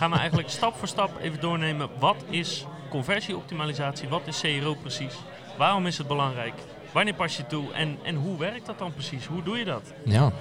gaan 0.00 0.10
we 0.10 0.16
eigenlijk 0.16 0.48
stap 0.48 0.76
voor 0.76 0.88
stap 0.88 1.10
even 1.20 1.40
doornemen. 1.40 1.88
Wat 1.98 2.24
is 2.30 2.66
conversieoptimalisatie? 2.88 4.08
Wat 4.08 4.22
is 4.24 4.40
CRO 4.40 4.74
precies? 4.74 5.14
Waarom 5.58 5.86
is 5.86 5.98
het 5.98 6.06
belangrijk? 6.06 6.54
Wanneer 6.92 7.14
pas 7.14 7.36
je 7.36 7.46
toe? 7.46 7.72
En, 7.72 7.98
en 8.02 8.14
hoe 8.14 8.38
werkt 8.38 8.66
dat 8.66 8.78
dan 8.78 8.92
precies? 8.92 9.26
Hoe 9.26 9.42
doe 9.42 9.58
je 9.58 9.64
dat? 9.64 9.82
Ja, 10.04 10.32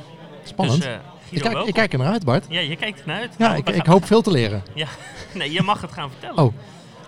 spannend. 0.43 0.81
Dus, 0.81 0.87
eh, 0.87 0.93
ik, 0.93 0.99
Guido, 1.29 1.41
kijk, 1.41 1.53
welkom. 1.53 1.67
ik 1.67 1.73
kijk 1.73 1.93
er 1.93 1.99
naar 1.99 2.11
uit, 2.11 2.25
Bart. 2.25 2.45
Ja, 2.49 2.59
je 2.59 2.75
kijkt 2.75 2.99
ernaar 2.99 3.19
uit. 3.19 3.35
Ja, 3.37 3.47
Nou, 3.47 3.57
ik, 3.57 3.69
ik 3.69 3.85
hoop 3.85 4.05
veel 4.05 4.21
te 4.21 4.31
leren. 4.31 4.63
Ja, 4.73 4.87
nee, 5.33 5.51
je 5.51 5.61
mag 5.61 5.81
het 5.81 5.91
gaan 5.91 6.09
vertellen. 6.09 6.37
Oh, 6.37 6.53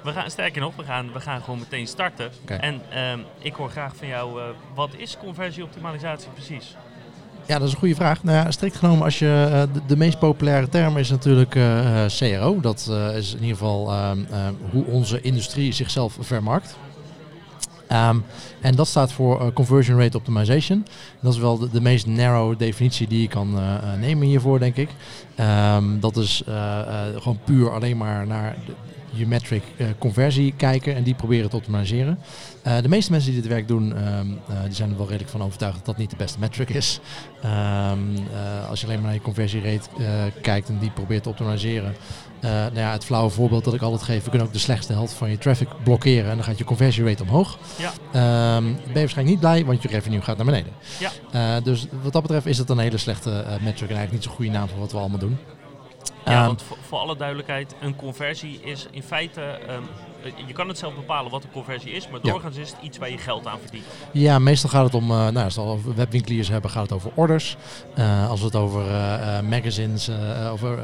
We 0.03 0.11
gaan, 0.11 0.31
sterker 0.31 0.61
nog, 0.61 0.75
we 0.75 0.83
gaan, 0.83 1.13
we 1.13 1.19
gaan 1.19 1.41
gewoon 1.41 1.59
meteen 1.59 1.87
starten. 1.87 2.31
En 2.45 2.81
ehm, 2.89 3.19
ik 3.39 3.53
hoor 3.53 3.69
graag 3.69 3.95
van 3.95 4.07
jou, 4.07 4.41
eh, 4.41 4.47
wat 4.73 4.89
is 4.97 5.17
conversieoptimalisatie 5.17 6.29
precies? 6.29 6.75
Ja, 7.45 7.57
dat 7.57 7.67
is 7.67 7.73
een 7.73 7.79
goede 7.79 7.95
vraag. 7.95 8.23
Nou 8.23 8.37
ja, 8.37 8.51
strikt 8.51 8.75
genomen, 8.75 9.03
als 9.03 9.19
je, 9.19 9.49
eh, 9.51 9.81
de, 9.87 9.97
meest 9.97 10.19
populaire 10.19 10.69
term 10.69 10.97
is 10.97 11.09
natuurlijk 11.09 11.55
eh, 11.55 12.05
eh, 12.05 12.11
CRO. 12.11 12.59
Dat 12.59 12.91
is 13.15 13.33
in 13.33 13.41
ieder 13.41 13.57
geval 13.57 13.91
ehm, 13.91 14.19
eh, 14.31 14.47
hoe 14.71 14.85
onze 14.85 15.21
industrie 15.21 15.71
zichzelf 15.71 16.17
vermarkt. 16.19 16.77
Ehm, 17.87 18.17
en 18.61 18.75
dat 18.75 18.87
staat 18.87 19.11
voor 19.11 19.53
Conversion 19.53 19.99
Rate 19.99 20.17
Optimization. 20.17 20.85
Dat 21.21 21.33
is 21.33 21.39
wel 21.39 21.69
de, 21.69 21.81
meest 21.81 22.05
narrow 22.05 22.59
definitie 22.59 23.07
die 23.07 23.21
je 23.21 23.27
kan 23.27 23.59
nemen 23.99 24.27
hiervoor, 24.27 24.59
denk 24.59 24.75
ik. 24.75 24.89
Ehm, 25.35 25.99
dat 25.99 26.17
is 26.17 26.43
gewoon 27.15 27.39
puur 27.45 27.71
alleen 27.71 27.97
maar 27.97 28.27
naar 28.27 28.55
de, 28.65 28.73
je 29.11 29.27
metric 29.27 29.63
eh, 29.77 29.87
conversie 29.97 30.53
kijken 30.57 30.95
en 30.95 31.03
die 31.03 31.13
proberen 31.13 31.49
te 31.49 31.55
optimaliseren. 31.55 32.19
Eh, 32.61 32.81
de 32.81 32.89
meeste 32.89 33.11
mensen 33.11 33.31
die 33.31 33.41
dit 33.41 33.51
werk 33.51 33.67
doen, 33.67 33.95
ehm, 33.95 34.27
eh, 34.47 34.63
die 34.63 34.73
zijn 34.73 34.89
er 34.89 34.97
wel 34.97 35.05
redelijk 35.05 35.31
van 35.31 35.43
overtuigd 35.43 35.75
dat 35.75 35.85
dat 35.85 35.97
niet 35.97 36.09
de 36.09 36.15
beste 36.15 36.39
metric 36.39 36.69
is. 36.69 36.99
Ehm, 37.41 37.99
eh, 38.15 38.69
als 38.69 38.79
je 38.79 38.85
alleen 38.85 38.97
maar 38.97 39.05
naar 39.05 39.15
je 39.15 39.21
conversierate 39.21 39.89
kijkt 40.41 40.69
en 40.69 40.77
die 40.79 40.91
probeert 40.91 41.23
te 41.23 41.29
optimaliseren. 41.29 41.95
nou 42.41 42.75
ja, 42.75 42.91
het 42.91 43.05
flauwe 43.05 43.29
voorbeeld 43.29 43.63
dat 43.63 43.73
ik 43.73 43.81
altijd 43.81 44.01
geef, 44.01 44.23
we 44.23 44.29
kunnen 44.29 44.47
ook 44.47 44.53
de 44.53 44.59
slechtste 44.59 44.93
helft 44.93 45.13
van 45.13 45.29
je 45.29 45.37
traffic 45.37 45.67
blokkeren 45.83 46.29
en 46.29 46.35
dan 46.35 46.45
gaat 46.45 46.57
je 46.57 46.63
conversierate 46.63 47.23
omhoog. 47.23 47.57
Ja. 47.77 47.91
Ehm, 48.11 48.63
ben 48.63 48.93
je 48.93 48.99
waarschijnlijk 48.99 49.27
niet 49.27 49.39
blij, 49.39 49.65
want 49.65 49.81
je 49.81 49.87
revenue 49.87 50.21
gaat 50.21 50.37
naar 50.37 50.45
beneden. 50.45 50.71
Ja. 51.31 51.59
Dus 51.59 51.87
wat 52.01 52.13
dat 52.13 52.21
betreft 52.21 52.45
is 52.45 52.57
dat 52.57 52.69
een 52.69 52.79
hele 52.79 52.97
slechte 52.97 53.29
metric 53.61 53.89
en 53.89 53.95
eigenlijk 53.95 54.11
niet 54.11 54.23
zo'n 54.23 54.33
goede 54.33 54.51
naam 54.51 54.67
voor 54.67 54.79
wat 54.79 54.91
we 54.91 54.97
allemaal 54.97 55.19
doen. 55.19 55.37
Ja, 56.25 56.31
Ehm, 56.37 56.45
want 56.45 56.61
voor, 56.61 56.77
voor 56.87 56.97
alle 56.99 57.15
duidelijkheid, 57.17 57.75
een 57.81 57.95
conversie 57.95 58.59
is 58.63 58.87
in 58.91 59.03
feite, 59.03 59.41
ehm, 59.41 59.81
eh, 60.23 60.47
je 60.47 60.53
kan 60.53 60.67
het 60.67 60.77
zelf 60.77 60.95
bepalen 60.95 61.31
wat 61.31 61.43
een 61.43 61.51
conversie 61.51 61.91
is, 61.91 62.09
maar 62.09 62.19
Ja. 62.23 62.31
doorgaans 62.31 62.57
is 62.57 62.69
het 62.69 62.77
iets 62.81 62.97
waar 62.97 63.09
je 63.09 63.17
geld 63.17 63.47
aan 63.47 63.59
verdient. 63.59 63.83
Ja, 64.11 64.39
meestal 64.39 64.69
gaat 64.69 64.83
het 64.83 64.93
om, 64.93 65.11
eh, 65.11 65.17
nou, 65.17 65.43
als 65.43 65.55
we 65.55 65.61
het 65.61 65.69
over 65.69 65.95
webwinkeliers 65.95 66.47
hebben, 66.49 66.71
gaat 66.71 66.81
het 66.83 66.91
over 66.91 67.11
orders. 67.15 67.57
Eh, 67.95 68.29
als 68.29 68.39
we 68.39 68.45
het 68.45 68.55
over 68.55 68.83
magazines 69.43 70.09
over, 70.51 70.79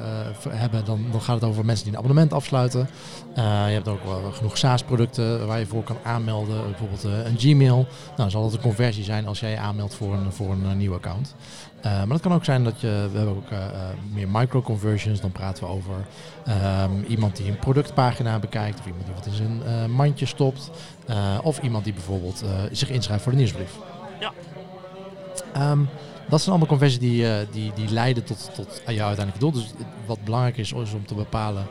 hebben, 0.50 0.86
dan, 0.86 1.06
dan 1.12 1.22
gaat 1.22 1.42
het 1.42 1.50
over 1.50 1.66
mensen 1.66 1.84
die 1.86 1.94
een 1.94 2.00
abonnement 2.00 2.34
afsluiten. 2.34 2.90
Je 3.36 3.42
hebt 3.74 3.88
ook 3.88 4.04
wel 4.04 4.32
genoeg 4.32 4.58
SaaS-producten 4.58 5.48
waar 5.48 5.60
je 5.60 5.66
voor 5.66 5.84
kan 5.84 5.98
aanmelden. 6.04 6.64
Bijvoorbeeld 6.64 7.04
een 7.04 7.40
Gmail. 7.40 7.88
Nou, 8.18 8.30
zal 8.30 8.42
dat 8.44 8.54
een 8.54 8.62
conversie 8.62 9.04
zijn 9.04 9.28
als 9.28 9.40
jij 9.40 9.50
je 9.52 9.58
aanmeldt 9.58 9.96
voor 9.96 10.14
een, 10.14 10.32
voor 10.32 10.52
een 10.52 10.78
nieuw 10.78 10.94
account. 10.94 11.36
Eh, 11.88 11.94
maar 11.94 12.14
het 12.14 12.22
kan 12.22 12.34
ook 12.34 12.46
zijn 12.46 12.64
dat 12.64 12.82
je, 12.82 13.08
we 13.12 13.18
hebben 13.18 13.36
ook 13.36 13.50
eh, 13.50 13.60
meer 14.14 14.28
micro-conversions. 14.30 15.22
Dan 15.22 15.32
praten 15.32 15.64
we 15.64 15.70
over 15.70 15.96
ehm, 16.46 16.92
iemand 17.08 17.36
die 17.36 17.50
een 17.50 17.60
productpagina 17.60 18.40
bekijkt. 18.40 18.80
Of 18.80 18.86
iemand 18.86 19.06
die 19.06 19.16
wat 19.16 19.26
in 19.26 19.34
zijn 19.34 19.92
mandje 19.92 20.26
stopt. 20.26 20.72
Of 21.44 21.60
iemand 21.62 21.84
die 21.84 21.94
bijvoorbeeld 21.94 22.44
zich 22.72 22.90
inschrijft 22.90 23.24
voor 23.24 23.32
de 23.32 23.38
nieuwsbrief. 23.38 23.72
Ja. 24.20 24.32
Ehm, 25.54 25.80
dat 26.30 26.40
zijn 26.40 26.50
allemaal 26.50 26.68
conversies 26.68 27.00
die, 27.00 27.26
die, 27.52 27.72
die 27.76 27.90
leiden 27.90 28.24
tot, 28.24 28.50
tot 28.56 28.82
jouw 28.86 29.08
uiteindelijke 29.08 29.40
doel. 29.40 29.52
Dus 29.52 29.72
wat 30.06 30.24
belangrijk 30.24 30.58
is, 30.58 30.72
is 30.72 30.94
om 30.94 31.06
te 31.06 31.16
bepalen 31.16 31.66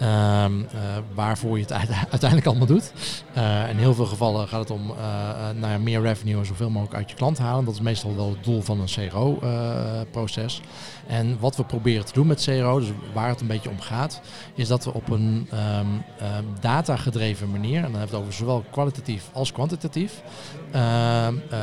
ehm, 0.00 0.60
eh, 0.60 0.78
waarvoor 1.14 1.56
je 1.56 1.62
het 1.62 1.72
uite- 1.72 1.94
uiteindelijk 2.10 2.46
allemaal 2.46 2.66
doet. 2.66 2.92
Eh, 3.32 3.68
in 3.68 3.76
heel 3.76 3.94
veel 3.94 4.06
gevallen 4.06 4.48
gaat 4.48 4.60
het 4.60 4.70
om 4.70 4.90
eh, 4.90 5.30
eh, 5.30 5.56
nou 5.56 5.80
meer 5.80 6.02
revenue 6.02 6.38
en 6.38 6.46
zoveel 6.46 6.70
mogelijk 6.70 6.96
uit 6.96 7.10
je 7.10 7.16
klant 7.16 7.38
halen. 7.38 7.64
Dat 7.64 7.74
is 7.74 7.80
meestal 7.80 8.16
wel 8.16 8.30
het 8.30 8.44
doel 8.44 8.62
van 8.62 8.80
een 8.80 9.08
CRO-proces. 9.08 10.60
en 11.06 11.36
wat 11.40 11.56
we 11.56 11.64
proberen 11.64 12.04
te 12.04 12.12
doen 12.12 12.26
met 12.26 12.42
CRO, 12.42 12.78
dus 12.78 12.88
waar 13.12 13.28
het 13.28 13.40
een 13.40 13.46
beetje 13.46 13.70
om 13.70 13.80
gaat, 13.80 14.20
is 14.54 14.68
dat 14.68 14.84
we 14.84 14.94
op 14.94 15.08
een 15.10 15.48
ehm 15.50 15.86
ehm, 16.18 16.44
data-gedreven 16.60 17.50
manier, 17.50 17.76
en 17.76 17.82
dan 17.82 18.00
hebben 18.00 18.10
we 18.10 18.16
het 18.16 18.24
over 18.24 18.32
zowel 18.32 18.64
kwalitatief 18.70 19.30
als 19.32 19.52
kwantitatief, 19.52 20.22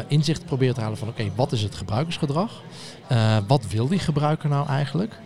inzicht 0.07 0.45
proberen 0.45 0.75
te 0.75 0.81
halen 0.81 0.97
van 0.97 1.07
oké, 1.07 1.31
wat 1.35 1.51
is 1.51 1.63
het 1.63 1.75
gebruikersgedrag? 1.75 2.61
Wat 3.47 3.67
wil 3.67 3.87
die 3.87 3.99
gebruiker 3.99 4.49
nou 4.49 4.67
eigenlijk? 4.67 5.19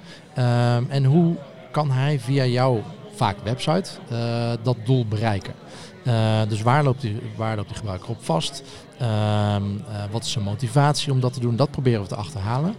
En 0.89 1.05
hoe 1.05 1.35
kan 1.71 1.91
hij 1.91 2.19
via 2.19 2.45
jouw 2.45 2.83
vaak 3.15 3.35
website 3.43 3.89
eh, 4.09 4.51
dat 4.63 4.77
doel 4.85 5.05
bereiken? 5.05 5.53
Eh, 6.03 6.41
dus 6.47 6.61
waar 6.61 6.83
loopt, 6.83 7.01
die, 7.01 7.19
waar 7.35 7.55
loopt 7.55 7.67
die 7.67 7.77
gebruiker 7.77 8.09
op 8.09 8.23
vast? 8.23 8.63
Ehm, 8.97 9.07
eh, 9.07 10.03
wat 10.11 10.23
is 10.23 10.31
zijn 10.31 10.43
motivatie 10.43 11.11
om 11.11 11.19
dat 11.19 11.33
te 11.33 11.39
doen? 11.39 11.55
Dat 11.55 11.71
proberen 11.71 12.01
we 12.01 12.07
te 12.07 12.15
achterhalen. 12.15 12.75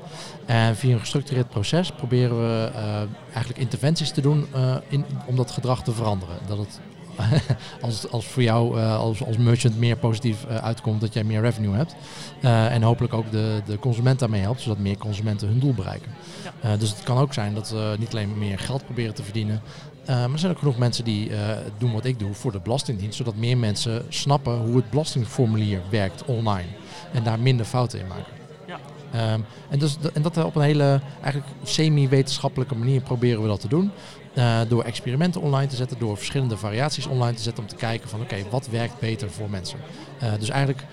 En 0.47 0.77
via 0.77 0.93
een 0.93 1.01
gestructureerd 1.01 1.49
proces 1.49 1.91
proberen 1.91 2.39
we 2.39 2.71
eigenlijk 3.25 3.59
interventies 3.59 4.11
te 4.11 4.21
doen 4.21 4.47
in, 4.89 5.05
om 5.27 5.37
dat 5.37 5.51
gedrag 5.51 5.83
te 5.83 5.93
veranderen. 5.93 6.37
Dat 6.47 6.59
het 6.59 6.81
als, 7.83 8.11
als 8.11 8.27
voor 8.27 8.43
jou 8.43 8.81
als, 8.81 9.25
als 9.25 9.37
merchant 9.37 9.79
meer 9.79 9.97
positief 9.97 10.47
uitkomt 10.47 11.01
dat 11.01 11.15
jij 11.15 11.25
meer 11.25 11.41
revenue 11.41 11.75
hebt. 11.75 11.95
En 12.73 12.83
hopelijk 12.83 13.15
ook 13.15 13.31
de, 13.31 13.63
de 13.67 13.79
consument 13.79 14.19
daarmee 14.19 14.41
helpt, 14.41 14.61
zodat 14.61 14.79
meer 14.79 14.97
consumenten 14.97 15.49
hun 15.49 15.59
doel 15.59 15.75
bereiken. 15.75 16.13
Ja. 16.63 16.77
Dus 16.77 16.91
het 16.91 17.03
kan 17.03 17.19
ook 17.19 17.33
zijn 17.33 17.55
dat 17.55 17.71
we 17.71 17.97
niet 17.99 18.11
alleen 18.13 18.39
meer 18.39 18.59
geld 18.59 18.85
proberen 18.85 19.15
te 19.15 19.23
verdienen. 19.23 19.63
Eh, 20.05 20.17
maar 20.17 20.33
er 20.33 20.39
zijn 20.39 20.53
ook 20.53 20.59
genoeg 20.59 20.79
mensen 20.79 21.05
die 21.05 21.37
eh, 21.37 21.57
doen 21.79 21.93
wat 21.93 22.05
ik 22.05 22.19
doe 22.19 22.35
voor 22.35 22.53
de 22.53 22.61
Belastingdienst. 22.61 23.17
Zodat 23.17 23.37
meer 23.37 23.59
mensen 23.59 24.05
snappen 24.09 24.59
hoe 24.59 24.77
het 24.77 24.91
belastingformulier 24.91 25.81
werkt 25.91 26.25
online. 26.25 26.69
En 27.13 27.23
daar 27.23 27.41
minder 27.41 27.67
fouten 27.67 28.01
in 28.01 28.07
maken. 28.07 28.33
Ja. 28.67 28.79
Ehm, 29.13 29.41
en, 29.71 29.79
dus, 29.79 29.97
en 30.15 30.23
dat 30.23 30.45
op 30.45 30.57
een 30.57 30.63
hele 30.63 31.01
eigenlijk 31.23 31.53
semi-wetenschappelijke 31.63 32.75
manier 32.75 33.01
proberen 33.01 33.43
we 33.43 33.49
dat 33.49 33.61
te 33.61 33.69
doen. 33.69 33.93
Eh, 34.35 34.61
door 34.69 34.83
experimenten 34.83 35.41
online 35.41 35.67
te 35.67 35.77
zetten, 35.77 35.99
door 35.99 36.17
verschillende 36.17 36.57
variaties 36.57 37.07
online 37.07 37.37
te 37.37 37.43
zetten 37.43 37.63
om 37.63 37.69
te 37.69 37.77
kijken 37.77 38.09
van 38.09 38.21
oké, 38.21 38.37
wat 38.51 38.69
werkt 38.69 38.99
beter 38.99 39.31
voor 39.31 39.51
mensen. 39.51 39.79
Eh, 40.19 40.33
dus 40.39 40.49
eigenlijk 40.49 40.85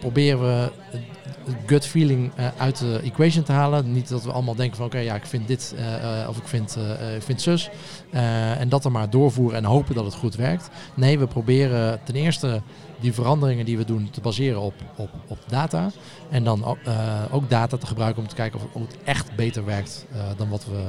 proberen 0.00 0.40
we 0.40 0.70
het 0.92 1.56
gut 1.66 1.86
feeling 1.86 2.32
eh, 2.34 2.48
uit 2.56 2.78
de 2.78 3.00
equation 3.04 3.44
te 3.44 3.52
halen. 3.52 3.92
Niet 3.92 4.08
dat 4.08 4.24
we 4.24 4.32
allemaal 4.32 4.54
denken 4.54 4.76
van 4.76 4.86
oké, 4.86 4.98
ja, 4.98 5.14
ik 5.14 5.26
vind 5.26 5.46
dit 5.46 5.74
eh, 5.76 6.22
eh, 6.22 6.28
of 6.28 6.36
ik 6.36 6.46
vind, 6.46 6.76
eh, 6.76 7.14
ik 7.14 7.22
vind 7.22 7.42
zus. 7.42 7.70
En 8.58 8.68
dat 8.68 8.82
dan 8.82 8.92
maar 8.92 9.10
doorvoeren 9.10 9.56
en 9.56 9.64
hopen 9.64 9.94
dat 9.94 10.04
het 10.04 10.14
goed 10.14 10.34
werkt. 10.34 10.68
Nee, 10.94 11.18
we 11.18 11.26
proberen 11.26 12.00
ten 12.04 12.14
eerste 12.14 12.62
die 13.00 13.12
veranderingen 13.12 13.64
die 13.64 13.76
we 13.76 13.84
doen 13.84 14.10
te 14.10 14.20
baseren 14.20 14.60
op, 14.60 14.74
op, 14.96 15.10
op 15.26 15.38
data. 15.48 15.90
En 16.30 16.44
dan 16.44 16.64
ook, 17.30 17.50
data 17.50 17.76
te 17.76 17.86
gebruiken 17.86 18.22
om 18.22 18.28
te 18.28 18.34
kijken 18.34 18.60
of, 18.72 18.82
het 18.82 18.96
echt 19.04 19.36
beter 19.36 19.64
werkt 19.64 20.06
dan, 20.36 20.48
wat 20.48 20.64
we, 20.64 20.82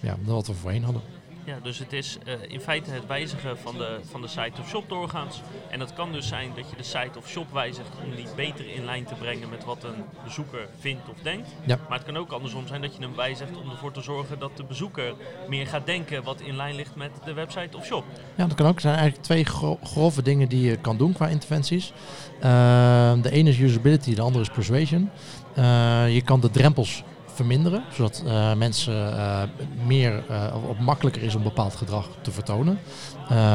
ja, 0.00 0.16
dan 0.24 0.34
wat 0.34 0.46
we 0.46 0.54
voorheen 0.54 0.84
hadden. 0.84 1.02
Ja, 1.44 1.58
dus 1.62 1.78
het 1.78 1.92
is 1.92 2.18
eh, 2.24 2.34
in 2.48 2.60
feite 2.60 2.90
het 2.90 3.06
wijzigen 3.06 3.58
van 3.58 3.76
de, 3.78 3.98
van 4.10 4.20
de 4.20 4.28
site 4.28 4.60
of 4.60 4.68
shop 4.68 4.88
doorgaans. 4.88 5.40
En 5.70 5.78
dat 5.78 5.92
kan 5.92 6.12
dus 6.12 6.28
zijn 6.28 6.50
dat 6.56 6.70
je 6.70 6.76
de 6.76 6.82
site 6.82 7.18
of 7.18 7.28
shop 7.28 7.52
wijzigt 7.52 7.88
om 8.04 8.14
die 8.16 8.26
beter 8.36 8.74
in 8.74 8.84
lijn 8.84 9.04
te 9.04 9.14
brengen 9.14 9.48
met 9.48 9.64
wat 9.64 9.84
een 9.84 10.04
bezoeker 10.24 10.68
vindt 10.78 11.08
of 11.08 11.16
denkt. 11.22 11.48
Ja. 11.66 11.78
Maar 11.88 11.98
het 11.98 12.06
kan 12.06 12.16
ook 12.16 12.32
andersom 12.32 12.66
zijn 12.66 12.80
dat 12.82 12.94
je 12.96 13.02
hem 13.02 13.16
wijzigt 13.16 13.56
om 13.62 13.70
ervoor 13.70 13.92
te 13.92 14.00
zorgen 14.02 14.38
dat 14.38 14.56
de 14.56 14.64
bezoeker 14.64 15.14
meer 15.48 15.66
gaat 15.66 15.86
denken 15.86 16.22
wat 16.22 16.40
in 16.40 16.56
lijn 16.56 16.74
ligt 16.74 16.96
met 16.96 17.10
de 17.24 17.32
website 17.32 17.76
of 17.76 17.84
shop. 17.84 18.04
Ja, 18.34 18.46
dat 18.46 18.56
kan 18.56 18.66
ook. 18.66 18.74
Er 18.74 18.80
zijn 18.80 18.94
eigenlijk 18.94 19.24
twee 19.24 19.44
gro- 19.44 19.78
grove 19.82 20.22
dingen 20.22 20.48
die 20.48 20.62
je 20.70 20.76
kan 20.76 20.96
doen 20.96 21.12
qua 21.12 21.28
interventies. 21.28 21.92
Eh, 22.40 23.12
de 23.22 23.30
ene 23.30 23.50
is 23.50 23.58
usability, 23.58 24.14
de 24.14 24.22
andere 24.22 24.44
is 24.44 24.50
persuasion. 24.50 25.10
Eh, 25.54 26.14
je 26.14 26.22
kan 26.22 26.40
de 26.40 26.50
drempels 26.50 27.02
verminderen, 27.34 27.84
zodat 27.92 28.22
eh, 28.26 28.54
mensen 28.54 29.16
eh, 29.18 29.42
meer 29.86 30.24
eh, 30.28 30.54
of, 30.68 30.78
makkelijker 30.78 31.22
is 31.22 31.34
om 31.34 31.42
bepaald 31.42 31.76
gedrag 31.76 32.08
te 32.20 32.30
vertonen. 32.30 32.78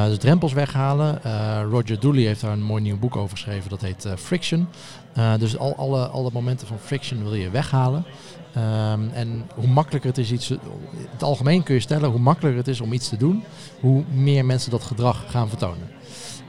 Dus 0.08 0.18
drempels 0.18 0.54
weghalen. 0.54 1.22
Roger 1.70 2.00
Dooley 2.00 2.24
heeft 2.24 2.42
daar 2.42 2.52
een 2.52 2.64
mooi 2.64 2.82
nieuw 2.82 3.00
boek 3.00 3.16
over 3.16 3.38
geschreven, 3.38 3.70
dat 3.70 3.82
heet 3.82 4.08
Friction. 4.16 4.68
Dus 5.40 5.58
al, 5.58 5.76
alle, 5.76 6.08
alle 6.08 6.30
momenten 6.34 6.68
van 6.68 6.78
friction 6.80 7.24
wil 7.24 7.34
je 7.34 7.50
weghalen. 7.50 8.06
Ehm, 8.54 9.10
en 9.14 9.50
hoe 9.56 9.68
makkelijker 9.68 10.10
het 10.10 10.20
is 10.20 10.32
iets, 10.32 10.52
in 10.52 10.60
het 11.12 11.24
algemeen 11.24 11.64
kun 11.64 11.76
je 11.76 11.82
stellen, 11.82 12.10
hoe 12.10 12.20
makkelijker 12.20 12.60
het 12.60 12.68
is 12.68 12.82
om 12.82 12.94
iets 12.94 13.10
te 13.10 13.18
doen, 13.18 13.44
hoe 13.80 14.04
meer 14.12 14.46
mensen 14.46 14.72
dat 14.72 14.84
gedrag 14.84 15.24
gaan 15.28 15.50
vertonen. 15.50 15.97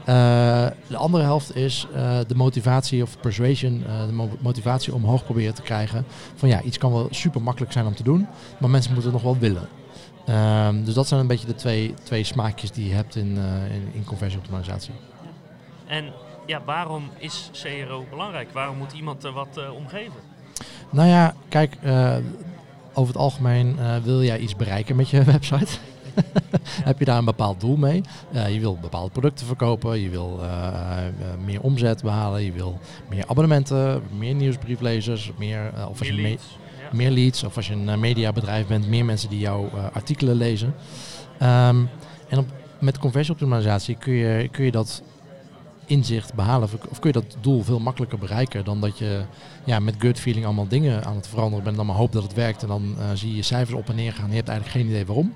Eh, 0.08 0.66
de 0.86 0.96
andere 0.96 1.22
helft 1.24 1.56
is 1.56 1.86
eh, 1.94 2.18
de 2.26 2.34
motivatie 2.34 3.02
of 3.02 3.20
persuasion, 3.20 3.84
eh, 3.86 4.06
de 4.06 4.12
mo- 4.12 4.36
motivatie 4.40 4.94
omhoog 4.94 5.24
proberen 5.24 5.54
te 5.54 5.62
krijgen. 5.62 6.04
Van 6.34 6.48
ja, 6.48 6.62
iets 6.62 6.78
kan 6.78 6.92
wel 6.92 7.06
super 7.10 7.42
makkelijk 7.42 7.72
zijn 7.72 7.86
om 7.86 7.94
te 7.94 8.02
doen, 8.02 8.26
maar 8.58 8.70
mensen 8.70 8.92
moeten 8.92 9.12
het 9.12 9.22
nog 9.22 9.32
wel 9.32 9.40
willen. 9.40 9.68
Ehm, 10.26 10.84
dus 10.84 10.94
dat 10.94 11.06
zijn 11.08 11.20
een 11.20 11.26
beetje 11.26 11.46
de 11.46 11.54
twee, 11.54 11.94
twee 12.02 12.24
smaakjes 12.24 12.70
die 12.70 12.88
je 12.88 12.94
hebt 12.94 13.16
in, 13.16 13.36
in, 13.70 13.88
in 13.92 14.04
conversieoptimalisatie. 14.04 14.92
En 15.86 16.04
ja, 16.46 16.62
waarom 16.64 17.10
is 17.18 17.50
CRO 17.52 18.04
belangrijk? 18.10 18.52
Waarom 18.52 18.76
moet 18.76 18.92
iemand 18.92 19.24
er 19.24 19.32
wat 19.32 19.56
eh, 19.56 19.74
om 19.74 19.88
geven? 19.88 20.20
Nou 20.90 21.08
ja, 21.08 21.34
kijk, 21.48 21.76
over 22.92 23.12
het 23.12 23.22
algemeen 23.22 23.76
wil 24.02 24.22
jij 24.22 24.38
iets 24.38 24.56
bereiken 24.56 24.96
met 24.96 25.08
je 25.08 25.24
website. 25.34 25.78
heb 26.90 26.98
je 26.98 27.04
daar 27.04 27.18
een 27.18 27.24
bepaald 27.24 27.60
doel 27.60 27.76
mee. 27.76 28.00
Uh, 28.32 28.54
je 28.54 28.60
wil 28.60 28.78
bepaalde 28.80 29.10
producten 29.10 29.46
verkopen, 29.46 30.00
je 30.00 30.08
wil 30.08 30.38
uh, 30.42 30.96
meer 31.44 31.60
omzet 31.60 32.02
behalen, 32.02 32.44
je 32.44 32.52
wil 32.52 32.78
meer 33.08 33.24
abonnementen, 33.26 34.02
meer 34.18 34.34
nieuwsbrieflezers, 34.34 35.32
meer, 35.38 35.72
of 35.88 35.98
als 35.98 36.00
meer 36.00 36.14
je 36.14 36.22
leads. 36.22 36.58
Meer 36.92 37.10
leads. 37.10 37.44
Of 37.44 37.56
als 37.56 37.66
je 37.66 37.74
een 37.74 38.00
mediabedrijf 38.00 38.66
bent, 38.66 38.88
meer 38.88 39.04
mensen 39.04 39.28
die 39.28 39.38
jouw 39.38 39.70
artikelen 39.92 40.36
lezen. 40.36 40.74
Um, 41.42 41.88
en 42.28 42.38
op, 42.38 42.46
met 42.78 42.98
conversieoptimalisatie 42.98 43.96
kun 43.96 44.12
je, 44.12 44.48
kun 44.48 44.64
je 44.64 44.70
dat 44.70 45.02
inzicht 45.88 46.34
behalen? 46.34 46.68
Of 46.88 46.98
kun 46.98 47.12
je 47.12 47.20
dat 47.20 47.36
doel 47.40 47.62
veel 47.62 47.78
makkelijker 47.78 48.18
bereiken 48.18 48.64
dan 48.64 48.80
dat 48.80 48.98
je 48.98 49.22
ja, 49.64 49.78
met 49.78 49.94
gut 49.98 50.20
feeling 50.20 50.44
allemaal 50.44 50.68
dingen 50.68 51.04
aan 51.04 51.16
het 51.16 51.28
veranderen 51.28 51.64
bent 51.64 51.76
en 51.76 51.76
dan 51.76 51.86
maar 51.86 51.96
hoopt 51.96 52.12
dat 52.12 52.22
het 52.22 52.34
werkt 52.34 52.62
en 52.62 52.68
dan 52.68 52.94
uh, 52.98 53.04
zie 53.14 53.34
je 53.34 53.42
cijfers 53.42 53.78
op 53.78 53.88
en 53.88 53.96
neer 53.96 54.12
gaan 54.12 54.24
en 54.24 54.30
je 54.30 54.36
hebt 54.36 54.48
eigenlijk 54.48 54.78
geen 54.78 54.88
idee 54.90 55.06
waarom. 55.06 55.32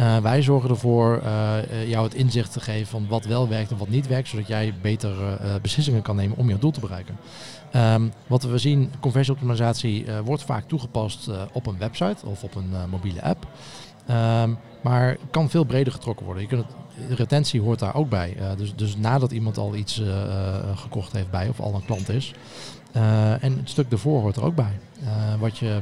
Uh, 0.00 0.16
wij 0.16 0.42
zorgen 0.42 0.70
ervoor 0.70 1.22
uh, 1.22 1.88
jou 1.88 2.04
het 2.04 2.14
inzicht 2.14 2.52
te 2.52 2.60
geven 2.60 2.86
van 2.86 3.06
wat 3.08 3.24
wel 3.24 3.48
werkt 3.48 3.70
en 3.70 3.76
wat 3.76 3.88
niet 3.88 4.06
werkt, 4.06 4.28
zodat 4.28 4.46
jij 4.46 4.74
beter 4.82 5.12
beslissingen 5.62 6.02
kan 6.02 6.16
nemen 6.16 6.36
om 6.36 6.48
je 6.48 6.58
doel 6.58 6.70
te 6.70 6.80
bereiken. 6.80 7.16
Um, 7.76 8.12
wat 8.26 8.42
we 8.42 8.58
zien, 8.58 8.92
conversieoptimalisatie 9.00 10.06
wordt 10.24 10.42
vaak 10.42 10.68
toegepast 10.68 11.30
op 11.52 11.66
een 11.66 11.78
website 11.78 12.26
of 12.26 12.42
op 12.42 12.54
een 12.54 12.74
mobiele 12.90 13.22
app. 13.22 13.46
Um, 14.10 14.58
maar 14.82 15.16
kan 15.30 15.50
veel 15.50 15.64
breder 15.64 15.92
getrokken 15.92 16.24
worden. 16.24 16.42
Je 16.42 16.48
kunt 16.48 16.66
retentie 17.08 17.60
hoort 17.60 17.78
daar 17.78 17.94
ook 17.94 18.08
bij. 18.08 18.36
Dus, 18.56 18.74
dus 18.74 18.96
nadat 18.96 19.32
iemand 19.32 19.58
al 19.58 19.74
iets 19.74 20.02
gekocht 20.74 21.12
heeft 21.12 21.30
bij 21.30 21.48
of 21.48 21.60
al 21.60 21.74
een 21.74 21.84
klant 21.84 22.08
is. 22.08 22.34
En 23.40 23.56
het 23.56 23.70
stuk 23.70 23.92
ervoor 23.92 24.20
hoort 24.20 24.36
er 24.36 24.44
ook 24.44 24.54
bij. 24.54 24.78
wat, 25.38 25.58
je, 25.58 25.78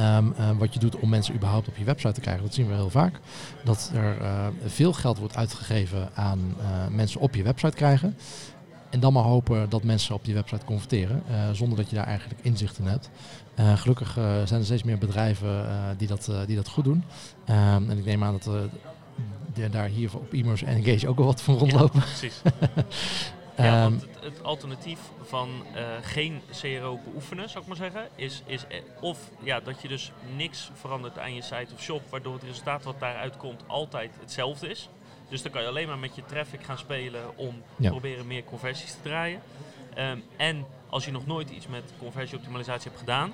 um, 0.00 0.58
wat 0.58 0.74
je 0.74 0.80
doet 0.80 0.96
om 0.96 1.08
mensen 1.08 1.34
überhaupt 1.34 1.68
op 1.68 1.76
je 1.76 1.84
website 1.84 2.12
te 2.12 2.20
krijgen. 2.20 2.44
Dat 2.44 2.54
zien 2.54 2.68
we 2.68 2.74
heel 2.74 2.90
vaak. 2.90 3.20
Dat 3.64 3.90
er 3.94 4.16
veel 4.66 4.92
geld 4.92 5.18
wordt 5.18 5.36
uitgegeven 5.36 6.08
aan 6.14 6.56
mensen 6.90 7.20
op 7.20 7.34
je 7.34 7.42
website 7.42 7.76
krijgen. 7.76 8.16
En 8.90 9.00
dan 9.00 9.12
maar 9.12 9.22
hopen 9.22 9.68
dat 9.68 9.82
mensen 9.82 10.14
op 10.14 10.24
die 10.24 10.34
website 10.34 10.64
converteren, 10.64 11.22
uh, 11.30 11.50
zonder 11.52 11.78
dat 11.78 11.90
je 11.90 11.96
daar 11.96 12.06
eigenlijk 12.06 12.40
inzicht 12.42 12.78
in 12.78 12.86
hebt. 12.86 13.10
Gelukkig 13.56 14.12
zijn 14.44 14.60
er 14.60 14.64
steeds 14.64 14.82
meer 14.82 14.98
bedrijven 14.98 15.66
die, 15.96 16.08
dat, 16.08 16.30
die 16.46 16.56
dat 16.56 16.68
goed 16.68 16.84
doen. 16.84 17.04
Ehm, 17.44 17.90
en 17.90 17.98
ik 17.98 18.04
neem 18.04 18.24
aan 18.24 18.32
dat 18.32 18.70
daar 19.70 19.88
hier 19.88 20.10
op 20.14 20.32
e-mails 20.32 20.62
en 20.62 20.74
Engage 20.74 21.08
ook 21.08 21.16
wel 21.16 21.26
wat 21.26 21.42
van 21.42 21.58
rondlopen. 21.58 22.00
Ja, 22.00 22.06
precies. 22.06 22.42
ja, 23.56 23.80
want 23.80 24.00
het, 24.00 24.24
het, 24.24 24.42
alternatief 24.42 24.98
van 25.22 25.50
geen 26.02 26.40
CRO 26.60 27.00
beoefenen, 27.04 27.48
zou 27.48 27.62
ik 27.62 27.68
maar 27.68 27.76
zeggen, 27.76 28.08
is, 28.14 28.42
is 28.46 28.64
of 29.00 29.18
ja, 29.42 29.60
dat 29.60 29.82
je 29.82 29.88
dus 29.88 30.12
niks 30.36 30.70
verandert 30.74 31.18
aan 31.18 31.34
je 31.34 31.42
site 31.42 31.74
of 31.74 31.82
shop, 31.82 32.02
waardoor 32.10 32.34
het 32.34 32.42
resultaat 32.42 32.84
wat 32.84 33.00
daaruit 33.00 33.36
komt 33.36 33.62
altijd 33.66 34.10
hetzelfde 34.20 34.68
is. 34.68 34.88
Dus 35.28 35.42
dan 35.42 35.52
kan 35.52 35.62
je 35.62 35.68
alleen 35.68 35.88
maar 35.88 35.98
met 35.98 36.14
je 36.14 36.24
traffic 36.24 36.64
gaan 36.64 36.78
spelen 36.78 37.38
om 37.38 37.62
ja. 37.76 37.90
proberen 37.90 38.26
meer 38.26 38.44
conversies 38.44 38.92
te 38.92 39.02
draaien. 39.02 39.40
Um, 39.98 40.24
en 40.36 40.66
als 40.88 41.04
je 41.04 41.10
nog 41.10 41.26
nooit 41.26 41.50
iets 41.50 41.66
met 41.66 41.82
conversieoptimalisatie 41.98 42.88
hebt 42.88 43.00
gedaan, 43.00 43.32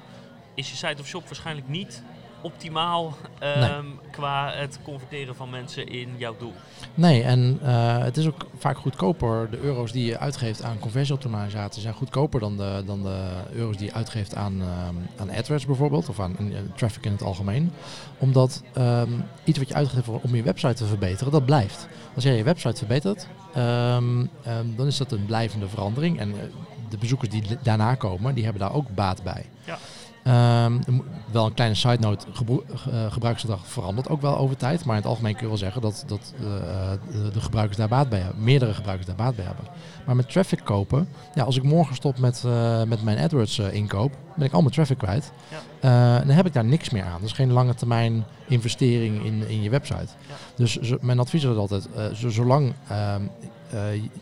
is 0.54 0.70
je 0.70 0.76
site 0.76 1.00
of 1.00 1.06
shop 1.06 1.24
waarschijnlijk 1.24 1.68
niet 1.68 2.02
optimaal 2.42 3.16
um, 3.42 3.60
nee. 3.60 3.98
qua 4.10 4.52
het 4.54 4.78
converteren 4.82 5.36
van 5.36 5.50
mensen 5.50 5.88
in 5.88 6.08
jouw 6.16 6.36
doel. 6.38 6.52
Nee, 6.94 7.22
en 7.22 7.58
uh, 7.62 7.98
het 7.98 8.16
is 8.16 8.26
ook 8.26 8.46
vaak 8.58 8.76
goedkoper. 8.76 9.50
De 9.50 9.58
euro's 9.58 9.92
die 9.92 10.04
je 10.04 10.18
uitgeeft 10.18 10.62
aan 10.62 10.78
conversieoptimalisatie 10.78 11.82
zijn 11.82 11.94
goedkoper 11.94 12.40
dan 12.40 12.56
de, 12.56 12.82
dan 12.86 13.02
de 13.02 13.28
euro's 13.52 13.76
die 13.76 13.86
je 13.86 13.92
uitgeeft 13.92 14.34
aan, 14.34 14.52
um, 14.60 15.08
aan 15.16 15.30
AdWords 15.30 15.66
bijvoorbeeld, 15.66 16.08
of 16.08 16.20
aan 16.20 16.36
uh, 16.40 16.58
traffic 16.74 17.04
in 17.04 17.12
het 17.12 17.22
algemeen. 17.22 17.72
Omdat 18.18 18.62
um, 18.78 19.24
iets 19.44 19.58
wat 19.58 19.68
je 19.68 19.74
uitgeeft 19.74 20.08
om 20.08 20.34
je 20.34 20.42
website 20.42 20.74
te 20.74 20.86
verbeteren, 20.86 21.32
dat 21.32 21.44
blijft. 21.44 21.88
Als 22.14 22.24
jij 22.24 22.36
je 22.36 22.42
website 22.42 22.76
verbetert, 22.76 23.26
dan 24.76 24.86
is 24.86 24.96
dat 24.96 25.12
een 25.12 25.26
blijvende 25.26 25.68
verandering. 25.68 26.18
En 26.18 26.28
uh, 26.28 26.34
de 26.88 26.98
bezoekers 26.98 27.30
die 27.30 27.42
daarna 27.62 27.94
komen, 27.94 28.34
die 28.34 28.44
hebben 28.44 28.62
daar 28.62 28.74
ook 28.74 28.94
baat 28.94 29.22
bij. 29.22 29.46
Ja. 29.64 29.78
Um, 30.26 31.02
wel 31.32 31.46
een 31.46 31.54
kleine 31.54 31.76
side 31.76 31.98
note, 32.00 32.26
gebru- 32.32 32.62
uh, 32.88 33.12
gebruiksgedrag 33.12 33.66
verandert 33.66 34.08
ook 34.08 34.20
wel 34.20 34.36
over 34.36 34.56
tijd. 34.56 34.84
Maar 34.84 34.96
in 34.96 35.02
het 35.02 35.10
algemeen 35.10 35.32
kun 35.32 35.42
je 35.42 35.48
wel 35.48 35.56
zeggen 35.56 35.80
dat, 35.80 36.04
dat 36.06 36.34
uh, 36.40 36.42
de, 37.12 37.30
de, 37.32 37.40
gebruikers 37.40 37.76
daar 37.76 37.88
baat 37.88 38.08
bij 38.08 38.18
hebben. 38.18 38.44
Meerdere 38.44 38.74
gebruikers 38.74 39.06
daar 39.06 39.16
baat 39.16 39.36
bij 39.36 39.44
hebben. 39.44 39.64
Maar 40.06 40.16
met 40.16 40.30
traffic 40.30 40.60
kopen, 40.64 41.08
ja, 41.34 41.42
als 41.42 41.56
ik 41.56 41.62
morgen 41.62 41.94
stop 41.94 42.18
met, 42.18 42.42
uh, 42.46 42.82
met 42.82 43.02
mijn 43.02 43.18
AdWords 43.18 43.58
inkoop, 43.58 44.12
ben 44.36 44.46
ik 44.46 44.52
al 44.52 44.60
mijn 44.60 44.74
traffic 44.74 44.98
kwijt. 44.98 45.32
Ja. 45.80 46.18
dan 46.18 46.36
heb 46.36 46.46
ik 46.46 46.52
daar 46.52 46.64
niks 46.64 46.90
meer 46.90 47.04
aan. 47.04 47.20
Dus 47.20 47.32
geen 47.32 47.52
lange 47.52 47.74
termijn 47.74 48.24
investering 48.48 49.24
in, 49.24 49.48
in 49.48 49.62
je 49.62 49.70
website. 49.70 50.08
Ja. 50.28 50.34
Dus 50.56 50.78
mijn 51.00 51.18
advies 51.18 51.44
is 51.44 51.56
altijd, 51.56 51.88
zo, 52.14 52.28
zolang 52.28 52.72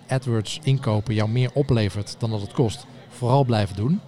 AdWords 0.08 0.58
inkopen 0.62 1.14
jou 1.14 1.28
meer 1.28 1.50
oplevert 1.52 2.16
dan 2.18 2.30
dat 2.30 2.40
het 2.40 2.52
kost, 2.52 2.86
vooral 3.08 3.44
blijven 3.44 3.76
doen. 3.76 4.00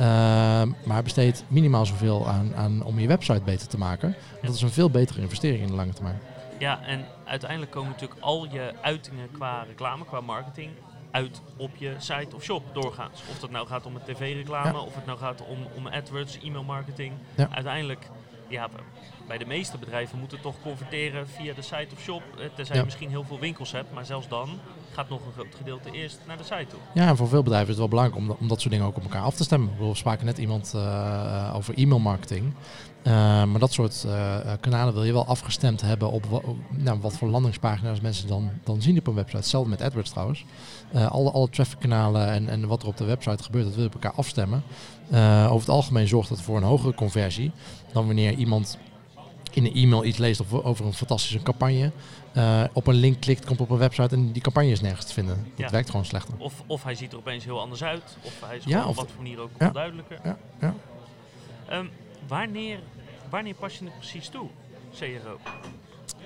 Uh, 0.00 0.62
maar 0.84 1.02
besteed 1.02 1.44
minimaal 1.48 1.86
zoveel 1.86 2.26
aan, 2.28 2.54
aan 2.54 2.82
om 2.82 2.98
je 2.98 3.06
website 3.06 3.42
beter 3.44 3.68
te 3.68 3.78
maken. 3.78 4.08
Ja. 4.08 4.46
Dat 4.46 4.54
is 4.54 4.62
een 4.62 4.70
veel 4.70 4.90
betere 4.90 5.20
investering 5.20 5.62
in 5.62 5.68
de 5.68 5.74
lange 5.74 5.92
termijn. 5.92 6.20
Ja, 6.58 6.82
en 6.82 7.04
uiteindelijk 7.24 7.70
komen 7.70 7.90
natuurlijk 7.90 8.20
al 8.20 8.46
je 8.50 8.72
uitingen 8.82 9.30
qua 9.30 9.62
reclame, 9.62 10.04
qua 10.04 10.20
marketing 10.20 10.70
uit 11.10 11.40
op 11.56 11.76
je 11.76 11.94
site 11.98 12.36
of 12.36 12.42
shop 12.42 12.62
doorgaans. 12.74 13.22
Of 13.30 13.38
dat 13.38 13.50
nou 13.50 13.66
gaat 13.66 13.86
om 13.86 13.94
een 13.94 14.02
tv-reclame, 14.14 14.72
ja. 14.72 14.78
of 14.78 14.94
het 14.94 15.06
nou 15.06 15.18
gaat 15.18 15.46
om, 15.46 15.58
om 15.76 15.86
AdWords, 15.86 16.38
e-mail 16.42 16.64
marketing. 16.64 17.12
Ja. 17.34 17.48
Uiteindelijk, 17.50 18.08
ja, 18.48 18.68
bij 19.26 19.38
de 19.38 19.46
meeste 19.46 19.78
bedrijven 19.78 20.18
moeten 20.18 20.40
toch 20.40 20.54
converteren 20.62 21.28
via 21.28 21.54
de 21.54 21.62
site 21.62 21.88
of 21.94 22.00
shop. 22.00 22.22
Tenzij 22.54 22.76
je 22.76 22.84
misschien 22.84 23.10
heel 23.10 23.24
veel 23.24 23.38
winkels 23.38 23.72
hebt, 23.72 23.92
maar 23.92 24.04
zelfs 24.04 24.28
dan 24.28 24.48
gaat 24.96 25.08
nog 25.08 25.26
een 25.26 25.32
groot 25.32 25.54
gedeelte 25.56 25.90
eerst 25.90 26.18
naar 26.26 26.36
de 26.36 26.42
site 26.42 26.66
toe. 26.68 26.78
Ja, 26.94 27.08
en 27.08 27.16
voor 27.16 27.28
veel 27.28 27.42
bedrijven 27.42 27.68
is 27.68 27.78
het 27.78 27.90
wel 27.90 28.00
belangrijk 28.00 28.24
om, 28.24 28.36
om 28.40 28.48
dat 28.48 28.60
soort 28.60 28.72
dingen 28.72 28.86
ook 28.86 28.96
op 28.96 29.02
elkaar 29.02 29.22
af 29.22 29.34
te 29.34 29.44
stemmen. 29.44 29.70
We 29.78 29.94
spraken 29.94 30.26
net 30.26 30.38
iemand 30.38 30.72
uh, 30.76 31.52
over 31.56 31.74
e-mail 31.74 32.00
marketing. 32.00 32.44
Uh, 33.02 33.12
maar 33.44 33.58
dat 33.58 33.72
soort 33.72 34.06
kanalen 34.60 34.94
wil 34.94 35.04
je 35.04 35.12
wel 35.12 35.26
afgestemd 35.26 35.80
hebben 35.80 36.10
op, 36.10 36.32
op 36.32 36.56
nou, 36.70 37.00
wat 37.00 37.16
voor 37.16 37.28
landingspagina's 37.28 38.00
mensen 38.00 38.28
dan, 38.28 38.50
dan 38.64 38.82
zien 38.82 38.98
op 38.98 39.06
een 39.06 39.14
website. 39.14 39.36
Hetzelfde 39.36 39.70
met 39.70 39.82
AdWords 39.82 40.10
trouwens. 40.10 40.44
alle, 40.92 41.30
alle 41.30 41.48
traffickanalen 41.48 42.28
en, 42.28 42.48
en 42.48 42.66
wat 42.66 42.82
er 42.82 42.88
op 42.88 42.96
de 42.96 43.04
website 43.04 43.42
gebeurt, 43.42 43.64
dat 43.64 43.74
wil 43.74 43.82
je 43.82 43.88
op 43.88 44.02
elkaar 44.02 44.18
afstemmen. 44.18 44.62
over 45.44 45.58
het 45.58 45.68
algemeen 45.68 46.08
zorgt 46.08 46.28
dat 46.28 46.40
voor 46.40 46.56
een 46.56 46.62
hogere 46.62 46.94
conversie 46.94 47.50
dan 47.92 48.06
wanneer 48.06 48.32
iemand 48.32 48.78
in 49.56 49.64
een 49.64 49.74
e-mail 49.74 50.04
iets 50.04 50.18
leest 50.18 50.42
over 50.52 50.86
een 50.86 50.92
fantastische 50.92 51.42
campagne. 51.42 51.92
Uh, 52.36 52.64
op 52.72 52.86
een 52.86 52.94
link 52.94 53.20
klikt, 53.20 53.44
komt 53.44 53.60
op 53.60 53.70
een 53.70 53.78
website 53.78 54.14
en 54.14 54.32
die 54.32 54.42
campagne 54.42 54.70
is 54.70 54.80
nergens 54.80 55.06
te 55.06 55.12
vinden. 55.12 55.36
Dat 55.36 55.64
ja. 55.66 55.70
werkt 55.70 55.90
gewoon 55.90 56.04
slechter. 56.04 56.34
Of, 56.38 56.62
of 56.66 56.82
hij 56.82 56.94
ziet 56.94 57.12
er 57.12 57.18
opeens 57.18 57.44
heel 57.44 57.60
anders 57.60 57.82
uit. 57.82 58.16
Of 58.22 58.40
hij 58.46 58.56
is 58.56 58.64
ja, 58.64 58.86
op 58.86 58.94
wat 58.94 59.06
voor 59.06 59.22
manier 59.22 59.40
ook 59.40 59.50
ja. 59.58 59.66
onduidelijker. 59.66 60.18
Ja, 60.24 60.36
ja. 60.60 60.74
Um, 61.72 61.90
wanneer, 62.28 62.78
wanneer 63.30 63.54
pas 63.54 63.78
je 63.78 63.84
het 63.84 63.98
precies 63.98 64.28
toe, 64.28 64.48
CRO? 64.98 65.38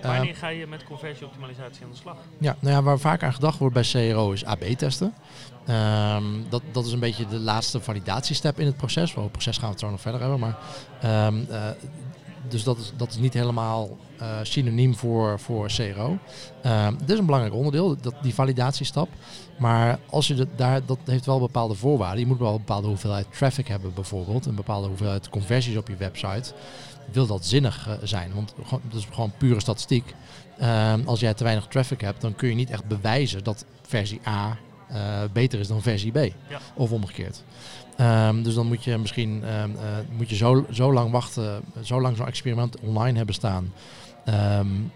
Wanneer 0.02 0.36
ga 0.36 0.48
je 0.48 0.66
met 0.66 0.84
conversieoptimalisatie 0.84 1.84
aan 1.84 1.90
de 1.90 1.96
slag? 1.96 2.16
Ja, 2.38 2.56
nou 2.60 2.74
ja, 2.74 2.82
waar 2.82 2.98
vaak 2.98 3.22
aan 3.22 3.32
gedacht 3.32 3.58
wordt 3.58 3.74
bij 3.74 4.10
CRO 4.10 4.32
is 4.32 4.44
AB-testen. 4.44 5.14
Um, 5.68 6.46
dat, 6.48 6.62
dat 6.72 6.86
is 6.86 6.92
een 6.92 7.00
beetje 7.00 7.26
de 7.26 7.38
laatste 7.38 7.80
validatiestep 7.80 8.60
in 8.60 8.66
het 8.66 8.76
proces. 8.76 9.10
Over 9.10 9.22
het 9.22 9.32
proces 9.32 9.56
gaan 9.56 9.66
we 9.66 9.70
het 9.70 9.80
zo 9.80 9.90
nog 9.90 10.00
verder 10.00 10.20
hebben. 10.20 10.38
Maar 10.38 10.56
um, 11.26 11.46
uh, 11.50 11.68
dus 12.48 12.64
dat 12.64 12.78
is, 12.78 12.92
dat 12.96 13.10
is 13.10 13.16
niet 13.16 13.34
helemaal 13.34 13.88
synoniem 14.42 14.94
voor, 14.94 15.40
voor 15.40 15.66
CRO. 15.66 16.18
Uh, 16.66 16.88
dit 16.98 17.10
is 17.10 17.18
een 17.18 17.24
belangrijk 17.24 17.54
onderdeel, 17.54 17.96
dat, 18.00 18.14
die 18.22 18.34
validatiestap. 18.34 19.08
Maar 19.58 19.98
als 20.10 20.26
je 20.26 20.34
dat, 20.34 20.48
daar, 20.56 20.84
dat 20.86 20.98
heeft 21.04 21.26
wel 21.26 21.38
bepaalde 21.38 21.74
voorwaarden. 21.74 22.20
Je 22.20 22.26
moet 22.26 22.38
wel 22.38 22.50
een 22.50 22.56
bepaalde 22.56 22.88
hoeveelheid 22.88 23.26
traffic 23.36 23.68
hebben 23.68 23.94
bijvoorbeeld. 23.94 24.46
Een 24.46 24.54
bepaalde 24.54 24.88
hoeveelheid 24.88 25.28
conversies 25.28 25.76
op 25.76 25.88
je 25.88 25.96
website. 25.96 26.52
Wil 27.12 27.26
dat 27.26 27.46
zinnig 27.46 27.88
uh, 27.88 27.94
zijn? 28.02 28.34
Want 28.34 28.54
dat 28.70 28.98
is 29.00 29.06
gewoon 29.12 29.32
pure 29.38 29.60
statistiek. 29.60 30.14
Uh, 30.60 30.94
als 31.04 31.20
jij 31.20 31.34
te 31.34 31.44
weinig 31.44 31.66
traffic 31.66 32.00
hebt, 32.00 32.20
dan 32.20 32.34
kun 32.34 32.48
je 32.48 32.54
niet 32.54 32.70
echt 32.70 32.84
bewijzen 32.84 33.44
dat 33.44 33.64
versie 33.82 34.20
A 34.26 34.58
uh, 34.92 34.96
beter 35.32 35.58
is 35.58 35.68
dan 35.68 35.82
versie 35.82 36.12
B. 36.12 36.16
Ja. 36.16 36.58
Of 36.74 36.92
omgekeerd. 36.92 37.42
Um, 38.00 38.42
dus 38.42 38.54
dan 38.54 38.66
moet 38.66 38.84
je 38.84 38.98
misschien 38.98 39.30
um, 39.30 39.70
uh, 39.70 39.78
moet 40.16 40.30
je 40.30 40.36
zo, 40.36 40.66
zo 40.70 40.92
lang 40.92 41.10
wachten, 41.10 41.62
zo 41.82 42.00
lang 42.00 42.16
zo'n 42.16 42.26
experiment 42.26 42.80
online 42.80 43.16
hebben 43.16 43.34
staan. 43.34 43.72
Um, 44.28 44.92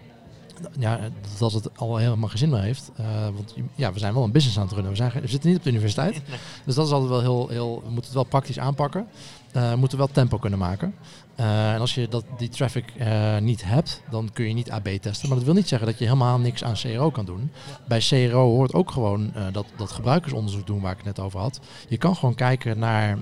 ja, 0.79 0.99
dat 1.37 1.51
het 1.51 1.77
al 1.77 1.97
helemaal 1.97 2.29
geen 2.29 2.37
zin 2.37 2.49
meer 2.49 2.61
heeft. 2.61 2.91
Uh, 2.99 3.05
want 3.33 3.55
ja, 3.75 3.93
we 3.93 3.99
zijn 3.99 4.13
wel 4.13 4.23
een 4.23 4.31
business 4.31 4.57
aan 4.57 4.63
het 4.63 4.73
runnen. 4.73 4.91
We, 4.91 4.97
zijn, 4.97 5.11
we 5.21 5.27
zitten 5.27 5.49
niet 5.49 5.57
op 5.57 5.63
de 5.63 5.69
universiteit. 5.69 6.21
Dus 6.65 6.75
dat 6.75 6.85
is 6.85 6.91
altijd 6.91 7.09
wel 7.09 7.21
heel, 7.21 7.47
heel 7.47 7.75
we 7.75 7.89
moeten 7.89 8.03
het 8.03 8.13
wel 8.13 8.23
praktisch 8.23 8.59
aanpakken. 8.59 9.07
Uh, 9.55 9.73
moeten 9.73 9.97
wel 9.97 10.07
tempo 10.07 10.37
kunnen 10.37 10.59
maken. 10.59 10.95
Uh, 11.39 11.73
en 11.73 11.79
als 11.79 11.95
je 11.95 12.07
dat, 12.07 12.25
die 12.37 12.49
traffic 12.49 12.93
uh, 12.97 13.37
niet 13.37 13.65
hebt, 13.65 14.01
dan 14.09 14.29
kun 14.33 14.47
je 14.47 14.53
niet 14.53 14.71
AB 14.71 14.87
testen. 14.87 15.27
Maar 15.27 15.37
dat 15.37 15.45
wil 15.45 15.55
niet 15.55 15.67
zeggen 15.67 15.87
dat 15.87 15.99
je 15.99 16.05
helemaal 16.05 16.39
niks 16.39 16.63
aan 16.63 16.73
CRO 16.73 17.09
kan 17.09 17.25
doen. 17.25 17.51
Bij 17.87 17.99
CRO 17.99 18.49
hoort 18.49 18.73
ook 18.73 18.91
gewoon 18.91 19.33
dat, 19.51 19.65
dat 19.77 19.91
gebruikersonderzoek 19.91 20.67
doen 20.67 20.81
waar 20.81 20.91
ik 20.91 20.97
het 20.97 21.05
net 21.05 21.19
over 21.19 21.39
had. 21.39 21.59
Je 21.87 21.97
kan 21.97 22.15
gewoon 22.15 22.35
kijken 22.35 22.79
naar 22.79 23.17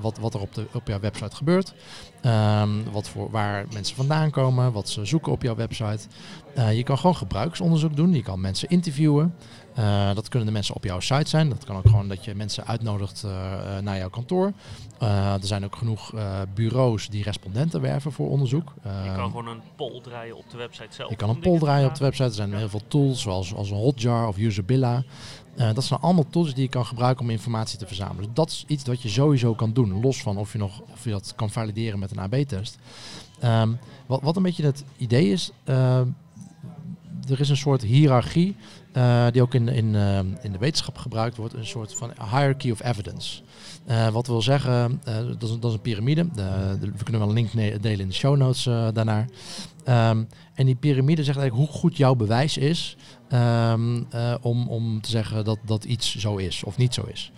wat, 0.00 0.18
wat 0.18 0.34
er 0.34 0.40
op, 0.40 0.54
de, 0.54 0.66
op 0.72 0.86
jouw 0.86 1.00
website 1.00 1.36
gebeurt. 1.36 1.74
Um, 2.26 2.92
wat 2.92 3.08
voor, 3.08 3.30
waar 3.30 3.66
mensen 3.72 3.96
vandaan 3.96 4.30
komen, 4.30 4.72
wat 4.72 4.88
ze 4.88 5.04
zoeken 5.04 5.32
op 5.32 5.42
jouw 5.42 5.54
website. 5.54 6.08
je 6.74 6.82
kan 6.82 6.98
gewoon 6.98 7.16
gebruikersonderzoek 7.16 7.96
doen. 7.96 8.14
Je 8.14 8.22
kan 8.22 8.40
mensen 8.40 8.68
interviewen. 8.68 9.34
Uh, 9.78 10.14
dat 10.14 10.28
kunnen 10.28 10.48
de 10.48 10.54
mensen 10.54 10.74
op 10.74 10.84
jouw 10.84 11.00
site 11.00 11.28
zijn. 11.28 11.48
Dat 11.48 11.64
kan 11.64 11.76
ook 11.76 11.88
gewoon 11.88 12.08
dat 12.08 12.24
je 12.24 12.34
mensen 12.34 12.66
uitnodigt 12.66 13.22
uh, 13.24 13.78
naar 13.78 13.96
jouw 13.96 14.08
kantoor. 14.08 14.52
Uh, 15.02 15.32
er 15.32 15.46
zijn 15.46 15.64
ook 15.64 15.76
genoeg 15.76 16.12
bureaus 16.54 17.08
die 17.08 17.22
respondenten 17.22 17.80
werven 17.80 18.12
voor 18.12 18.28
onderzoek. 18.30 18.72
je 18.82 19.12
kan 19.14 19.26
gewoon 19.26 19.46
een 19.46 19.60
poll 19.76 20.00
draaien 20.00 20.36
op 20.36 20.50
de 20.50 20.56
website 20.56 20.94
zelf. 20.94 21.10
Je 21.10 21.16
kan 21.16 21.28
een 21.28 21.38
poll 21.38 21.58
draaien 21.58 21.88
op 21.88 21.94
de 21.94 22.04
website. 22.04 22.28
Er 22.28 22.34
zijn 22.34 22.54
heel 22.54 22.68
veel 22.68 22.82
tools 22.88 23.20
zoals, 23.20 23.54
als 23.54 23.70
een 23.70 23.76
Hotjar 23.76 24.28
of 24.28 24.38
Usabilla. 24.38 25.02
dat 25.54 25.84
zijn 25.84 26.00
allemaal 26.00 26.26
tools 26.30 26.54
die 26.54 26.62
je 26.62 26.68
kan 26.68 26.86
gebruiken 26.86 27.24
om 27.24 27.30
informatie 27.30 27.78
te 27.78 27.86
verzamelen. 27.86 28.24
Dus 28.24 28.34
dat 28.34 28.50
is 28.50 28.64
iets 28.66 28.84
wat 28.84 29.02
je 29.02 29.08
sowieso 29.08 29.54
kan 29.54 29.72
doen. 29.72 30.00
Los 30.00 30.22
van 30.22 30.36
of 30.36 30.52
je, 30.52 30.58
nog, 30.58 30.80
of 30.80 31.04
je 31.04 31.10
dat 31.10 31.32
kan 31.36 31.50
valideren 31.50 31.98
met 31.98 32.10
een 32.10 32.20
AB-test. 32.20 32.78
Um, 33.44 33.78
wat, 34.06 34.22
wat 34.22 34.36
een 34.36 34.42
beetje 34.42 34.64
het 34.64 34.84
idee 34.96 35.30
is 35.30 35.52
er 37.28 37.40
is 37.40 37.48
een 37.48 37.56
soort 37.56 37.82
hiërarchie 37.82 38.56
uh, 38.96 39.26
die 39.30 39.42
ook 39.42 39.54
in, 39.54 39.68
in, 39.68 39.94
uh, 39.94 40.18
in 40.18 40.52
de 40.52 40.58
wetenschap 40.58 40.98
gebruikt 40.98 41.36
wordt, 41.36 41.54
een 41.54 41.66
soort 41.66 41.94
van 41.94 42.12
hierarchy 42.30 42.70
of 42.70 42.82
evidence. 42.82 43.42
Uh, 43.86 44.08
wat 44.08 44.26
wil 44.26 44.42
zeggen, 44.42 45.00
dat 45.04 45.42
is, 45.42 45.58
dat, 45.60 45.64
is, 45.64 45.72
een 45.72 45.80
piramide. 45.80 46.26
we 46.80 47.04
kunnen 47.04 47.20
wel 47.20 47.28
een 47.28 47.34
link 47.34 47.52
delen 47.82 48.00
in 48.00 48.08
de 48.08 48.14
show 48.14 48.36
notes 48.36 48.64
daarnaar. 48.92 49.28
Um, 49.88 50.28
en 50.54 50.66
die 50.66 50.74
piramide 50.74 51.24
zegt 51.24 51.38
eigenlijk 51.38 51.68
hoe 51.68 51.80
goed 51.80 51.96
jouw 51.96 52.14
bewijs 52.14 52.56
is 52.56 52.96
um, 53.32 54.06
om, 54.40 54.68
om 54.68 55.00
te 55.00 55.10
zeggen 55.10 55.44
dat, 55.44 55.58
dat 55.64 55.84
iets 55.84 56.16
zo 56.16 56.36
is 56.36 56.64
of 56.64 56.76
niet 56.76 56.94
zo 56.94 57.02
is. 57.02 57.32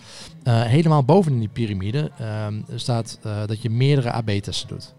helemaal 0.45 1.05
boven 1.05 1.33
in 1.33 1.39
die 1.39 1.49
piramide 1.49 2.11
um, 2.47 2.65
staat 2.75 3.19
dat 3.23 3.63
je 3.63 3.71
meerdere 3.71 4.13
AB-testen 4.13 4.69
doet. 4.69 4.95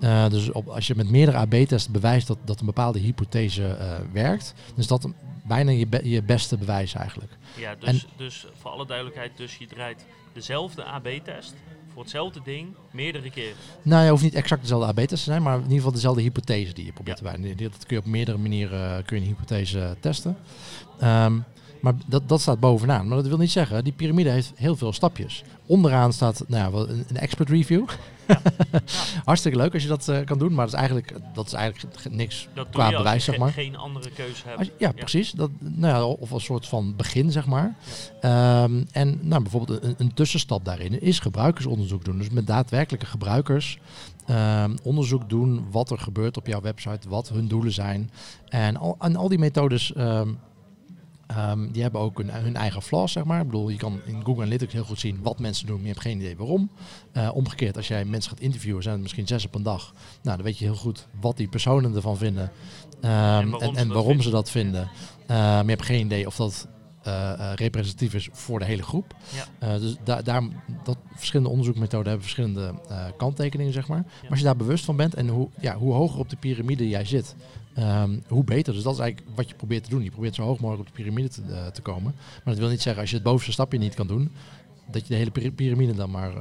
Uh, 0.00 0.28
dus 0.28 0.52
op, 0.52 0.68
als 0.68 0.86
je 0.86 0.94
met 0.96 1.10
meerdere 1.10 1.36
AB-testen 1.36 1.92
bewijst 1.92 2.26
dat, 2.26 2.38
dat 2.44 2.60
een 2.60 2.66
bepaalde 2.66 2.98
hypothese 2.98 3.76
uh, 3.80 4.12
werkt, 4.12 4.54
dan 4.66 4.78
is 4.78 4.86
dat 4.86 5.08
bijna 5.44 5.70
je, 5.70 5.86
be 5.86 6.08
je 6.08 6.22
beste 6.22 6.56
bewijs 6.56 6.94
eigenlijk. 6.94 7.32
Ja, 7.56 7.74
dus, 7.74 8.06
dus 8.16 8.46
voor 8.60 8.70
alle 8.70 8.86
duidelijkheid, 8.86 9.36
dus 9.36 9.56
je 9.56 9.66
draait 9.66 10.04
dezelfde 10.32 10.84
AB-test 10.84 11.54
voor 11.92 12.02
hetzelfde 12.02 12.40
ding 12.44 12.74
meerdere 12.90 13.30
keren. 13.30 13.56
Nou, 13.82 14.04
je 14.04 14.10
hoeft 14.10 14.22
niet 14.22 14.34
exact 14.34 14.60
dezelfde 14.60 14.86
AB-test 14.86 15.08
te 15.08 15.30
zijn, 15.30 15.42
maar 15.42 15.54
in 15.54 15.62
ieder 15.62 15.76
geval 15.76 15.92
dezelfde 15.92 16.22
hypothese 16.22 16.72
die 16.72 16.84
je 16.84 16.92
probeert 16.92 17.18
ja. 17.18 17.24
te 17.24 17.38
bewijzen. 17.38 17.70
Dat 17.70 17.86
kun 17.86 17.96
je 17.96 18.02
op 18.02 18.08
meerdere 18.08 18.38
manieren 18.38 19.04
kun 19.04 19.16
je 19.16 19.22
een 19.22 19.28
hypothese 19.28 19.96
testen. 20.00 20.36
Um, 21.02 21.44
maar 21.86 21.94
dat, 22.06 22.28
dat 22.28 22.40
staat 22.40 22.60
bovenaan. 22.60 23.08
Maar 23.08 23.16
dat 23.16 23.26
wil 23.26 23.38
niet 23.38 23.50
zeggen, 23.50 23.84
die 23.84 23.92
piramide 23.92 24.30
heeft 24.30 24.52
heel 24.54 24.76
veel 24.76 24.92
stapjes. 24.92 25.44
Onderaan 25.66 26.12
staat 26.12 26.44
nou 26.46 26.72
ja, 26.72 26.78
een, 26.92 27.04
een 27.08 27.16
expert 27.16 27.48
review. 27.48 27.88
Ja. 28.26 28.40
Hartstikke 29.24 29.58
leuk 29.58 29.72
als 29.72 29.82
je 29.82 29.88
dat 29.88 30.08
uh, 30.08 30.24
kan 30.24 30.38
doen, 30.38 30.54
maar 30.54 30.64
dat 30.64 30.74
is 30.74 30.80
eigenlijk, 30.80 31.14
dat 31.34 31.46
is 31.46 31.52
eigenlijk 31.52 32.10
niks 32.10 32.48
dat 32.54 32.66
qua 32.70 32.90
bewijs, 32.90 33.24
zeg 33.24 33.38
maar. 33.38 33.52
geen 33.52 33.76
andere 33.76 34.10
keuze 34.10 34.42
hebt. 34.46 34.70
Ja, 34.78 34.92
precies. 34.92 35.30
Dat, 35.30 35.50
nou 35.58 35.94
ja, 35.94 36.04
of 36.04 36.30
een 36.30 36.40
soort 36.40 36.66
van 36.66 36.96
begin, 36.96 37.32
zeg 37.32 37.46
maar. 37.46 37.74
Um, 38.62 38.86
en 38.92 39.18
nou, 39.22 39.42
bijvoorbeeld 39.42 39.82
een, 39.82 39.94
een, 39.98 40.14
tussenstap 40.14 40.64
daarin 40.64 41.00
is 41.00 41.18
gebruikersonderzoek 41.18 42.04
doen. 42.04 42.18
Dus 42.18 42.30
met 42.30 42.46
daadwerkelijke 42.46 43.06
gebruikers 43.06 43.78
um, 44.30 44.74
onderzoek 44.82 45.28
doen 45.28 45.66
wat 45.70 45.90
er 45.90 45.98
gebeurt 45.98 46.36
op 46.36 46.46
jouw 46.46 46.60
website, 46.60 47.08
wat 47.08 47.28
hun 47.28 47.48
doelen 47.48 47.72
zijn. 47.72 48.10
En 48.48 48.76
al, 48.76 48.96
en 48.98 49.16
al 49.16 49.28
die 49.28 49.38
methodes 49.38 49.92
um, 49.96 50.38
Um, 51.38 51.72
die 51.72 51.82
hebben 51.82 52.00
ook 52.00 52.18
hun, 52.18 52.30
hun, 52.30 52.56
eigen 52.56 52.82
flaws, 52.82 53.12
zeg 53.12 53.24
maar. 53.24 53.40
Ik 53.40 53.46
bedoel, 53.46 53.68
je 53.68 53.76
kan 53.76 54.00
in 54.04 54.24
Google 54.24 54.42
Analytics 54.42 54.72
heel 54.72 54.84
goed 54.84 55.00
zien 55.00 55.18
wat 55.22 55.38
mensen 55.38 55.66
doen, 55.66 55.76
maar 55.76 55.84
je 55.86 55.90
hebt 55.92 56.02
geen 56.02 56.18
idee 56.18 56.36
waarom. 56.36 56.70
Uh, 57.12 57.30
omgekeerd, 57.34 57.76
als 57.76 57.88
jij 57.88 58.04
mensen 58.04 58.30
gaat 58.30 58.40
interviewen, 58.40 58.82
zijn 58.82 58.94
het 58.94 59.02
misschien 59.02 59.26
zes 59.26 59.46
op 59.46 59.54
een 59.54 59.62
dag. 59.62 59.94
Nou, 60.22 60.36
dan 60.36 60.46
weet 60.46 60.58
je 60.58 60.64
heel 60.64 60.74
goed 60.74 61.06
wat 61.20 61.36
die 61.36 61.48
personen 61.48 61.94
ervan 61.94 62.16
vinden 62.16 62.44
um, 62.44 63.10
en 63.10 63.50
waarom, 63.50 63.52
en, 63.52 63.74
ze, 63.74 63.80
en 63.80 63.86
dat 63.88 63.96
waarom 63.96 64.20
ze, 64.20 64.30
dat 64.30 64.50
vinden. 64.50 64.82
Uh, 64.82 65.28
maar 65.28 65.64
je 65.64 65.70
hebt 65.70 65.84
geen 65.84 66.04
idee 66.04 66.26
of 66.26 66.36
dat 66.36 66.68
uh, 67.06 67.52
representatief 67.54 68.14
is 68.14 68.28
voor 68.32 68.58
de 68.58 68.64
hele 68.64 68.82
groep. 68.82 69.14
Ja. 69.60 69.78
Dus 69.78 69.96
da 70.04 70.22
daar, 70.22 70.42
dat 70.84 70.98
verschillende 71.14 71.50
onderzoekmethoden 71.50 72.06
hebben 72.06 72.22
verschillende 72.22 72.74
kanttekeningen, 73.16 73.72
zeg 73.72 73.88
maar. 73.88 73.98
Ja. 73.98 74.04
Maar 74.22 74.30
als 74.30 74.38
je 74.38 74.44
daar 74.44 74.56
bewust 74.56 74.84
van 74.84 74.96
bent 74.96 75.14
en 75.14 75.28
hoe, 75.28 75.48
ja, 75.60 75.76
hoe 75.76 75.92
hoger 75.92 76.18
op 76.18 76.30
de 76.30 76.36
piramide 76.36 76.88
jij 76.88 77.04
zit, 77.04 77.34
um, 77.78 78.22
hoe 78.28 78.44
beter. 78.44 78.72
Dus 78.72 78.82
dat 78.82 78.94
is 78.94 78.98
eigenlijk 78.98 79.36
wat 79.36 79.48
je 79.48 79.54
probeert 79.54 79.84
te 79.84 79.90
doen. 79.90 80.02
Je 80.02 80.10
probeert 80.10 80.34
zo 80.34 80.42
hoog 80.42 80.60
mogelijk 80.60 80.88
op 80.88 80.96
de 80.96 81.02
piramide 81.02 81.28
te, 81.28 81.70
te 81.72 81.82
komen. 81.82 82.14
Maar 82.14 82.54
dat 82.54 82.58
wil 82.58 82.68
niet 82.68 82.82
zeggen, 82.82 83.00
als 83.00 83.10
je 83.10 83.16
het 83.16 83.24
bovenste 83.24 83.52
stapje 83.52 83.78
niet 83.78 83.94
kan 83.94 84.06
doen, 84.06 84.32
dat 84.90 85.02
je 85.06 85.08
de 85.08 85.14
hele 85.14 85.50
piramide 85.50 85.94
dan 85.94 86.10
maar 86.10 86.32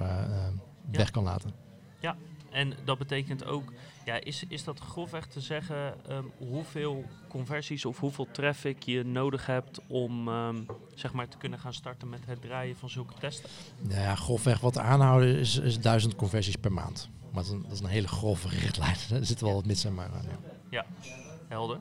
weg 0.91 1.11
kan 1.11 1.23
laten. 1.23 1.51
Ja, 1.99 2.15
en 2.51 2.73
dat 2.83 2.97
betekent 2.97 3.45
ook 3.45 3.71
ja, 4.05 4.19
is, 4.23 4.43
is 4.47 4.63
dat 4.63 4.79
grofweg 4.79 5.25
te 5.25 5.41
zeggen 5.41 5.93
um, 6.09 6.31
hoeveel 6.37 7.05
conversies 7.29 7.85
of 7.85 7.99
hoeveel 7.99 8.27
traffic 8.31 8.83
je 8.83 9.03
nodig 9.03 9.45
hebt 9.45 9.79
om 9.87 10.27
um, 10.27 10.65
zeg 10.93 11.13
maar 11.13 11.27
te 11.27 11.37
kunnen 11.37 11.59
gaan 11.59 11.73
starten 11.73 12.09
met 12.09 12.25
het 12.25 12.41
draaien 12.41 12.77
van 12.77 12.89
zulke 12.89 13.13
testen? 13.19 13.49
Nou 13.81 14.01
ja, 14.01 14.15
grofweg 14.15 14.59
wat 14.59 14.77
aanhouden 14.77 15.37
is, 15.37 15.57
is 15.57 15.79
duizend 15.79 16.15
conversies 16.15 16.55
per 16.55 16.71
maand. 16.71 17.09
Maar 17.21 17.43
dat 17.43 17.45
is 17.45 17.49
een, 17.49 17.61
dat 17.61 17.71
is 17.71 17.79
een 17.79 17.85
hele 17.85 18.07
grove 18.07 18.47
richtlijn. 18.47 18.95
er 19.19 19.25
zit 19.25 19.41
wel 19.41 19.53
wat 19.53 19.65
mis 19.65 19.89
maar 19.89 20.09
aan. 20.13 20.25
Ja, 20.69 20.85
ja 21.01 21.24
helder. 21.47 21.79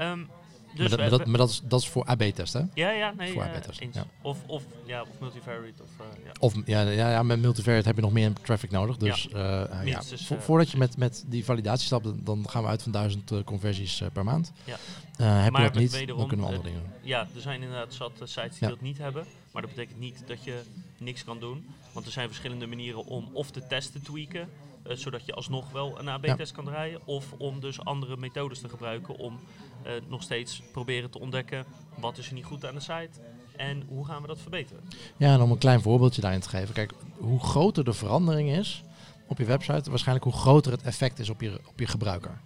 Um, 0.00 0.30
dus 0.74 0.96
maar, 0.96 1.10
dat, 1.10 1.26
maar, 1.26 1.38
dat, 1.38 1.48
is, 1.48 1.60
dat 1.64 1.80
is 1.80 1.88
voor 1.88 2.04
AB-test, 2.04 2.52
hè? 2.52 2.60
Ja, 2.74 2.90
ja, 2.90 3.12
nee. 3.16 3.32
Voor 3.32 3.42
AB-test. 3.42 3.80
Ja. 3.92 4.04
Of, 4.22 4.38
of, 4.46 4.64
ja, 4.84 5.02
of 5.02 5.08
multivariate. 5.20 5.82
Of, 5.82 5.90
uh, 6.00 6.24
ja. 6.24 6.32
of 6.38 6.54
ja, 6.64 6.80
ja, 6.80 7.10
ja, 7.10 7.22
met 7.22 7.40
multivariate 7.40 7.86
heb 7.86 7.96
je 7.96 8.02
nog 8.02 8.12
meer 8.12 8.32
traffic 8.32 8.70
nodig. 8.70 8.96
Dus, 8.96 9.28
ja. 9.30 9.68
Uh, 9.70 9.86
ja. 9.86 10.02
Vo 10.02 10.36
voordat 10.38 10.70
je 10.70 10.78
met, 10.78 10.96
met 10.96 11.24
die 11.26 11.44
validatie 11.44 11.86
stapt, 11.86 12.24
dan 12.26 12.48
gaan 12.48 12.62
we 12.62 12.68
uit 12.68 12.82
van 12.82 12.92
duizend 12.92 13.32
uh, 13.32 13.42
conversies 13.44 14.02
per 14.12 14.24
maand. 14.24 14.52
Ja. 14.64 14.76
heb 15.24 15.52
maar 15.52 15.62
je 15.62 15.70
dat 15.70 15.78
niet, 15.78 15.92
wederom, 15.92 16.18
dan 16.18 16.28
kunnen 16.28 16.46
we 16.46 16.52
andere 16.52 16.72
dingen 16.72 16.88
doen. 16.88 17.08
Ja, 17.08 17.20
er 17.34 17.40
zijn 17.40 17.62
inderdaad 17.62 17.94
zat 17.94 18.12
sites 18.24 18.58
die 18.58 18.68
dat 18.68 18.80
niet 18.80 18.98
hebben. 18.98 19.26
Maar 19.52 19.62
dat 19.62 19.70
betekent 19.70 19.98
niet 19.98 20.22
dat 20.26 20.44
je 20.44 20.60
niks 20.98 21.24
kan 21.24 21.40
doen. 21.40 21.66
Want 21.92 22.06
er 22.06 22.12
zijn 22.12 22.26
verschillende 22.28 22.66
manieren 22.66 23.06
om 23.06 23.28
of 23.32 23.50
de 23.50 23.66
test 23.66 23.92
te 23.92 24.00
tweaken. 24.00 24.48
Uh, 24.86 24.96
zodat 24.96 25.26
je 25.26 25.32
alsnog 25.32 25.70
wel 25.70 25.98
een 25.98 26.08
AB-test 26.08 26.52
kan 26.52 26.64
draaien. 26.64 27.00
Of 27.04 27.32
om 27.38 27.60
dus 27.60 27.84
andere 27.84 28.16
methodes 28.16 28.60
te 28.60 28.68
gebruiken 28.68 29.16
om 29.16 29.40
uh, 29.86 29.92
nog 30.08 30.22
steeds 30.22 30.62
proberen 30.72 31.10
te 31.10 31.20
ontdekken 31.20 31.64
wat 31.98 32.18
is 32.18 32.28
er 32.28 32.34
niet 32.34 32.44
goed 32.44 32.66
aan 32.66 32.74
de 32.74 32.80
site 32.80 33.20
en 33.56 33.82
hoe 33.88 34.06
gaan 34.06 34.22
we 34.22 34.28
dat 34.28 34.40
verbeteren. 34.40 34.82
Ja, 35.16 35.32
en 35.32 35.40
om 35.40 35.50
een 35.50 35.58
klein 35.58 35.82
voorbeeldje 35.82 36.20
daarin 36.20 36.40
te 36.40 36.48
geven. 36.48 36.74
Kijk, 36.74 36.92
hoe 37.18 37.40
groter 37.40 37.84
de 37.84 37.92
verandering 37.92 38.50
is 38.50 38.82
op 39.26 39.38
je 39.38 39.44
website, 39.44 39.90
waarschijnlijk 39.90 40.24
hoe 40.24 40.40
groter 40.40 40.72
het 40.72 40.82
effect 40.82 41.18
is 41.18 41.30
op 41.30 41.40
je, 41.40 41.60
op 41.66 41.78
je 41.78 41.86
gebruiker. 41.86 42.40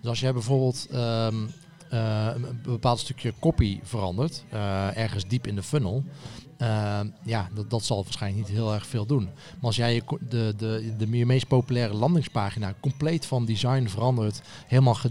Dus 0.00 0.08
als 0.10 0.20
jij 0.20 0.32
bijvoorbeeld 0.32 0.88
um, 0.94 1.54
uh, 1.92 2.30
een 2.34 2.60
bepaald 2.62 2.98
stukje 2.98 3.34
copy 3.40 3.80
verandert, 3.82 4.44
ergens 4.94 5.26
diep 5.26 5.46
in 5.46 5.54
de 5.54 5.62
funnel, 5.62 6.04
uh, 6.62 7.00
ja, 7.22 7.48
dat, 7.54 7.70
dat 7.70 7.84
zal 7.84 8.02
waarschijnlijk 8.04 8.48
niet 8.48 8.56
heel 8.56 8.74
erg 8.74 8.86
veel 8.86 9.06
doen. 9.06 9.24
Maar 9.24 9.60
als 9.60 9.76
jij 9.76 9.94
je, 9.94 10.02
de, 10.28 10.54
de, 10.56 10.94
de, 10.98 11.06
meest 11.06 11.48
populaire 11.48 11.94
landingspagina 11.94 12.74
compleet 12.80 13.26
van 13.26 13.44
design 13.44 13.86
verandert, 13.86 14.40
helemaal 14.66 14.94
ge, 14.94 15.10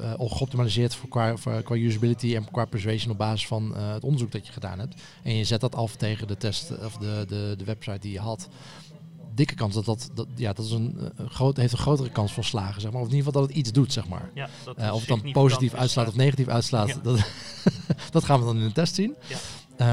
uh, 0.00 0.12
geoptimaliseerd 0.18 0.94
voor 0.94 1.08
qua, 1.08 1.36
voor, 1.36 1.62
qua 1.62 1.74
usability 1.74 2.36
en 2.36 2.50
qua 2.50 2.64
persuasion 2.64 3.12
op 3.12 3.18
basis 3.18 3.46
van 3.46 3.76
het 3.76 4.04
onderzoek 4.04 4.32
dat 4.32 4.46
je 4.46 4.52
gedaan 4.52 4.78
hebt. 4.78 4.94
En 5.22 5.36
je 5.36 5.44
zet 5.44 5.60
dat 5.60 5.74
af 5.74 5.96
tegen 5.96 6.26
de 6.26 6.36
test 6.36 6.70
of 6.84 6.96
de, 6.96 7.24
de, 7.28 7.54
de 7.58 7.64
website 7.64 7.98
die 7.98 8.12
je 8.12 8.20
had. 8.20 8.48
Dikke 9.34 9.54
kans 9.54 9.74
dat 9.74 9.84
dat, 9.84 10.10
dat 10.14 10.26
ja, 10.34 10.52
dat 10.52 10.64
is 10.64 10.70
een, 10.70 11.10
een 11.16 11.30
groot, 11.30 11.56
heeft 11.56 11.72
een 11.72 11.78
grotere 11.78 12.10
kans 12.10 12.32
van 12.32 12.44
slagen, 12.44 12.80
zeg 12.80 12.92
maar. 12.92 13.00
Of 13.00 13.08
in 13.08 13.14
ieder 13.14 13.26
geval 13.26 13.40
dat 13.40 13.50
het 13.50 13.58
iets 13.58 13.72
doet, 13.72 13.92
zeg 13.92 14.08
maar. 14.08 14.30
Ja, 14.34 14.48
uh, 14.78 14.92
of 14.92 15.00
het 15.00 15.08
dan 15.08 15.32
positief 15.32 15.74
uitslaat 15.74 16.08
of 16.08 16.16
negatief 16.16 16.48
uitslaat, 16.48 16.88
ja. 16.88 16.96
dat, 17.02 17.30
dat 18.10 18.24
gaan 18.24 18.38
we 18.38 18.44
dan 18.44 18.56
in 18.56 18.62
een 18.62 18.72
test 18.72 18.94
zien. 18.94 19.14
Ja. 19.26 19.36
Uh, 19.80 19.86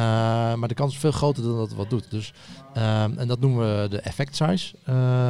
maar 0.58 0.67
de 0.67 0.74
kans 0.74 0.94
is 0.94 1.00
veel 1.00 1.12
groter 1.12 1.44
dan 1.44 1.58
dat 1.58 1.67
het 1.67 1.77
wat 1.77 1.89
doet. 1.89 2.12
Dus, 2.12 2.34
uh, 2.77 3.03
en 3.03 3.27
dat 3.27 3.39
noemen 3.39 3.82
we 3.82 3.89
de 3.89 4.00
effect 4.00 4.36
size 4.36 4.75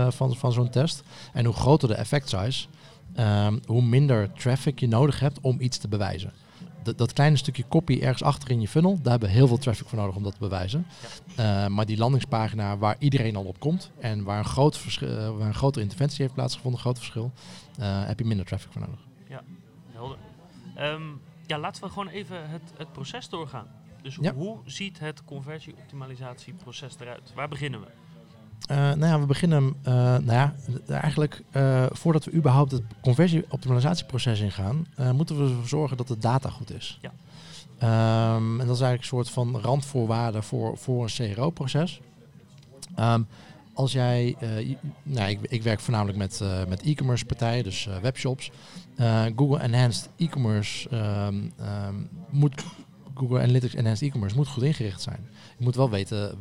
van, 0.10 0.36
van 0.36 0.52
zo'n 0.52 0.70
test. 0.70 1.04
En 1.34 1.46
hoe 1.46 1.54
groter 1.54 1.88
de 1.88 1.94
effect 1.94 2.30
size, 2.30 2.68
hoe 3.66 3.82
minder 3.82 4.32
traffic 4.34 4.80
je 4.80 4.88
nodig 4.88 5.20
hebt 5.20 5.40
om 5.42 5.62
iets 5.62 5.78
te 5.78 5.88
bewijzen. 5.88 6.34
Dat, 6.96 7.14
kleine 7.14 7.38
stukje 7.38 7.68
copy 7.70 8.00
ergens 8.02 8.24
achter 8.24 8.52
in 8.52 8.62
je 8.62 8.68
funnel, 8.68 9.00
daar 9.02 9.12
hebben 9.12 9.30
we 9.30 9.36
heel 9.36 9.48
veel 9.48 9.58
traffic 9.58 9.88
voor 9.88 9.98
nodig 9.98 10.16
om 10.16 10.24
dat 10.24 10.34
te 10.34 10.40
bewijzen. 10.40 10.86
Ja. 11.36 11.64
Uh, 11.64 11.70
maar 11.70 11.86
die 11.86 11.98
landingspagina 11.98 12.78
waar 12.78 12.96
iedereen 13.00 13.36
al 13.36 13.44
op 13.44 13.60
komt 13.60 13.92
en 14.00 14.24
waar 14.24 14.38
een, 14.38 14.46
groot 14.46 14.78
verschil, 14.78 15.10
uh, 15.10 15.38
waar 15.38 15.48
een 15.48 15.54
grote 15.54 15.82
interventie 15.82 16.22
heeft 16.22 16.34
plaatsgevonden, 16.34 16.80
een 16.80 16.86
groot 16.86 16.98
verschil, 16.98 17.32
uh, 17.80 18.06
heb 18.06 18.20
je 18.20 18.26
minder 18.26 18.46
traffic 18.46 18.72
voor 18.72 18.82
nodig. 18.82 19.00
Ja, 19.30 19.44
helder. 19.92 20.18
Um, 20.80 21.22
ja, 21.46 21.58
laten 21.58 21.84
we 21.84 21.90
gewoon 21.90 22.08
even 22.08 22.50
het, 22.50 22.74
het 22.78 22.92
proces 22.92 23.30
doorgaan. 23.30 23.68
Dus 24.02 24.18
ja. 24.22 24.34
hoe 24.34 24.58
ziet 24.66 25.00
het 25.00 25.24
conversieoptimalisatieproces 25.24 26.96
eruit? 27.00 27.32
Waar 27.36 27.48
beginnen 27.48 27.80
we? 27.80 27.88
Nou 28.68 29.06
ja, 29.06 29.20
we 29.20 29.26
beginnen, 29.26 29.74
nou 29.84 30.32
ja, 30.32 30.56
eigenlijk 30.88 31.42
voordat 31.92 32.26
we 32.26 32.34
überhaupt 32.34 32.72
het 32.72 32.84
conversie-optimalisatieproces 33.02 34.40
ingaan, 34.40 34.88
moeten 35.14 35.38
we 35.38 35.44
ervoor 35.44 35.68
zorgen 35.68 35.98
dat 35.98 36.08
de 36.08 36.18
data 36.18 36.50
goed 36.50 36.74
is. 36.74 37.00
Ja. 37.02 37.12
Ehm, 37.78 38.60
en 38.60 38.68
dat 38.68 38.76
is 38.76 38.82
eigenlijk 38.82 39.02
een 39.02 39.08
soort 39.08 39.30
van 39.30 39.60
randvoorwaarde 39.62 40.42
voor, 40.42 40.78
voor 40.78 41.04
een 41.04 41.34
CRO-proces. 41.34 42.02
Ehm, 42.96 43.22
als 43.74 43.92
jij, 43.92 44.36
uh, 44.40 44.76
nou, 45.04 45.30
ik, 45.30 45.40
ik, 45.42 45.64
werk 45.64 45.80
voornamelijk 45.80 46.18
met, 46.18 46.40
uh, 46.44 46.66
met 46.66 46.82
e-commerce 46.82 47.26
partijen, 47.26 47.64
dus 47.64 47.88
uh, 47.88 47.98
webshops. 47.98 48.52
Google 49.36 49.60
Enhanced 49.60 50.10
E-commerce 50.16 50.90
um, 51.28 51.54
moet 52.30 52.64
Google 53.14 53.42
Analytics 53.42 53.74
Enhanced 53.74 54.08
E-commerce 54.08 54.36
moet 54.36 54.48
goed 54.48 54.64
ingericht 54.64 55.02
zijn. 55.02 55.28
Je 55.58 55.64
moet 55.64 55.76
wel 55.76 55.90
weten 55.90 56.38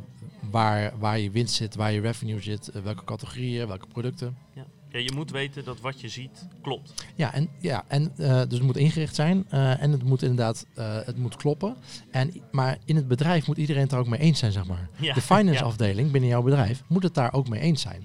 waar, 0.51 0.93
waar 0.99 1.19
je 1.19 1.31
winst 1.31 1.55
zit, 1.55 1.75
waar 1.75 1.91
je 1.91 2.01
revenue 2.01 2.41
zit, 2.41 2.71
welke 2.83 3.03
categorieën, 3.03 3.67
welke 3.67 3.87
producten. 3.87 4.37
Ja. 4.53 4.65
Ja, 4.89 4.99
je 4.99 5.11
moet 5.15 5.31
weten 5.31 5.63
dat 5.63 5.79
wat 5.79 6.01
je 6.01 6.09
ziet 6.09 6.47
klopt. 6.61 6.93
Ja, 7.15 7.33
en, 7.33 7.49
ja, 7.59 7.83
en 7.87 8.13
uh, 8.17 8.37
dus 8.41 8.53
het 8.53 8.61
moet 8.61 8.77
ingericht 8.77 9.15
zijn 9.15 9.47
uh, 9.53 9.81
en 9.81 9.91
het 9.91 10.03
moet 10.03 10.21
inderdaad 10.21 10.65
uh, 10.77 10.95
het 11.05 11.17
moet 11.17 11.35
kloppen. 11.35 11.75
En, 12.11 12.41
maar 12.51 12.77
in 12.85 12.95
het 12.95 13.07
bedrijf 13.07 13.47
moet 13.47 13.57
iedereen 13.57 13.81
het 13.81 13.91
er 13.91 13.97
ook 13.97 14.07
mee 14.07 14.19
eens 14.19 14.39
zijn, 14.39 14.51
zeg 14.51 14.65
maar. 14.65 14.89
Ja. 14.97 15.13
De 15.13 15.21
finance 15.21 15.63
afdeling 15.63 16.11
binnen 16.11 16.29
jouw 16.29 16.41
bedrijf 16.41 16.83
moet 16.87 17.03
het 17.03 17.13
daar 17.13 17.33
ook 17.33 17.49
mee 17.49 17.59
eens 17.59 17.81
zijn. 17.81 18.01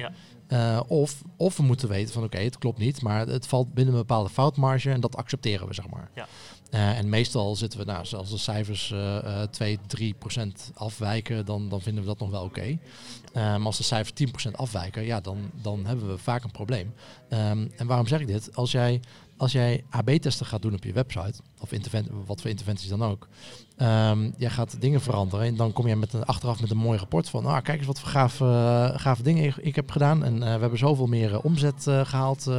Ja. 0.48 0.80
of, 0.80 1.22
of 1.36 1.56
we 1.56 1.62
moeten 1.62 1.88
weten 1.88 2.12
van 2.12 2.24
oké, 2.24 2.38
het 2.38 2.58
klopt 2.58 2.78
niet, 2.78 3.02
maar 3.02 3.26
het 3.26 3.46
valt 3.46 3.74
binnen 3.74 3.94
een 3.94 4.00
bepaalde 4.00 4.30
foutmarge 4.30 4.90
en 4.90 5.00
dat 5.00 5.16
accepteren 5.16 5.66
we, 5.66 5.74
zeg 5.74 5.88
maar. 5.88 6.10
Ja. 6.14 6.26
Uh, 6.74 6.98
en 6.98 7.08
meestal 7.08 7.56
zitten 7.56 7.78
we, 7.78 7.84
nou, 7.84 8.06
als 8.16 8.30
de 8.30 8.38
cijfers 8.38 8.90
uh, 8.90 8.98
uh, 9.24 9.42
2, 9.42 9.78
3 9.86 10.14
procent 10.18 10.70
afwijken, 10.74 11.44
dan, 11.44 11.68
dan 11.68 11.80
vinden 11.80 12.02
we 12.02 12.08
dat 12.08 12.18
nog 12.18 12.30
wel 12.30 12.42
oké. 12.42 12.78
Okay. 13.32 13.58
maar 13.58 13.66
als 13.66 13.76
de 13.76 13.82
cijfers 13.82 14.12
10 14.12 14.30
procent 14.30 14.56
afwijken, 14.56 15.04
ja, 15.04 15.20
dan, 15.20 15.38
dan 15.62 15.86
hebben 15.86 16.08
we 16.08 16.18
vaak 16.18 16.44
een 16.44 16.50
probleem. 16.50 16.94
Um, 17.28 17.72
en 17.76 17.86
waarom 17.86 18.06
zeg 18.06 18.20
ik 18.20 18.26
dit? 18.26 18.56
Als 18.56 18.72
jij, 18.72 19.00
als 19.36 19.52
jij 19.52 19.84
AB-testen 19.90 20.46
gaat 20.46 20.62
doen 20.62 20.74
op 20.74 20.84
je 20.84 20.92
website, 20.92 21.40
of 21.60 21.70
wat 22.26 22.40
voor 22.40 22.50
interventies 22.50 22.88
dan 22.88 23.04
ook, 23.04 23.28
um, 23.78 24.34
jij 24.36 24.50
gaat 24.50 24.80
dingen 24.80 25.00
veranderen 25.00 25.46
en 25.46 25.56
dan 25.56 25.72
kom 25.72 25.86
je 25.86 25.96
met 25.96 26.12
een, 26.12 26.24
achteraf 26.24 26.60
met 26.60 26.70
een 26.70 26.76
mooi 26.76 26.98
rapport 26.98 27.28
van, 27.28 27.46
ah, 27.46 27.62
kijk 27.62 27.78
eens 27.78 27.86
wat 27.86 28.00
voor 28.00 28.10
gave, 28.10 28.92
gave 28.96 29.22
dingen 29.22 29.44
ik, 29.44 29.56
ik 29.56 29.76
heb 29.76 29.90
gedaan. 29.90 30.24
En 30.24 30.38
we 30.38 30.46
hebben 30.46 30.78
zoveel 30.78 31.06
meer 31.06 31.40
omzet 31.42 31.82
gehaald 31.82 32.50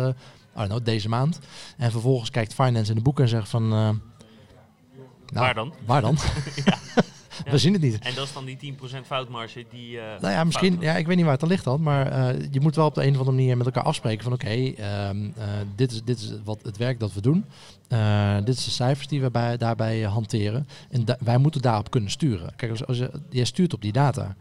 nou, 0.54 0.82
deze 0.84 1.10
maand. 1.10 1.40
En 1.78 1.92
vervolgens 1.92 2.30
kijkt 2.30 2.54
finance 2.54 2.90
in 2.90 2.98
de 2.98 3.04
boeken 3.04 3.24
en 3.24 3.30
zegt 3.30 3.50
van... 3.50 3.64
Uh, 3.64 3.70
nou, 3.70 4.00
waar 5.32 5.54
dan? 5.54 5.74
Waar 5.86 6.02
dan? 6.02 6.18
ja. 6.66 6.78
We 7.52 7.58
zien 7.58 7.74
het 7.74 7.82
niet. 7.82 8.00
En 8.00 8.16
dat 8.16 8.26
is 8.26 8.34
dan 8.34 8.46
die 8.46 8.74
10% 8.74 8.78
foutmarge 9.06 9.66
die... 9.70 9.96
Uh, 9.96 10.04
nou 10.20 10.34
ja, 10.34 10.44
misschien... 10.44 10.78
Ja, 10.80 10.96
ik 10.96 11.06
weet 11.06 11.16
niet 11.16 11.24
waar 11.24 11.34
het 11.34 11.42
dan 11.42 11.50
ligt 11.50 11.64
dan. 11.64 11.82
Maar 11.82 12.36
uh, 12.36 12.48
je 12.52 12.62
moet 12.62 12.76
wel 12.76 12.86
op 12.86 12.96
de 12.96 13.02
een 13.02 13.12
of 13.12 13.18
andere 13.18 13.36
manier 13.36 13.58
met 13.58 13.66
elkaar 13.66 13.84
afspreken 13.84 14.24
van... 14.24 14.34
Oké, 14.34 14.46
okay, 14.46 15.10
um, 15.10 15.34
uh, 15.38 15.44
dit, 15.76 15.92
is, 15.92 16.04
dit 16.04 16.20
is 16.20 16.34
wat 16.44 16.60
het 16.64 16.78
werk 16.78 17.00
dat 17.00 17.14
we 17.14 17.22
doen. 17.22 17.46
dit 18.46 18.58
is 18.58 18.66
de 18.66 18.72
cijfers 18.72 19.08
die 19.08 19.22
we 19.22 19.32
bij, 19.32 19.58
daarbij 19.58 20.02
hanteren. 20.02 20.68
En 20.90 21.06
da 21.06 21.18
wij 21.20 21.38
moeten 21.38 21.62
daarop 21.62 21.92
kunnen 21.92 22.10
sturen. 22.10 22.54
Kijk, 22.56 22.72
als, 22.72 22.86
als 22.86 22.98
je, 22.98 23.12
jij 23.30 23.46
stuurt 23.46 23.74
op 23.74 23.82
die 23.82 23.92
data. 23.92 24.36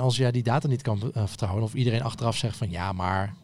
als 0.00 0.16
jij 0.16 0.30
die 0.30 0.42
data 0.42 0.68
niet 0.68 0.82
kan 0.82 1.12
vertrouwen... 1.14 1.62
of 1.62 1.74
iedereen 1.74 2.02
achteraf 2.02 2.36
zegt 2.36 2.56
van... 2.56 2.70
Ja, 2.70 2.92
maar 2.92 3.34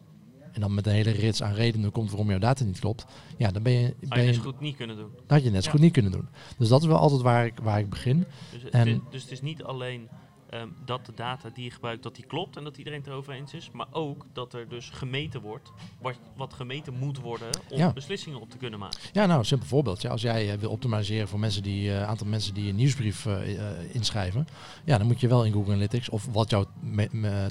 en 0.51 0.61
dan 0.61 0.73
met 0.73 0.85
een 0.85 0.93
hele 0.93 1.11
rits 1.11 1.43
aan 1.43 1.53
redenen 1.53 1.91
komt 1.91 2.09
waarom 2.09 2.29
jouw 2.29 2.39
data 2.39 2.63
niet 2.63 2.79
klopt. 2.79 3.05
Ja, 3.37 3.51
dan 3.51 3.63
ben 3.63 3.73
je... 3.73 3.95
Ben 3.99 4.09
had 4.09 4.19
je 4.19 4.25
net 4.25 4.37
goed 4.37 4.59
niet 4.59 4.75
kunnen 4.75 4.95
doen. 4.95 5.09
Dat 5.13 5.23
had 5.27 5.43
je 5.43 5.49
net 5.49 5.63
ja. 5.63 5.71
goed 5.71 5.79
niet 5.79 5.93
kunnen 5.93 6.11
doen. 6.11 6.27
Dus 6.57 6.67
dat 6.67 6.81
is 6.81 6.87
wel 6.87 6.97
altijd 6.97 7.21
waar 7.21 7.45
ik, 7.45 7.59
waar 7.61 7.79
ik 7.79 7.89
begin. 7.89 8.25
Dus, 8.51 8.69
en, 8.69 8.87
het, 8.87 9.01
dus 9.09 9.21
het 9.21 9.31
is 9.31 9.41
niet 9.41 9.63
alleen 9.63 10.09
um, 10.53 10.75
dat 10.85 11.05
de 11.05 11.11
data 11.15 11.49
die 11.49 11.63
je 11.63 11.71
gebruikt, 11.71 12.03
dat 12.03 12.15
die 12.15 12.25
klopt 12.25 12.57
en 12.57 12.63
dat 12.63 12.77
iedereen 12.77 12.99
het 12.99 13.07
erover 13.07 13.33
eens 13.33 13.53
is. 13.53 13.69
Maar 13.71 13.87
ook 13.91 14.25
dat 14.33 14.53
er 14.53 14.69
dus 14.69 14.89
gemeten 14.89 15.41
wordt, 15.41 15.71
wat, 16.01 16.15
wat 16.35 16.53
gemeten 16.53 16.93
moet 16.93 17.19
worden 17.19 17.49
om 17.69 17.77
ja. 17.77 17.93
beslissingen 17.93 18.41
op 18.41 18.49
te 18.49 18.57
kunnen 18.57 18.79
maken. 18.79 18.99
Ja, 19.13 19.25
nou, 19.25 19.39
een 19.39 19.45
simpel 19.45 19.67
voorbeeld. 19.67 20.01
Ja, 20.01 20.09
als 20.09 20.21
jij 20.21 20.53
uh, 20.53 20.59
wil 20.59 20.69
optimaliseren 20.69 21.27
voor 21.27 21.39
mensen 21.39 21.63
die, 21.63 21.89
uh, 21.89 22.07
aantal 22.07 22.27
mensen 22.27 22.53
die 22.53 22.69
een 22.69 22.75
nieuwsbrief 22.75 23.25
uh, 23.25 23.39
inschrijven. 23.91 24.47
Ja, 24.85 24.97
dan 24.97 25.07
moet 25.07 25.19
je 25.19 25.27
wel 25.27 25.45
in 25.45 25.51
Google 25.51 25.73
Analytics, 25.73 26.09
of 26.09 26.27
wat 26.31 26.49
jouw 26.49 26.65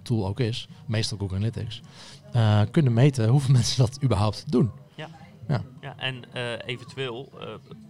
tool 0.03 0.27
ook 0.27 0.41
is, 0.41 0.69
meestal 0.87 1.19
Google 1.19 1.37
Analytics, 1.37 1.81
kunnen 2.71 2.93
meten 2.93 3.29
hoeveel 3.29 3.55
mensen 3.61 3.79
dat 3.79 4.03
überhaupt 4.03 4.53
doen. 4.53 4.71
Ja, 4.95 5.09
ja. 5.49 5.63
ja 5.81 5.95
en 5.97 6.25
eventueel 6.65 7.33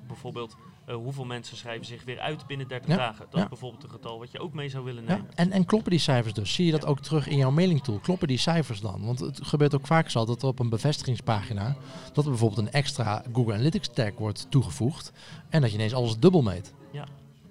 bijvoorbeeld 0.07 0.57
uh, 0.91 0.97
hoeveel 0.97 1.25
mensen 1.25 1.57
schrijven 1.57 1.87
zich 1.87 2.05
weer 2.05 2.21
uit 2.21 2.47
binnen 2.47 2.69
30 2.69 2.97
dagen. 2.97 3.27
Dat 3.31 3.43
is 3.43 3.49
bijvoorbeeld 3.49 3.83
een 3.85 3.91
getal 3.91 4.19
wat 4.19 4.31
je 4.31 4.41
ook 4.41 4.53
mee 4.53 4.69
zou 4.69 4.85
willen 4.85 5.05
nemen. 5.05 5.25
Ja. 5.29 5.35
En, 5.35 5.53
en 5.53 5.65
kloppen 5.65 5.91
die 5.91 6.01
cijfers 6.01 6.35
dus? 6.35 6.55
Zie 6.55 6.65
je 6.65 6.71
dat 6.71 6.87
ook 6.87 7.01
terug 7.01 7.29
in 7.29 7.37
jouw 7.37 7.51
mailingtool? 7.51 7.99
Kloppen 7.99 8.29
die 8.29 8.39
cijfers 8.39 8.81
dan? 8.81 9.05
Want 9.05 9.21
het 9.21 9.41
gebeurt 9.43 9.75
ook 9.75 9.87
vaak 9.87 10.11
zo 10.11 10.25
dat 10.25 10.43
er 10.43 10.49
op 10.49 10.59
een 10.59 10.69
bevestigingspagina... 10.69 11.77
dat 12.13 12.25
er 12.25 12.31
bijvoorbeeld 12.31 12.67
een 12.67 12.73
extra 12.73 13.23
Google 13.33 13.53
Analytics 13.55 13.89
tag 13.89 14.13
wordt 14.17 14.47
toegevoegd... 14.51 15.13
en 15.49 15.61
dat 15.61 15.71
je 15.71 15.77
ineens 15.77 15.95
alles 15.95 16.19
dubbel 16.19 16.43
meet. 16.43 16.73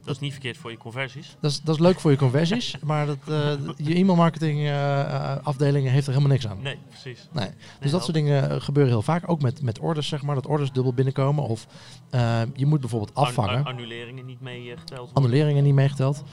Dat 0.09 0.17
is 0.17 0.23
niet 0.23 0.33
verkeerd 0.33 0.57
voor 0.57 0.71
je 0.71 0.77
conversies. 0.77 1.35
Dat 1.39 1.51
is, 1.51 1.61
dat 1.61 1.75
is 1.75 1.81
leuk 1.81 1.99
voor 1.99 2.11
je 2.11 2.17
conversies, 2.17 2.75
maar 2.83 3.05
dat, 3.05 3.17
uh, 3.29 3.51
je 3.77 3.95
e-mailmarketing 3.95 4.59
uh, 4.59 5.35
afdeling 5.43 5.89
heeft 5.89 6.07
er 6.07 6.13
helemaal 6.13 6.31
niks 6.31 6.47
aan. 6.47 6.61
Nee, 6.61 6.77
precies. 6.89 7.27
Nee. 7.31 7.49
Dus 7.79 7.91
dat 7.91 8.01
soort 8.01 8.13
dingen 8.13 8.61
gebeuren 8.61 8.91
heel 8.91 9.01
vaak. 9.01 9.29
Ook 9.29 9.41
met, 9.41 9.61
met 9.61 9.79
orders, 9.79 10.07
zeg 10.07 10.21
maar, 10.21 10.35
dat 10.35 10.47
orders 10.47 10.71
dubbel 10.71 10.93
binnenkomen. 10.93 11.43
Of 11.43 11.67
uh, 12.11 12.41
je 12.55 12.65
moet 12.65 12.79
bijvoorbeeld 12.79 13.15
afvangen. 13.15 13.57
An 13.57 13.65
annuleringen 13.65 14.25
niet 14.25 14.41
meegeteld. 14.41 15.09
Annuleringen 15.13 15.63
niet 15.63 15.73
meegeteld. 15.73 16.23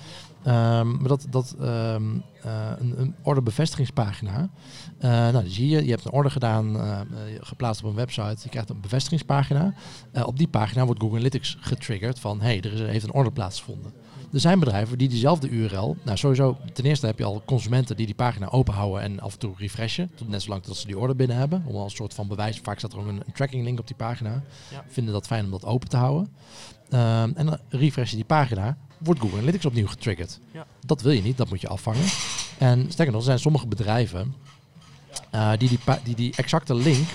Um, 0.46 0.52
maar 0.96 1.08
dat, 1.08 1.26
dat 1.30 1.56
um, 1.60 2.22
uh, 2.46 2.70
een, 2.78 3.00
een 3.00 3.14
orderbevestigingspagina. 3.22 4.48
Uh, 4.98 5.10
nou, 5.10 5.42
die 5.42 5.52
zie 5.52 5.68
je. 5.68 5.84
Je 5.84 5.90
hebt 5.90 6.04
een 6.04 6.12
order 6.12 6.32
gedaan, 6.32 6.76
uh, 6.76 7.00
geplaatst 7.40 7.82
op 7.82 7.90
een 7.90 7.96
website. 7.96 8.36
Je 8.42 8.48
krijgt 8.48 8.70
een 8.70 8.80
bevestigingspagina. 8.80 9.74
op 10.24 10.38
die 10.38 10.48
pagina 10.48 10.84
wordt 10.84 11.00
Google 11.00 11.16
Analytics 11.16 11.56
getriggerd 11.60 12.18
van... 12.18 12.40
hé, 12.40 12.46
hey, 12.46 12.60
er 12.60 12.72
is, 12.72 12.80
heeft 12.80 13.04
een 13.04 13.12
order 13.12 13.32
plaatsgevonden. 13.32 13.92
Er 14.32 14.40
zijn 14.40 14.58
bedrijven 14.58 14.98
die 14.98 15.08
diezelfde 15.08 15.48
URL... 15.48 15.96
Nou, 16.04 16.16
sowieso, 16.16 16.56
ten 16.72 16.84
eerste 16.84 17.06
heb 17.06 17.18
je 17.18 17.24
al 17.24 17.42
consumenten 17.44 17.96
die 17.96 18.06
die 18.06 18.14
pagina 18.14 18.48
openhouden... 18.48 19.02
en 19.02 19.20
af 19.20 19.32
en 19.32 19.38
toe 19.38 19.54
refreshen. 19.56 20.10
Tot 20.14 20.28
net 20.28 20.42
zolang 20.42 20.62
dat 20.62 20.76
ze 20.76 20.86
die 20.86 20.98
order 20.98 21.16
binnen 21.16 21.36
hebben. 21.36 21.62
Om 21.66 21.76
als 21.76 21.90
een 21.90 21.96
soort 21.96 22.14
van 22.14 22.28
bewijs... 22.28 22.60
Vaak 22.62 22.78
staat 22.78 22.92
er 22.92 22.98
ook 22.98 23.06
een, 23.06 23.22
een 23.26 23.32
tracking 23.32 23.64
link 23.64 23.78
op 23.78 23.86
die 23.86 23.96
pagina. 23.96 24.42
Ja. 24.70 24.84
Vinden 24.88 25.12
dat 25.12 25.26
fijn 25.26 25.44
om 25.44 25.50
dat 25.50 25.64
open 25.64 25.88
te 25.88 25.96
houden. 25.96 26.28
Um, 26.90 27.32
en 27.36 27.46
dan 27.46 27.58
refresh 27.68 28.10
je 28.10 28.16
die 28.16 28.24
pagina 28.24 28.76
wordt 28.98 29.20
Google 29.20 29.36
Analytics 29.36 29.66
opnieuw 29.66 29.86
getriggerd. 29.86 30.40
Ja. 30.52 30.66
Dat 30.86 31.02
wil 31.02 31.12
je 31.12 31.22
niet, 31.22 31.36
dat 31.36 31.48
moet 31.48 31.60
je 31.60 31.68
afvangen. 31.68 32.04
En 32.58 32.86
sterker 32.88 33.12
nog, 33.12 33.20
er 33.20 33.26
zijn 33.26 33.38
sommige 33.38 33.66
bedrijven 33.66 34.34
uh, 35.34 35.52
die, 35.58 35.68
die, 35.68 35.78
die 36.04 36.14
die 36.14 36.32
exacte 36.36 36.74
link 36.74 37.06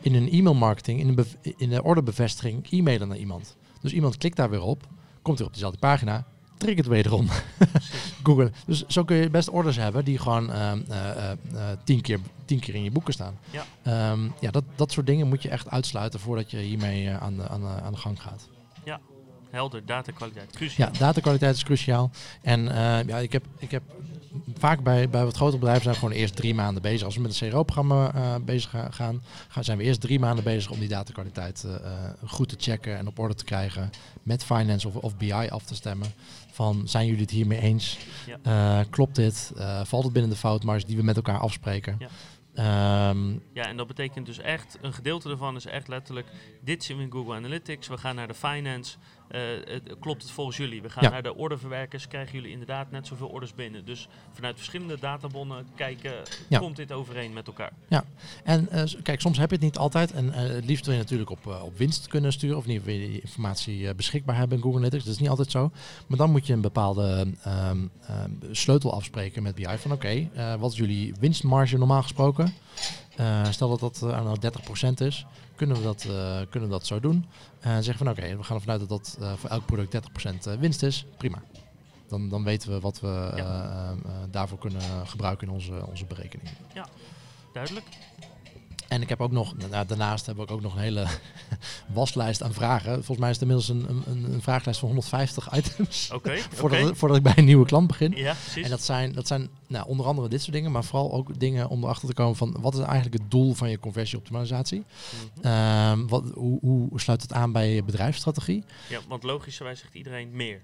in 0.00 0.14
hun 0.14 0.28
e-mailmarketing, 0.30 1.00
in, 1.00 1.08
een 1.08 1.26
in 1.56 1.68
de 1.68 1.82
orderbevestiging, 1.82 2.66
e-mailen 2.70 3.08
naar 3.08 3.16
iemand. 3.16 3.56
Dus 3.80 3.92
iemand 3.92 4.16
klikt 4.16 4.36
daar 4.36 4.50
weer 4.50 4.62
op, 4.62 4.86
komt 5.22 5.38
weer 5.38 5.46
op 5.46 5.52
dezelfde 5.52 5.78
pagina, 5.78 6.26
triggert 6.56 6.86
wederom 6.86 7.28
Google. 8.24 8.50
Dus 8.66 8.86
zo 8.86 9.04
kun 9.04 9.16
je 9.16 9.30
best 9.30 9.48
orders 9.48 9.76
hebben 9.76 10.04
die 10.04 10.18
gewoon 10.18 10.50
uh, 10.50 10.72
uh, 10.90 11.30
tien, 11.84 12.00
keer, 12.00 12.18
tien 12.44 12.60
keer 12.60 12.74
in 12.74 12.84
je 12.84 12.90
boeken 12.90 13.12
staan. 13.12 13.38
Ja, 13.50 14.10
um, 14.12 14.32
ja 14.40 14.50
dat, 14.50 14.64
dat 14.76 14.92
soort 14.92 15.06
dingen 15.06 15.28
moet 15.28 15.42
je 15.42 15.48
echt 15.48 15.70
uitsluiten 15.70 16.20
voordat 16.20 16.50
je 16.50 16.58
hiermee 16.58 17.10
aan, 17.10 17.36
de, 17.36 17.48
aan, 17.48 17.60
de, 17.60 17.66
aan 17.66 17.92
de 17.92 17.98
gang 17.98 18.22
gaat. 18.22 18.48
Ja, 18.84 19.00
helder, 19.50 19.86
datakwaliteit, 19.86 20.50
cruciaal. 20.50 20.88
Ja, 20.92 20.98
datakwaliteit 20.98 21.54
is 21.54 21.64
cruciaal. 21.64 22.10
En 22.42 22.64
uh, 22.64 23.02
ja, 23.06 23.18
ik 23.18 23.32
heb, 23.32 23.44
ik 23.58 23.70
heb 23.70 23.82
vaak 24.58 24.82
bij, 24.82 25.08
bij 25.08 25.24
wat 25.24 25.36
grotere 25.36 25.58
bedrijven 25.58 25.82
zijn 25.82 25.94
we 25.94 26.00
gewoon 26.00 26.16
eerst 26.20 26.36
drie 26.36 26.54
maanden 26.54 26.82
bezig. 26.82 27.04
Als 27.04 27.14
we 27.14 27.20
met 27.20 27.40
een 27.40 27.50
CRO-programma 27.50 28.14
uh, 28.14 28.34
bezig 28.44 28.70
gaan, 28.70 29.22
gaan, 29.48 29.64
zijn 29.64 29.78
we 29.78 29.84
eerst 29.84 30.00
drie 30.00 30.18
maanden 30.18 30.44
bezig 30.44 30.70
om 30.70 30.78
die 30.78 30.88
datakwaliteit 30.88 31.64
uh, 31.66 31.74
goed 32.26 32.48
te 32.48 32.56
checken 32.58 32.96
en 32.96 33.06
op 33.06 33.18
orde 33.18 33.34
te 33.34 33.44
krijgen. 33.44 33.90
Met 34.22 34.44
finance 34.44 34.88
of, 34.88 34.96
of 34.96 35.16
BI 35.16 35.32
af 35.32 35.64
te 35.64 35.74
stemmen. 35.74 36.08
Van 36.50 36.82
zijn 36.88 37.06
jullie 37.06 37.22
het 37.22 37.30
hiermee 37.30 37.60
eens? 37.60 37.98
Ja. 38.42 38.84
klopt 38.90 39.14
dit? 39.14 39.52
valt 39.82 40.04
het 40.04 40.12
binnen 40.12 40.30
de 40.30 40.36
foutmarge 40.36 40.86
die 40.86 40.96
we 40.96 41.02
met 41.02 41.16
elkaar 41.16 41.38
afspreken? 41.38 41.96
Ja. 41.98 42.08
Um, 42.58 43.42
ja, 43.52 43.66
en 43.66 43.76
dat 43.76 43.86
betekent 43.86 44.26
dus 44.26 44.38
echt, 44.38 44.78
een 44.80 44.92
gedeelte 44.92 45.30
ervan 45.30 45.56
is 45.56 45.66
echt 45.66 45.88
letterlijk, 45.88 46.26
dit 46.60 46.84
zien 46.84 46.96
we 46.96 47.02
in 47.02 47.12
Google 47.12 47.34
Analytics, 47.34 47.88
we 47.88 47.98
gaan 47.98 48.14
naar 48.14 48.28
de 48.28 48.34
finance, 48.34 48.96
klopt 50.00 50.22
het 50.22 50.30
volgens 50.30 50.56
jullie? 50.56 50.82
We 50.82 50.90
gaan 50.90 51.02
Ja. 51.04 51.10
naar 51.10 51.22
de 51.22 51.34
orderverwerkers, 51.34 52.08
krijgen 52.08 52.34
jullie 52.34 52.50
inderdaad 52.50 52.90
net 52.90 53.06
zoveel 53.06 53.28
orders 53.28 53.54
binnen? 53.54 53.84
Dus 53.84 54.08
vanuit 54.32 54.56
verschillende 54.56 54.98
databonnen 55.00 55.66
kijken, 55.74 56.12
Ja. 56.48 56.58
komt 56.58 56.76
dit 56.76 56.92
overeen 56.92 57.32
met 57.32 57.46
elkaar? 57.46 57.72
En 58.44 58.68
eh, 58.70 58.82
kijk, 59.02 59.20
soms 59.20 59.38
heb 59.38 59.48
je 59.48 59.54
het 59.54 59.64
niet 59.64 59.76
altijd. 59.78 60.12
En 60.12 60.32
eh, 60.32 60.40
het 60.54 60.64
liefst 60.64 60.84
wil 60.84 60.94
je 60.94 61.00
natuurlijk 61.00 61.30
op, 61.30 61.46
eh, 61.46 61.62
op 61.62 61.78
winst 61.78 62.06
kunnen 62.06 62.32
sturen. 62.32 62.56
Of 62.56 62.64
geval 62.64 62.82
wil 62.84 62.94
je 62.94 63.08
die 63.08 63.20
informatie 63.20 63.88
eh, 63.88 63.94
beschikbaar 63.94 64.36
hebben 64.36 64.56
in 64.56 64.62
Google 64.62 64.78
Analytics. 64.78 65.04
Dat 65.04 65.14
is 65.14 65.20
niet 65.20 65.28
altijd 65.30 65.50
zo. 65.50 65.70
Maar 66.06 66.18
dan 66.18 66.30
moet 66.30 66.46
je 66.46 66.52
een 66.52 66.60
bepaalde 66.60 67.32
ehm, 67.42 67.78
ehm, 68.06 68.30
sleutel 68.50 68.92
afspreken 68.92 69.42
met 69.42 69.54
BI. 69.54 69.76
Van 69.78 69.92
oké, 69.92 70.28
eh, 70.34 70.54
wat 70.54 70.72
is 70.72 70.78
jullie 70.78 71.14
winstmarge 71.20 71.78
normaal 71.78 72.02
gesproken? 72.02 72.54
Eh, 73.16 73.44
stel 73.50 73.68
dat 73.68 73.80
dat 73.80 74.00
uh, 74.04 74.22
nou 74.22 74.38
30% 74.40 75.00
is. 75.00 75.26
Kunnen 75.58 75.76
we 75.76 75.82
dat, 75.82 76.04
eh, 76.04 76.40
kunnen 76.50 76.68
we 76.68 76.74
dat 76.74 76.86
zo 76.86 77.00
doen? 77.00 77.26
En 77.60 77.84
zeggen 77.84 78.06
van 78.06 78.14
oké, 78.14 78.36
we 78.36 78.42
gaan 78.42 78.56
ervan 78.56 78.70
uit 78.70 78.80
dat 78.80 78.88
dat 78.88 79.16
eh, 79.20 79.32
voor 79.32 79.50
elk 79.50 79.66
product 79.66 79.92
30% 79.92 80.58
winst 80.58 80.82
is. 80.82 81.06
Prima. 81.16 81.42
dan, 82.08 82.28
dan 82.28 82.44
weten 82.44 82.70
we 82.70 82.80
wat 82.80 83.00
we 83.00 83.42
daarvoor 84.30 84.58
kunnen 84.58 85.06
gebruiken 85.06 85.46
in 85.46 85.52
onze, 85.52 85.86
onze 85.86 86.04
berekening. 86.04 86.48
Ja, 86.74 86.86
duidelijk. 87.52 87.86
En 88.88 89.02
ik 89.02 89.08
heb 89.08 89.20
ook 89.20 89.30
nog, 89.30 89.54
nou, 89.70 89.86
daarnaast 89.86 90.26
heb 90.26 90.38
ik 90.38 90.50
ook 90.50 90.60
nog 90.60 90.74
een 90.74 90.80
hele 90.80 91.06
waslijst 91.94 92.42
aan 92.42 92.52
vragen. 92.52 92.92
Volgens 92.92 93.18
mij 93.18 93.30
is 93.30 93.40
het 93.40 93.48
inmiddels 93.48 93.68
een, 93.68 94.02
een, 94.06 94.32
een 94.32 94.42
vraaglijst 94.42 94.80
van 94.80 94.88
150 94.88 95.56
items. 95.56 96.10
Oké. 96.14 96.36
voordat, 96.36 96.96
voordat 96.96 97.16
ik 97.16 97.22
bij 97.22 97.32
een 97.36 97.44
nieuwe 97.44 97.66
klant 97.66 97.86
begin. 97.86 98.12
Ja, 98.16 98.34
precies. 98.42 98.64
En 98.64 98.70
dat 98.70 98.82
zijn, 98.82 99.12
dat 99.12 99.26
zijn 99.26 99.48
nou, 99.66 99.86
onder 99.86 100.06
andere 100.06 100.28
dit 100.28 100.40
soort 100.40 100.52
dingen, 100.52 100.72
maar 100.72 100.84
vooral 100.84 101.12
ook 101.12 101.38
dingen 101.38 101.68
om 101.68 101.82
erachter 101.82 102.08
te 102.08 102.14
komen 102.14 102.36
van 102.36 102.56
wat 102.60 102.74
is 102.74 102.80
eigenlijk 102.80 103.22
het 103.22 103.30
doel 103.30 103.54
van 103.54 103.70
je 103.70 103.78
conversieoptimalisatie? 103.78 104.78
Mm 104.78 105.42
-hmm. 105.42 106.08
wat, 106.08 106.24
hoe, 106.34 106.58
hoe 106.60 107.00
sluit 107.00 107.22
het 107.22 107.32
aan 107.32 107.52
bij 107.52 107.74
je 107.74 107.82
bedrijfsstrategie? 107.82 108.64
Ja, 108.88 108.98
want 109.08 109.22
logischerwijs 109.22 109.80
zegt 109.80 109.94
iedereen 109.94 110.30
meer. 110.32 110.60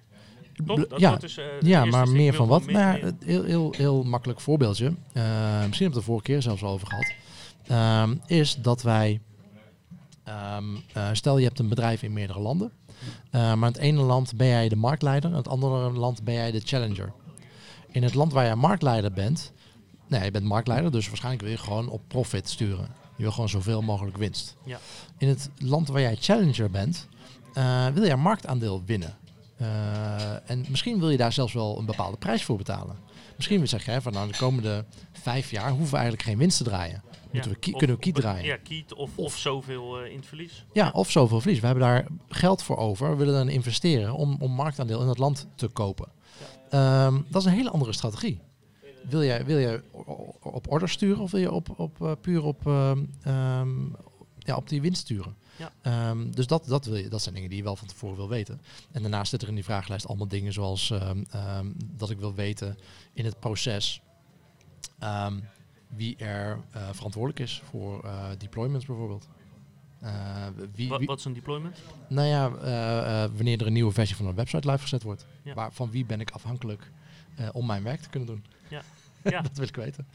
Dat 0.62 0.94
ja, 0.96 1.16
dus, 1.16 1.38
uh, 1.38 1.44
ja 1.60 1.84
maar 1.84 2.08
meer 2.08 2.34
van 2.34 2.48
wat? 2.48 2.66
nou, 2.66 2.98
ja, 2.98 3.12
heel, 3.24 3.44
heel, 3.44 3.74
heel 3.76 4.02
makkelijk 4.02 4.40
voorbeeldje. 4.40 4.84
Uh, 4.84 4.92
misschien 4.92 5.62
hebben 5.62 5.78
we 5.78 5.84
het 5.84 5.94
de 5.94 6.02
vorige 6.02 6.24
keer 6.24 6.42
zelfs 6.42 6.62
al 6.62 6.72
over 6.72 6.86
gehad. 6.86 7.12
Um, 7.70 8.20
is 8.26 8.56
dat 8.60 8.82
wij, 8.82 9.20
um, 10.56 10.82
uh, 10.96 11.08
stel 11.12 11.38
je 11.38 11.44
hebt 11.44 11.58
een 11.58 11.68
bedrijf 11.68 12.02
in 12.02 12.12
meerdere 12.12 12.40
landen, 12.40 12.72
uh, 13.30 13.40
maar 13.40 13.54
in 13.54 13.62
het 13.62 13.76
ene 13.76 14.00
land 14.00 14.36
ben 14.36 14.46
jij 14.46 14.68
de 14.68 14.76
marktleider, 14.76 15.30
in 15.30 15.36
het 15.36 15.48
andere 15.48 15.90
land 15.90 16.24
ben 16.24 16.34
jij 16.34 16.50
de 16.50 16.60
challenger. 16.64 17.12
In 17.90 18.02
het 18.02 18.14
land 18.14 18.32
waar 18.32 18.44
jij 18.44 18.54
marktleider 18.54 19.12
bent, 19.12 19.52
nee, 20.08 20.24
je 20.24 20.30
bent 20.30 20.44
marktleider, 20.44 20.90
dus 20.90 21.06
waarschijnlijk 21.06 21.42
wil 21.42 21.52
je 21.52 21.58
gewoon 21.58 21.88
op 21.88 22.02
profit 22.08 22.48
sturen. 22.48 22.88
Je 23.16 23.22
wil 23.22 23.32
gewoon 23.32 23.48
zoveel 23.48 23.82
mogelijk 23.82 24.16
winst. 24.16 24.56
Ja. 24.64 24.78
In 25.18 25.28
het 25.28 25.50
land 25.58 25.88
waar 25.88 26.00
jij 26.00 26.16
challenger 26.16 26.70
bent, 26.70 27.08
uh, 27.54 27.86
wil 27.86 28.04
je 28.04 28.16
marktaandeel 28.16 28.82
winnen. 28.86 29.16
en 30.46 30.64
misschien 30.68 30.98
wil 30.98 31.10
je 31.10 31.16
daar 31.16 31.32
zelfs 31.32 31.52
wel 31.52 31.78
een 31.78 31.86
bepaalde 31.86 32.16
prijs 32.16 32.44
voor 32.44 32.56
betalen. 32.56 32.96
Misschien 33.36 33.68
zeg 33.68 33.84
je 33.84 34.00
van 34.00 34.12
nou 34.12 34.28
de 34.28 34.36
komende 34.36 34.84
vijf 35.12 35.50
jaar 35.50 35.68
hoeven 35.70 35.90
we 35.90 35.96
eigenlijk 35.96 36.28
geen 36.28 36.38
winst 36.38 36.56
te 36.56 36.64
draaien. 36.64 37.02
Moeten 37.34 37.60
we 37.60 37.72
of, 37.72 37.78
kunnen 37.78 37.96
we 37.96 38.02
kiet 38.02 38.14
draaien? 38.14 38.44
Ja, 38.44 38.56
kiet 38.56 38.94
of, 38.94 39.10
of, 39.18 39.36
zoveel 39.36 40.02
uh, 40.02 40.10
in 40.10 40.16
het 40.16 40.26
verlies. 40.26 40.64
Ja, 40.72 40.90
of 40.90 41.10
zoveel 41.10 41.40
verlies. 41.40 41.60
We 41.60 41.66
hebben 41.66 41.84
daar 41.84 42.06
geld 42.28 42.62
voor 42.62 42.76
over. 42.76 43.10
We 43.10 43.16
willen 43.16 43.34
dan 43.34 43.48
investeren 43.48 44.14
om, 44.14 44.36
om 44.40 44.52
marktaandeel 44.52 45.00
in 45.00 45.08
het 45.08 45.18
land 45.18 45.46
te 45.54 45.68
kopen. 45.68 46.08
Um, 46.70 47.26
dat 47.28 47.42
is 47.42 47.48
een 47.48 47.56
hele 47.56 47.70
andere 47.70 47.92
strategie. 47.92 48.40
Wil 49.08 49.24
jij, 49.24 49.44
wil 49.44 49.58
jij 49.58 49.82
op 50.40 50.70
order 50.70 50.88
sturen 50.88 51.22
of 51.22 51.30
wil 51.30 51.40
je 51.40 51.52
op, 51.52 51.78
op, 51.78 51.98
uh, 52.02 52.12
puur 52.20 52.42
op, 52.42 52.66
uh, 52.66 52.90
um, 53.26 53.96
ja, 54.38 54.56
op 54.56 54.68
die 54.68 54.80
winst 54.80 55.00
sturen? 55.00 55.36
Ja. 55.82 56.10
Um, 56.10 56.34
dus 56.34 56.46
dat, 56.46 56.64
dat, 56.66 56.84
wil 56.84 56.96
je, 56.96 57.08
dat 57.08 57.22
zijn 57.22 57.34
dingen 57.34 57.48
die 57.48 57.58
je 57.58 57.64
wel 57.64 57.76
van 57.76 57.88
tevoren 57.88 58.16
wil 58.16 58.28
weten. 58.28 58.60
En 58.92 59.02
daarnaast 59.02 59.30
zitten 59.30 59.48
er 59.48 59.54
in 59.54 59.60
die 59.60 59.70
vragenlijst 59.70 60.06
allemaal 60.06 60.28
dingen 60.28 60.52
zoals 60.52 60.92
dat 61.78 62.10
ik 62.10 62.18
wil 62.18 62.34
weten 62.34 62.78
in 63.12 63.24
het 63.24 63.40
proces 63.40 64.02
wie 65.96 66.16
er 66.16 66.58
uh, 66.76 66.88
verantwoordelijk 66.92 67.40
is 67.40 67.62
voor 67.64 68.04
uh, 68.04 68.26
deployments 68.38 68.86
bijvoorbeeld. 68.86 69.28
Wie, 70.74 70.88
wat, 70.88 71.04
wat, 71.04 71.18
is 71.18 71.24
een 71.24 71.32
deployment? 71.32 71.78
Nou 72.08 72.28
ja, 72.28 72.50
wanneer 73.28 73.60
er 73.60 73.66
een 73.66 73.72
nieuwe 73.72 73.92
versie 73.92 74.16
van 74.16 74.26
een 74.26 74.34
website 74.34 74.70
live 74.70 74.82
gezet 74.82 75.02
wordt. 75.02 75.26
Ja. 75.42 75.54
Waar, 75.54 75.72
van 75.72 75.90
wie 75.90 76.04
ben 76.04 76.20
ik 76.20 76.30
afhankelijk 76.30 76.90
om 77.52 77.66
mijn 77.66 77.82
werk 77.82 78.00
te 78.00 78.08
kunnen 78.08 78.28
doen? 78.28 78.44
Ja. 78.68 78.82
ja. 79.30 79.40
dat 79.40 79.56
wil 79.56 79.66
ik 79.68 79.76
weten. 79.76 80.06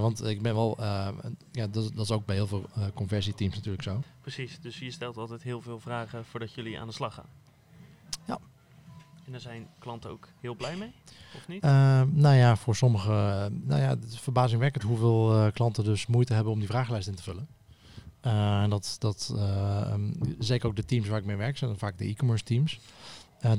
want 0.00 0.24
ik 0.24 0.42
ben 0.42 0.54
wel, 0.54 0.76
ja, 0.80 1.66
dat, 1.66 1.72
dat, 1.72 2.04
is 2.04 2.10
ook 2.10 2.26
bij 2.26 2.34
heel 2.34 2.46
veel 2.46 2.68
conversieteams 2.94 3.54
natuurlijk 3.54 3.82
zo. 3.82 4.02
Precies, 4.20 4.60
dus 4.60 4.78
je 4.78 4.90
stelt 4.90 5.16
altijd 5.16 5.42
heel 5.42 5.60
veel 5.60 5.78
vragen 5.78 6.24
voordat 6.24 6.52
jullie 6.54 6.80
aan 6.80 6.86
de 6.86 6.92
slag 6.92 7.14
gaan. 7.14 7.28
En 9.32 9.38
daar 9.38 9.52
zijn 9.52 9.68
klanten 9.78 10.10
ook 10.10 10.28
heel 10.40 10.54
blij 10.54 10.76
mee, 10.76 10.92
of 11.36 11.48
niet? 11.48 11.64
Uh, 11.64 12.02
nou 12.10 12.36
ja, 12.36 12.56
voor 12.56 12.76
sommigen, 12.76 13.12
uh, 13.12 13.68
nou 13.68 13.80
ja, 13.80 13.88
het 13.88 14.04
is 14.04 14.20
verbazingwekkend 14.20 14.84
hoeveel 14.84 15.36
uh, 15.36 15.52
klanten 15.52 15.84
dus 15.84 16.06
moeite 16.06 16.34
hebben 16.34 16.52
om 16.52 16.58
die 16.58 16.68
vragenlijst 16.68 17.08
in 17.08 17.14
te 17.14 17.22
vullen. 17.22 17.46
En 18.20 18.70
dat, 18.70 18.96
dat 18.98 19.34
um, 19.92 20.14
zeker 20.38 20.68
ook 20.68 20.76
de 20.76 20.84
teams 20.84 21.08
waar 21.08 21.18
ik 21.18 21.24
mee 21.24 21.36
werk, 21.36 21.56
zijn 21.56 21.78
vaak 21.78 21.98
de 21.98 22.04
e-commerce 22.04 22.44
teams. 22.44 22.80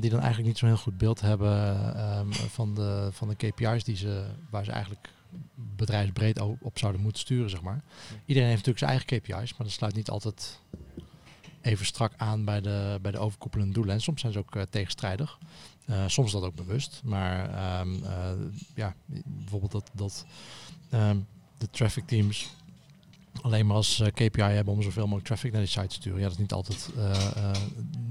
die 0.00 0.10
dan 0.10 0.18
eigenlijk 0.18 0.48
niet 0.48 0.58
zo'n 0.58 0.68
heel 0.68 0.78
goed 0.78 0.98
beeld 0.98 1.20
hebben 1.20 1.86
um, 2.18 2.32
van, 2.32 2.74
de, 2.74 3.08
van 3.12 3.28
de 3.28 3.34
KPI's 3.34 3.84
die 3.84 3.96
ze, 3.96 4.24
waar 4.50 4.64
ze 4.64 4.70
eigenlijk 4.70 5.08
bedrijfsbreed 5.54 6.40
op 6.40 6.78
zouden 6.78 7.00
moeten 7.00 7.20
sturen, 7.20 7.50
zeg 7.50 7.62
maar. 7.62 7.82
Iedereen 8.24 8.48
heeft 8.48 8.66
natuurlijk 8.66 8.78
zijn 8.78 8.90
eigen 8.90 9.06
KPI's, 9.06 9.50
maar 9.50 9.66
dat 9.66 9.76
sluit 9.76 9.94
niet 9.94 10.10
altijd 10.10 10.60
even 11.64 11.86
strak 11.86 12.12
aan 12.16 12.44
bij 12.44 12.60
de, 12.60 12.98
bij 13.02 13.12
de 13.12 13.18
overkoepelende 13.18 13.72
doelen. 13.72 13.94
En 13.94 14.00
soms 14.00 14.20
zijn 14.20 14.32
ze 14.32 14.38
ook 14.38 14.54
uh, 14.54 14.62
tegenstrijdig. 14.62 15.38
Uh, 15.86 16.04
soms 16.06 16.32
dat 16.32 16.42
ook 16.42 16.54
bewust. 16.54 17.00
Maar 17.04 17.80
um, 17.80 17.94
uh, 17.94 18.30
ja, 18.74 18.94
bijvoorbeeld 19.24 19.72
dat, 19.72 19.90
dat 19.92 20.26
um, 20.92 21.26
de 21.58 21.70
traffic 21.70 22.06
teams 22.06 22.50
alleen 23.42 23.66
maar 23.66 23.76
als 23.76 24.02
KPI 24.14 24.42
hebben 24.42 24.74
om 24.74 24.82
zoveel 24.82 25.02
mogelijk 25.02 25.26
traffic 25.26 25.52
naar 25.52 25.60
die 25.60 25.70
site 25.70 25.86
te 25.86 25.94
sturen. 25.94 26.18
Ja, 26.18 26.24
dat 26.24 26.32
is 26.32 26.38
niet 26.38 26.52
altijd 26.52 26.90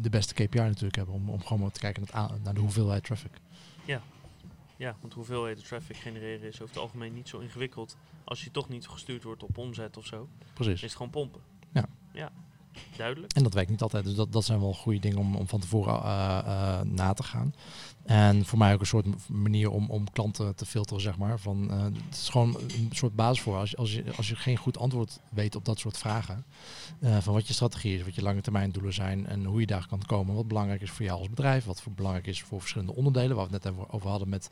de 0.02 0.10
beste 0.10 0.34
KPI 0.34 0.60
natuurlijk 0.60 0.96
hebben. 0.96 1.16
Om, 1.16 1.30
om 1.30 1.42
gewoon 1.42 1.60
maar 1.60 1.72
te 1.72 1.80
kijken 1.80 2.04
naar, 2.14 2.30
naar 2.44 2.54
de 2.54 2.60
hoeveelheid 2.60 3.04
traffic. 3.04 3.32
Ja. 3.86 4.02
Ja, 4.78 4.96
want 5.02 5.14
hoeveelheid 5.14 5.66
traffic 5.66 5.98
genereren 5.98 6.48
is 6.48 6.62
over 6.62 6.76
het 6.76 6.84
algemeen 6.84 7.14
niet 7.14 7.28
zo 7.28 7.40
ingewikkeld. 7.40 7.98
Als 8.24 8.44
je 8.44 8.52
toch 8.52 8.70
niet 8.70 8.88
gestuurd 8.88 9.24
wordt 9.24 9.44
op 9.44 9.58
omzet 9.58 9.98
of 9.98 10.06
zo. 10.06 10.28
Precies. 10.54 10.74
Is 10.74 10.82
het 10.82 10.92
gewoon 10.92 11.12
pompen. 11.12 11.42
Ja. 11.74 11.86
Ja. 12.14 12.32
Duidelijk. 12.98 13.34
En 13.34 13.44
dat 13.44 13.54
werkt 13.54 13.70
niet 13.70 13.82
altijd. 13.82 14.04
Dus 14.04 14.16
dat, 14.16 14.32
dat 14.32 14.46
zijn 14.46 14.60
wel 14.60 14.74
goede 14.74 15.00
dingen 15.00 15.18
om, 15.18 15.36
om 15.36 15.48
van 15.48 15.60
tevoren 15.60 15.94
uh, 15.94 16.40
uh, 16.46 16.82
na 16.82 17.14
te 17.14 17.24
gaan. 17.24 17.54
En 18.04 18.46
voor 18.46 18.58
mij 18.58 18.74
ook 18.74 18.80
een 18.80 18.86
soort 18.86 19.30
manier 19.30 19.70
om, 19.70 19.90
om 19.90 20.12
klanten 20.12 20.56
te 20.56 20.66
filteren, 20.66 21.02
zeg 21.02 21.18
maar. 21.18 21.40
Van, 21.40 21.72
uh, 21.72 21.84
het 21.84 22.16
is 22.16 22.30
gewoon 22.30 22.56
een 22.56 22.90
soort 22.92 23.16
basis 23.16 23.42
voor. 23.42 23.56
Als 23.56 23.78
als, 23.78 23.94
je, 23.94 24.04
als 24.16 24.30
je 24.30 24.36
geen 24.36 24.58
goed 24.58 24.78
antwoord 24.78 25.20
weet 25.30 25.56
op 25.56 25.66
dat 25.66 25.80
soort 25.80 25.98
vragen. 25.98 26.46
van 27.02 27.34
wat 27.34 27.48
je 27.48 27.54
strategie 27.54 27.98
is, 27.98 28.04
wat 28.04 28.16
je 28.16 28.22
lange 28.22 28.42
termijn 28.42 28.72
doelen 28.72 28.94
zijn. 28.94 29.28
En 29.28 29.46
hoe 29.46 29.60
je 29.60 29.66
daar 29.66 29.88
kan 29.88 30.06
komen. 30.06 30.36
Wat 30.36 30.48
belangrijk 30.48 30.82
is 30.82 30.92
voor 30.92 31.06
jou 31.06 31.20
als 31.20 31.30
bedrijf. 31.30 31.66
Wat 31.66 31.82
voor 31.82 31.94
belangrijk 31.94 32.28
is 32.28 32.42
voor 32.42 32.60
verschillende 32.60 32.96
onderdelen. 32.96 33.36
Waar 33.36 33.48
we 33.48 33.54
het 33.54 33.64
net 33.64 33.74
over 33.90 34.10
hadden 34.10 34.30
met. 34.30 34.50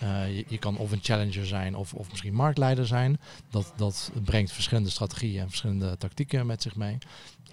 Je, 0.00 0.44
je, 0.48 0.58
kan 0.58 0.76
of 0.76 0.92
een 0.92 1.02
challenger 1.02 1.46
zijn 1.46 1.76
of, 1.76 1.94
of 1.94 2.10
misschien 2.10 2.34
marktleider 2.34 2.86
zijn. 2.86 3.20
Dat, 3.50 3.72
dat 3.76 4.10
brengt 4.24 4.52
verschillende 4.52 4.90
strategieën 4.90 5.40
en 5.40 5.48
verschillende 5.48 5.96
tactieken 5.96 6.46
met 6.46 6.62
zich 6.62 6.76
mee 6.76 6.98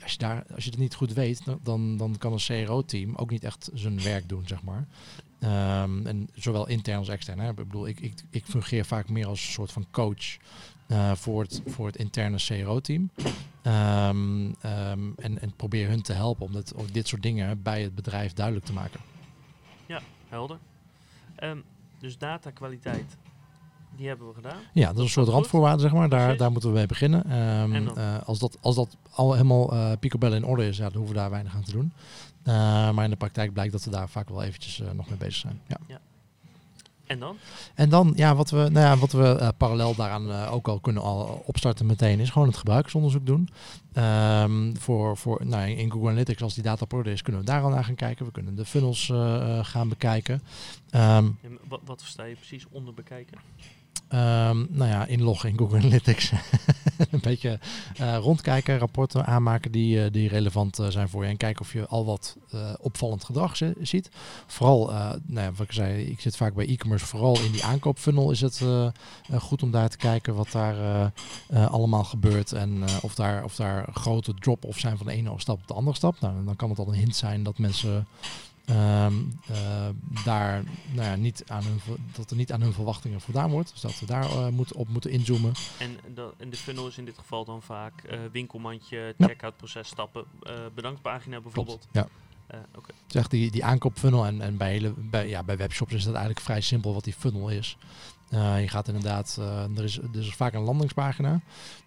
als 0.04 0.12
je, 0.12 0.18
daar, 0.18 0.44
als 0.56 0.64
je 0.64 0.70
het 0.70 0.80
niet 0.80 0.96
goed 0.96 1.14
weet, 1.14 1.42
dan, 1.64 1.98
dan 1.98 2.16
kan 2.18 2.34
een 2.34 2.66
CRO-team 2.66 3.16
ook 3.16 3.30
niet 3.30 3.44
echt 3.44 3.70
zijn 3.74 4.02
werk 4.02 4.30
doen, 4.30 4.48
zeg 4.48 4.64
maar. 4.64 4.88
Um, 5.84 6.06
en 6.06 6.30
zowel 6.34 6.68
intern 6.68 6.98
als 6.98 7.10
extern. 7.10 7.40
Hè. 7.40 7.50
Ik 7.50 7.56
bedoel, 7.56 7.88
ik, 7.88 8.00
ik, 8.00 8.14
ik 8.30 8.46
fungeer 8.46 8.86
vaak 8.86 9.10
meer 9.10 9.28
als 9.28 9.46
een 9.46 9.52
soort 9.52 9.72
van 9.72 9.86
coach 9.92 10.38
uh, 10.88 11.12
voor, 11.16 11.42
het, 11.42 11.62
voor 11.66 11.86
het 11.86 11.96
interne 11.96 12.38
CRO-team. 12.38 13.10
Um, 13.64 14.56
um, 14.66 15.14
en, 15.16 15.42
en 15.42 15.54
probeer 15.56 15.88
hun 15.88 16.02
te 16.02 16.14
helpen 16.14 16.46
om 16.46 16.52
dit, 16.52 16.74
dit 16.92 17.08
soort 17.08 17.22
dingen 17.22 17.62
bij 17.62 17.82
het 17.82 17.96
bedrijf 17.96 18.34
duidelijk 18.34 18.66
te 18.66 18.74
maken. 18.74 19.00
Ja, 19.86 20.02
helder. 20.30 20.58
dus 22.00 22.18
datakwaliteit 22.18 23.18
die 23.98 24.08
hebben 24.08 24.28
we 24.28 24.34
gedaan. 24.34 24.60
Ja, 24.74 24.88
dat 24.88 24.98
is 24.98 25.04
een 25.04 25.10
soort 25.10 25.28
randvoorwaarde, 25.28 25.82
zeg 25.82 25.94
maar. 25.94 26.10
Daar, 26.10 26.38
daar 26.38 26.52
moeten 26.52 26.70
we 26.70 26.76
mee 26.76 26.86
beginnen. 26.86 27.42
Um, 27.62 27.74
uh, 27.98 28.18
als, 28.26 28.40
dat, 28.40 28.58
als 28.62 28.76
dat 28.76 28.98
al 29.12 29.32
helemaal 29.32 29.74
uh, 29.74 29.92
picobello 30.00 30.36
in 30.36 30.46
orde 30.46 30.68
is, 30.68 30.78
ja, 30.78 30.84
dan 30.84 30.98
hoeven 30.98 31.16
we 31.16 31.22
daar 31.22 31.30
weinig 31.30 31.56
aan 31.56 31.64
te 31.64 31.72
doen. 31.72 31.92
Uh, 32.44 32.54
maar 32.92 33.04
in 33.04 33.10
de 33.10 33.16
praktijk 33.16 33.54
blijkt 33.54 33.72
dat 33.72 33.84
we 33.84 33.92
daar 33.92 34.10
vaak 34.10 34.30
wel 34.30 34.44
eventjes 34.44 34.82
nog 34.94 35.10
mee 35.10 35.18
bezig 35.18 35.36
zijn. 35.36 35.62
Ja. 35.68 35.78
ja. 35.88 36.00
En 37.06 37.20
dan? 37.20 37.38
En 37.76 37.90
dan, 37.90 38.14
ja, 38.16 38.36
wat 38.36 38.50
we, 38.50 38.58
nou 38.58 38.86
ja, 38.86 38.98
wat 38.98 39.12
we 39.12 39.38
uh, 39.40 39.48
parallel 39.58 39.96
daaraan 39.96 40.30
uh, 40.30 40.54
ook 40.54 40.68
al 40.68 40.80
kunnen 40.80 41.04
al 41.04 41.44
opstarten 41.46 41.86
meteen, 41.86 42.20
is 42.20 42.30
gewoon 42.30 42.48
het 42.48 42.58
gebruikersonderzoek 42.58 43.26
doen. 43.26 43.50
Um, 43.94 44.78
voor, 44.78 45.18
voor, 45.18 45.46
nou, 45.46 45.70
in 45.70 45.92
Google 45.92 46.10
Analytics, 46.10 46.42
als 46.42 46.54
die 46.54 46.64
data 46.64 46.84
op 46.84 46.94
orde 46.94 47.12
is, 47.12 47.22
kunnen 47.22 47.42
we 47.42 47.48
daar 47.48 47.62
al 47.62 47.70
naar 47.70 47.84
gaan 47.84 47.96
kijken. 47.96 48.26
We 48.26 48.32
kunnen 48.32 48.56
de 48.56 48.66
funnels 48.66 49.10
uh, 49.10 49.60
gaan 49.66 49.90
bekijken. 49.90 50.42
Um, 50.96 51.38
wat, 51.68 51.80
wat 51.86 52.02
versta 52.02 52.24
je 52.24 52.36
precies 52.36 52.66
onder 52.72 52.94
bekijken? 52.94 53.38
Um, 54.14 54.68
nou 54.70 54.90
ja, 54.90 55.06
inloggen 55.06 55.50
in 55.50 55.58
Google 55.58 55.78
Analytics. 55.78 56.32
een 57.12 57.20
beetje 57.20 57.60
uh, 58.02 58.18
rondkijken, 58.18 58.78
rapporten 58.78 59.26
aanmaken 59.26 59.72
die, 59.72 59.98
uh, 59.98 60.12
die 60.12 60.30
relevant 60.30 60.80
uh, 60.80 60.88
zijn 60.88 61.10
voor 61.10 61.24
je. 61.24 61.30
En 61.30 61.38
kijken 61.38 61.62
of 61.62 61.74
je 61.74 61.88
al 61.88 62.06
wat 62.06 62.38
opvallend 62.80 63.24
gedrag 63.24 63.58
ziet. 63.82 64.10
Vooral, 64.46 64.92
nou 65.26 65.46
ja, 65.46 65.52
wat 65.52 65.66
ik 65.66 65.72
zei, 65.72 66.04
ik 66.04 66.20
zit 66.20 66.38
vaak 66.38 66.54
bij 66.54 66.68
e-commerce. 66.68 67.06
Vooral 67.06 67.40
in 67.40 67.52
die 67.52 67.64
aankoopfunnel 67.64 68.32
is 68.32 68.42
het 68.42 68.64
goed 69.38 69.64
om 69.64 69.72
daar 69.72 69.90
te 69.90 69.98
kijken 69.98 70.36
wat 70.36 70.52
daar 70.52 71.12
allemaal 71.54 72.04
gebeurt. 72.04 72.52
En 72.52 72.84
of, 73.02 73.16
daar, 73.16 73.44
of 73.44 73.56
daar 73.56 73.88
grote 73.94 74.34
drop-offs 74.34 74.82
zijn 74.82 74.98
van 74.98 75.06
de 75.06 75.14
ene 75.14 75.34
stap 75.38 75.60
op 75.60 75.68
de 75.68 75.74
andere 75.74 75.96
stap. 75.96 76.20
Nou, 76.20 76.46
dan 76.46 76.56
kan 76.56 76.70
het 76.70 76.80
al 76.80 76.88
een 76.88 76.94
hint 76.94 77.16
zijn 77.16 77.44
dat 77.44 77.58
mensen 77.58 78.08
Um, 78.70 79.40
uh, 79.52 79.88
daar 80.24 80.64
nou 80.92 81.08
ja, 81.08 81.16
niet 81.16 81.44
aan 81.48 81.64
hun, 81.64 81.80
dat 82.16 82.32
er 82.32 82.38
niet 82.38 82.52
aan 82.52 82.62
hun 82.62 82.74
verwachtingen 82.74 83.22
voldaan 83.22 83.50
wordt. 83.50 83.72
Dus 83.72 83.82
dat 83.82 84.00
we 84.00 84.06
daar 84.06 84.26
uh, 84.26 84.48
moet, 84.48 84.74
op 84.74 84.88
moeten 84.88 85.12
inzoomen. 85.12 85.54
En, 85.80 85.98
de, 86.16 86.34
en 86.38 86.50
de 86.50 86.58
funnel 86.58 86.88
is 86.88 86.98
in 86.98 87.06
dit 87.06 87.18
geval 87.18 87.46
dan 87.46 87.62
vaak 87.62 88.04
uh, 88.12 88.20
winkelmandje, 88.32 89.16
checkout 89.18 89.58
proces 89.58 89.88
stappen, 89.88 90.26
bedankpagina 90.76 91.42
bijvoorbeeld. 91.42 91.88
Klopt, 91.92 92.10
Uh, 92.54 92.60
okay. 92.76 92.96
Zeg 93.08 93.28
die, 93.28 93.52
die 93.52 93.66
aankoopfunnel 93.66 94.26
en, 94.26 94.42
en 94.42 94.58
bij, 94.58 94.72
hele, 94.72 94.94
bij, 94.98 95.28
ja, 95.28 95.44
bij 95.44 95.58
webshops 95.58 95.94
is 95.94 96.04
dat 96.04 96.14
eigenlijk 96.14 96.46
vrij 96.46 96.62
simpel 96.62 96.94
wat 96.94 97.04
die 97.04 97.14
funnel 97.14 97.50
is. 97.50 97.78
Uh, 98.30 98.62
je 98.62 98.68
gaat 98.68 98.88
inderdaad, 98.88 99.38
uh, 99.40 99.78
er, 99.78 99.84
is, 99.84 99.98
er 99.98 100.20
is 100.20 100.36
vaak 100.36 100.54
een 100.54 100.62
landingspagina. 100.62 101.40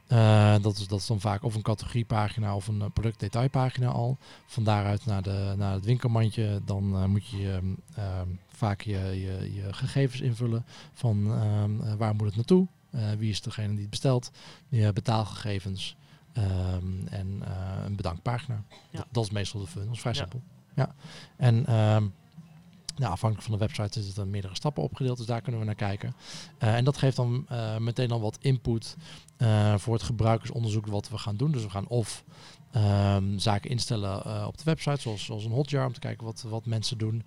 Uh, 0.08 0.54
dat, 0.62 0.76
is, 0.76 0.86
dat 0.88 0.98
is 0.98 1.06
dan 1.06 1.20
vaak 1.20 1.42
of 1.42 1.54
een 1.54 1.62
categoriepagina 1.62 2.54
of 2.54 2.68
een 2.68 2.92
productdetailpagina 2.92 3.88
al. 3.88 4.18
Van 4.46 4.64
daaruit 4.64 5.06
naar, 5.06 5.22
de, 5.22 5.54
naar 5.56 5.72
het 5.72 5.84
winkelmandje. 5.84 6.60
Dan 6.64 7.10
moet 7.10 7.28
je 7.28 7.74
ehm, 7.94 8.26
vaak 8.48 8.80
je, 8.80 8.98
je, 8.98 9.54
je, 9.54 9.72
gegevens 9.72 10.20
invullen 10.20 10.64
van 10.92 11.32
ehm, 11.32 11.96
waar 11.96 12.14
moet 12.14 12.26
het 12.26 12.36
naartoe. 12.36 12.66
wie 13.18 13.30
is 13.30 13.40
degene 13.40 13.68
die 13.68 13.80
het 13.80 13.90
bestelt. 13.90 14.30
Je 14.68 14.92
betaalgegevens. 14.92 15.96
En 17.10 17.42
een 17.84 17.96
bedankpagina. 17.96 18.62
Ja. 18.90 18.98
Dat, 18.98 19.06
dat, 19.10 19.24
is 19.24 19.30
meestal 19.30 19.60
de 19.60 19.66
funnel. 19.66 19.86
Dat 19.86 19.94
is 19.94 20.00
vrij 20.00 20.12
ja. 20.12 20.18
simpel. 20.18 20.42
Ja. 20.74 20.94
En 21.36 21.66
nou, 22.96 23.12
afhankelijk 23.12 23.48
van 23.48 23.58
de 23.58 23.66
website 23.66 24.00
is 24.00 24.16
het 24.16 24.26
meerdere 24.26 24.54
stappen 24.54 24.82
opgedeeld, 24.82 25.16
dus 25.16 25.26
daar 25.26 25.40
kunnen 25.40 25.60
we 25.60 25.66
naar 25.66 25.74
kijken. 25.74 26.14
Uh, 26.62 26.74
en 26.74 26.84
dat 26.84 26.98
geeft 26.98 27.16
dan 27.16 27.46
uh, 27.52 27.76
meteen 27.76 28.08
dan 28.08 28.20
wat 28.20 28.38
input 28.40 28.96
uh, 29.38 29.74
voor 29.76 29.94
het 29.94 30.02
gebruikersonderzoek 30.02 30.86
wat 30.86 31.08
we 31.08 31.18
gaan 31.18 31.36
doen. 31.36 31.52
Dus 31.52 31.62
we 31.62 31.70
gaan 31.70 31.88
of 31.88 32.24
um, 32.76 33.38
zaken 33.38 33.70
instellen 33.70 34.22
uh, 34.26 34.44
op 34.46 34.58
de 34.58 34.64
website, 34.64 35.00
zoals, 35.00 35.24
zoals 35.24 35.44
een 35.44 35.50
hotjar, 35.50 35.86
om 35.86 35.92
te 35.92 36.00
kijken 36.00 36.24
wat, 36.26 36.44
wat 36.48 36.66
mensen 36.66 36.98
doen. 36.98 37.22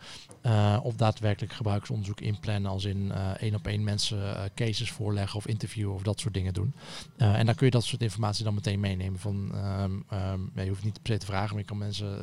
Uh, 0.45 0.79
of 0.83 0.95
daadwerkelijk 0.95 1.53
gebruikersonderzoek 1.53 2.21
inplannen, 2.21 2.71
als 2.71 2.85
in 2.85 3.05
uh, 3.05 3.29
één 3.29 3.55
op 3.55 3.67
één 3.67 3.83
mensen 3.83 4.51
cases 4.55 4.91
voorleggen 4.91 5.37
of 5.37 5.47
interviewen 5.47 5.93
of 5.93 6.01
dat 6.01 6.19
soort 6.19 6.33
dingen 6.33 6.53
doen. 6.53 6.73
en 7.17 7.45
dan 7.45 7.55
kun 7.55 7.65
je 7.65 7.71
dat 7.71 7.83
soort 7.83 8.01
informatie 8.01 8.43
dan 8.43 8.53
meteen 8.53 8.79
meenemen. 8.79 9.19
Van, 9.19 9.51
um, 9.55 10.05
um, 10.13 10.51
ja, 10.55 10.61
je 10.61 10.69
hoeft 10.69 10.83
niet 10.83 11.01
per 11.01 11.13
se 11.13 11.19
te 11.19 11.25
vragen, 11.25 11.49
maar 11.49 11.61
je 11.61 11.67
kan 11.67 11.77
mensen 11.77 12.19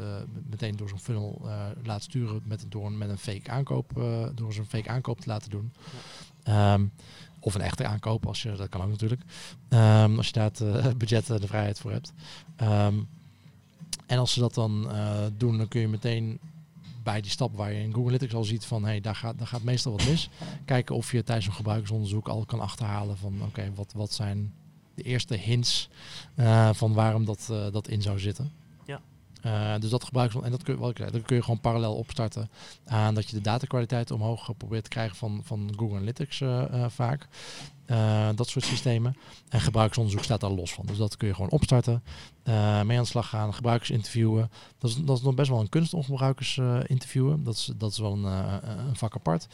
meteen 0.51 0.77
door 0.77 0.89
zo'n 0.89 1.01
funnel 1.01 1.49
laten 1.83 2.03
sturen 2.03 2.43
met, 2.45 2.65
door, 2.69 2.93
met 2.93 3.09
een 3.09 3.19
fake 3.19 3.51
aankoop, 3.51 3.91
door 4.35 4.55
een 4.57 4.67
fake 4.67 4.89
aankoop 4.89 5.21
te 5.21 5.29
laten 5.29 5.51
doen. 5.51 5.73
Ja. 6.45 6.79
Of 7.41 7.55
een 7.55 7.61
echte 7.61 7.87
aankoop, 7.87 8.27
als 8.27 8.43
je, 8.43 8.53
dat 8.53 8.69
kan 8.69 8.83
ook 8.83 8.91
natuurlijk. 8.91 9.23
Um, 9.69 10.17
als 10.17 10.27
je 10.27 10.33
daar 10.33 10.45
het 10.45 10.61
uh, 10.61 10.87
budget 10.97 11.27
de 11.27 11.47
vrijheid 11.47 11.81
voor 11.81 11.91
hebt. 11.91 12.13
Um, 12.63 13.09
en 14.07 14.19
als 14.19 14.33
ze 14.33 14.41
dat 14.41 14.55
dan 14.55 14.87
uh, 14.91 15.19
doen, 15.37 15.59
dan 15.59 15.69
kun 15.69 15.81
je 15.81 15.89
meteen 15.89 16.39
bij 17.03 17.21
die 17.21 17.31
stap 17.31 17.57
waar 17.57 17.73
je 17.73 17.81
in 17.81 17.93
Google 17.93 18.03
Analytics 18.03 18.35
al 18.35 18.45
ziet 18.45 18.65
van 18.65 18.83
hé, 18.83 18.89
hey, 18.89 19.01
daar, 19.01 19.15
gaat, 19.15 19.39
daar 19.39 19.47
gaat 19.47 19.63
meestal 19.63 19.93
wat 19.93 20.07
mis. 20.07 20.29
Kijken 20.65 20.95
of 20.95 21.13
je 21.13 21.23
tijdens 21.23 21.47
een 21.47 21.53
gebruikersonderzoek 21.53 22.29
al 22.29 22.45
kan 22.45 22.61
achterhalen 22.61 23.17
van 23.17 23.43
oké, 23.43 23.73
wat, 23.75 23.93
wat 23.93 24.13
zijn 24.13 24.53
de 24.95 25.03
eerste 25.03 25.37
hints 25.37 25.89
uh, 26.37 26.71
van 26.73 26.93
waarom 26.93 27.25
dat, 27.25 27.47
dat 27.73 27.89
in 27.89 28.03
zou 28.03 28.19
zitten. 28.19 28.53
Uh, 29.47 29.79
dus 29.79 29.91
dat 29.91 30.05
gebruik 30.05 30.35
en 30.35 30.51
dat 30.51 30.63
kun, 30.63 30.79
zei, 30.97 31.11
dat 31.11 31.23
kun 31.23 31.37
je 31.37 31.43
gewoon 31.43 31.61
parallel 31.61 31.95
opstarten 31.95 32.51
aan 32.87 33.15
dat 33.15 33.29
je 33.29 33.37
de 33.37 33.43
datakwaliteit 33.43 34.11
omhoog 34.11 34.57
probeert 34.57 34.85
te 34.85 34.91
krijgen 34.91 35.17
van, 35.17 35.41
van 35.45 35.73
Google 35.77 35.97
Analytics 35.97 36.41
uh, 36.41 36.65
uh, 36.73 36.85
vaak. 36.89 37.29
Dat 38.35 38.49
soort 38.49 38.65
systemen. 38.65 39.17
En 39.49 39.61
gebruiksonderzoek 39.61 40.25
staat 40.25 40.41
daar 40.41 40.51
los 40.51 40.73
van. 40.73 40.87
Dus 40.87 40.97
dat 40.97 41.17
kun 41.17 41.29
je 41.29 41.35
gewoon 41.35 41.51
opstarten, 41.51 42.03
mee 42.45 42.97
aan 42.97 43.03
de 43.03 43.05
slag 43.05 43.29
gaan, 43.29 43.55
gebruikers 43.55 43.91
interviewen. 43.91 44.51
Dat 44.79 44.91
is, 44.91 44.97
dat 44.97 45.17
is 45.17 45.23
nog 45.23 45.35
best 45.35 45.49
wel 45.49 45.61
een 45.61 45.69
kunst 45.69 45.95
om 45.95 46.03
gebruikers 46.03 46.61
interviewen. 46.87 47.45
Dat 47.45 47.55
is, 47.55 47.71
dat 47.77 47.91
is 47.91 47.99
wel 47.99 48.13
een, 48.13 48.25
een 48.89 48.97
vak 48.97 49.15
apart. 49.15 49.47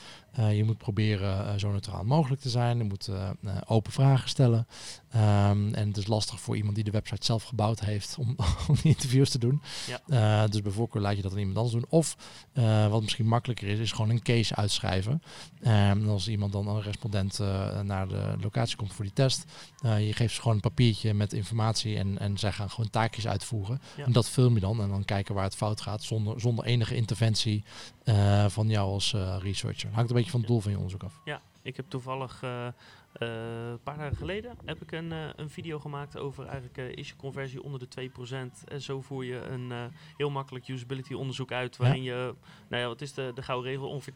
je 0.52 0.64
moet 0.64 0.78
proberen 0.78 1.60
zo 1.60 1.70
neutraal 1.70 2.04
mogelijk 2.04 2.40
te 2.40 2.48
zijn. 2.48 2.78
Je 2.78 2.84
moet 2.84 3.10
open 3.66 3.92
vragen 3.92 4.28
stellen. 4.28 4.66
Um, 5.14 5.74
en 5.74 5.88
het 5.88 5.96
is 5.96 6.06
lastig 6.06 6.40
voor 6.40 6.56
iemand 6.56 6.74
die 6.74 6.84
de 6.84 6.90
website 6.90 7.24
zelf 7.24 7.42
gebouwd 7.42 7.80
heeft 7.80 8.16
om, 8.18 8.36
om 8.68 8.74
die 8.74 8.92
interviews 8.92 9.30
te 9.30 9.38
doen. 9.38 9.62
Ja. 10.06 10.46
Dus 10.46 10.62
bijvoorbeeld 10.62 11.04
laat 11.04 11.16
je 11.16 11.22
dat 11.22 11.32
aan 11.32 11.38
iemand 11.38 11.56
anders 11.56 11.74
doen. 11.74 11.86
Of 11.88 12.16
wat 12.90 13.02
misschien 13.02 13.26
makkelijker 13.26 13.68
is, 13.68 13.78
is 13.78 13.92
gewoon 13.92 14.10
een 14.10 14.22
case 14.22 14.54
uitschrijven. 14.54 15.22
Um, 15.60 15.70
en 15.70 16.08
als 16.08 16.28
iemand 16.28 16.52
dan 16.52 16.68
een 16.68 16.82
respondent 16.82 17.38
naar 17.82 18.08
de 18.08 18.25
locatie 18.40 18.76
komt 18.76 18.92
voor 18.92 19.04
die 19.04 19.14
test, 19.14 19.44
je 19.82 20.12
geeft 20.12 20.34
ze 20.34 20.40
gewoon 20.40 20.56
een 20.56 20.62
papiertje 20.62 21.14
met 21.14 21.32
informatie 21.32 21.96
en, 21.96 22.18
en 22.18 22.38
zij 22.38 22.52
gaan 22.52 22.70
gewoon 22.70 22.90
taakjes 22.90 23.26
uitvoeren. 23.26 23.80
Ja. 23.96 24.04
En 24.04 24.12
dat 24.12 24.28
film 24.28 24.54
je 24.54 24.60
dan 24.60 24.80
en 24.80 24.88
dan 24.88 25.04
kijken 25.04 25.34
waar 25.34 25.44
het 25.44 25.56
fout 25.56 25.80
gaat 25.80 26.02
zonder, 26.02 26.40
zonder 26.40 26.64
enige 26.64 26.96
interventie 26.96 27.64
van 28.48 28.68
jou 28.68 28.90
als 28.90 29.14
researcher. 29.38 29.90
Hangt 29.92 30.10
een 30.10 30.16
beetje 30.16 30.30
van 30.30 30.40
het 30.40 30.48
doel 30.48 30.60
van 30.60 30.70
je 30.70 30.76
onderzoek 30.76 31.02
af. 31.02 31.20
Ja, 31.24 31.42
ik 31.62 31.76
heb 31.76 31.88
toevallig 31.88 32.42
uh, 33.18 33.28
een 33.70 33.82
paar 33.82 33.98
dagen 33.98 34.16
geleden 34.16 34.56
heb 34.64 34.82
ik 34.82 34.92
een, 34.92 35.10
uh, 35.10 35.28
een 35.36 35.50
video 35.50 35.78
gemaakt 35.78 36.18
over 36.18 36.46
eigenlijk 36.46 36.78
uh, 36.78 36.96
issue 36.96 37.16
conversie 37.16 37.62
onder 37.62 37.80
de 37.88 38.10
2%. 38.10 38.64
En 38.64 38.80
zo 38.80 39.00
voer 39.00 39.24
je 39.24 39.40
een 39.40 39.72
heel 40.16 40.30
makkelijk 40.30 40.68
usability 40.68 41.14
onderzoek 41.14 41.52
uit 41.52 41.76
waarin 41.76 42.02
ja. 42.02 42.14
je, 42.14 42.34
nou 42.68 42.82
ja, 42.82 42.88
wat 42.88 43.00
is 43.00 43.12
de, 43.12 43.32
de 43.34 43.42
gouden 43.42 43.70
regel, 43.70 43.88
ongeveer 43.88 44.12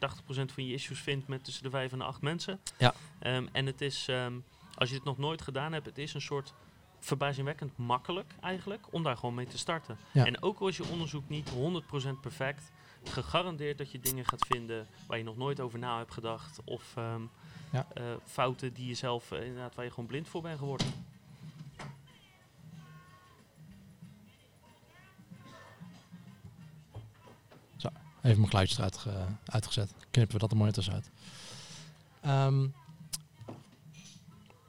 80% 0.49 0.53
van 0.53 0.65
je 0.65 0.73
issues 0.73 0.99
vindt 0.99 1.27
met 1.27 1.43
tussen 1.43 1.63
de 1.63 1.69
5 1.69 1.91
en 1.91 1.97
de 1.97 2.03
8 2.03 2.21
mensen. 2.21 2.59
Ja. 2.77 2.93
Um, 3.23 3.49
en 3.51 3.65
het 3.65 3.81
is, 3.81 4.07
um, 4.09 4.43
als 4.75 4.89
je 4.89 4.95
het 4.95 5.03
nog 5.03 5.17
nooit 5.17 5.41
gedaan 5.41 5.73
hebt, 5.73 5.85
het 5.85 5.97
is 5.97 6.13
een 6.13 6.21
soort 6.21 6.53
verbazingwekkend 6.99 7.77
makkelijk 7.77 8.33
eigenlijk 8.41 8.87
om 8.91 9.03
daar 9.03 9.17
gewoon 9.17 9.35
mee 9.35 9.47
te 9.47 9.57
starten. 9.57 9.97
Ja. 10.11 10.25
En 10.25 10.41
ook 10.41 10.59
als 10.59 10.77
je 10.77 10.85
onderzoek 10.91 11.29
niet 11.29 11.49
100% 11.49 11.53
perfect, 12.21 12.71
gegarandeerd 13.03 13.77
dat 13.77 13.91
je 13.91 13.99
dingen 13.99 14.25
gaat 14.25 14.45
vinden 14.47 14.87
waar 15.07 15.17
je 15.17 15.23
nog 15.23 15.37
nooit 15.37 15.59
over 15.59 15.79
na 15.79 15.97
hebt 15.97 16.13
gedacht 16.13 16.59
of... 16.63 16.95
Um, 16.97 17.29
ja. 17.71 17.87
Uh, 17.97 18.03
fouten 18.25 18.73
die 18.73 18.87
je 18.87 18.93
zelf 18.93 19.31
uh, 19.31 19.45
inderdaad 19.45 19.75
waar 19.75 19.85
je 19.85 19.91
gewoon 19.91 20.05
blind 20.05 20.27
voor 20.27 20.41
bent 20.41 20.59
geworden. 20.59 20.87
Zo, 27.77 27.89
even 28.21 28.37
mijn 28.37 28.47
geluidjes 28.49 28.77
eruit 28.77 28.97
ge, 28.97 29.25
uitgezet. 29.45 29.93
Knippen 30.11 30.33
we 30.33 30.41
dat 30.41 30.51
er 30.51 30.57
mooi 30.57 30.71
uit. 30.91 31.09
Um, 32.25 32.73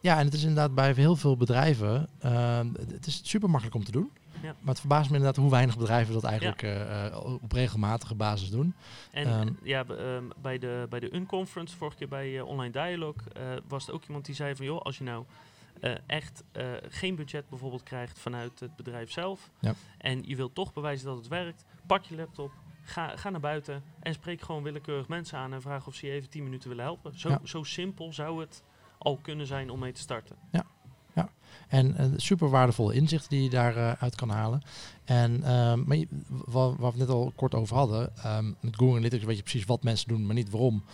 ja, 0.01 0.19
en 0.19 0.25
het 0.25 0.35
is 0.35 0.43
inderdaad 0.43 0.75
bij 0.75 0.93
heel 0.93 1.17
veel 1.17 1.37
bedrijven, 1.37 2.09
uh, 2.25 2.61
het 2.89 3.07
is 3.07 3.21
super 3.23 3.51
makkelijk 3.51 3.77
om 3.77 3.85
te 3.85 3.93
doen. 3.93 4.11
Ja. 4.43 4.55
Maar 4.61 4.69
het 4.69 4.81
verbaast 4.81 5.11
me 5.11 5.17
inderdaad 5.17 5.43
hoe 5.43 5.51
weinig 5.51 5.79
bedrijven 5.79 6.15
dat 6.15 6.25
eigenlijk 6.25 6.63
ja. 6.63 7.11
uh, 7.11 7.35
op 7.43 7.53
regelmatige 7.53 8.15
basis 8.15 8.51
doen. 8.51 8.75
En 9.11 9.41
um, 9.41 9.59
ja, 9.63 9.85
um, 9.89 10.31
bij 10.43 10.59
de, 10.59 10.87
bij 10.91 11.01
de 11.01 11.15
Unconference, 11.15 11.77
vorige 11.77 11.97
keer 11.97 12.09
bij 12.09 12.41
Online 12.41 12.73
Dialog, 12.73 13.15
uh, 13.17 13.43
was 13.69 13.89
er 13.89 13.95
ook 13.95 14.05
iemand 14.05 14.25
die 14.25 14.35
zei 14.35 14.57
van 14.57 14.65
joh, 14.65 14.81
als 14.81 14.99
je 14.99 15.05
nou 15.05 15.25
echt 16.07 16.45
geen 16.89 17.15
budget 17.15 17.49
bijvoorbeeld 17.49 17.83
krijgt 17.83 18.19
vanuit 18.19 18.61
het 18.61 18.77
bedrijf 18.77 19.11
zelf 19.11 19.51
ja. 19.61 19.75
en 19.99 20.23
je 20.27 20.37
wilt 20.37 20.55
toch 20.55 20.73
bewijzen 20.73 21.07
dat 21.07 21.17
het 21.17 21.29
werkt, 21.29 21.65
pak 21.87 22.05
je 22.05 22.17
laptop, 22.17 22.53
Ga, 22.85 23.17
ga, 23.17 23.31
naar 23.31 23.41
buiten 23.41 23.83
en 24.01 24.15
spreek 24.15 24.41
gewoon 24.41 24.63
willekeurig 24.63 25.09
mensen 25.09 25.39
aan 25.39 25.53
en 25.53 25.63
vraag 25.63 25.87
of 25.87 25.95
ze 25.95 26.07
je 26.07 26.13
even 26.13 26.31
10 26.31 26.43
minuten 26.43 26.69
willen 26.69 26.85
helpen. 26.85 27.19
Zo, 27.19 27.29
ja. 27.29 27.41
zo 27.45 27.63
simpel 27.63 28.13
zou 28.13 28.41
het 28.41 28.63
al 28.99 29.17
kunnen 29.17 29.47
zijn 29.47 29.71
om 29.71 29.79
mee 29.79 29.93
te 29.93 30.01
starten. 30.01 30.37
Ja, 30.51 30.65
en 31.69 31.97
uh, 32.01 32.07
super 32.17 32.51
waardevolle 32.51 32.95
inzichten 32.95 33.31
die 33.31 33.43
je 33.43 33.51
daaruit 33.51 33.97
uh, 33.97 34.03
uit 34.03 34.15
kan 34.15 34.29
halen. 34.29 34.63
En 35.05 35.41
uh, 35.41 35.75
maar 35.75 36.05
waar, 36.29 36.77
waar, 36.77 36.93
we 36.93 36.99
net 36.99 37.09
al 37.09 37.33
kort 37.37 37.55
over 37.55 37.77
hadden, 37.77 38.13
um, 38.27 38.57
met 38.61 38.77
Google 38.77 38.95
Analytics 38.95 39.25
weet 39.25 39.37
je 39.37 39.43
precies 39.43 39.65
wat 39.65 39.83
mensen 39.83 40.09
doen, 40.09 40.27
maar 40.27 40.35
niet 40.35 40.51
waarom. 40.51 40.85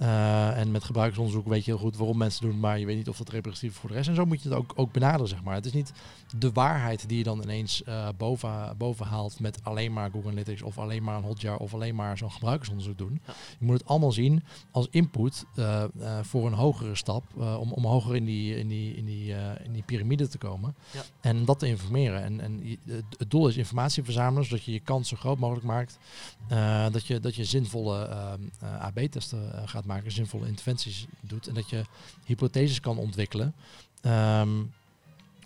Uh, 0.00 0.58
en 0.58 0.70
met 0.70 0.84
gebruikersonderzoek 0.84 1.48
weet 1.48 1.64
je 1.64 1.70
heel 1.70 1.80
goed 1.80 1.96
waarom 1.96 2.16
mensen 2.16 2.42
doen, 2.42 2.60
maar 2.60 2.78
je 2.78 2.86
weet 2.86 2.96
niet 2.96 3.08
of 3.08 3.18
dat 3.18 3.28
representatief 3.28 3.74
is 3.74 3.80
voor 3.80 3.88
de 3.88 3.94
rest. 3.94 4.08
En 4.08 4.14
zo 4.14 4.24
moet 4.24 4.42
je 4.42 4.48
het 4.48 4.58
ook, 4.58 4.72
ook 4.76 4.92
benaderen, 4.92 5.28
zeg 5.28 5.42
maar. 5.42 5.54
Het 5.54 5.66
is 5.66 5.72
niet 5.72 5.92
de 6.36 6.52
waarheid 6.52 7.08
die 7.08 7.18
je 7.18 7.24
dan 7.24 7.42
ineens 7.42 7.82
uh, 7.88 8.08
boven, 8.16 8.74
boven 8.76 9.06
haalt 9.06 9.40
met 9.40 9.58
alleen 9.62 9.92
maar 9.92 10.10
Google 10.10 10.30
Analytics 10.30 10.62
of 10.62 10.78
alleen 10.78 11.02
maar 11.02 11.16
een 11.16 11.22
hotjar 11.22 11.56
of 11.56 11.74
alleen 11.74 11.94
maar 11.94 12.18
zo'n 12.18 12.32
gebruikersonderzoek 12.32 12.98
doen. 12.98 13.20
Ja. 13.26 13.32
Je 13.58 13.64
moet 13.64 13.78
het 13.78 13.88
allemaal 13.88 14.12
zien 14.12 14.42
als 14.70 14.86
input 14.90 15.44
uh, 15.56 15.84
voor 16.22 16.46
een 16.46 16.52
hogere 16.52 16.94
stap, 16.94 17.24
om, 17.36 17.72
om 17.72 17.84
hoger 17.84 18.16
in 18.16 18.24
die, 18.24 18.56
in 18.56 18.68
die, 18.68 18.94
in 18.94 19.04
die, 19.04 19.34
in 19.64 19.72
die 19.72 19.82
piramide 19.82 20.28
te 20.28 20.38
komen. 20.38 20.74
Ja. 20.90 21.02
En 21.20 21.44
dat 21.44 21.58
te 21.58 21.66
informeren. 21.66 22.22
En, 22.22 22.40
en 22.40 22.78
het, 22.84 23.04
het 23.18 23.30
doel 23.30 23.48
is 23.48 23.56
informatie 23.56 24.04
verzamelen, 24.04 24.44
zodat 24.44 24.64
je 24.64 24.72
je 24.72 24.80
kans 24.80 25.08
zo 25.08 25.16
groot 25.16 25.38
mogelijk 25.38 25.66
maakt. 25.66 25.98
dat, 26.92 27.06
je, 27.06 27.20
dat 27.20 27.34
je 27.34 27.44
zinvolle 27.44 28.08
AB-testen 28.80 29.68
gaat 29.68 29.86
maken, 29.88 30.12
zinvolle 30.12 30.46
interventies 30.46 31.06
doet 31.20 31.46
en 31.46 31.54
dat 31.54 31.70
je 31.70 31.84
hypotheses 32.24 32.80
kan 32.80 32.98
ontwikkelen. 32.98 33.54
Um, 34.02 34.72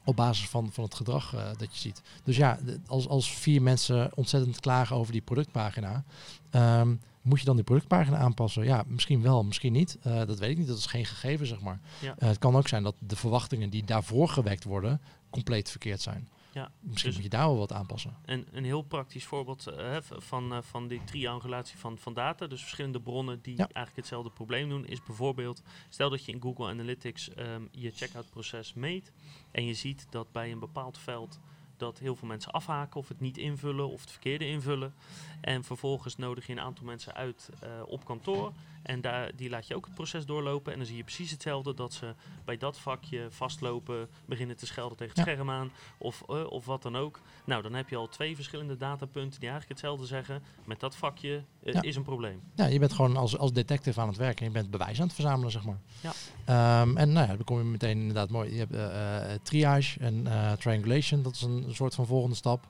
op 0.04 0.16
basis 0.16 0.48
van, 0.48 0.72
van 0.72 0.84
het 0.84 0.94
gedrag 0.94 1.34
uh, 1.34 1.44
dat 1.44 1.72
je 1.72 1.80
ziet. 1.80 2.02
Dus 2.24 2.36
ja, 2.36 2.58
als, 2.86 3.08
als 3.08 3.32
vier 3.32 3.62
mensen 3.62 4.10
ontzettend 4.14 4.60
klagen 4.60 4.96
over 4.96 5.12
die 5.12 5.20
productpagina, 5.20 6.04
um, 6.50 7.00
moet 7.22 7.38
je 7.38 7.44
dan 7.44 7.56
die 7.56 7.64
productpagina 7.64 8.16
aanpassen? 8.16 8.64
Ja, 8.64 8.84
misschien 8.86 9.22
wel, 9.22 9.44
misschien 9.44 9.72
niet. 9.72 9.98
Uh, 10.06 10.16
dat 10.26 10.38
weet 10.38 10.50
ik 10.50 10.58
niet. 10.58 10.66
Dat 10.66 10.78
is 10.78 10.86
geen 10.86 11.06
gegeven, 11.06 11.46
zeg 11.46 11.60
maar. 11.60 11.80
Ja. 12.00 12.14
Uh, 12.18 12.28
het 12.28 12.38
kan 12.38 12.56
ook 12.56 12.68
zijn 12.68 12.82
dat 12.82 12.94
de 12.98 13.16
verwachtingen 13.16 13.70
die 13.70 13.84
daarvoor 13.84 14.28
gewekt 14.28 14.64
worden, 14.64 15.00
compleet 15.30 15.70
verkeerd 15.70 16.00
zijn. 16.00 16.28
Ja, 16.52 16.70
Misschien 16.80 17.10
dus 17.10 17.20
moet 17.20 17.30
je 17.30 17.36
daar 17.36 17.46
wel 17.46 17.58
wat 17.58 17.72
aanpassen. 17.72 18.16
Een, 18.24 18.46
een 18.52 18.64
heel 18.64 18.82
praktisch 18.82 19.24
voorbeeld 19.24 19.68
uh, 19.68 19.96
van, 20.00 20.52
uh, 20.52 20.58
van 20.62 20.88
die 20.88 21.04
triangulatie 21.04 21.78
van, 21.78 21.98
van 21.98 22.14
data, 22.14 22.46
dus 22.46 22.60
verschillende 22.60 23.00
bronnen 23.00 23.40
die 23.42 23.56
ja. 23.56 23.58
eigenlijk 23.58 23.96
hetzelfde 23.96 24.30
probleem 24.30 24.68
doen, 24.68 24.86
is 24.86 25.02
bijvoorbeeld, 25.02 25.62
stel 25.88 26.10
dat 26.10 26.24
je 26.24 26.32
in 26.32 26.42
Google 26.42 26.68
Analytics 26.68 27.30
um, 27.38 27.68
je 27.70 27.90
checkout 27.90 28.30
proces 28.30 28.74
meet 28.74 29.12
en 29.50 29.64
je 29.64 29.74
ziet 29.74 30.06
dat 30.10 30.32
bij 30.32 30.52
een 30.52 30.58
bepaald 30.58 30.98
veld 30.98 31.40
dat 31.76 31.98
heel 31.98 32.16
veel 32.16 32.28
mensen 32.28 32.52
afhaken 32.52 33.00
of 33.00 33.08
het 33.08 33.20
niet 33.20 33.38
invullen 33.38 33.88
of 33.88 34.00
het 34.00 34.10
verkeerde 34.10 34.46
invullen. 34.46 34.94
En 35.42 35.64
vervolgens 35.64 36.16
nodig 36.16 36.46
je 36.46 36.52
een 36.52 36.60
aantal 36.60 36.84
mensen 36.84 37.14
uit 37.14 37.48
uh, 37.64 37.68
op 37.86 38.04
kantoor. 38.04 38.52
En 38.82 39.00
daar, 39.00 39.30
die 39.36 39.48
laat 39.48 39.66
je 39.66 39.76
ook 39.76 39.84
het 39.84 39.94
proces 39.94 40.26
doorlopen. 40.26 40.72
En 40.72 40.78
dan 40.78 40.86
zie 40.86 40.96
je 40.96 41.02
precies 41.02 41.30
hetzelfde 41.30 41.74
dat 41.74 41.92
ze 41.92 42.14
bij 42.44 42.56
dat 42.56 42.78
vakje 42.78 43.26
vastlopen, 43.30 44.08
beginnen 44.24 44.56
te 44.56 44.66
schelden 44.66 44.96
tegen 44.96 45.14
het 45.14 45.28
scherm 45.28 45.50
aan 45.50 45.70
of, 45.98 46.22
uh, 46.30 46.46
of 46.46 46.64
wat 46.64 46.82
dan 46.82 46.96
ook. 46.96 47.20
Nou, 47.44 47.62
dan 47.62 47.74
heb 47.74 47.88
je 47.88 47.96
al 47.96 48.08
twee 48.08 48.34
verschillende 48.34 48.76
datapunten 48.76 49.40
die 49.40 49.48
eigenlijk 49.48 49.80
hetzelfde 49.80 50.06
zeggen. 50.06 50.42
Met 50.64 50.80
dat 50.80 50.96
vakje 50.96 51.42
uh, 51.62 51.78
is 51.80 51.96
een 51.96 52.02
probleem. 52.02 52.40
Ja, 52.54 52.66
je 52.66 52.78
bent 52.78 52.92
gewoon 52.92 53.16
als, 53.16 53.38
als 53.38 53.52
detective 53.52 54.00
aan 54.00 54.08
het 54.08 54.16
werken 54.16 54.38
en 54.38 54.52
je 54.52 54.58
bent 54.58 54.70
bewijs 54.70 54.98
aan 55.00 55.06
het 55.06 55.14
verzamelen, 55.14 55.50
zeg 55.50 55.64
maar. 55.64 55.78
Ja. 56.00 56.80
Um, 56.80 56.96
en 56.96 57.12
nou 57.12 57.28
ja, 57.28 57.34
dan 57.34 57.44
kom 57.44 57.58
je 57.58 57.64
meteen 57.64 57.98
inderdaad 57.98 58.30
mooi. 58.30 58.54
Je 58.54 58.66
hebt 58.68 59.44
triage 59.44 60.00
en 60.00 60.26
triangulation, 60.58 61.22
dat 61.22 61.34
is 61.34 61.42
een, 61.42 61.64
soort 61.70 61.94
van 61.94 62.06
volgende 62.06 62.36
stap. 62.36 62.66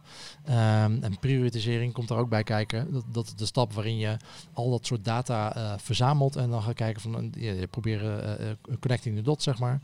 Um, 0.49 0.55
en 1.03 1.17
prioritisering 1.21 1.93
komt 1.93 2.11
er 2.11 2.17
ook 2.17 2.29
bij 2.29 2.43
kijken. 2.43 2.62
Dat, 2.70 3.05
dat 3.12 3.27
is 3.27 3.35
de 3.35 3.46
stap 3.46 3.72
waarin 3.72 3.96
je 3.96 4.16
al 4.53 4.70
dat 4.70 4.87
soort 4.87 5.05
data 5.05 5.53
verzamelt 5.79 6.01
verzamelt 6.03 6.37
en 6.37 6.51
dan 6.51 6.62
ga 6.62 6.72
kijken 6.72 7.03
van 7.03 7.33
je, 7.35 7.55
je 7.55 7.66
proberen 7.66 8.40
uh, 8.40 8.77
connecting 8.81 9.16
the 9.16 9.22
dots 9.22 9.44
zeg 9.44 9.59
maar. 9.59 9.81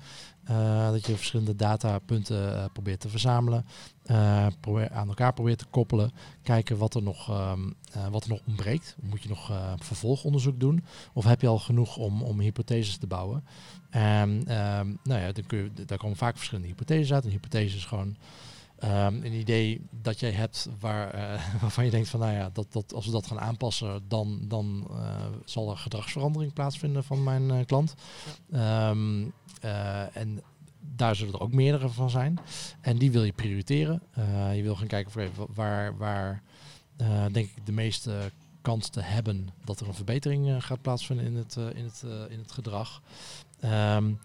Dat 0.92 1.06
je 1.06 1.16
verschillende 1.16 1.56
datapunten 1.56 2.70
probeert 2.72 3.00
te 3.00 3.08
verzamelen, 3.08 3.66
probeer 4.60 4.90
aan 4.90 5.08
elkaar 5.08 5.32
probeert 5.32 5.58
te 5.58 5.66
koppelen, 5.70 6.12
kijken 6.42 6.78
wat 6.78 6.94
er 6.94 7.02
nog, 7.02 7.50
um, 7.52 7.74
wat 8.10 8.24
er 8.24 8.30
nog 8.30 8.40
ontbreekt. 8.46 8.96
Moet 9.00 9.22
je 9.22 9.28
nog 9.28 9.52
vervolgonderzoek 9.78 10.60
doen 10.60 10.84
of 11.12 11.24
heb 11.24 11.40
je 11.40 11.46
al 11.46 11.58
genoeg 11.58 11.96
om, 11.96 12.22
om 12.22 12.40
hypotheses 12.40 12.96
te 12.96 13.06
bouwen? 13.06 13.44
En 13.90 14.30
um, 14.30 14.98
nou 15.02 15.20
ja, 15.20 15.32
dan 15.32 15.46
kun 15.46 15.58
je, 15.58 15.84
daar 15.84 15.98
komen 15.98 16.16
vaak 16.16 16.36
verschillende 16.36 16.68
hypotheses 16.68 17.12
uit. 17.12 17.24
Een 17.24 17.30
hypothese 17.30 17.76
is 17.76 17.84
gewoon 17.84 18.16
Um, 18.84 19.24
een 19.24 19.32
idee 19.32 19.80
dat 19.90 20.20
jij 20.20 20.30
hebt 20.30 20.68
waar, 20.80 21.14
uh, 21.14 21.44
waarvan 21.60 21.84
je 21.84 21.90
denkt 21.90 22.08
van 22.08 22.20
nou 22.20 22.32
ja, 22.32 22.50
dat, 22.52 22.72
dat 22.72 22.94
als 22.94 23.06
we 23.06 23.12
dat 23.12 23.26
gaan 23.26 23.40
aanpassen, 23.40 24.08
dan, 24.08 24.40
dan 24.48 24.88
uh, 24.90 25.26
zal 25.44 25.70
er 25.70 25.76
gedragsverandering 25.76 26.52
plaatsvinden 26.52 27.04
van 27.04 27.22
mijn 27.22 27.42
uh, 27.42 27.64
klant. 27.66 27.94
Ja. 28.48 28.90
Um, 28.90 29.32
en 30.12 30.42
daar 30.96 31.16
zullen 31.16 31.34
er 31.34 31.40
ook 31.40 31.52
meerdere 31.52 31.88
van 31.88 32.10
zijn. 32.10 32.38
En 32.80 32.98
die 32.98 33.10
wil 33.10 33.24
je 33.24 33.32
prioriteren. 33.32 34.02
je 34.54 34.62
wil 34.62 34.76
gaan 34.76 34.86
kijken 34.86 35.12
voor 35.12 35.22
even 35.22 35.46
waar, 35.54 35.96
waar 35.96 36.42
denk 37.32 37.50
ik 37.56 37.66
de 37.66 37.72
meeste 37.72 38.32
kans 38.60 38.88
te 38.88 39.00
hebben 39.00 39.48
dat 39.64 39.80
er 39.80 39.88
een 39.88 39.94
verbetering 39.94 40.64
gaat 40.64 40.82
plaatsvinden 40.82 41.26
in 41.26 41.36
het, 41.36 41.56
in 41.56 41.84
het, 41.84 42.04
in 42.28 42.38
het 42.38 42.52
gedrag. 42.52 43.02
Um, 43.64 44.18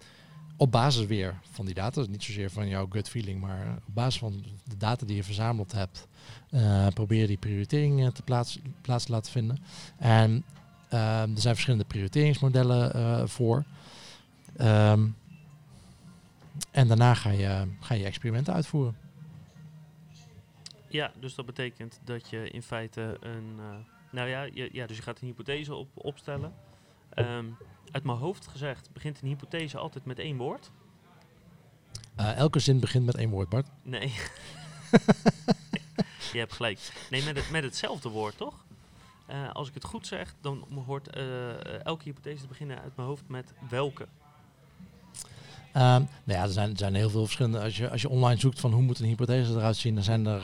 op 0.58 0.72
basis 0.72 1.06
weer 1.06 1.40
van 1.52 1.66
die 1.66 1.74
data, 1.74 2.02
dus 2.02 2.10
niet 2.10 2.24
zozeer 2.24 2.50
van 2.50 2.68
jouw 2.68 2.88
gut 2.90 3.10
feeling, 3.10 3.42
maar 3.42 3.78
op 3.88 3.94
basis 3.94 4.20
van 4.20 4.44
de 4.64 4.78
data 4.78 5.06
die 5.06 5.16
je 5.16 5.24
verzameld 5.24 5.72
hebt, 5.72 6.08
uh, 6.52 6.88
probeer 6.88 7.28
die 7.28 7.38
prioritering 7.38 8.14
te 8.14 8.24
plaats, 8.24 8.60
plaats 8.82 9.06
te 9.06 9.12
laten 9.12 9.32
vinden. 9.32 9.58
En 9.98 10.44
uh, 10.94 11.22
er 11.22 11.28
zijn 11.42 11.54
verschillende 11.54 11.86
prioriteringsmodellen 11.86 12.98
uh, 12.98 13.28
voor. 13.28 13.64
Um, 14.62 15.16
en 16.72 16.88
daarna 16.88 17.14
ga 17.14 17.30
je, 17.30 17.68
ga 17.80 17.94
je 17.94 18.04
experimenten 18.04 18.54
uitvoeren. 18.54 18.98
Ja, 20.88 21.12
dus 21.20 21.36
dat 21.36 21.46
betekent 21.46 22.00
dat 22.04 22.30
je 22.30 22.50
in 22.50 22.64
feite 22.64 23.18
een. 23.20 23.60
nou 24.12 24.30
ja, 24.30 24.44
je, 24.44 24.70
ja, 24.72 24.88
dus 24.88 24.98
je 24.98 25.04
gaat 25.04 25.22
een 25.22 25.28
hypothese 25.28 25.76
op, 25.76 25.88
opstellen. 25.94 26.54
Um, 27.16 27.58
uit 27.94 28.04
mijn 28.04 28.18
hoofd 28.18 28.48
gezegd 28.48 28.90
begint 28.94 29.22
een 29.22 29.28
hypothese 29.28 29.78
altijd 29.78 30.06
met 30.06 30.20
één 30.20 30.38
woord. 30.38 30.72
Uh, 32.20 32.36
elke 32.38 32.60
zin 32.60 32.80
begint 32.80 33.06
met 33.06 33.16
één 33.16 33.30
woord, 33.30 33.50
Bart. 33.50 33.68
Nee. 33.82 34.08
je 36.34 36.40
hebt 36.40 36.54
gelijk. 36.54 37.08
Nee, 37.10 37.24
met, 37.24 37.36
het, 37.36 37.50
met 37.52 37.64
hetzelfde 37.64 38.10
woord, 38.10 38.38
toch? 38.38 38.66
Uh, 39.30 39.52
als 39.52 39.68
ik 39.68 39.74
het 39.74 39.84
goed 39.84 40.08
zeg, 40.08 40.36
dan 40.42 40.66
hoort 40.86 41.18
uh, 41.18 41.86
elke 41.86 42.04
hypothese 42.04 42.42
te 42.42 42.48
beginnen 42.48 42.82
uit 42.82 42.96
mijn 42.96 43.08
hoofd 43.08 43.28
met 43.28 43.54
welke. 43.70 44.04
Um, 45.76 45.82
nou 45.82 46.08
ja, 46.26 46.44
er 46.44 46.50
zijn, 46.50 46.70
er 46.70 46.78
zijn 46.78 46.96
heel 46.96 47.10
veel 47.10 47.24
verschillende. 47.24 47.60
Als 47.60 47.78
je, 47.78 47.90
als 47.90 48.02
je 48.02 48.10
online 48.10 48.40
zoekt 48.40 48.60
van 48.60 48.72
hoe 48.72 48.82
moet 48.82 49.00
een 49.00 49.06
hypothese 49.06 49.52
eruit 49.52 49.76
zien, 49.76 49.96
dan 49.96 50.04
zijn 50.04 50.26
er 50.26 50.42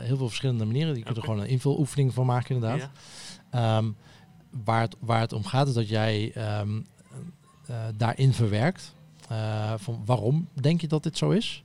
heel 0.00 0.16
veel 0.16 0.28
verschillende 0.28 0.64
manieren. 0.64 0.96
Je 0.96 1.02
kunt 1.02 1.16
er 1.16 1.22
gewoon 1.22 1.40
een 1.40 1.46
invuloefening 1.46 2.14
van 2.14 2.26
maken, 2.26 2.54
inderdaad. 2.54 2.90
Ja. 3.50 3.76
Um, 3.76 3.96
waar, 4.64 4.80
het, 4.80 4.96
waar 4.98 5.20
het 5.20 5.32
om 5.32 5.44
gaat 5.44 5.68
is 5.68 5.74
dat 5.74 5.88
jij 5.88 6.32
um, 6.60 6.86
uh, 7.70 7.76
daarin 7.96 8.32
verwerkt. 8.32 8.94
Uh, 9.32 9.72
van 9.76 10.02
waarom 10.04 10.48
denk 10.52 10.80
je 10.80 10.88
dat 10.88 11.02
dit 11.02 11.18
zo 11.18 11.30
is? 11.30 11.64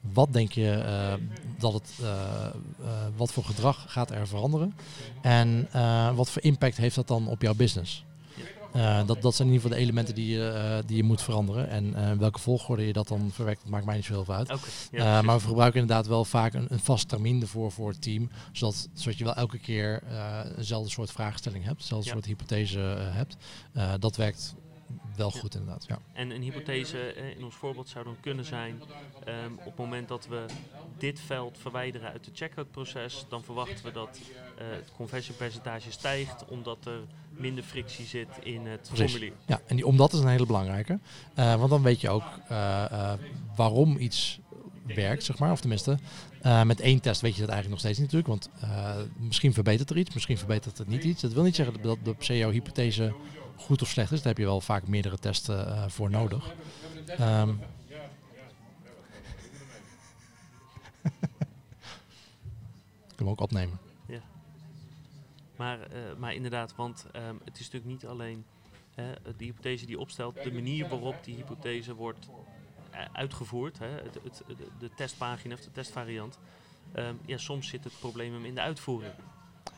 Wat 0.00 0.32
denk 0.32 0.52
je 0.52 0.82
uh, 0.86 1.26
dat 1.58 1.72
het, 1.72 1.92
wat 3.16 3.32
voor 3.32 3.44
gedrag 3.44 3.84
gaat 3.88 4.10
er 4.10 4.28
veranderen? 4.28 4.74
En 5.22 5.68
wat 6.14 6.30
voor 6.30 6.42
impact 6.42 6.76
heeft 6.76 6.94
dat 6.94 7.08
dan 7.08 7.28
op 7.28 7.42
jouw 7.42 7.54
business? 7.54 8.04
Uh, 8.76 9.06
dat, 9.06 9.22
dat 9.22 9.34
zijn 9.34 9.48
in 9.48 9.54
ieder 9.54 9.68
geval 9.68 9.70
de 9.70 9.84
elementen 9.84 10.14
die 10.14 10.28
je, 10.28 10.52
uh, 10.54 10.88
die 10.88 10.96
je 10.96 11.02
moet 11.02 11.22
veranderen. 11.22 11.68
En 11.68 11.84
uh, 11.84 12.12
welke 12.12 12.38
volgorde 12.38 12.86
je 12.86 12.92
dat 12.92 13.08
dan 13.08 13.30
verwerkt, 13.32 13.60
dat 13.62 13.70
maakt 13.70 13.84
mij 13.84 13.96
niet 13.96 14.04
zo 14.04 14.12
heel 14.12 14.24
veel 14.24 14.34
uit. 14.34 14.50
Okay, 14.50 14.68
ja, 14.90 15.22
maar 15.22 15.38
we 15.38 15.46
gebruiken 15.46 15.80
inderdaad 15.80 16.06
wel 16.06 16.24
vaak 16.24 16.54
een, 16.54 16.66
een 16.68 16.78
vast 16.78 17.08
termijn 17.08 17.40
ervoor 17.40 17.72
voor 17.72 17.88
het 17.88 18.02
team. 18.02 18.30
Zodat, 18.52 18.88
zodat 18.92 19.18
je 19.18 19.24
wel 19.24 19.34
elke 19.34 19.58
keer 19.58 20.02
eenzelfde 20.56 20.90
soort 20.90 21.10
vraagstelling 21.10 21.64
hebt, 21.64 21.78
dezelfde 21.80 22.06
ja. 22.06 22.12
soort 22.12 22.26
hypothese 22.26 22.78
hebt. 23.10 23.36
dat 23.98 24.16
werkt 24.16 24.54
wel 25.16 25.30
goed 25.30 25.54
inderdaad. 25.54 25.84
Ja. 25.88 25.98
En 26.12 26.30
een 26.30 26.42
hypothese 26.42 27.14
in 27.14 27.44
ons 27.44 27.54
voorbeeld 27.54 27.88
zou 27.88 28.04
dan 28.04 28.16
kunnen 28.20 28.44
zijn, 28.44 28.82
um, 29.28 29.58
op 29.58 29.64
het 29.64 29.76
moment 29.76 30.08
dat 30.08 30.26
we 30.26 30.44
dit 30.98 31.20
veld 31.20 31.58
verwijderen 31.58 32.10
uit 32.12 32.26
het 32.26 32.36
checkout 32.36 32.70
proces, 32.70 33.24
dan 33.28 33.44
verwachten 33.44 33.84
we 33.84 33.92
dat 33.92 34.20
uh, 34.20 34.76
het 34.76 34.92
conversiepercentage 34.96 35.90
stijgt, 35.90 36.44
omdat 36.44 36.86
er 36.86 37.00
minder 37.38 37.64
frictie 37.64 38.06
zit 38.06 38.28
in 38.42 38.66
het 38.66 38.80
Precies. 38.88 39.10
formulier. 39.10 39.36
Ja, 39.46 39.60
en 39.66 39.76
die 39.76 39.86
omdat 39.86 40.12
is 40.12 40.18
een 40.18 40.28
hele 40.28 40.46
belangrijke. 40.46 40.98
Uh, 41.38 41.54
want 41.54 41.70
dan 41.70 41.82
weet 41.82 42.00
je 42.00 42.08
ook 42.08 42.24
uh, 42.50 43.12
waarom 43.56 43.96
iets 43.98 44.40
werkt, 44.86 45.24
zeg 45.24 45.38
maar. 45.38 45.50
Of 45.52 45.60
tenminste, 45.60 45.98
met 46.64 46.80
één 46.80 47.00
test 47.00 47.20
weet 47.20 47.34
je 47.34 47.40
dat 47.40 47.50
eigenlijk 47.50 47.68
nog 47.68 47.78
steeds 47.78 47.98
niet 47.98 48.12
natuurlijk. 48.12 48.50
Want 48.60 48.66
misschien 49.16 49.52
verbetert 49.52 49.90
er 49.90 49.96
iets, 49.96 50.14
misschien 50.14 50.38
verbetert 50.38 50.78
het 50.78 50.88
niet 50.88 51.04
iets. 51.04 51.22
Dat 51.22 51.32
wil 51.32 51.42
niet 51.42 51.56
zeggen 51.56 51.82
dat 51.82 51.98
de 52.04 52.14
CEO 52.18 52.50
hypothese 52.50 53.14
goed 53.56 53.82
of 53.82 53.88
slecht 53.88 54.12
is. 54.12 54.18
Daar 54.18 54.28
heb 54.28 54.38
je 54.38 54.44
wel 54.44 54.60
vaak 54.60 54.88
meerdere 54.88 55.18
testen 55.18 55.90
voor 55.90 56.10
nodig. 56.10 56.54
Um, 57.20 57.60
kunnen 63.16 63.34
we 63.34 63.40
ook 63.40 63.40
opnemen. 63.40 63.85
Maar, 65.56 65.78
uh, 65.78 65.98
maar 66.18 66.34
inderdaad, 66.34 66.74
want 66.74 67.06
um, 67.16 67.40
het 67.44 67.58
is 67.58 67.70
natuurlijk 67.70 67.92
niet 67.92 68.06
alleen 68.06 68.44
uh, 68.96 69.04
de 69.36 69.44
hypothese 69.44 69.86
die 69.86 69.98
opstelt, 69.98 70.42
de 70.42 70.52
manier 70.52 70.88
waarop 70.88 71.24
die 71.24 71.34
hypothese 71.34 71.94
wordt 71.94 72.28
uitgevoerd, 73.12 73.78
hè, 73.78 73.88
het, 73.88 74.18
het, 74.22 74.42
de 74.78 74.90
testpagina 74.94 75.54
of 75.54 75.60
de 75.60 75.72
testvariant. 75.72 76.38
Um, 76.96 77.18
ja, 77.26 77.36
soms 77.36 77.68
zit 77.68 77.84
het 77.84 77.98
probleem 77.98 78.32
hem 78.32 78.44
in 78.44 78.54
de 78.54 78.60
uitvoering. 78.60 79.12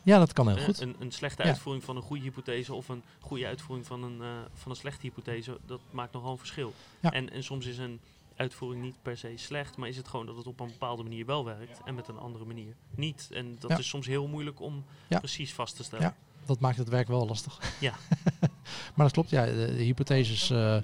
Ja, 0.03 0.19
dat 0.19 0.33
kan 0.33 0.47
heel 0.49 0.63
goed. 0.63 0.81
Een, 0.81 0.95
een 0.99 1.11
slechte 1.11 1.43
uitvoering 1.43 1.83
van 1.83 1.95
een 1.95 2.01
goede 2.01 2.23
hypothese 2.23 2.73
of 2.73 2.89
een 2.89 3.03
goede 3.19 3.45
uitvoering 3.45 3.87
van 3.87 4.03
een, 4.03 4.17
uh, 4.21 4.27
van 4.53 4.71
een 4.71 4.77
slechte 4.77 5.01
hypothese, 5.01 5.57
dat 5.65 5.81
maakt 5.91 6.13
nogal 6.13 6.31
een 6.31 6.37
verschil. 6.37 6.73
Ja. 6.99 7.11
En, 7.11 7.29
en 7.29 7.43
soms 7.43 7.65
is 7.65 7.77
een 7.77 7.99
uitvoering 8.39 8.83
niet 8.83 9.01
per 9.01 9.17
se 9.17 9.33
slecht, 9.35 9.77
maar 9.77 9.89
is 9.89 9.97
het 9.97 10.07
gewoon 10.07 10.25
dat 10.25 10.37
het 10.37 10.47
op 10.47 10.59
een 10.59 10.67
bepaalde 10.67 11.03
manier 11.03 11.25
wel 11.25 11.45
werkt 11.45 11.81
en 11.85 11.95
met 11.95 12.07
een 12.07 12.17
andere 12.17 12.45
manier 12.45 12.75
niet. 12.95 13.29
En 13.31 13.55
dat 13.59 13.69
ja. 13.69 13.77
is 13.77 13.87
soms 13.87 14.07
heel 14.07 14.27
moeilijk 14.27 14.59
om 14.59 14.85
precies 15.07 15.53
vast 15.53 15.75
te 15.75 15.83
stellen. 15.83 16.05
Ja, 16.05 16.15
dat 16.45 16.59
maakt 16.59 16.77
het 16.77 16.89
werk 16.89 17.07
wel 17.07 17.27
lastig. 17.27 17.59
Ja. 17.79 17.93
maar 18.95 19.05
dat 19.05 19.11
klopt, 19.11 19.29
ja. 19.29 19.45
De, 19.45 19.73
hypotheses 19.77 20.49
uh, 20.49 20.77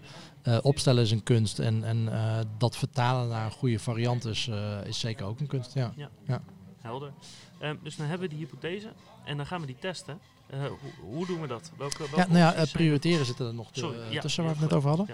uh, 0.44 0.58
opstellen 0.62 1.04
is 1.04 1.12
een 1.12 1.24
kunst 1.24 1.60
en, 1.60 1.84
en 1.84 2.10
dat 2.58 2.78
vertalen 2.78 3.28
naar 3.28 3.46
een 3.46 3.52
goede 3.52 3.80
variant 3.80 4.26
is, 4.26 4.50
is 4.86 5.00
zeker 5.00 5.26
ook 5.26 5.39
een 5.39 5.48
kunst. 5.48 5.74
Ja. 5.74 5.94
ja. 6.26 6.41
Helder. 6.82 7.13
Um, 7.62 7.80
dus 7.84 7.96
dan 7.96 8.08
hebben 8.08 8.30
we 8.30 8.36
die 8.36 8.46
hypothese 8.46 8.94
en 9.26 9.38
dan 9.38 9.46
gaan 9.46 9.62
we 9.62 9.68
die 9.68 9.80
testen. 9.80 10.20
Uh, 10.54 10.65
hoe, 10.65 10.91
hoe, 11.02 11.26
doen 11.26 11.41
we 11.41 11.48
dat? 11.48 11.72
Welke, 11.78 11.98
welke 11.98 12.15
ja, 12.15 12.26
nou 12.28 12.38
ja, 12.38 12.62
uh, 12.62 12.72
prioriteren 12.72 13.26
zitten 13.26 13.48
er 13.48 13.54
nog 13.54 13.70
Sorry, 13.72 13.98
ja, 14.10 14.22
tussen 14.22 14.44
waar 14.44 14.54
we 14.54 14.60
het 14.60 14.70
net 14.70 14.78
over 14.78 14.89
hadden. 14.89 15.08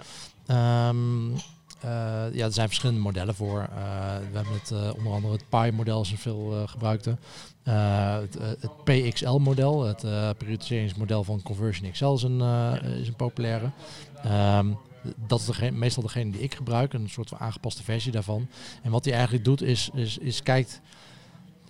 Ja. 0.46 0.88
Um, 0.88 1.30
uh, 1.30 1.38
ja, 2.32 2.44
er 2.44 2.52
zijn 2.52 2.68
verschillende 2.68 3.00
modellen 3.00 3.34
voor. 3.34 3.68
we 4.30 4.36
hebben 4.36 4.52
het 4.52 4.96
onder 4.96 5.12
andere 5.12 5.32
het 5.32 5.48
PI-model 5.48 6.00
is 6.00 6.10
een 6.10 6.18
veel 6.18 6.66
gebruikte. 6.66 7.16
het, 7.62 8.38
het 8.60 8.84
PXL-model, 8.84 9.82
het 9.82 10.36
prioritiseringsmodel 10.38 11.24
van 11.24 11.42
Conversion 11.42 11.90
XL 11.90 12.12
is 12.12 12.22
een, 12.22 12.40
is 13.00 13.08
een 13.08 13.16
populaire. 13.16 13.70
Um, 14.26 14.78
dat 15.26 15.40
is 15.40 15.46
degene, 15.46 15.76
meestal 15.76 16.02
degene 16.02 16.30
die 16.30 16.40
ik 16.40 16.54
gebruik, 16.54 16.92
een 16.92 17.08
soort 17.08 17.28
van 17.28 17.38
aangepaste 17.38 17.82
versie 17.82 18.12
daarvan. 18.12 18.48
En 18.82 18.90
wat 18.90 19.04
hij 19.04 19.14
eigenlijk 19.14 19.44
doet 19.44 19.62
is, 19.62 19.90
is, 19.94 20.18
is 20.18 20.42
kijkt 20.42 20.80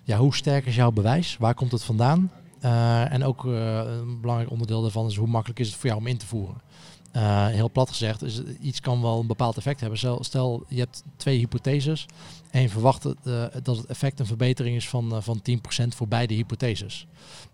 ja, 0.03 0.17
hoe 0.17 0.35
sterk 0.35 0.65
is 0.65 0.75
jouw 0.75 0.91
bewijs? 0.91 1.37
Waar 1.39 1.53
komt 1.53 1.71
het 1.71 1.83
vandaan? 1.83 2.31
Uh, 2.61 3.11
en 3.11 3.23
ook 3.23 3.43
een 3.43 4.21
belangrijk 4.21 4.51
onderdeel 4.51 4.81
daarvan 4.81 5.05
is 5.07 5.15
hoe 5.15 5.27
makkelijk 5.27 5.59
is 5.59 5.67
het 5.67 5.75
voor 5.75 5.89
jou 5.89 6.01
om 6.01 6.07
in 6.07 6.17
te 6.17 6.25
voeren. 6.25 6.61
Heel 7.21 7.71
plat 7.71 7.89
gezegd, 7.89 8.23
is, 8.23 8.41
iets 8.61 8.79
kan 8.79 9.01
wel 9.01 9.19
een 9.19 9.27
bepaald 9.27 9.57
effect 9.57 9.79
hebben. 9.79 9.97
Stel, 9.97 10.23
stel 10.23 10.63
je 10.67 10.79
hebt 10.79 11.03
twee 11.15 11.37
hypotheses 11.37 12.05
en 12.51 12.61
je 12.61 12.69
verwacht 12.69 13.01
dat 13.63 13.77
het 13.77 13.85
effect 13.85 14.19
een 14.19 14.25
verbetering 14.25 14.75
is 14.75 14.89
van, 14.89 15.23
van 15.23 15.41
10% 15.83 15.87
voor 15.87 16.07
beide 16.07 16.33
hypotheses. 16.33 17.07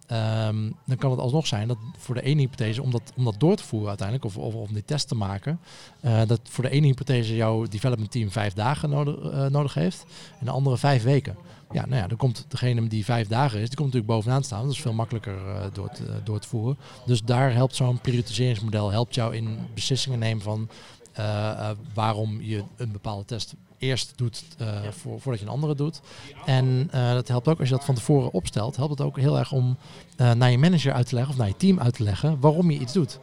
Ehm, 0.09 0.71
dan 0.85 0.97
kan 0.97 1.11
het 1.11 1.19
alsnog 1.19 1.47
zijn 1.47 1.67
dat 1.67 1.77
voor 1.97 2.15
de 2.15 2.21
ene 2.21 2.41
hypothese, 2.41 2.81
om 2.81 2.91
dat, 2.91 3.13
om 3.15 3.23
dat 3.23 3.35
door 3.37 3.55
te 3.55 3.63
voeren 3.63 3.89
uiteindelijk, 3.89 4.27
of, 4.27 4.37
of 4.37 4.53
om 4.53 4.73
die 4.73 4.85
test 4.85 5.07
te 5.07 5.15
maken, 5.15 5.59
uh, 6.01 6.21
dat 6.27 6.39
voor 6.43 6.63
de 6.63 6.69
ene 6.69 6.85
hypothese 6.85 7.35
jouw 7.35 7.65
development 7.65 8.11
team 8.11 8.31
vijf 8.31 8.53
dagen 8.53 8.89
nodig, 8.89 9.33
uh, 9.33 9.45
nodig 9.45 9.73
heeft 9.73 10.05
en 10.39 10.45
de 10.45 10.51
andere 10.51 10.77
vijf 10.77 11.03
weken. 11.03 11.35
Ja, 11.71 11.85
nou 11.85 12.01
ja, 12.01 12.07
dan 12.07 12.17
komt 12.17 12.45
degene 12.47 12.87
die 12.87 13.05
vijf 13.05 13.27
dagen 13.27 13.59
is, 13.59 13.67
die 13.67 13.77
komt 13.77 13.93
natuurlijk 13.93 14.13
bovenaan 14.13 14.43
staan. 14.43 14.63
Dat 14.63 14.71
is 14.71 14.81
veel 14.81 14.93
makkelijker 14.93 15.37
uh, 15.47 15.61
door, 15.73 15.89
te, 15.89 16.21
door 16.23 16.39
te 16.39 16.47
voeren. 16.47 16.77
Dus 17.05 17.21
daar 17.21 17.53
helpt 17.53 17.75
zo'n 17.75 18.01
prioritiseringsmodel 18.01 18.91
helpt 18.91 19.15
jou 19.15 19.35
in 19.35 19.57
beslissingen 19.73 20.19
nemen 20.19 20.43
van 20.43 20.69
waarom 21.93 22.41
je 22.41 22.63
een 22.77 22.91
bepaalde 22.91 23.25
test 23.25 23.55
eerst 23.79 24.13
doet 24.15 24.43
voor, 24.89 25.21
voordat 25.21 25.41
je 25.41 25.47
een 25.47 25.51
andere 25.51 25.75
doet. 25.75 26.01
En 26.45 26.89
uh, 26.93 27.13
dat 27.13 27.27
helpt 27.27 27.47
ook 27.47 27.59
als 27.59 27.69
je 27.69 27.75
dat 27.75 27.85
van 27.85 27.95
tevoren 27.95 28.31
opstelt, 28.31 28.75
helpt 28.75 28.91
het 28.91 29.01
ook 29.01 29.17
heel 29.17 29.37
erg 29.37 29.51
om 29.51 29.77
uh, 30.17 30.31
naar 30.31 30.51
je 30.51 30.57
manager 30.57 30.93
uit 30.93 31.07
te 31.07 31.15
leggen 31.15 31.33
of 31.33 31.39
naar 31.39 31.47
je 31.47 31.57
team 31.57 31.79
uit 31.79 31.93
te 31.93 32.03
leggen 32.03 32.39
waarom 32.39 32.71
je 32.71 32.79
iets 32.79 32.93
doet. 32.93 33.19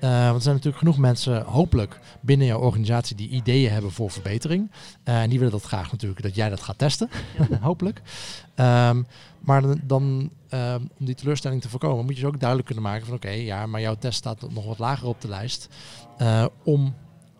Ja. 0.00 0.24
want 0.24 0.36
er 0.36 0.42
zijn 0.42 0.54
natuurlijk 0.54 0.82
genoeg 0.82 0.98
mensen, 0.98 1.42
hopelijk 1.42 2.00
binnen 2.20 2.46
jouw 2.46 2.60
organisatie, 2.60 3.16
die 3.16 3.28
ideeën 3.28 3.70
hebben 3.70 3.92
voor 3.92 4.10
verbetering. 4.10 4.70
en 5.04 5.28
die 5.28 5.38
willen 5.38 5.52
dat 5.52 5.64
graag 5.64 5.92
natuurlijk 5.92 6.22
dat 6.22 6.34
jij 6.34 6.48
dat 6.48 6.60
gaat 6.60 6.78
testen, 6.78 7.10
ja. 7.38 7.58
hopelijk. 7.70 8.02
Um, 8.56 9.06
maar 9.40 9.62
dan, 9.86 10.30
um, 10.50 10.90
om 10.98 11.06
die 11.06 11.14
teleurstelling 11.14 11.60
te 11.60 11.68
voorkomen, 11.68 12.04
moet 12.04 12.14
je 12.14 12.20
ze 12.20 12.26
ook 12.26 12.38
duidelijk 12.38 12.68
kunnen 12.68 12.84
maken 12.84 13.06
van 13.06 13.14
oké, 13.14 13.30
ja, 13.30 13.66
maar 13.66 13.80
jouw 13.80 13.94
test 13.94 14.18
staat 14.18 14.52
nog 14.52 14.64
wat 14.64 14.78
lager 14.78 15.08
op 15.08 15.20
de 15.20 15.28
lijst. 15.28 15.68
om 16.64 16.94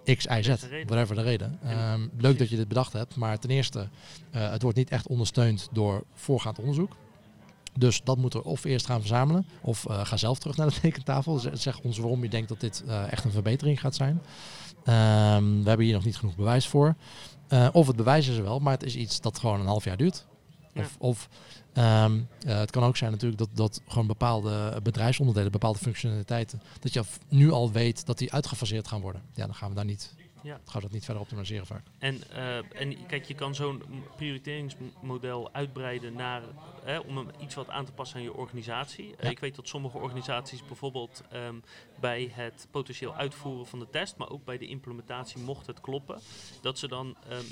X, 0.05 0.25
Y, 0.25 0.43
Z, 0.43 0.49
whatever 0.87 1.15
de 1.15 1.23
reden. 1.23 1.59
Um, 1.93 2.11
leuk 2.19 2.39
dat 2.39 2.49
je 2.49 2.57
dit 2.57 2.69
bedacht 2.69 2.93
hebt, 2.93 3.17
maar 3.17 3.39
ten 3.39 3.51
eerste, 3.51 3.89
uh, 4.35 4.51
het 4.51 4.63
wordt 4.63 4.77
niet 4.77 4.91
echt 4.91 5.07
ondersteund 5.07 5.69
door 5.73 6.05
voorgaand 6.15 6.59
onderzoek. 6.59 6.97
Dus 7.79 8.01
dat 8.05 8.19
moeten 8.19 8.41
we 8.41 8.47
of 8.47 8.65
eerst 8.65 8.87
gaan 8.87 9.01
verzamelen, 9.01 9.47
of 9.61 9.89
uh, 9.89 10.05
ga 10.05 10.17
zelf 10.17 10.39
terug 10.39 10.57
naar 10.57 10.69
de 10.69 10.81
tekentafel. 10.81 11.41
Zeg 11.53 11.81
ons 11.81 11.99
waarom 11.99 12.23
je 12.23 12.29
denkt 12.29 12.49
dat 12.49 12.61
dit 12.61 12.83
uh, 12.87 13.13
echt 13.13 13.25
een 13.25 13.31
verbetering 13.31 13.81
gaat 13.81 13.95
zijn. 13.95 14.21
Um, 14.77 15.63
we 15.63 15.69
hebben 15.69 15.87
hier 15.87 15.95
nog 15.95 16.05
niet 16.05 16.17
genoeg 16.17 16.37
bewijs 16.37 16.67
voor. 16.67 16.95
of 17.73 17.87
het 17.87 17.97
bewijs 17.97 18.29
is 18.29 18.37
er 18.37 18.43
wel, 18.43 18.59
maar 18.59 18.73
het 18.73 18.85
is 18.85 18.97
iets 18.97 19.21
dat 19.21 19.39
gewoon 19.39 19.61
een 19.61 19.67
half 19.67 19.85
jaar 19.85 19.97
duurt. 19.97 20.27
Ja. 20.73 20.81
Of, 20.81 20.97
of 20.99 21.29
um, 21.75 22.29
uh, 22.47 22.59
het 22.59 22.71
kan 22.71 22.83
ook 22.83 22.97
zijn 22.97 23.11
natuurlijk 23.11 23.39
dat, 23.39 23.49
dat 23.53 23.81
gewoon 23.89 24.07
bepaalde 24.07 24.81
bedrijfsonderdelen, 24.83 25.53
bepaalde 25.53 25.79
functionaliteiten, 25.79 26.63
dat 26.81 26.93
je 26.93 27.03
nu 27.29 27.51
al 27.51 27.73
weet 27.73 28.07
dat 28.07 28.19
die 28.19 28.33
uitgefaseerd 28.33 28.89
gaan 28.89 29.01
worden. 29.01 29.23
Ja, 29.35 29.47
dan 29.47 29.55
gaan 29.55 29.69
we 29.69 29.75
daar 29.75 29.85
niet 29.85 30.15
ja. 30.43 30.61
Gaat 30.65 30.83
dat 30.83 30.91
niet 30.91 31.05
verder 31.05 31.23
optimaliseren 31.23 31.67
vaak. 31.67 31.83
En, 31.99 32.23
uh, 32.33 32.57
en 32.57 33.07
kijk, 33.07 33.25
je 33.25 33.35
kan 33.35 33.55
zo'n 33.55 33.83
prioriteringsmodel 34.17 35.53
uitbreiden 35.53 36.13
naar, 36.15 36.43
om 37.07 37.17
hem 37.17 37.29
iets 37.39 37.55
wat 37.55 37.69
aan 37.69 37.85
te 37.85 37.93
passen 37.93 38.17
aan 38.17 38.23
je 38.23 38.35
organisatie. 38.35 39.15
Uh, 39.21 39.31
ik 39.31 39.39
weet 39.39 39.55
dat 39.55 39.69
sommige 39.69 39.99
organisaties 39.99 40.65
bijvoorbeeld 40.65 41.23
um, 41.33 41.63
bij 42.01 42.31
het 42.35 42.67
potentieel 42.71 43.15
uitvoeren 43.15 43.67
van 43.67 43.79
de 43.79 43.91
test, 43.91 44.17
maar 44.17 44.31
ook 44.31 44.45
bij 44.45 44.59
de 44.59 44.67
implementatie, 44.67 45.41
mocht 45.41 45.67
het 45.67 45.81
kloppen, 45.81 46.21
dat 46.61 46.79
ze 46.79 46.89
dan 46.89 47.17
um, 47.31 47.45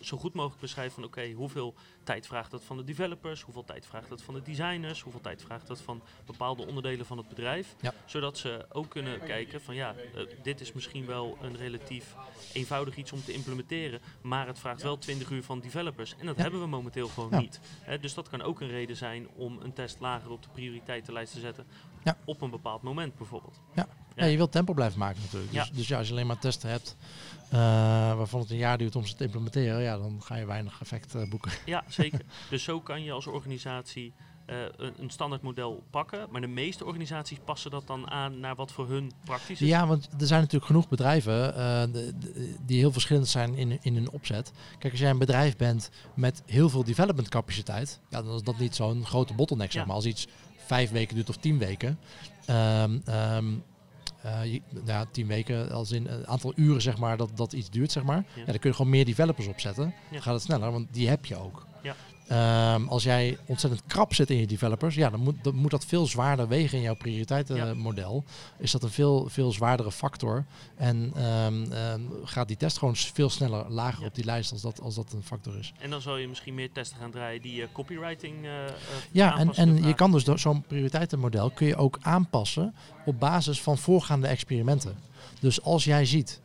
zo 0.00 0.16
goed 0.16 0.34
mogelijk 0.34 0.60
beschrijven 0.60 0.94
van 0.94 1.04
oké, 1.04 1.18
okay, 1.18 1.32
hoeveel 1.32 1.74
tijd 2.04 2.26
vraagt 2.26 2.50
dat 2.50 2.64
van 2.64 2.76
de 2.76 2.84
developers, 2.84 3.42
hoeveel 3.42 3.64
tijd 3.64 3.86
vraagt 3.86 4.08
dat 4.08 4.22
van 4.22 4.34
de 4.34 4.42
designers, 4.42 5.02
hoeveel 5.02 5.20
tijd 5.20 5.42
vraagt 5.42 5.66
dat 5.66 5.80
van 5.80 6.02
bepaalde 6.26 6.66
onderdelen 6.66 7.06
van 7.06 7.18
het 7.18 7.28
bedrijf. 7.28 7.74
Ja. 7.80 7.94
Zodat 8.04 8.38
ze 8.38 8.66
ook 8.68 8.88
kunnen 8.88 9.20
kijken 9.20 9.60
van 9.60 9.74
ja, 9.74 9.94
uh, 9.94 10.22
dit 10.42 10.60
is 10.60 10.72
misschien 10.72 11.06
wel 11.06 11.38
een 11.40 11.56
relatief 11.56 12.14
eenvoudig 12.52 12.96
iets 12.96 13.12
om 13.12 13.24
te 13.24 13.32
implementeren. 13.32 14.00
Maar 14.20 14.46
het 14.46 14.58
vraagt 14.58 14.82
wel 14.82 14.98
20 14.98 15.30
uur 15.30 15.42
van 15.42 15.60
developers. 15.60 16.14
En 16.18 16.26
dat 16.26 16.36
hebben 16.36 16.60
we 16.60 16.66
momenteel 16.66 17.08
gewoon 17.08 17.40
niet. 17.40 17.60
Hè, 17.80 17.98
dus 17.98 18.14
dat 18.14 18.28
kan 18.28 18.42
ook 18.42 18.60
een 18.60 18.70
reden 18.76 18.96
zijn 18.96 19.28
om 19.28 19.58
een 19.62 19.72
test 19.72 20.00
lager 20.00 20.30
op 20.30 20.42
de 20.42 20.48
prioriteitenlijst 20.52 21.32
te 21.32 21.40
zetten. 21.40 21.66
Op 22.24 22.40
een 22.40 22.50
bepaald 22.50 22.82
moment 22.82 23.16
bijvoorbeeld. 23.16 23.60
Ja. 23.74 23.88
Ja. 24.16 24.24
je 24.24 24.36
wilt 24.36 24.52
tempo 24.52 24.72
blijven 24.72 24.98
maken 24.98 25.20
natuurlijk. 25.22 25.52
Dus, 25.52 25.70
dus 25.70 25.88
ja, 25.88 25.98
als 25.98 26.06
je 26.06 26.12
alleen 26.12 26.26
maar 26.26 26.38
testen 26.38 26.70
hebt 26.70 26.96
uh, 27.52 27.58
waarvan 28.16 28.40
het 28.40 28.50
een 28.50 28.56
jaar 28.56 28.78
duurt 28.78 28.96
om 28.96 29.06
ze 29.06 29.14
te 29.14 29.24
implementeren, 29.24 29.82
ja, 29.82 29.98
dan 29.98 30.22
ga 30.22 30.36
je 30.36 30.46
weinig 30.46 30.80
effect 30.80 31.14
uh, 31.14 31.28
boeken. 31.28 31.52
Ja, 31.66 31.84
zeker. 31.88 32.20
dus 32.50 32.62
zo 32.62 32.80
kan 32.80 33.02
je 33.02 33.12
als 33.12 33.26
organisatie 33.26 34.14
uh, 34.46 34.56
een, 34.76 34.92
een 34.98 35.10
standaard 35.10 35.42
model 35.42 35.82
pakken. 35.90 36.26
Maar 36.30 36.40
de 36.40 36.46
meeste 36.46 36.84
organisaties 36.84 37.38
passen 37.44 37.70
dat 37.70 37.86
dan 37.86 38.10
aan 38.10 38.40
naar 38.40 38.54
wat 38.54 38.72
voor 38.72 38.88
hun 38.88 39.12
praktisch 39.24 39.60
is. 39.60 39.68
Ja, 39.68 39.86
want 39.86 40.08
er 40.18 40.26
zijn 40.26 40.40
natuurlijk 40.40 40.66
genoeg 40.66 40.88
bedrijven 40.88 41.48
uh, 41.48 41.82
de, 41.92 42.12
de, 42.18 42.54
die 42.66 42.78
heel 42.78 42.92
verschillend 42.92 43.28
zijn 43.28 43.54
in, 43.54 43.78
in 43.82 43.94
hun 43.94 44.10
opzet. 44.10 44.52
Kijk, 44.78 44.92
als 44.92 45.02
jij 45.02 45.10
een 45.10 45.18
bedrijf 45.18 45.56
bent 45.56 45.90
met 46.14 46.42
heel 46.46 46.68
veel 46.68 46.84
development 46.84 47.28
capaciteit, 47.28 48.00
ja, 48.08 48.22
dan 48.22 48.34
is 48.34 48.42
dat 48.42 48.58
niet 48.58 48.74
zo'n 48.74 49.04
grote 49.06 49.34
bottleneck. 49.34 49.72
Zeg 49.72 49.86
maar. 49.86 49.94
Als 49.94 50.06
iets 50.06 50.26
vijf 50.56 50.90
weken 50.90 51.14
duurt 51.14 51.28
of 51.28 51.36
tien 51.36 51.58
weken. 51.58 51.98
Um, 52.50 53.02
um, 53.08 53.62
uh, 54.24 54.52
je, 54.52 54.62
ja, 54.84 55.04
tien 55.10 55.26
weken, 55.26 55.70
als 55.70 55.90
in 55.90 56.06
een 56.06 56.26
aantal 56.26 56.52
uren 56.56 56.82
zeg 56.82 56.98
maar, 56.98 57.16
dat, 57.16 57.30
dat 57.34 57.52
iets 57.52 57.70
duurt, 57.70 57.92
zeg 57.92 58.02
maar. 58.02 58.16
Ja. 58.16 58.40
ja 58.40 58.44
dan 58.44 58.58
kun 58.58 58.70
je 58.70 58.76
gewoon 58.76 58.90
meer 58.90 59.04
developers 59.04 59.46
opzetten. 59.46 59.94
Dan 60.10 60.22
gaat 60.22 60.34
het 60.34 60.42
sneller, 60.42 60.72
want 60.72 60.86
die 60.90 61.08
heb 61.08 61.24
je 61.24 61.36
ook. 61.36 61.66
Ja. 61.82 61.94
Um, 62.32 62.88
als 62.88 63.02
jij 63.02 63.38
ontzettend 63.46 63.82
krap 63.86 64.14
zit 64.14 64.30
in 64.30 64.36
je 64.36 64.46
developers, 64.46 64.94
ja, 64.94 65.10
dan 65.10 65.20
moet, 65.20 65.44
dan 65.44 65.54
moet 65.54 65.70
dat 65.70 65.84
veel 65.84 66.06
zwaarder 66.06 66.48
wegen 66.48 66.76
in 66.76 66.84
jouw 66.84 66.94
prioriteitenmodel. 66.94 68.24
Ja. 68.26 68.64
Is 68.64 68.70
dat 68.70 68.82
een 68.82 68.90
veel, 68.90 69.28
veel 69.28 69.52
zwaardere 69.52 69.92
factor. 69.92 70.44
En 70.76 71.24
um, 71.24 71.72
um, 71.72 72.10
gaat 72.24 72.48
die 72.48 72.56
test 72.56 72.78
gewoon 72.78 72.96
veel 72.96 73.30
sneller 73.30 73.70
lager 73.70 74.00
ja. 74.00 74.06
op 74.06 74.14
die 74.14 74.24
lijst 74.24 74.52
als 74.52 74.60
dat, 74.60 74.80
als 74.80 74.94
dat 74.94 75.12
een 75.12 75.22
factor 75.22 75.58
is. 75.58 75.72
En 75.78 75.90
dan 75.90 76.00
zal 76.00 76.16
je 76.16 76.28
misschien 76.28 76.54
meer 76.54 76.72
testen 76.72 76.98
gaan 76.98 77.10
draaien 77.10 77.42
die 77.42 77.60
uh, 77.60 77.66
copywriting 77.72 78.44
uh, 78.44 78.50
Ja, 79.12 79.38
en, 79.38 79.54
en 79.54 79.82
je 79.82 79.94
kan 79.94 80.12
dus 80.12 80.24
zo'n 80.24 80.62
prioriteitenmodel 80.62 81.50
kun 81.50 81.66
je 81.66 81.76
ook 81.76 81.98
aanpassen 82.02 82.74
op 83.04 83.20
basis 83.20 83.60
van 83.60 83.78
voorgaande 83.78 84.26
experimenten. 84.26 84.98
Dus 85.40 85.62
als 85.62 85.84
jij 85.84 86.04
ziet 86.04 86.40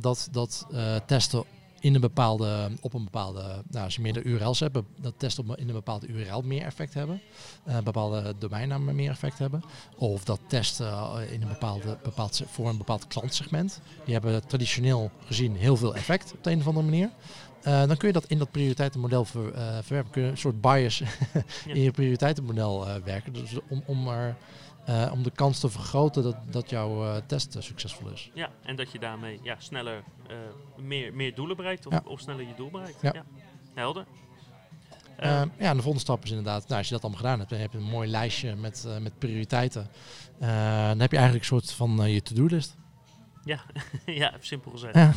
dat, 0.00 0.28
dat 0.30 0.66
uh, 0.72 0.96
testen 1.06 1.44
in 1.84 1.94
een 1.94 2.00
bepaalde, 2.00 2.70
op 2.80 2.94
een 2.94 3.04
bepaalde, 3.04 3.62
nou, 3.70 3.84
als 3.84 3.94
je 3.94 4.00
meerdere 4.00 4.28
URL's 4.28 4.60
hebt, 4.60 4.78
dat 5.00 5.14
testen 5.16 5.48
op 5.48 5.56
in 5.56 5.68
een 5.68 5.74
bepaalde 5.74 6.06
URL 6.06 6.42
meer 6.42 6.62
effect 6.62 6.94
hebben, 6.94 7.20
uh, 7.68 7.78
bepaalde 7.78 8.34
domeinnamen 8.38 8.94
meer 8.94 9.10
effect 9.10 9.38
hebben, 9.38 9.62
of 9.96 10.24
dat 10.24 10.40
testen 10.46 10.86
uh, 10.86 11.16
in 11.30 11.42
een 11.42 11.48
bepaalde, 11.48 11.98
bepaald, 12.02 12.42
voor 12.46 12.68
een 12.68 12.76
bepaald 12.76 13.06
klantsegment, 13.06 13.80
die 14.04 14.14
hebben 14.14 14.46
traditioneel 14.46 15.10
gezien 15.24 15.56
heel 15.56 15.76
veel 15.76 15.94
effect 15.94 16.32
op 16.32 16.44
de 16.44 16.50
een 16.50 16.58
of 16.58 16.66
andere 16.66 16.86
manier. 16.86 17.10
Uh, 17.66 17.86
dan 17.86 17.96
kun 17.96 18.08
je 18.08 18.14
dat 18.14 18.26
in 18.26 18.38
dat 18.38 18.50
prioriteitenmodel 18.50 19.24
ver, 19.24 19.52
verwerpen. 19.82 20.12
Kun 20.12 20.22
je 20.22 20.30
een 20.30 20.38
soort 20.38 20.60
bias 20.60 21.02
in 21.74 21.80
je 21.80 21.90
prioriteitenmodel 21.90 22.86
werken. 23.04 23.32
Dus 23.32 23.58
om, 23.68 23.82
om 23.86 24.08
er 24.08 24.36
uh, 24.88 25.10
om 25.12 25.22
de 25.22 25.30
kans 25.30 25.60
te 25.60 25.68
vergroten 25.70 26.22
dat, 26.22 26.36
dat 26.50 26.70
jouw 26.70 27.04
uh, 27.04 27.16
test 27.26 27.56
uh, 27.56 27.62
succesvol 27.62 28.08
is. 28.08 28.30
Ja, 28.34 28.50
en 28.62 28.76
dat 28.76 28.92
je 28.92 28.98
daarmee 28.98 29.40
ja, 29.42 29.56
sneller 29.58 30.02
meer, 30.76 31.14
meer 31.14 31.34
doelen 31.34 31.56
bereikt 31.56 31.86
of, 31.86 31.92
ja. 31.92 32.02
of, 32.04 32.20
sneller 32.20 32.46
je 32.46 32.54
doel 32.56 32.70
bereikt. 32.70 33.00
Ja. 33.00 33.12
ja. 33.14 33.24
Helder. 33.74 34.04
ja, 35.18 35.48
en 35.58 35.76
de 35.76 35.82
volgende 35.82 35.98
stap 35.98 36.24
is 36.24 36.30
inderdaad, 36.30 36.62
nou, 36.68 36.78
als 36.78 36.88
je 36.88 36.94
dat 36.94 37.02
allemaal 37.02 37.20
gedaan 37.20 37.38
hebt, 37.38 37.50
dan 37.50 37.58
heb 37.58 37.72
je 37.72 37.78
een 37.78 37.84
mooi 37.84 38.08
lijstje 38.08 38.54
met, 38.54 38.86
met 39.00 39.18
prioriteiten. 39.18 39.88
dan 40.38 41.00
heb 41.00 41.10
je 41.10 41.16
eigenlijk 41.16 41.50
een 41.50 41.60
soort 41.60 41.72
van 41.72 42.10
je 42.10 42.22
to-do-list. 42.22 42.76
Ja, 43.44 43.60
ja, 44.22 44.32
simpel 44.40 44.70
gezegd. 44.70 44.94
Ja. 44.94 45.12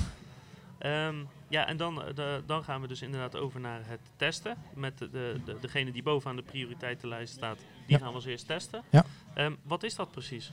Um, 1.07 1.28
ja, 1.49 1.68
en 1.68 1.78
dan, 1.78 2.03
de, 2.15 2.43
dan 2.45 2.63
gaan 2.63 2.82
we 2.82 2.88
dus 2.88 3.01
inderdaad 3.01 3.36
over 3.36 3.59
naar 3.59 3.82
het 3.84 3.99
testen. 4.15 4.57
Met 4.74 4.97
de, 4.97 5.09
de, 5.45 5.57
degene 5.61 5.91
die 5.91 6.03
bovenaan 6.03 6.36
de 6.36 6.41
prioriteitenlijst 6.41 7.34
staat, 7.34 7.57
die 7.88 7.98
gaan 7.98 8.08
we 8.08 8.14
als 8.14 8.26
eerst 8.26 8.48
testen. 8.48 8.82
Ja. 8.90 9.06
Um, 9.38 9.58
wat 9.64 9.84
is 9.84 9.96
dat 9.96 10.12
precies? 10.12 10.52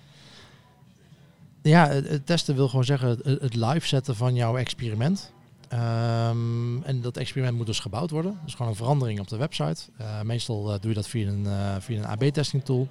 Ja, 1.62 1.89
het, 1.89 2.26
testen 2.26 2.55
wil 2.55 2.68
gewoon 2.68 2.85
zeggen 2.85 3.09
het, 3.09 3.55
live 3.55 3.87
zetten 3.87 4.16
van 4.16 4.35
jouw 4.35 4.57
experiment. 4.57 5.32
Um, 5.72 6.82
en 6.82 7.01
dat 7.01 7.16
experiment 7.16 7.57
moet 7.57 7.66
dus 7.66 7.78
gebouwd 7.80 8.11
worden. 8.11 8.39
Dus 8.45 8.55
gewoon 8.55 8.70
een 8.70 8.76
verandering 8.76 9.20
op 9.20 9.28
de 9.28 9.37
website. 9.37 9.82
Uh, 10.01 10.20
meestal 10.22 10.74
uh, 10.74 10.80
doe 10.80 10.89
je 10.89 10.95
dat 10.95 11.09
via 11.09 11.28
een, 11.28 11.45
uh, 11.45 11.76
via 11.78 11.99
een 11.99 12.07
AB-testing 12.07 12.64
tool. 12.64 12.89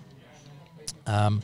Um, 1.08 1.42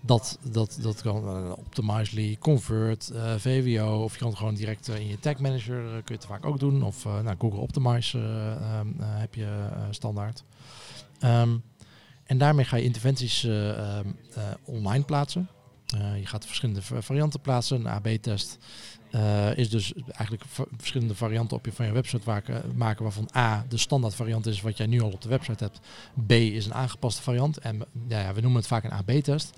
dat, 0.00 0.38
dat, 0.42 0.78
dat 0.82 1.02
kan 1.02 1.52
Optimizely, 1.52 2.36
Convert, 2.38 3.10
VWO 3.36 4.02
of 4.02 4.12
je 4.12 4.18
kan 4.18 4.28
het 4.28 4.36
gewoon 4.36 4.54
direct 4.54 4.88
in 4.88 5.06
je 5.06 5.20
tag 5.20 5.38
manager 5.38 5.82
kun 5.82 6.02
je 6.04 6.12
het 6.12 6.26
vaak 6.26 6.46
ook 6.46 6.58
doen. 6.58 6.82
Of 6.82 7.04
nou, 7.04 7.34
Google 7.38 7.60
Optimize 7.60 8.18
heb 9.00 9.34
je 9.34 9.68
standaard. 9.90 10.44
Um, 11.24 11.62
en 12.28 12.38
daarmee 12.38 12.64
ga 12.64 12.76
je 12.76 12.84
interventies 12.84 13.42
um, 13.42 14.16
online 14.64 15.04
plaatsen. 15.04 15.48
je 16.20 16.26
gaat 16.26 16.46
verschillende 16.46 16.82
varianten 16.82 17.40
plaatsen. 17.40 17.80
Een 17.80 17.86
AB-test 17.86 18.58
is 19.54 19.70
dus 19.70 19.92
eigenlijk 19.94 20.44
verschillende 20.76 21.14
varianten 21.14 21.56
op 21.56 21.64
je 21.64 21.72
van 21.72 21.86
je 21.86 21.92
website 21.92 22.22
maken, 22.26 22.62
maken, 22.76 23.02
waarvan 23.02 23.28
A 23.36 23.64
de 23.68 23.76
standaard 23.76 24.14
variant 24.14 24.46
is 24.46 24.60
wat 24.60 24.76
jij 24.76 24.86
nu 24.86 25.00
al 25.00 25.10
op 25.10 25.22
de 25.22 25.28
website 25.28 25.64
hebt. 25.64 25.80
B 26.26 26.32
is 26.32 26.66
een 26.66 26.74
aangepaste 26.74 27.22
variant. 27.22 27.58
En 27.58 27.82
ja, 28.08 28.34
we 28.34 28.40
noemen 28.40 28.58
het 28.58 28.68
vaak 28.68 28.84
een 28.84 28.92
AB-test. 28.92 29.56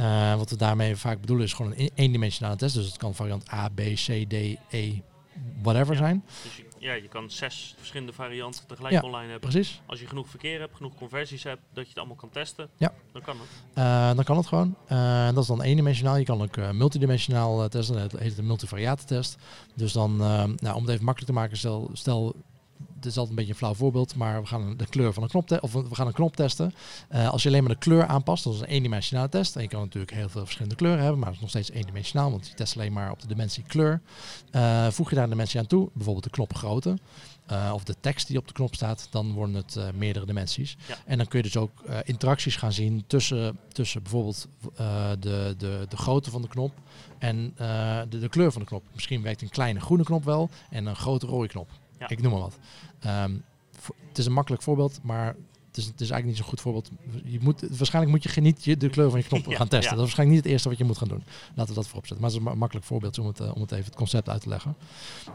Uh, 0.00 0.36
wat 0.36 0.50
we 0.50 0.56
daarmee 0.56 0.96
vaak 0.96 1.20
bedoelen 1.20 1.46
is 1.46 1.52
gewoon 1.52 1.74
een 1.76 1.90
eendimensionale 1.94 2.56
test. 2.56 2.74
Dus 2.74 2.86
het 2.86 2.96
kan 2.96 3.14
variant 3.14 3.52
A, 3.52 3.68
B, 3.68 3.80
C, 3.80 4.24
D, 4.28 4.34
E, 4.70 5.00
whatever 5.62 5.96
zijn. 5.96 6.24
Dus 6.42 6.62
ja, 6.80 6.92
je 6.92 7.08
kan 7.08 7.30
zes 7.30 7.74
verschillende 7.78 8.12
varianten 8.12 8.66
tegelijk 8.66 9.02
online 9.02 9.30
hebben. 9.30 9.50
Precies. 9.50 9.80
Als 9.86 10.00
je 10.00 10.06
genoeg 10.06 10.28
verkeer 10.28 10.60
hebt, 10.60 10.76
genoeg 10.76 10.94
conversies 10.94 11.42
hebt, 11.42 11.60
dat 11.72 11.82
je 11.82 11.88
het 11.88 11.98
allemaal 11.98 12.16
kan 12.16 12.30
testen, 12.30 12.68
ja. 12.76 12.92
dan 13.12 13.22
kan 13.22 13.36
het. 13.40 13.48
Uh, 13.78 14.14
dan 14.14 14.24
kan 14.24 14.36
het 14.36 14.46
gewoon. 14.46 14.76
Uh, 14.88 15.26
dat 15.26 15.38
is 15.38 15.46
dan 15.46 15.62
eendimensionaal. 15.62 16.16
Je 16.16 16.24
kan 16.24 16.42
ook 16.42 16.56
uh, 16.56 16.70
multidimensionaal 16.70 17.68
testen. 17.68 17.96
Dat 17.96 18.20
heet 18.20 18.38
een 18.38 18.46
multivariate-test. 18.46 19.36
Dus 19.74 19.92
dan, 19.92 20.16
nou, 20.16 20.74
om 20.74 20.82
het 20.82 20.90
even 20.90 21.04
makkelijk 21.04 21.32
te 21.32 21.32
maken, 21.32 21.56
stel, 21.56 21.90
stel 21.92 22.36
het 23.00 23.08
is 23.08 23.18
altijd 23.18 23.28
een 23.28 23.34
beetje 23.36 23.50
een 23.50 23.58
flauw 23.58 23.74
voorbeeld, 23.74 24.14
maar 24.14 24.40
we 24.40 24.46
gaan 24.46 24.76
de 24.76 24.86
kleur 24.86 25.12
van 25.12 25.22
een 25.22 25.28
knop, 25.28 25.58
of 25.60 25.72
we 25.72 25.94
gaan 25.94 26.06
een 26.06 26.12
knop 26.12 26.36
testen. 26.36 26.74
Uh, 27.12 27.28
als 27.28 27.42
je 27.42 27.48
alleen 27.48 27.62
maar 27.64 27.72
de 27.72 27.78
kleur 27.78 28.06
aanpast, 28.06 28.44
dat 28.44 28.54
is 28.54 28.60
een 28.60 28.66
eendimensionale 28.66 29.28
test. 29.28 29.56
En 29.56 29.62
je 29.62 29.68
kan 29.68 29.80
natuurlijk 29.80 30.12
heel 30.12 30.28
veel 30.28 30.42
verschillende 30.42 30.76
kleuren 30.76 31.02
hebben, 31.02 31.18
maar 31.18 31.28
het 31.28 31.36
is 31.36 31.40
nog 31.40 31.50
steeds 31.50 31.70
eendimensionaal, 31.70 32.30
want 32.30 32.48
je 32.48 32.54
test 32.54 32.76
alleen 32.76 32.92
maar 32.92 33.10
op 33.10 33.20
de 33.20 33.26
dimensie 33.26 33.64
kleur. 33.66 34.00
Uh, 34.52 34.90
voeg 34.90 35.08
je 35.08 35.14
daar 35.14 35.24
een 35.24 35.30
dimensie 35.30 35.60
aan 35.60 35.66
toe, 35.66 35.88
bijvoorbeeld 35.92 36.24
de 36.24 36.30
knopgrootte. 36.30 36.98
Uh, 37.50 37.70
of 37.74 37.84
de 37.84 37.94
tekst 38.00 38.26
die 38.26 38.38
op 38.38 38.46
de 38.46 38.52
knop 38.52 38.74
staat, 38.74 39.06
dan 39.10 39.32
worden 39.32 39.54
het 39.54 39.76
uh, 39.78 39.84
meerdere 39.94 40.26
dimensies. 40.26 40.76
Ja. 40.88 40.94
En 41.06 41.16
dan 41.16 41.26
kun 41.26 41.38
je 41.38 41.44
dus 41.44 41.56
ook 41.56 41.70
uh, 41.88 41.98
interacties 42.04 42.56
gaan 42.56 42.72
zien 42.72 43.04
tussen, 43.06 43.58
tussen 43.72 44.02
bijvoorbeeld 44.02 44.48
de, 45.20 45.54
de, 45.58 45.86
de 45.88 45.96
grootte 45.96 46.30
van 46.30 46.42
de 46.42 46.48
knop 46.48 46.72
en 47.18 47.54
de, 48.08 48.18
de 48.18 48.28
kleur 48.28 48.52
van 48.52 48.60
de 48.60 48.66
knop. 48.66 48.82
Misschien 48.94 49.22
werkt 49.22 49.42
een 49.42 49.48
kleine 49.48 49.80
groene 49.80 50.04
knop 50.04 50.24
wel 50.24 50.50
en 50.70 50.86
een 50.86 50.96
grote 50.96 51.26
rode 51.26 51.48
knop. 51.48 51.70
Ja. 52.00 52.08
Ik 52.08 52.22
noem 52.22 52.32
maar 52.32 52.40
wat. 52.40 52.58
Um, 53.06 53.44
het 54.08 54.18
is 54.18 54.26
een 54.26 54.32
makkelijk 54.32 54.62
voorbeeld, 54.62 54.98
maar 55.02 55.26
het 55.66 55.76
is, 55.78 55.84
het 55.84 56.00
is 56.00 56.10
eigenlijk 56.10 56.26
niet 56.26 56.36
zo'n 56.36 56.46
goed 56.46 56.60
voorbeeld. 56.60 56.90
Je 57.24 57.38
moet, 57.40 57.60
waarschijnlijk 57.76 58.14
moet 58.14 58.34
je 58.34 58.40
niet 58.40 58.64
je, 58.64 58.76
de 58.76 58.88
kleur 58.90 59.10
van 59.10 59.18
je 59.18 59.24
knop 59.26 59.44
Ja, 59.50 59.56
gaan 59.56 59.68
testen. 59.68 59.90
ja. 59.90 59.96
Dat 59.96 60.06
is 60.08 60.14
waarschijnlijk 60.14 60.36
niet 60.36 60.44
het 60.44 60.52
eerste 60.52 60.68
wat 60.68 60.78
je 60.78 60.84
moet 60.84 60.98
gaan 60.98 61.08
doen. 61.08 61.24
Laten 61.54 61.68
we 61.74 61.80
dat 61.80 61.86
voorop 61.86 62.06
zetten. 62.06 62.20
Maar 62.20 62.30
het 62.30 62.40
is 62.40 62.46
een 62.46 62.52
ma- 62.52 62.58
makkelijk 62.58 62.86
voorbeeld 62.86 63.18
om 63.18 63.26
het, 63.26 63.40
uh, 63.40 63.54
om 63.54 63.60
het 63.60 63.72
even 63.72 63.84
het 63.84 63.94
concept 63.94 64.28
uit 64.28 64.40
te 64.42 64.48
leggen. 64.48 64.76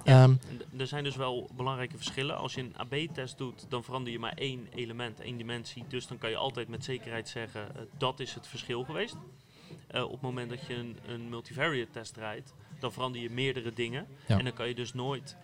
Ja. 0.03 0.24
Um, 0.24 0.39
Er 0.78 0.88
zijn 0.88 1.03
dus 1.03 1.16
wel 1.16 1.49
belangrijke 1.55 1.95
verschillen. 1.95 2.38
Als 2.38 2.53
je 2.53 2.61
een 2.61 2.74
AB-test 2.78 3.38
doet, 3.38 3.66
dan 3.70 3.84
verander 3.84 4.11
je 4.11 4.20
maar 4.20 4.34
één 4.34 4.68
element, 4.76 5.20
één 5.20 5.38
dimensie. 5.38 5.84
Dus 5.88 6.07
dan 6.07 6.18
kan 6.18 6.30
je 6.30 6.36
altijd 6.38 6.68
met 6.68 6.84
zekerheid 6.84 7.30
zeggen, 7.30 7.61
uh, 7.76 7.82
dat 7.97 8.20
is 8.20 8.34
het 8.34 8.47
verschil 8.47 8.84
geweest. 8.84 9.16
Uh, 9.95 10.03
op 10.03 10.11
het 10.11 10.22
moment 10.22 10.49
dat 10.49 10.66
je 10.68 10.76
een, 10.76 10.97
een 11.07 11.30
multivariate 11.30 11.91
test 11.91 12.13
draait, 12.13 12.53
dan 12.80 12.91
verander 12.93 13.22
je 13.22 13.30
meerdere 13.30 13.74
dingen. 13.74 14.05
En 14.28 14.43
dan 14.43 14.53
kan 14.53 14.68
je 14.68 14.76
dus 14.76 14.93
nooit 14.93 15.36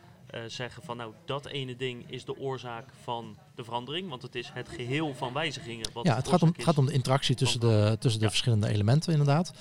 zeggen 0.48 0.84
van 0.84 0.98
nou 0.98 1.14
dat 1.26 1.46
ene 1.46 1.76
ding 1.76 2.12
is 2.12 2.26
de 2.26 2.38
oorzaak 2.38 2.94
van 2.94 3.38
de 3.62 3.68
verandering. 3.68 4.10
Want 4.10 4.22
het 4.22 4.36
is 4.36 4.52
het 4.54 4.70
geheel 4.70 5.14
van 5.16 5.34
wijzigingen. 5.34 5.90
Wat 5.94 6.06
ja, 6.06 6.16
het 6.16 6.28
gaat 6.28 6.42
om, 6.42 6.54
gaat 6.58 6.78
om 6.78 6.86
de 6.86 6.94
interactie 6.94 7.36
tussen 7.36 7.60
de, 7.60 7.96
tussen 8.00 8.20
de 8.20 8.26
Ja. 8.26 8.32
verschillende 8.32 8.68
elementen 8.68 9.12
inderdaad. 9.12 9.54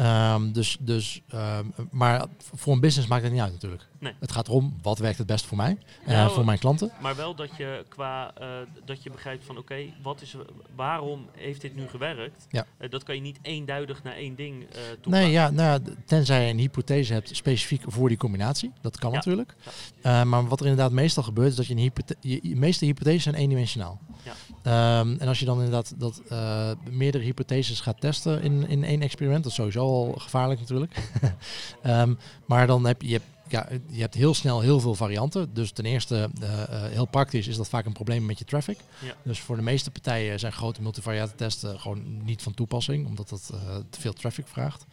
Um, 0.00 0.52
dus, 0.52 0.76
dus, 0.80 1.20
um, 1.34 1.74
maar 1.90 2.26
voor 2.54 2.72
een 2.72 2.80
business 2.80 3.08
maakt 3.08 3.22
het 3.22 3.32
niet 3.32 3.40
uit 3.40 3.52
natuurlijk. 3.52 3.86
Nee. 3.98 4.12
Het 4.20 4.32
gaat 4.32 4.48
erom 4.48 4.78
wat 4.82 4.98
werkt 4.98 5.18
het 5.18 5.26
best 5.26 5.46
voor 5.46 5.56
mij 5.56 5.78
en 6.04 6.12
Nou, 6.12 6.32
voor 6.32 6.44
mijn 6.44 6.58
klanten. 6.58 6.92
Maar 7.00 7.16
wel 7.16 7.34
dat 7.34 7.56
je 7.56 7.84
qua 7.88 8.34
uh, 8.40 8.46
dat 8.84 9.02
je 9.02 9.10
begrijpt 9.10 9.44
van 9.44 9.58
oké, 9.58 9.76
wat 10.02 10.20
is 10.22 10.36
waarom 10.74 11.26
heeft 11.32 11.60
dit 11.60 11.76
nu 11.76 11.88
gewerkt? 11.88 12.46
Ja. 12.50 12.66
Uh, 12.80 12.90
dat 12.90 13.02
kan 13.02 13.14
je 13.14 13.20
niet 13.20 13.38
eenduidig 13.42 14.02
naar 14.02 14.14
één 14.14 14.34
ding 14.34 14.66
toepassen. 14.70 15.10
Nee, 15.10 15.30
ja, 15.30 15.50
nou, 15.50 15.82
ja, 15.84 15.92
tenzij 16.06 16.44
je 16.44 16.50
een 16.52 16.58
hypothese 16.58 17.12
hebt 17.12 17.36
specifiek 17.36 17.82
voor 17.86 18.08
die 18.08 18.18
combinatie. 18.18 18.72
Dat 18.80 18.98
kan 18.98 19.10
Ja. 19.10 19.16
natuurlijk. 19.16 19.54
Maar 20.02 20.48
wat 20.48 20.60
er 20.60 20.66
inderdaad 20.66 20.92
meestal 20.92 21.22
gebeurt, 21.22 21.50
is 21.50 21.56
dat 21.56 21.66
je 21.66 21.72
een 21.74 21.80
hypothe 21.80 22.16
je, 22.20 22.56
meeste 22.56 22.84
hypotheses 22.84 23.22
zijn 23.22 23.34
eendimensionaal. 23.48 24.00
Ja. 24.62 25.00
Um, 25.00 25.16
en 25.18 25.28
als 25.28 25.38
je 25.38 25.44
dan 25.44 25.56
inderdaad 25.56 25.94
dat 25.96 26.22
uh, 26.32 26.70
meerdere 26.90 27.24
hypotheses 27.24 27.80
gaat 27.80 28.00
testen 28.00 28.42
in, 28.42 28.68
in 28.68 28.84
één 28.84 29.02
experiment, 29.02 29.42
dat 29.42 29.52
is 29.52 29.58
sowieso 29.58 29.80
al 29.80 30.14
gevaarlijk 30.18 30.60
natuurlijk. 30.60 30.96
um, 31.86 32.18
maar 32.46 32.66
dan 32.66 32.86
heb 32.86 33.02
je, 33.02 33.08
je, 33.08 33.12
hebt, 33.12 33.26
ja, 33.50 33.68
je 33.90 34.00
hebt 34.00 34.14
heel 34.14 34.34
snel 34.34 34.60
heel 34.60 34.80
veel 34.80 34.94
varianten. 34.94 35.54
Dus 35.54 35.72
ten 35.72 35.84
eerste, 35.84 36.30
uh, 36.42 36.48
uh, 36.48 36.58
heel 36.68 37.04
praktisch 37.04 37.46
is 37.46 37.56
dat 37.56 37.68
vaak 37.68 37.86
een 37.86 37.92
probleem 37.92 38.26
met 38.26 38.38
je 38.38 38.44
traffic. 38.44 38.78
Ja. 38.98 39.14
Dus 39.22 39.40
voor 39.40 39.56
de 39.56 39.62
meeste 39.62 39.90
partijen 39.90 40.38
zijn 40.38 40.52
grote 40.52 40.82
multivariate 40.82 41.34
testen 41.34 41.80
gewoon 41.80 42.24
niet 42.24 42.42
van 42.42 42.54
toepassing, 42.54 43.06
omdat 43.06 43.28
dat 43.28 43.50
uh, 43.54 43.60
te 43.90 44.00
veel 44.00 44.12
traffic 44.12 44.46
vraagt. 44.46 44.86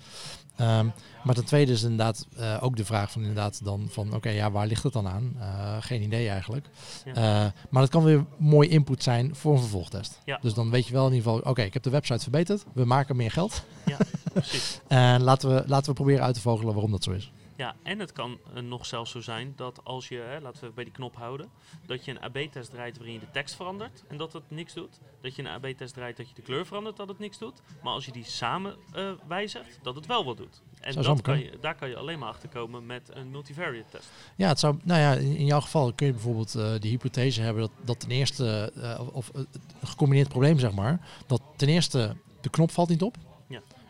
Um, 0.61 0.93
maar 1.23 1.35
ten 1.35 1.45
tweede 1.45 1.71
is 1.71 1.83
inderdaad 1.83 2.27
uh, 2.39 2.57
ook 2.61 2.75
de 2.75 2.85
vraag 2.85 3.11
van 3.11 3.21
inderdaad 3.21 3.63
dan 3.63 3.87
van 3.89 4.07
oké, 4.07 4.15
okay, 4.15 4.35
ja, 4.35 4.51
waar 4.51 4.67
ligt 4.67 4.83
het 4.83 4.93
dan 4.93 5.07
aan? 5.07 5.35
Geen 5.79 6.01
idee 6.01 6.29
eigenlijk. 6.29 6.67
Ja. 7.13 7.53
Maar 7.69 7.81
dat 7.81 7.91
kan 7.91 8.03
weer 8.03 8.25
mooi 8.37 8.69
input 8.69 9.03
zijn 9.03 9.35
voor 9.35 9.53
een 9.53 9.59
vervolgtest. 9.59 10.21
Ja. 10.25 10.39
Dus 10.41 10.53
dan 10.53 10.69
weet 10.69 10.87
je 10.87 10.93
wel 10.93 11.07
in 11.07 11.13
ieder 11.13 11.23
geval, 11.23 11.39
oké, 11.39 11.49
okay, 11.49 11.65
ik 11.65 11.73
heb 11.73 11.83
de 11.83 11.89
website 11.89 12.19
verbeterd, 12.19 12.65
we 12.73 12.85
maken 12.85 13.15
meer 13.15 13.31
geld. 13.31 13.63
Ja, 13.85 13.97
precies. 14.33 14.79
en 14.87 15.21
laten 15.21 15.55
we, 15.55 15.63
laten 15.67 15.89
we 15.89 15.93
proberen 15.93 16.23
uit 16.23 16.35
te 16.35 16.41
vogelen 16.41 16.73
waarom 16.73 16.91
dat 16.91 17.03
zo 17.03 17.11
is. 17.11 17.31
Ja, 17.55 17.75
en 17.83 17.99
het 17.99 18.11
kan 18.11 18.37
uh, 18.55 18.61
nog 18.61 18.85
zelfs 18.85 19.11
zo 19.11 19.21
zijn 19.21 19.53
dat 19.55 19.79
als 19.83 20.07
je, 20.07 20.17
hè, 20.17 20.39
laten 20.39 20.63
we 20.63 20.73
bij 20.73 20.83
die 20.83 20.93
knop 20.93 21.15
houden, 21.15 21.49
dat 21.85 22.05
je 22.05 22.11
een 22.11 22.21
AB-test 22.21 22.69
draait 22.69 22.97
waarin 22.97 23.13
je 23.13 23.19
de 23.19 23.31
tekst 23.31 23.55
verandert 23.55 24.03
en 24.07 24.17
dat 24.17 24.33
het 24.33 24.43
niks 24.47 24.73
doet. 24.73 24.99
Dat 25.21 25.35
je 25.35 25.41
een 25.41 25.47
AB-test 25.47 25.93
draait 25.93 26.17
dat 26.17 26.29
je 26.29 26.35
de 26.35 26.41
kleur 26.41 26.65
verandert, 26.65 26.97
dat 26.97 27.07
het 27.07 27.19
niks 27.19 27.37
doet. 27.37 27.61
Maar 27.83 27.93
als 27.93 28.05
je 28.05 28.11
die 28.11 28.23
samen 28.23 28.75
uh, 28.95 29.11
wijzigt, 29.27 29.79
dat 29.81 29.95
het 29.95 30.05
wel 30.05 30.25
wat 30.25 30.37
doet. 30.37 30.61
En 30.79 31.01
dat 31.01 31.21
kan 31.21 31.39
je, 31.39 31.57
daar 31.59 31.75
kan 31.75 31.89
je 31.89 31.95
alleen 31.95 32.19
maar 32.19 32.29
achter 32.29 32.49
komen 32.49 32.85
met 32.85 33.09
een 33.13 33.31
multivariate 33.31 33.89
test. 33.89 34.09
Ja, 34.35 34.47
het 34.47 34.59
zou, 34.59 34.79
nou 34.83 34.99
ja, 34.99 35.13
in 35.13 35.45
jouw 35.45 35.61
geval 35.61 35.93
kun 35.93 36.07
je 36.07 36.13
bijvoorbeeld 36.13 36.55
uh, 36.55 36.73
de 36.79 36.87
hypothese 36.87 37.41
hebben 37.41 37.61
dat, 37.61 37.71
dat 37.83 37.99
ten 37.99 38.11
eerste, 38.11 38.71
uh, 38.77 38.99
of 39.11 39.31
een 39.33 39.47
gecombineerd 39.83 40.29
probleem 40.29 40.59
zeg 40.59 40.71
maar, 40.71 40.99
dat 41.27 41.41
ten 41.55 41.67
eerste 41.67 42.15
de 42.41 42.49
knop 42.49 42.71
valt 42.71 42.89
niet 42.89 43.01
op. 43.01 43.17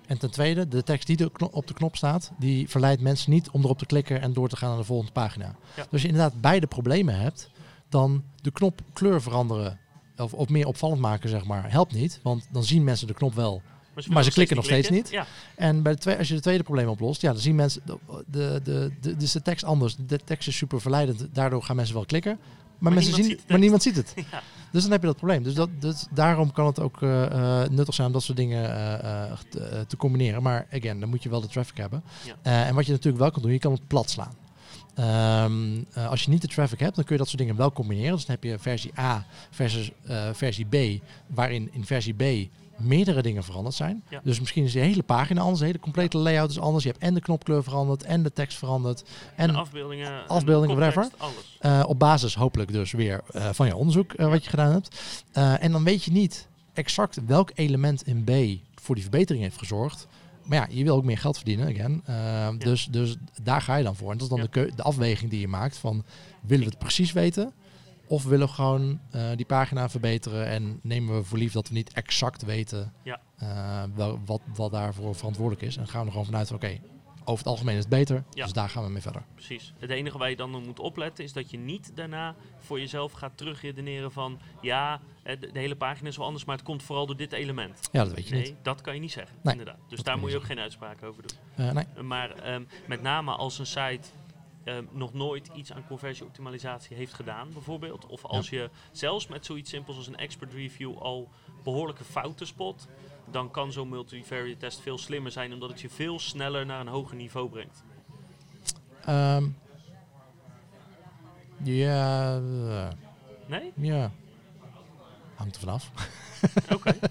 En 0.07 0.17
ten 0.17 0.31
tweede, 0.31 0.67
de 0.67 0.83
tekst 0.83 1.07
die 1.07 1.29
op 1.51 1.67
de 1.67 1.73
knop 1.73 1.95
staat, 1.95 2.31
die 2.39 2.69
verleidt 2.69 3.01
mensen 3.01 3.31
niet 3.31 3.49
om 3.49 3.63
erop 3.63 3.77
te 3.77 3.85
klikken 3.85 4.21
en 4.21 4.33
door 4.33 4.49
te 4.49 4.57
gaan 4.57 4.69
naar 4.69 4.77
de 4.77 4.83
volgende 4.83 5.11
pagina. 5.11 5.45
Ja. 5.45 5.55
Dus 5.75 5.91
als 5.91 6.01
je 6.01 6.07
inderdaad 6.07 6.41
beide 6.41 6.67
problemen 6.67 7.19
hebt, 7.19 7.49
dan 7.89 8.23
de 8.41 8.51
knop 8.51 8.81
kleur 8.93 9.21
veranderen 9.21 9.79
of, 10.17 10.33
of 10.33 10.49
meer 10.49 10.67
opvallend 10.67 11.01
maken, 11.01 11.29
zeg 11.29 11.45
maar, 11.45 11.71
helpt 11.71 11.93
niet. 11.93 12.19
Want 12.23 12.47
dan 12.51 12.63
zien 12.63 12.83
mensen 12.83 13.07
de 13.07 13.13
knop 13.13 13.33
wel, 13.33 13.61
maar 13.93 14.03
ze, 14.03 14.11
maar 14.11 14.23
ze 14.23 14.31
klikken 14.31 14.55
nog 14.55 14.65
steeds 14.65 14.89
niet. 14.89 15.09
Ja. 15.09 15.25
En 15.55 15.81
bij 15.81 15.91
de 15.91 15.99
twee, 15.99 16.17
als 16.17 16.27
je 16.27 16.33
de 16.33 16.41
tweede 16.41 16.63
probleem 16.63 16.87
oplost, 16.87 17.21
ja, 17.21 17.31
dan 17.31 17.41
zien 17.41 17.55
mensen, 17.55 17.81
de, 17.85 17.97
de, 18.27 18.59
de, 18.63 18.91
de, 19.01 19.17
dus 19.17 19.31
de 19.31 19.41
tekst 19.41 19.63
anders. 19.63 19.95
De 19.95 20.19
tekst 20.23 20.47
is 20.47 20.57
super 20.57 20.81
verleidend, 20.81 21.27
daardoor 21.33 21.63
gaan 21.63 21.75
mensen 21.75 21.95
wel 21.95 22.05
klikken. 22.05 22.39
Maar, 22.79 22.93
Maar 22.93 23.03
mensen 23.03 23.11
niemand 23.11 23.15
zien, 23.15 23.23
ziet 23.23 23.37
het 23.37 23.47
maar 23.47 23.57
echt. 23.57 23.59
niemand 23.59 23.83
ziet 23.83 23.95
het. 23.95 24.13
Ja. 24.31 24.41
Dus 24.71 24.83
dan 24.83 24.91
heb 24.91 25.01
je 25.01 25.07
dat 25.07 25.17
probleem. 25.17 25.43
Dus, 25.43 25.53
dat, 25.53 25.69
dus 25.79 26.05
daarom 26.11 26.51
kan 26.51 26.65
het 26.65 26.79
ook 26.79 27.01
uh, 27.01 27.21
uh, 27.21 27.67
nuttig 27.67 27.93
zijn 27.93 28.07
om 28.07 28.13
dat 28.13 28.23
soort 28.23 28.37
dingen 28.37 28.63
uh, 28.63 29.31
te, 29.49 29.85
te, 29.87 29.97
combineren. 29.97 30.43
Maar 30.43 30.67
again, 30.71 30.99
dan 30.99 31.09
moet 31.09 31.23
je 31.23 31.29
wel 31.29 31.41
de 31.41 31.47
traffic 31.47 31.77
hebben. 31.77 32.03
Ja. 32.23 32.65
en 32.65 32.75
wat 32.75 32.85
je 32.85 32.91
natuurlijk 32.91 33.23
wel 33.23 33.31
kan 33.31 33.41
doen, 33.41 33.51
je 33.51 33.59
kan 33.59 33.71
het 33.71 33.87
plat 33.87 34.09
slaan. 34.09 34.33
Um, 35.45 35.85
als 35.93 36.23
je 36.23 36.29
niet 36.29 36.41
de 36.41 36.47
traffic 36.47 36.79
hebt, 36.79 36.95
dan 36.95 37.03
kun 37.03 37.13
je 37.13 37.19
dat 37.19 37.29
soort 37.29 37.41
dingen 37.41 37.55
wel 37.55 37.71
combineren. 37.71 38.15
Dus 38.15 38.25
dan 38.25 38.35
heb 38.35 38.43
je 38.43 38.59
versie 38.59 38.99
A 38.99 39.25
versus 39.49 39.91
versie 40.33 40.65
B, 40.65 41.03
waarin 41.27 41.69
in 41.71 41.85
versie 41.85 42.13
B 42.13 42.49
meerdere 42.77 43.21
dingen 43.21 43.43
veranderd 43.43 43.75
zijn. 43.75 44.03
Ja. 44.09 44.19
Dus 44.23 44.39
misschien 44.39 44.63
is 44.63 44.73
de 44.73 44.79
hele 44.79 45.03
pagina 45.03 45.41
anders, 45.41 45.59
de 45.59 45.65
hele 45.65 45.79
complete 45.79 46.17
layout 46.17 46.49
is 46.49 46.59
anders. 46.59 46.83
Je 46.83 46.89
hebt 46.89 47.01
en 47.01 47.13
de 47.13 47.21
knopkleur 47.21 47.63
veranderd 47.63 48.03
en 48.03 48.23
de 48.23 48.33
tekst 48.33 48.57
veranderd. 48.57 49.03
En 49.35 49.47
de 49.51 49.57
afbeeldingen, 49.57 50.27
afbeeldingen, 50.27 50.77
whatever. 50.77 51.09
Uh, 51.61 51.83
op 51.87 51.99
basis 51.99 52.35
hopelijk 52.35 52.71
dus 52.71 52.91
weer 52.91 53.21
uh, 53.35 53.49
van 53.51 53.67
je 53.67 53.75
onderzoek 53.75 54.13
uh, 54.13 54.29
wat 54.29 54.43
je 54.43 54.49
gedaan 54.49 54.71
hebt. 54.71 55.23
En 55.33 55.71
dan 55.71 55.83
weet 55.83 56.03
je 56.03 56.11
niet 56.11 56.47
exact 56.73 57.25
welk 57.25 57.51
element 57.53 58.07
in 58.07 58.23
B 58.23 58.31
voor 58.81 58.95
die 58.95 59.03
verbetering 59.03 59.43
heeft 59.43 59.57
gezorgd. 59.57 60.07
Maar 60.43 60.57
ja, 60.57 60.67
je 60.69 60.83
wil 60.83 60.95
ook 60.95 61.03
meer 61.03 61.17
geld 61.17 61.35
verdienen, 61.35 61.67
again. 61.67 62.03
Ja. 62.07 62.51
dus, 62.51 62.87
dus 62.91 63.15
daar 63.43 63.61
ga 63.61 63.75
je 63.75 63.83
dan 63.83 63.95
voor. 63.95 64.11
En 64.11 64.17
dat 64.17 64.31
is 64.31 64.35
dan 64.35 64.47
Ja. 64.51 64.65
de, 64.65 64.75
de 64.75 64.83
afweging 64.83 65.29
die 65.29 65.39
je 65.39 65.47
maakt 65.47 65.77
van... 65.77 66.03
willen 66.41 66.63
we 66.63 66.69
het 66.69 66.79
precies 66.79 67.11
weten... 67.11 67.53
Of 68.07 68.23
willen 68.23 68.47
we 68.47 68.53
gewoon 68.53 68.99
uh, 69.15 69.29
die 69.35 69.45
pagina 69.45 69.89
verbeteren 69.89 70.47
en 70.47 70.79
nemen 70.83 71.15
we 71.15 71.23
voor 71.23 71.37
lief 71.37 71.51
dat 71.53 71.67
we 71.67 71.73
niet 71.73 71.93
exact 71.93 72.43
weten 72.43 72.93
Ja. 73.03 73.19
uh, 73.43 73.83
wel, 73.95 74.19
wat, 74.25 74.41
wat 74.55 74.71
daarvoor 74.71 75.15
verantwoordelijk 75.15 75.61
is. 75.65 75.77
En 75.77 75.87
gaan 75.87 75.99
we 75.99 76.05
er 76.05 76.11
gewoon 76.11 76.25
vanuit 76.25 76.47
van 76.47 76.55
oké, 76.55 76.65
okay, 76.65 76.81
over 77.27 77.37
het 77.37 77.47
algemeen 77.47 77.75
is 77.75 77.79
het 77.79 77.89
beter, 77.89 78.23
Ja. 78.33 78.43
dus 78.43 78.53
daar 78.53 78.69
gaan 78.69 78.83
we 78.83 78.89
mee 78.89 79.01
verder. 79.01 79.23
Precies. 79.33 79.73
Het 79.79 79.89
enige 79.89 80.17
waar 80.17 80.29
je 80.29 80.35
dan 80.35 80.49
moet 80.65 80.79
opletten 80.79 81.23
is 81.23 81.33
dat 81.33 81.51
je 81.51 81.57
niet 81.57 81.91
daarna 81.95 82.35
voor 82.59 82.79
jezelf 82.79 83.11
gaat 83.11 83.37
terugredeneren 83.37 84.11
van 84.11 84.39
ja, 84.61 84.99
de, 85.23 85.37
de 85.37 85.59
hele 85.59 85.75
pagina 85.75 86.09
is 86.09 86.17
wel 86.17 86.25
anders, 86.25 86.45
maar 86.45 86.55
het 86.55 86.65
komt 86.65 86.83
vooral 86.83 87.05
door 87.05 87.17
dit 87.17 87.31
element. 87.31 87.79
Ja, 87.91 88.03
dat 88.03 88.13
weet 88.13 88.27
je 88.27 88.33
nee, 88.35 88.43
niet. 88.43 88.55
dat 88.61 88.81
kan 88.81 88.93
je 88.93 88.99
niet 88.99 89.11
zeggen, 89.11 89.35
Nee, 89.43 89.53
inderdaad. 89.57 89.79
Dus 89.89 90.03
daar 90.03 90.17
moet 90.17 90.31
je 90.31 90.37
ook 90.37 90.43
geen 90.43 90.59
uitspraak 90.59 91.03
over 91.03 91.23
doen. 91.27 91.65
Uh, 91.65 91.71
nee. 91.73 92.03
Maar 92.03 92.53
um, 92.53 92.67
met 92.87 93.01
name 93.01 93.31
als 93.31 93.59
een 93.59 93.65
site 93.65 94.07
um, 94.65 94.89
nog 94.91 95.13
nooit 95.13 95.49
iets 95.55 95.73
aan 95.73 95.87
conversieoptimalisatie 95.87 96.95
heeft 96.95 97.13
gedaan, 97.13 97.49
bijvoorbeeld. 97.53 98.05
Of 98.05 98.25
als 98.25 98.49
ja. 98.49 98.61
je 98.61 98.69
zelfs 98.91 99.27
met 99.27 99.45
zoiets 99.45 99.69
simpels 99.69 99.97
als 99.97 100.07
een 100.07 100.17
expert 100.17 100.53
review 100.53 100.97
al 100.97 101.29
behoorlijke 101.63 102.03
fouten 102.03 102.47
spot. 102.47 102.87
dan 103.31 103.51
kan 103.51 103.71
zo'n 103.71 103.89
multivariate 103.89 104.59
test 104.59 104.79
veel 104.81 104.97
slimmer 104.97 105.31
zijn, 105.31 105.53
omdat 105.53 105.69
het 105.69 105.81
je 105.81 105.89
veel 105.89 106.19
sneller 106.19 106.65
naar 106.65 106.79
een 106.79 106.87
hoger 106.87 107.15
niveau 107.15 107.49
brengt. 107.49 107.83
Ehm, 109.05 109.47
ja. 111.63 112.35
eh, 112.37 112.87
Nee? 113.47 113.71
ja. 113.75 114.11
Hangt 115.35 115.55
er 115.55 115.61
vanaf. 115.61 115.91
Oké. 116.73 116.97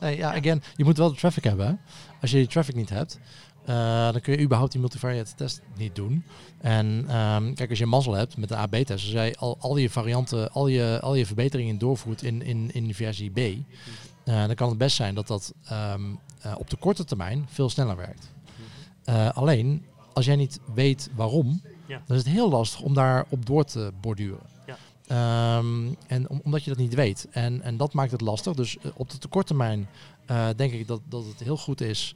Nee, 0.00 0.16
ja, 0.16 0.34
again, 0.36 0.62
je 0.76 0.84
moet 0.84 0.96
wel 0.96 1.08
de 1.08 1.16
traffic 1.16 1.44
hebben. 1.44 1.80
Als 2.20 2.30
je 2.30 2.36
die 2.36 2.46
traffic 2.46 2.74
niet 2.74 2.88
hebt, 2.90 3.18
eh, 3.64 4.12
dan 4.12 4.20
kun 4.20 4.32
je 4.32 4.40
überhaupt 4.42 4.72
die 4.72 4.80
multivariate 4.80 5.34
test 5.34 5.60
niet 5.76 5.94
doen. 5.94 6.24
En 6.60 7.04
ehm, 7.08 7.54
kijk, 7.54 7.70
als 7.70 7.78
je 7.78 7.86
mazzel 7.86 8.12
hebt 8.12 8.36
met 8.36 8.48
de 8.48 8.56
AB-test, 8.56 8.90
als 8.90 9.10
jij 9.10 9.36
al, 9.36 9.56
al 9.60 9.76
je 9.76 9.90
varianten, 9.90 10.52
al 10.52 10.66
je, 10.66 10.98
al 11.02 11.14
je 11.14 11.26
verbeteringen 11.26 11.78
doorvoert 11.78 12.22
in, 12.22 12.42
in, 12.42 12.70
in 12.72 12.94
versie 12.94 13.30
B, 13.30 13.38
eh, 13.38 13.54
dan 14.46 14.54
kan 14.54 14.68
het 14.68 14.78
best 14.78 14.96
zijn 14.96 15.14
dat 15.14 15.26
dat 15.26 15.54
ehm, 15.64 16.02
eh, 16.40 16.54
op 16.58 16.70
de 16.70 16.76
korte 16.76 17.04
termijn 17.04 17.46
veel 17.48 17.68
sneller 17.70 17.96
werkt. 17.96 18.32
Alleen, 19.34 19.84
als 20.12 20.24
jij 20.24 20.36
niet 20.36 20.60
weet 20.74 21.10
waarom, 21.14 21.60
Ja. 21.86 22.02
dan 22.06 22.16
is 22.16 22.24
het 22.24 22.32
heel 22.32 22.50
lastig 22.50 22.80
om 22.80 22.94
daar 22.94 23.24
op 23.28 23.46
door 23.46 23.64
te 23.64 23.92
borduren. 24.00 24.40
Ja. 24.66 24.76
Ehm, 25.06 25.92
en 26.06 26.28
om- 26.28 26.40
omdat 26.44 26.64
je 26.64 26.70
dat 26.70 26.78
niet 26.78 26.94
weet. 26.94 27.26
En, 27.30 27.62
en 27.62 27.76
dat 27.76 27.92
maakt 27.92 28.10
het 28.10 28.20
lastig. 28.20 28.54
Dus 28.54 28.76
op 28.94 29.10
de 29.10 29.18
tekorttermijn 29.18 29.88
eh 30.26 30.48
denk 30.56 30.72
ik 30.72 30.86
dat, 30.86 31.00
dat 31.08 31.24
het 31.24 31.40
heel 31.40 31.56
goed 31.56 31.80
is. 31.80 32.14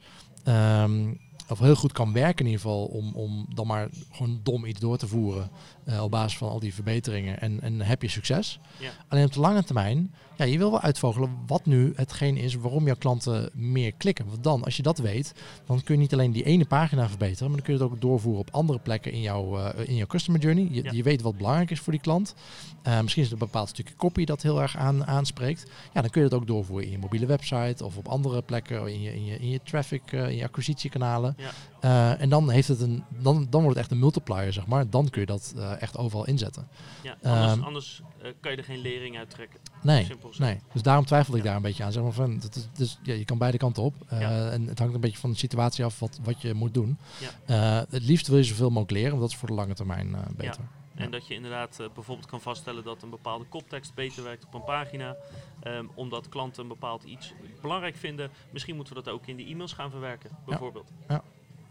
Of 1.49 1.59
heel 1.59 1.75
goed 1.75 1.91
kan 1.91 2.13
werken 2.13 2.45
in 2.45 2.51
ieder 2.51 2.61
geval 2.61 2.85
om, 2.85 3.13
om 3.13 3.45
dan 3.53 3.67
maar 3.67 3.89
gewoon 4.11 4.39
dom 4.43 4.65
iets 4.65 4.79
door 4.79 4.97
te 4.97 5.07
voeren 5.07 5.49
eh, 5.85 6.03
op 6.03 6.11
basis 6.11 6.37
van 6.37 6.49
al 6.49 6.59
die 6.59 6.73
verbeteringen 6.73 7.39
en, 7.41 7.61
en 7.61 7.81
heb 7.81 8.01
je 8.01 8.07
succes. 8.07 8.59
Ja. 8.77 8.91
Alleen 9.07 9.25
op 9.25 9.33
de 9.33 9.39
lange 9.39 9.63
termijn, 9.63 10.13
ja, 10.39 10.45
je 10.45 10.57
wil 10.57 10.71
wel 10.71 10.81
uitvogelen 10.81 11.37
wat 11.47 11.65
nu 11.65 11.93
hetgeen 11.95 12.37
is 12.37 12.55
waarom 12.55 12.85
jouw 12.85 12.95
klanten 12.95 13.49
meer 13.53 13.91
klikken. 13.93 14.25
Want 14.25 14.43
dan, 14.43 14.63
als 14.63 14.77
je 14.77 14.83
dat 14.83 14.97
weet, 14.97 15.33
dan 15.65 15.83
kun 15.83 15.95
je 15.95 16.01
niet 16.01 16.13
alleen 16.13 16.31
die 16.31 16.43
ene 16.43 16.65
pagina 16.65 17.07
verbeteren, 17.09 17.47
maar 17.47 17.55
dan 17.57 17.65
kun 17.65 17.73
je 17.77 17.83
het 17.83 17.91
ook 17.91 18.01
doorvoeren 18.01 18.41
op 18.41 18.49
andere 18.51 18.79
plekken 18.79 19.11
in 19.11 19.21
jouw, 19.21 19.57
eh, 19.57 19.87
in 19.89 19.95
jouw 19.95 20.05
customer 20.07 20.41
journey. 20.41 20.67
Je, 20.71 20.83
Ja. 20.83 20.91
je 20.91 21.03
weet 21.03 21.21
wat 21.21 21.37
belangrijk 21.37 21.71
is 21.71 21.79
voor 21.79 21.93
die 21.93 22.01
klant. 22.01 22.35
Eh, 22.81 23.01
misschien 23.01 23.23
is 23.23 23.29
het 23.29 23.39
een 23.41 23.45
bepaald 23.45 23.69
stukje 23.69 23.95
copy 23.95 24.25
dat 24.25 24.41
heel 24.41 24.61
erg 24.61 24.77
aan, 24.77 25.05
aanspreekt. 25.05 25.65
Ja, 25.93 26.01
dan 26.01 26.09
kun 26.09 26.21
je 26.21 26.27
het 26.27 26.35
ook 26.37 26.47
doorvoeren 26.47 26.85
in 26.85 26.91
je 26.91 26.97
mobiele 26.97 27.25
website 27.25 27.85
of 27.85 27.97
op 27.97 28.07
andere 28.07 28.41
plekken, 28.41 28.87
in 28.87 29.01
je, 29.01 29.13
in 29.15 29.25
je, 29.25 29.37
in 29.39 29.49
je 29.49 29.59
traffic, 29.63 30.11
eh, 30.11 30.29
in 30.29 30.35
je 30.35 30.43
acquisitiekanalen. 30.43 31.35
Ja. 31.37 32.17
En 32.17 32.29
dan, 32.29 32.49
heeft 32.49 32.67
het 32.67 32.81
een, 32.81 33.03
dan, 33.21 33.47
dan 33.49 33.61
wordt 33.61 33.67
het 33.67 33.77
echt 33.77 33.91
een 33.91 33.99
multiplier, 33.99 34.53
zeg 34.53 34.67
maar. 34.67 34.89
Dan 34.89 35.09
kun 35.09 35.21
je 35.21 35.27
dat 35.27 35.53
echt 35.79 35.97
overal 35.97 36.25
inzetten. 36.25 36.67
Ja, 37.03 37.15
anders, 37.23 37.51
Ehm, 37.51 37.61
anders 37.63 38.01
kan 38.39 38.51
je 38.51 38.57
er 38.57 38.63
geen 38.63 38.77
lering 38.81 39.17
uit 39.17 39.29
trekken. 39.29 39.59
Nee, 39.81 40.07
nee. 40.37 40.59
Dus 40.73 40.81
daarom 40.81 41.05
twijfelde 41.05 41.37
ik 41.37 41.43
Ja. 41.43 41.49
daar 41.49 41.57
een 41.57 41.63
beetje 41.65 41.83
aan. 41.83 41.91
Zeg 41.91 42.03
maar 42.03 42.11
van, 42.11 42.31
het 42.41 42.55
is, 42.55 42.67
dus, 42.73 42.99
ja, 43.03 43.13
je 43.13 43.25
kan 43.25 43.37
beide 43.37 43.57
kanten 43.57 43.83
op. 43.83 43.93
Eh, 44.07 44.19
Ja. 44.21 44.49
En 44.49 44.67
het 44.67 44.79
hangt 44.79 44.93
een 44.93 45.01
beetje 45.01 45.17
van 45.17 45.31
de 45.31 45.37
situatie 45.37 45.85
af 45.85 45.99
wat, 45.99 46.19
wat 46.23 46.41
je 46.41 46.53
moet 46.53 46.73
doen. 46.73 46.97
Ja. 47.45 47.81
Eh, 47.81 47.91
het 47.91 48.03
liefst 48.03 48.27
wil 48.27 48.37
je 48.37 48.43
zoveel 48.43 48.67
mogelijk 48.69 48.91
leren, 48.91 49.09
want 49.09 49.21
dat 49.21 49.29
is 49.31 49.35
voor 49.37 49.47
de 49.47 49.53
lange 49.53 49.73
termijn 49.73 50.15
eh, 50.15 50.21
beter. 50.35 50.61
En 50.95 51.11
dat 51.11 51.27
je 51.27 51.33
inderdaad 51.33 51.77
bijvoorbeeld 51.93 52.27
kan 52.27 52.41
vaststellen 52.41 52.83
dat 52.83 53.01
een 53.03 53.09
bepaalde 53.09 53.45
koptekst 53.45 53.93
beter 53.93 54.23
werkt 54.23 54.45
op 54.45 54.53
een 54.53 54.63
pagina. 54.63 55.15
ehm, 55.59 55.85
omdat 55.95 56.29
klanten 56.29 56.61
een 56.61 56.67
bepaald 56.67 57.03
iets 57.03 57.33
belangrijk 57.61 57.95
vinden. 57.95 58.29
Misschien 58.51 58.75
moeten 58.75 58.95
we 58.95 59.01
dat 59.03 59.13
ook 59.13 59.27
in 59.27 59.37
de 59.37 59.43
e-mails 59.45 59.73
gaan 59.73 59.89
verwerken, 59.91 60.29
bijvoorbeeld. 60.45 60.91
Ja. 61.07 61.21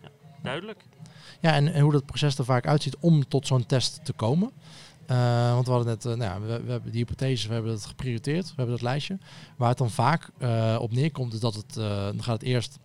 Ja, 0.03 0.09
Duidelijk? 0.43 0.85
Ja, 1.41 1.53
en, 1.53 1.73
en 1.73 1.81
hoe 1.83 1.93
dat 1.93 2.07
proces 2.07 2.39
er 2.39 2.45
vaak 2.45 2.67
uitziet 2.67 2.97
om 3.01 3.29
tot 3.29 3.47
zo'n 3.47 3.67
test 3.67 4.05
te 4.05 4.13
komen. 4.13 4.51
Eh, 5.09 5.53
want 5.53 5.67
we 5.67 5.73
hadden 5.73 5.89
net, 5.89 6.05
eh, 6.05 6.15
nou 6.15 6.23
ja, 6.23 6.41
we, 6.41 6.63
we 6.65 6.71
hebben 6.71 6.93
die 6.93 7.01
hypotheses, 7.01 7.47
we 7.47 7.53
hebben 7.53 7.73
het 7.73 7.87
geprioriteerd, 7.87 8.47
we 8.47 8.53
hebben 8.57 8.75
dat 8.75 8.83
lijstje. 8.83 9.19
Waar 9.57 9.69
het 9.69 9.79
dan 9.79 9.91
vaak 9.91 10.31
eh, 10.39 10.79
op 10.81 10.93
neerkomt, 10.93 11.33
is 11.33 11.41
dat 11.41 11.55
het, 11.55 11.75
dan 11.75 12.23
gaat 12.23 12.41
het 12.41 12.43
eerst, 12.43 12.79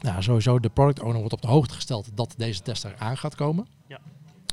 nou 0.00 0.22
sowieso 0.22 0.60
de 0.60 0.68
product 0.68 1.00
owner 1.00 1.18
wordt 1.18 1.32
op 1.32 1.42
de 1.42 1.48
hoogte 1.48 1.74
gesteld 1.74 2.08
dat 2.14 2.34
deze 2.36 2.62
test 2.62 2.84
eraan 2.84 3.16
gaat 3.16 3.34
komen. 3.34 3.66
Ja. 3.86 3.98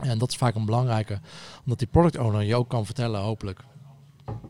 En 0.02 0.18
dat 0.18 0.30
is 0.30 0.36
vaak 0.36 0.56
een 0.56 0.66
belangrijke, 0.66 1.20
omdat 1.64 1.80
die 1.80 1.88
product 1.88 2.18
owner 2.18 2.44
je 2.44 2.56
ook 2.56 2.70
kan 2.70 2.86
vertellen, 2.86 3.22
hopelijk, 3.22 3.60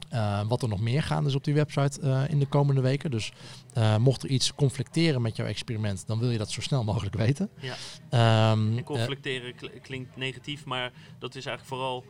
eh, 0.10 0.41
wat 0.47 0.62
er 0.62 0.70
nog 0.70 0.80
meer 0.80 1.03
gaande 1.03 1.30
is 1.30 1.36
op 1.36 1.43
die 1.43 1.53
website 1.53 2.01
eh, 2.01 2.24
in 2.30 2.39
de 2.39 2.45
komende 2.45 2.82
weken. 2.82 3.12
Dus 3.12 3.32
eh, 3.74 3.97
mocht 3.97 4.24
er 4.24 4.30
iets 4.30 4.55
conflicteren 4.55 5.22
met 5.22 5.36
jouw 5.36 5.45
experiment, 5.45 6.07
dan 6.07 6.20
wil 6.20 6.30
je 6.30 6.38
dat 6.38 6.51
zo 6.51 6.62
snel 6.62 6.84
mogelijk 6.84 7.16
weten. 7.16 7.49
Ja. 7.60 7.76
Ehm, 8.10 8.78
En 8.78 8.84
conflicteren 8.84 9.55
kl- 9.55 9.80
klinkt 9.82 10.16
negatief, 10.16 10.66
maar 10.66 10.91
dat 11.20 11.36
is 11.36 11.45
eigenlijk 11.45 11.76
vooral 11.76 12.03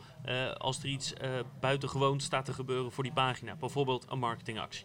als 0.58 0.78
er 0.78 0.88
iets 0.88 1.12
buitengewoon 1.60 2.20
staat 2.20 2.44
te 2.44 2.52
gebeuren 2.52 2.92
voor 2.92 3.02
die 3.04 3.12
pagina. 3.12 3.56
Bijvoorbeeld 3.56 4.06
een 4.08 4.18
marketingactie. 4.18 4.84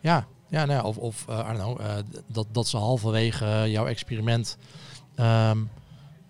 Ja, 0.00 0.26
ja 0.48 0.64
nou 0.64 0.78
ja, 0.78 0.82
of, 0.82 0.96
of 0.96 1.24
know, 1.24 1.80
dat, 2.26 2.46
dat 2.52 2.68
ze 2.68 2.76
halverwege 2.76 3.64
jouw 3.66 3.86
experiment 3.86 4.58
ehm, 5.14 5.58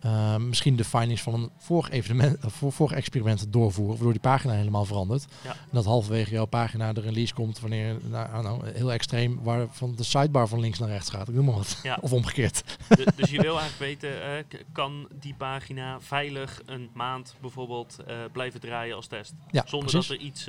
eh, 0.00 0.36
misschien 0.36 0.76
de 0.76 0.84
findings 0.84 1.22
van 1.22 1.34
een 1.34 1.50
vorig, 1.58 1.90
evenement, 1.90 2.38
eh, 2.38 2.50
vorig 2.50 2.92
experiment 2.92 3.52
doorvoeren, 3.52 3.94
waardoor 3.94 4.12
die 4.12 4.20
pagina 4.20 4.52
helemaal 4.52 4.84
verandert. 4.84 5.26
Ja. 5.44 5.50
En 5.50 5.56
dat 5.70 5.84
halverwege 5.84 6.30
jouw 6.30 6.44
pagina 6.44 6.92
de 6.92 7.00
release 7.00 7.34
komt 7.34 7.60
wanneer, 7.60 7.96
nou, 8.08 8.42
don't 8.42 8.44
know, 8.60 8.74
heel 8.76 8.92
extreem, 8.92 9.38
waar 9.42 9.66
van 9.70 9.94
de 9.96 10.02
sidebar 10.04 10.48
van 10.48 10.60
links 10.60 10.78
naar 10.78 10.88
rechts 10.88 11.10
gaat. 11.10 11.28
Ik 11.28 11.34
noem 11.34 11.44
maar 11.44 11.54
wat. 11.54 11.80
Ja. 11.82 11.98
Of 12.02 12.12
omgekeerd. 12.12 12.62
Du- 12.96 13.04
dus 13.16 13.30
je 13.30 13.40
wil 13.42 13.58
eigenlijk 13.60 14.00
weten, 14.00 14.22
eh, 14.22 14.44
kan 14.72 15.08
die 15.20 15.34
pagina 15.34 16.00
veilig 16.00 16.60
een 16.66 16.88
maand 16.94 17.34
bijvoorbeeld 17.40 17.96
blijven 18.32 18.60
draaien 18.60 18.96
als 18.96 19.06
test? 19.06 19.32
Ja, 19.50 19.64
Zonder 19.66 19.90
precies. 19.90 20.08
dat 20.08 20.16
er 20.18 20.22
iets 20.24 20.48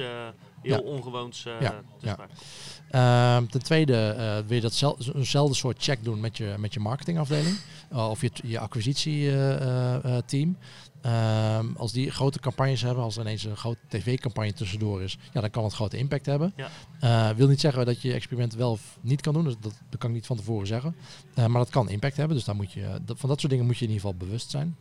heel 0.61 0.81
ongewoons 0.81 1.45
eh 1.45 1.53
Ja, 1.61 1.81
te. 1.99 2.15
Ehm, 2.89 3.45
ten 3.45 3.63
tweede 3.63 4.07
eh, 4.07 4.37
wil 4.47 4.55
je 4.55 4.61
dat 4.61 4.73
zel- 4.73 4.97
eenzelfde 5.15 5.55
soort 5.55 5.83
check 5.83 6.03
doen 6.03 6.19
met 6.19 6.37
je, 6.37 6.55
met 6.57 6.73
je 6.73 6.79
marketingafdeling 6.79 7.57
uh, 7.93 8.09
of 8.09 8.21
je, 8.21 8.31
je 8.43 8.59
acquisitieteam. 8.59 10.57
Ehm, 11.01 11.65
als 11.75 11.91
die 11.91 12.11
grote 12.11 12.39
campagnes 12.39 12.81
hebben, 12.81 13.03
als 13.03 13.15
er 13.15 13.21
ineens 13.21 13.43
een 13.43 13.57
grote 13.57 13.79
tv-campagne 13.87 14.53
tussendoor 14.53 15.01
is, 15.01 15.17
ja, 15.33 15.41
dan 15.41 15.49
kan 15.49 15.63
het 15.63 15.73
grote 15.73 15.97
impact 15.97 16.25
hebben. 16.25 16.53
Ja. 16.55 16.69
Eh, 16.99 17.35
wil 17.35 17.47
niet 17.47 17.59
zeggen 17.59 17.85
dat 17.85 18.01
je 18.01 18.13
experiment 18.13 18.53
wel 18.53 18.71
of 18.71 18.97
niet 19.01 19.21
kan 19.21 19.33
doen, 19.33 19.43
dus 19.43 19.55
dat, 19.59 19.73
dat 19.89 19.99
kan 19.99 20.09
ik 20.09 20.15
niet 20.15 20.25
van 20.25 20.37
tevoren 20.37 20.67
zeggen. 20.67 20.95
Eh, 21.33 21.45
maar 21.45 21.61
dat 21.61 21.69
kan 21.69 21.89
impact 21.89 22.17
hebben, 22.17 22.35
dus 22.35 22.45
daar 22.45 22.55
moet 22.55 22.71
je, 22.71 22.99
dat, 23.05 23.19
van 23.19 23.29
dat 23.29 23.39
soort 23.39 23.51
dingen 23.51 23.65
moet 23.67 23.77
je 23.77 23.85
in 23.85 23.91
ieder 23.91 24.07
geval 24.07 24.27
bewust 24.27 24.49
zijn. 24.49 24.75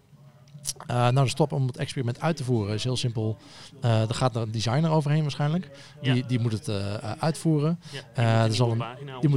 Eh, 0.87 0.97
nou, 0.97 1.25
de 1.25 1.29
stap 1.29 1.53
om 1.53 1.67
het 1.67 1.77
experiment 1.77 2.21
uit 2.21 2.37
te 2.37 2.45
voeren 2.45 2.75
is 2.75 2.85
heel 2.85 2.97
simpel. 2.97 3.37
Eh 3.81 4.09
er 4.09 4.15
gaat 4.15 4.37
een 4.37 4.51
designer 4.51 4.91
overheen 4.91 5.23
waarschijnlijk. 5.23 5.71
Die, 6.03 6.15
Ja. 6.15 6.23
die 6.27 6.39
moet 6.41 6.53
het 6.53 6.69
eh, 6.69 6.95
uitvoeren. 7.19 7.81
Ja, 8.15 8.41
moet 8.41 8.49
een 8.49 8.55
zal 8.55 8.67
nieuwe 8.67 8.85
een- 8.85 8.91
pagina 8.93 9.13
die 9.21 9.21
die 9.21 9.29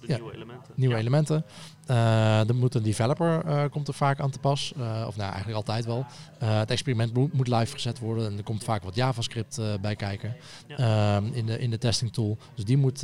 de 0.00 0.06
ja. 0.06 0.16
nieuwe 0.16 0.34
elementen. 0.34 0.72
Nieuwe 0.74 0.96
elementen. 0.96 1.44
Eh, 1.88 2.48
er 2.48 2.54
moet 2.54 2.74
een 2.74 2.82
developer 2.82 3.44
eh, 3.44 3.64
komt 3.70 3.88
er 3.88 3.94
vaak 3.94 4.20
aan 4.20 4.30
te 4.30 4.38
pas. 4.38 4.72
Eh, 4.76 5.04
of 5.06 5.16
nou, 5.16 5.28
eigenlijk 5.28 5.56
altijd 5.56 5.84
wel. 5.84 6.06
Het 6.38 6.70
experiment 6.70 7.14
moet, 7.14 7.32
moet 7.32 7.48
live 7.48 7.72
gezet 7.72 7.98
worden. 7.98 8.26
En 8.26 8.36
er 8.36 8.42
komt 8.42 8.64
vaak 8.64 8.82
wat 8.82 8.94
JavaScript 8.94 9.60
bij 9.80 9.96
kijken. 9.96 10.36
Ehm, 10.68 11.24
in, 11.32 11.46
de, 11.46 11.58
in 11.58 11.70
de 11.70 11.78
testing 11.78 12.12
tool. 12.12 12.38
Dus 12.54 12.64
die 12.64 12.76
moet 12.76 13.02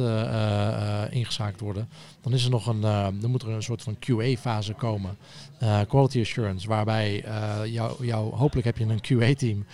ingeschakeld 1.10 1.60
worden. 1.60 1.88
Dan 2.20 2.32
is 2.32 2.44
er 2.44 2.50
nog 2.50 2.66
een, 2.66 2.80
dan 3.20 3.30
moet 3.30 3.42
er 3.42 3.48
een 3.48 3.62
soort 3.62 3.82
van 3.82 3.96
QA-fase 3.98 4.72
komen. 4.72 5.16
Quality 5.88 6.20
assurance. 6.20 6.68
Waarbij 6.68 7.24
jou, 7.64 8.06
jou, 8.06 8.34
hopelijk 8.34 8.66
heb 8.66 8.78
je 8.78 8.84
een 8.84 9.00
QA-team 9.00 9.64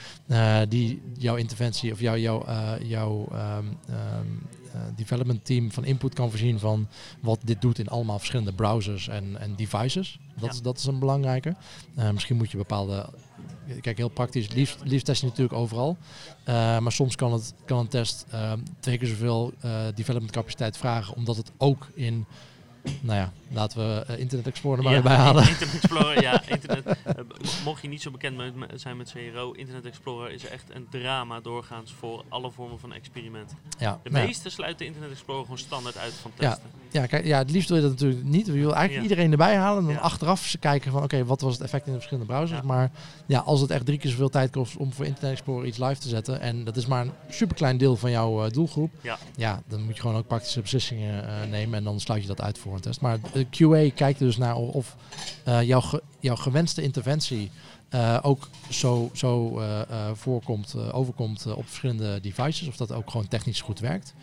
die 0.69 1.03
jouw 1.19 1.37
interventie 1.37 1.93
of 1.93 2.01
jouw, 2.01 2.17
jouw, 2.17 2.45
eh, 2.45 2.73
jouw 2.83 3.29
ehm, 3.33 3.65
ehm, 3.89 3.97
eh, 3.97 4.60
development 4.97 5.45
team 5.45 5.73
van 5.73 5.85
input 5.85 6.15
kan 6.15 6.31
voorzien 6.31 6.59
van 6.59 6.89
wat 7.21 7.39
dit 7.45 7.61
doet 7.61 7.79
in 7.79 7.89
allemaal 7.89 8.19
verschillende 8.19 8.53
browsers 8.53 9.09
en, 9.09 9.41
en 9.41 9.57
devices. 9.57 10.19
Dat, 10.35 10.45
Ja. 10.45 10.51
is, 10.51 10.63
dat 10.63 10.79
is 10.79 10.85
een 10.85 10.99
belangrijke. 10.99 11.55
Eh, 11.95 12.11
misschien 12.11 12.37
moet 12.37 12.51
je 12.51 12.57
bepaalde. 12.57 13.09
Kijk, 13.81 13.97
heel 13.97 14.09
praktisch. 14.09 14.53
Liefst, 14.53 14.79
liefst 14.85 15.07
test 15.07 15.21
je 15.21 15.27
natuurlijk 15.27 15.59
overal. 15.59 15.97
Eh, 16.45 16.55
maar 16.79 16.93
soms 16.93 17.17
kan, 17.17 17.33
het, 17.33 17.55
kan 17.65 17.79
een 17.79 17.89
test 17.89 18.27
eh, 18.31 18.53
twee 18.81 18.99
keer 18.99 19.09
zoveel 19.09 19.53
eh, 19.61 19.81
development 19.95 20.33
capaciteit 20.33 20.77
vragen, 20.77 21.15
omdat 21.17 21.37
het 21.37 21.53
ook 21.57 21.89
in. 21.95 22.27
Nou 23.01 23.19
ja, 23.19 23.33
laten 23.51 23.79
we 23.79 24.05
eh, 24.07 24.19
Internet 24.19 24.47
Explorer 24.47 24.79
er 24.79 24.85
maar 24.85 24.95
Ja, 24.95 25.03
bij 25.03 25.17
halen. 25.17 25.49
Internet 25.49 25.75
Explorer, 25.75 26.23
ja. 26.23 26.43
Internet, 26.47 26.87
eh, 26.87 27.15
mocht 27.65 27.83
je 27.83 27.89
niet 27.89 28.03
zo 28.03 28.11
bekend 28.11 28.41
zijn 28.75 28.97
met 28.97 29.13
CRO, 29.33 29.53
Internet 29.53 29.85
Explorer 29.87 30.31
is 30.33 30.47
echt 30.49 30.65
een 30.75 30.87
drama 30.91 31.41
doorgaans 31.41 31.93
voor 31.99 32.25
alle 32.29 32.51
vormen 32.51 32.79
van 32.81 32.93
experimenten. 32.93 33.57
Ja, 33.79 34.01
De 34.03 34.11
nou 34.11 34.23
ja. 34.23 34.27
meeste 34.29 34.51
sluiten 34.51 34.87
Internet 34.87 35.11
Explorer 35.11 35.43
gewoon 35.43 35.59
standaard 35.59 35.99
uit 35.99 36.13
van 36.13 36.31
Ja. 36.39 36.49
testen. 36.51 36.71
Ja, 36.91 37.07
kijk, 37.07 37.25
ja, 37.25 37.39
het 37.39 37.51
liefst 37.51 37.69
wil 37.69 37.77
je 37.77 37.83
dat 37.83 37.93
natuurlijk 37.93 38.25
niet. 38.25 38.47
Je 38.47 38.53
wil 38.53 38.75
eigenlijk 38.75 38.93
Ja. 38.95 39.03
iedereen 39.03 39.31
erbij 39.31 39.57
halen 39.57 39.79
en 39.81 39.85
dan 39.85 39.95
Ja. 39.95 40.01
achteraf 40.01 40.55
kijken 40.61 40.93
van 40.93 41.03
oké, 41.03 41.25
wat 41.25 41.41
was 41.41 41.53
het 41.53 41.63
effect 41.63 41.87
in 41.87 41.93
de 41.93 41.99
verschillende 41.99 42.33
browsers. 42.33 42.61
Ja. 42.61 42.67
Maar 42.67 42.91
ja, 43.27 43.39
als 43.39 43.61
het 43.61 43.71
echt 43.71 43.87
drie 43.87 43.99
keer 43.99 44.11
zoveel 44.11 44.29
tijd 44.29 44.51
kost 44.51 44.77
om 44.77 44.93
voor 44.93 45.05
Internet 45.05 45.33
Explorer 45.33 45.67
iets 45.67 45.79
live 45.79 46.01
te 46.01 46.09
zetten 46.09 46.41
en 46.41 46.65
dat 46.65 46.77
is 46.77 46.87
maar 46.87 47.05
een 47.05 47.13
superklein 47.29 47.79
deel 47.79 47.97
van 47.97 48.11
jouw 48.11 48.45
eh, 48.45 48.51
doelgroep, 48.51 48.91
Ja. 49.01 49.19
ja, 49.37 49.63
dan 49.69 49.83
moet 49.85 49.95
je 49.95 50.01
gewoon 50.01 50.17
ook 50.17 50.27
praktische 50.27 50.61
beslissingen 50.61 51.49
nemen 51.51 51.79
en 51.79 51.85
dan 51.85 52.01
sluit 52.01 52.23
je 52.23 52.29
dat 52.29 52.41
uit 52.41 52.59
voor 52.59 52.70
een 52.75 52.81
test. 52.81 53.01
Maar 53.01 53.19
de 53.33 53.47
QA 53.51 53.95
kijkt 53.95 54.19
dus 54.19 54.37
naar 54.37 54.57
of, 54.57 54.97
eh, 55.45 55.63
jouw 55.63 55.81
ge- 55.81 56.03
jouw 56.21 56.37
gewenste 56.37 56.83
interventie 56.83 57.51
uh, 57.95 58.19
ook 58.23 58.49
zo, 58.69 59.11
zo 59.13 59.61
uh, 59.61 59.81
voorkomt, 60.15 60.75
overkomt 60.93 61.47
op 61.55 61.67
verschillende 61.67 62.21
devices. 62.21 62.69
Of 62.69 62.77
dat 62.77 62.93
ook 62.93 63.11
gewoon 63.11 63.29
technisch 63.29 63.61
goed 63.61 63.79
werkt. 63.81 64.15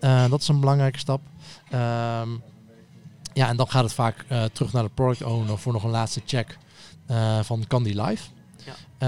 Ja. 0.00 0.28
dat 0.28 0.40
is 0.40 0.48
een 0.48 0.60
belangrijke 0.60 0.98
stap. 0.98 1.20
Um, 1.72 2.42
ja, 3.34 3.48
en 3.48 3.56
dan 3.56 3.68
gaat 3.70 3.82
het 3.84 3.92
vaak 3.92 4.24
terug 4.52 4.72
naar 4.72 4.82
de 4.82 4.90
product 4.94 5.22
owner 5.22 5.58
voor 5.58 5.72
nog 5.72 5.84
een 5.84 5.90
laatste 5.90 6.22
check 6.26 6.58
van 7.42 7.64
kan 7.66 7.82
die 7.82 8.02
live. 8.02 8.28
Ja. 8.98 9.06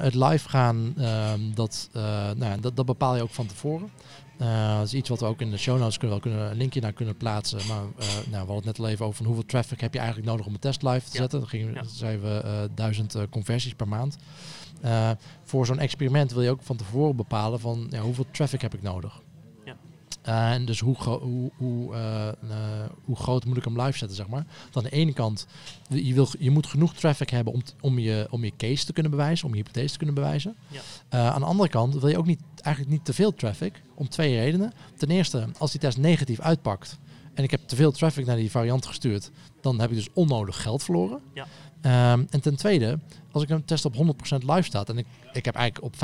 het 0.00 0.14
live 0.14 0.48
gaan, 0.48 0.94
ehm, 0.98 1.40
dat, 1.54 1.88
nou, 2.36 2.60
dat, 2.60 2.76
dat 2.76 2.86
bepaal 2.86 3.16
je 3.16 3.22
ook 3.22 3.34
van 3.34 3.46
tevoren. 3.46 3.90
Uh, 4.40 4.76
dat 4.76 4.86
is 4.86 4.94
iets 4.94 5.08
wat 5.08 5.20
we 5.20 5.26
ook 5.26 5.40
in 5.40 5.50
de 5.50 5.56
show 5.56 5.78
notes 5.78 5.98
kunnen, 5.98 6.20
wel 6.20 6.30
kunnen, 6.30 6.50
een 6.50 6.56
linkje 6.56 6.80
naar 6.80 6.92
kunnen 6.92 7.16
plaatsen. 7.16 7.58
Maar 7.68 7.82
uh, 7.82 8.06
nou, 8.30 8.30
we 8.30 8.36
hadden 8.36 8.54
het 8.54 8.64
net 8.64 8.78
al 8.78 8.88
even 8.88 9.06
over 9.06 9.24
hoeveel 9.24 9.44
traffic 9.44 9.80
heb 9.80 9.92
je 9.92 9.98
eigenlijk 9.98 10.28
nodig 10.28 10.46
om 10.46 10.52
een 10.52 10.58
test 10.58 10.82
live 10.82 11.10
te 11.10 11.16
zetten. 11.16 11.38
Dan 11.38 11.48
gingen, 11.48 11.74
ja. 11.74 11.82
zeiden 11.84 12.22
we 12.22 12.42
uh, 12.44 12.52
duizend 12.74 13.16
conversies 13.30 13.74
per 13.74 13.88
maand. 13.88 14.16
voor 15.44 15.66
zo'n 15.66 15.78
experiment 15.78 16.32
wil 16.32 16.42
je 16.42 16.50
ook 16.50 16.62
van 16.62 16.76
tevoren 16.76 17.16
bepalen 17.16 17.60
van 17.60 17.86
ja, 17.90 18.00
hoeveel 18.00 18.26
traffic 18.30 18.60
heb 18.60 18.74
ik 18.74 18.82
nodig. 18.82 19.20
Uh, 20.28 20.50
en 20.52 20.64
dus 20.64 20.80
hoe, 20.80 20.96
hoe, 20.96 21.50
hoe, 21.56 21.94
uh, 21.94 22.28
uh, 22.44 22.56
hoe 23.04 23.16
groot 23.16 23.44
moet 23.44 23.56
ik 23.56 23.64
hem 23.64 23.80
live 23.80 23.98
zetten, 23.98 24.16
zeg 24.16 24.28
maar. 24.28 24.46
Dan 24.70 24.84
aan 24.84 24.90
de 24.90 24.96
ene 24.96 25.12
kant, 25.12 25.46
je, 25.88 26.14
wil, 26.14 26.28
je 26.38 26.50
moet 26.50 26.66
genoeg 26.66 26.94
traffic 26.94 27.30
hebben 27.30 27.52
om, 27.52 27.62
om, 27.80 27.98
je, 27.98 28.26
om 28.30 28.44
je 28.44 28.52
case 28.56 28.86
te 28.86 28.92
kunnen 28.92 29.10
bewijzen, 29.10 29.46
om 29.46 29.54
je 29.54 29.58
hypothese 29.58 29.92
te 29.92 29.96
kunnen 29.96 30.14
bewijzen. 30.14 30.56
Ja. 30.68 31.30
aan 31.30 31.40
de 31.40 31.46
andere 31.46 31.68
kant 31.68 31.94
wil 31.94 32.08
je 32.08 32.18
ook 32.18 32.26
niet, 32.26 32.40
eigenlijk 32.62 32.96
niet 32.96 33.04
te 33.04 33.12
veel 33.12 33.34
traffic, 33.34 33.82
om 33.94 34.08
twee 34.08 34.36
redenen. 34.36 34.72
Ten 34.96 35.10
eerste, 35.10 35.48
als 35.58 35.70
die 35.70 35.80
test 35.80 35.98
negatief 35.98 36.40
uitpakt 36.40 36.98
en 37.36 37.44
ik 37.44 37.50
heb 37.50 37.60
te 37.66 37.76
veel 37.76 37.92
traffic 37.92 38.26
naar 38.26 38.36
die 38.36 38.50
variant 38.50 38.86
gestuurd, 38.86 39.30
dan 39.60 39.80
heb 39.80 39.90
ik 39.90 39.96
dus 39.96 40.08
onnodig 40.12 40.62
geld 40.62 40.82
verloren. 40.82 41.20
Ja. 41.34 41.46
Um, 42.12 42.26
en 42.30 42.40
ten 42.40 42.56
tweede, 42.56 42.98
als 43.30 43.42
ik 43.42 43.48
een 43.48 43.64
test 43.64 43.84
op 43.84 43.94
100% 43.94 43.98
live 44.38 44.62
staat 44.62 44.88
en 44.88 44.98
ik, 44.98 45.06
ik 45.32 45.44
heb 45.44 45.54
eigenlijk 45.54 45.86
op 45.86 45.94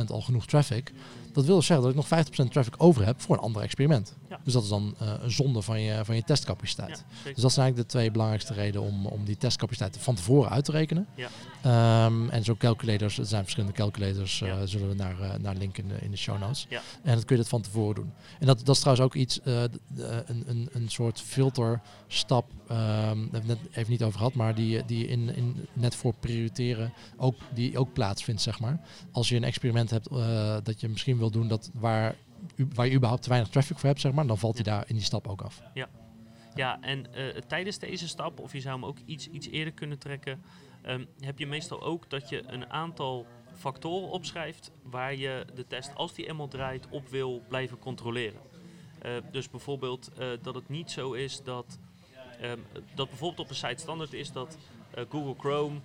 50% 0.00 0.04
al 0.06 0.20
genoeg 0.20 0.46
traffic, 0.46 0.92
dat 1.32 1.44
wil 1.44 1.56
dus 1.56 1.66
zeggen 1.66 1.86
dat 1.86 2.04
ik 2.04 2.10
nog 2.10 2.46
50% 2.46 2.50
traffic 2.50 2.74
over 2.76 3.04
heb 3.04 3.20
voor 3.20 3.36
een 3.36 3.42
ander 3.42 3.62
experiment. 3.62 4.16
Dus 4.44 4.52
dat 4.52 4.62
is 4.62 4.68
dan 4.68 4.94
uh, 5.02 5.12
een 5.20 5.30
zonde 5.30 5.62
van 5.62 5.80
je, 5.80 6.04
van 6.04 6.14
je 6.14 6.22
testcapaciteit. 6.22 7.04
dus 7.24 7.42
dat 7.42 7.52
zijn 7.52 7.64
eigenlijk 7.64 7.76
de 7.76 7.86
twee 7.86 8.10
belangrijkste 8.10 8.54
redenen 8.54 8.88
om, 8.88 9.06
om 9.06 9.24
die 9.24 9.36
testcapaciteit 9.36 9.98
van 9.98 10.14
tevoren 10.14 10.50
uit 10.50 10.64
te 10.64 10.72
rekenen. 10.72 11.06
Ja. 11.14 11.28
Um, 11.66 12.28
en 12.28 12.44
zo 12.44 12.54
calculators, 12.56 13.18
er 13.18 13.26
zijn 13.26 13.42
verschillende 13.42 13.76
calculators, 13.76 14.40
uh, 14.40 14.56
zullen 14.64 14.88
we 14.88 14.94
naar, 14.94 15.20
uh, 15.20 15.34
naar 15.34 15.54
linken 15.54 15.82
in 15.82 15.88
de, 15.88 15.94
in 16.00 16.10
de 16.10 16.16
show 16.16 16.38
notes. 16.40 16.66
En 17.02 17.14
dat 17.14 17.24
kun 17.24 17.36
je 17.36 17.42
dat 17.42 17.50
van 17.50 17.62
tevoren 17.62 17.94
doen. 17.94 18.12
En 18.40 18.46
dat, 18.46 18.58
dat 18.58 18.74
is 18.74 18.80
trouwens 18.80 19.06
ook 19.06 19.14
iets, 19.14 19.40
een, 19.44 20.44
een, 20.46 20.68
een 20.72 20.88
soort 20.88 21.20
filterstap, 21.20 22.50
um, 22.50 22.66
daar 22.68 23.06
hebben 23.06 23.40
we 23.40 23.46
net 23.46 23.58
even 23.72 23.90
niet 23.90 24.02
over 24.02 24.18
gehad, 24.18 24.34
maar 24.34 24.54
die, 24.54 24.84
die 24.84 25.06
in, 25.06 25.34
in 25.34 25.66
net 25.72 25.94
voor 25.94 26.14
prioriteren 26.20 26.92
ook, 27.16 27.36
die 27.54 27.78
ook 27.78 27.92
plaatsvindt, 27.92 28.42
zeg 28.42 28.60
maar. 28.60 28.80
Als 29.12 29.28
je 29.28 29.36
een 29.36 29.44
experiment 29.44 29.90
hebt 29.90 30.08
dat 30.64 30.80
je 30.80 30.88
misschien 30.88 31.18
wil 31.18 31.30
doen 31.30 31.48
dat 31.48 31.70
waar, 31.74 32.14
waar 32.74 32.86
je 32.86 32.94
überhaupt 32.94 33.22
te 33.22 33.28
weinig 33.28 33.50
traffic 33.50 33.78
voor 33.78 33.88
hebt, 33.88 34.00
zeg 34.00 34.12
maar, 34.12 34.26
dan 34.26 34.38
valt 34.38 34.54
hij 34.54 34.64
daar 34.64 34.84
in 34.86 34.94
die 34.94 35.04
stap 35.04 35.26
ook 35.26 35.42
af. 35.42 35.62
Ja, 35.74 35.88
ja 36.54 36.80
en 36.80 37.06
tijdens 37.46 37.78
deze 37.78 38.08
stap, 38.08 38.40
of 38.40 38.52
je 38.52 38.60
zou 38.60 38.74
hem 38.74 38.84
ook 38.84 38.98
iets, 39.04 39.28
iets 39.28 39.48
eerder 39.48 39.72
kunnen 39.72 39.98
trekken, 39.98 40.42
um, 40.86 41.08
heb 41.20 41.38
je 41.38 41.46
meestal 41.46 41.82
ook 41.82 42.10
dat 42.10 42.28
je 42.28 42.42
een 42.46 42.70
aantal 42.70 43.26
factoren 43.54 44.08
opschrijft 44.08 44.70
waar 44.82 45.14
je 45.14 45.46
de 45.54 45.66
test, 45.66 45.94
als 45.94 46.14
die 46.14 46.28
eenmaal 46.28 46.48
draait, 46.48 46.86
op 46.90 47.08
wil 47.08 47.42
blijven 47.48 47.78
controleren. 47.78 48.40
Uh, 49.06 49.12
dus 49.30 49.50
bijvoorbeeld 49.50 50.10
uh, 50.18 50.26
dat 50.42 50.54
het 50.54 50.68
niet 50.68 50.90
zo 50.90 51.12
is 51.12 51.42
dat, 51.42 51.78
um, 52.42 52.64
dat 52.94 53.08
bijvoorbeeld 53.08 53.40
op 53.40 53.48
een 53.48 53.68
site 53.68 53.82
standaard 53.82 54.12
is 54.12 54.32
dat 54.32 54.58
Google 55.08 55.34
Chrome 55.38 55.80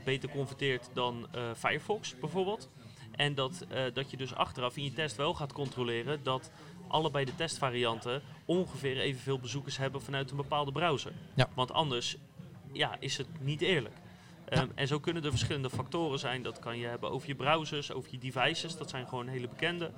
50% 0.00 0.04
beter 0.04 0.28
converteert 0.28 0.90
dan 0.92 1.28
Firefox 1.56 2.18
bijvoorbeeld. 2.18 2.70
En 3.10 3.34
dat, 3.34 3.66
dat 3.92 4.10
je 4.10 4.16
dus 4.16 4.34
achteraf 4.34 4.76
in 4.76 4.84
je 4.84 4.92
test 4.92 5.16
wel 5.16 5.34
gaat 5.34 5.52
controleren 5.52 6.22
dat 6.22 6.50
allebei 6.88 7.24
de 7.24 7.34
testvarianten 7.34 8.22
ongeveer 8.44 8.98
evenveel 8.98 9.38
bezoekers 9.38 9.76
hebben 9.76 10.02
vanuit 10.02 10.30
een 10.30 10.36
bepaalde 10.36 10.72
browser. 10.72 11.12
Ja. 11.34 11.48
Want 11.54 11.72
anders 11.72 12.16
ja, 12.74 12.96
is 13.00 13.16
het 13.16 13.26
niet 13.40 13.60
eerlijk. 13.60 13.94
Um, 14.52 14.72
en 14.74 14.86
zo 14.86 15.00
kunnen 15.00 15.24
er 15.24 15.30
verschillende 15.30 15.70
factoren 15.70 16.18
zijn. 16.18 16.42
Dat 16.42 16.58
kan 16.58 16.78
je 16.78 16.86
hebben 16.86 17.10
over 17.10 17.28
je 17.28 17.34
browsers, 17.34 17.92
over 17.92 18.10
je 18.10 18.18
devices. 18.18 18.76
Dat 18.76 18.90
zijn 18.90 19.08
gewoon 19.08 19.28
hele 19.28 19.48
bekende. 19.48 19.90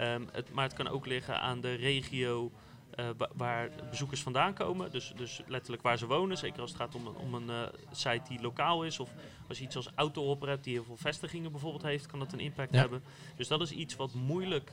Um, 0.00 0.28
het, 0.32 0.52
maar 0.52 0.64
het 0.64 0.72
kan 0.72 0.88
ook 0.88 1.06
liggen 1.06 1.40
aan 1.40 1.60
de 1.60 1.74
regio 1.74 2.52
uh, 3.00 3.08
waar 3.34 3.70
bezoekers 3.90 4.22
vandaan 4.22 4.54
komen. 4.54 4.90
Dus, 4.90 5.12
dus 5.16 5.42
letterlijk 5.46 5.82
waar 5.82 5.98
ze 5.98 6.06
wonen. 6.06 6.38
Zeker 6.38 6.60
als 6.60 6.70
het 6.70 6.80
gaat 6.80 6.94
om, 6.94 7.06
om 7.06 7.34
een 7.34 7.48
uh, 7.48 7.62
site 7.92 8.28
die 8.28 8.40
lokaal 8.40 8.84
is. 8.84 9.00
Of 9.00 9.10
als 9.48 9.58
je 9.58 9.64
iets 9.64 9.76
als 9.76 9.88
auto 9.94 10.38
hebt 10.40 10.64
die 10.64 10.72
heel 10.72 10.84
veel 10.84 10.96
vestigingen 10.96 11.50
bijvoorbeeld 11.50 11.82
heeft, 11.82 12.06
kan 12.06 12.18
dat 12.18 12.32
een 12.32 12.40
impact 12.40 12.74
hebben. 12.74 13.02
Dus 13.36 13.48
dat 13.48 13.60
is 13.60 13.70
iets 13.70 13.96
wat 13.96 14.14
moeilijk 14.14 14.72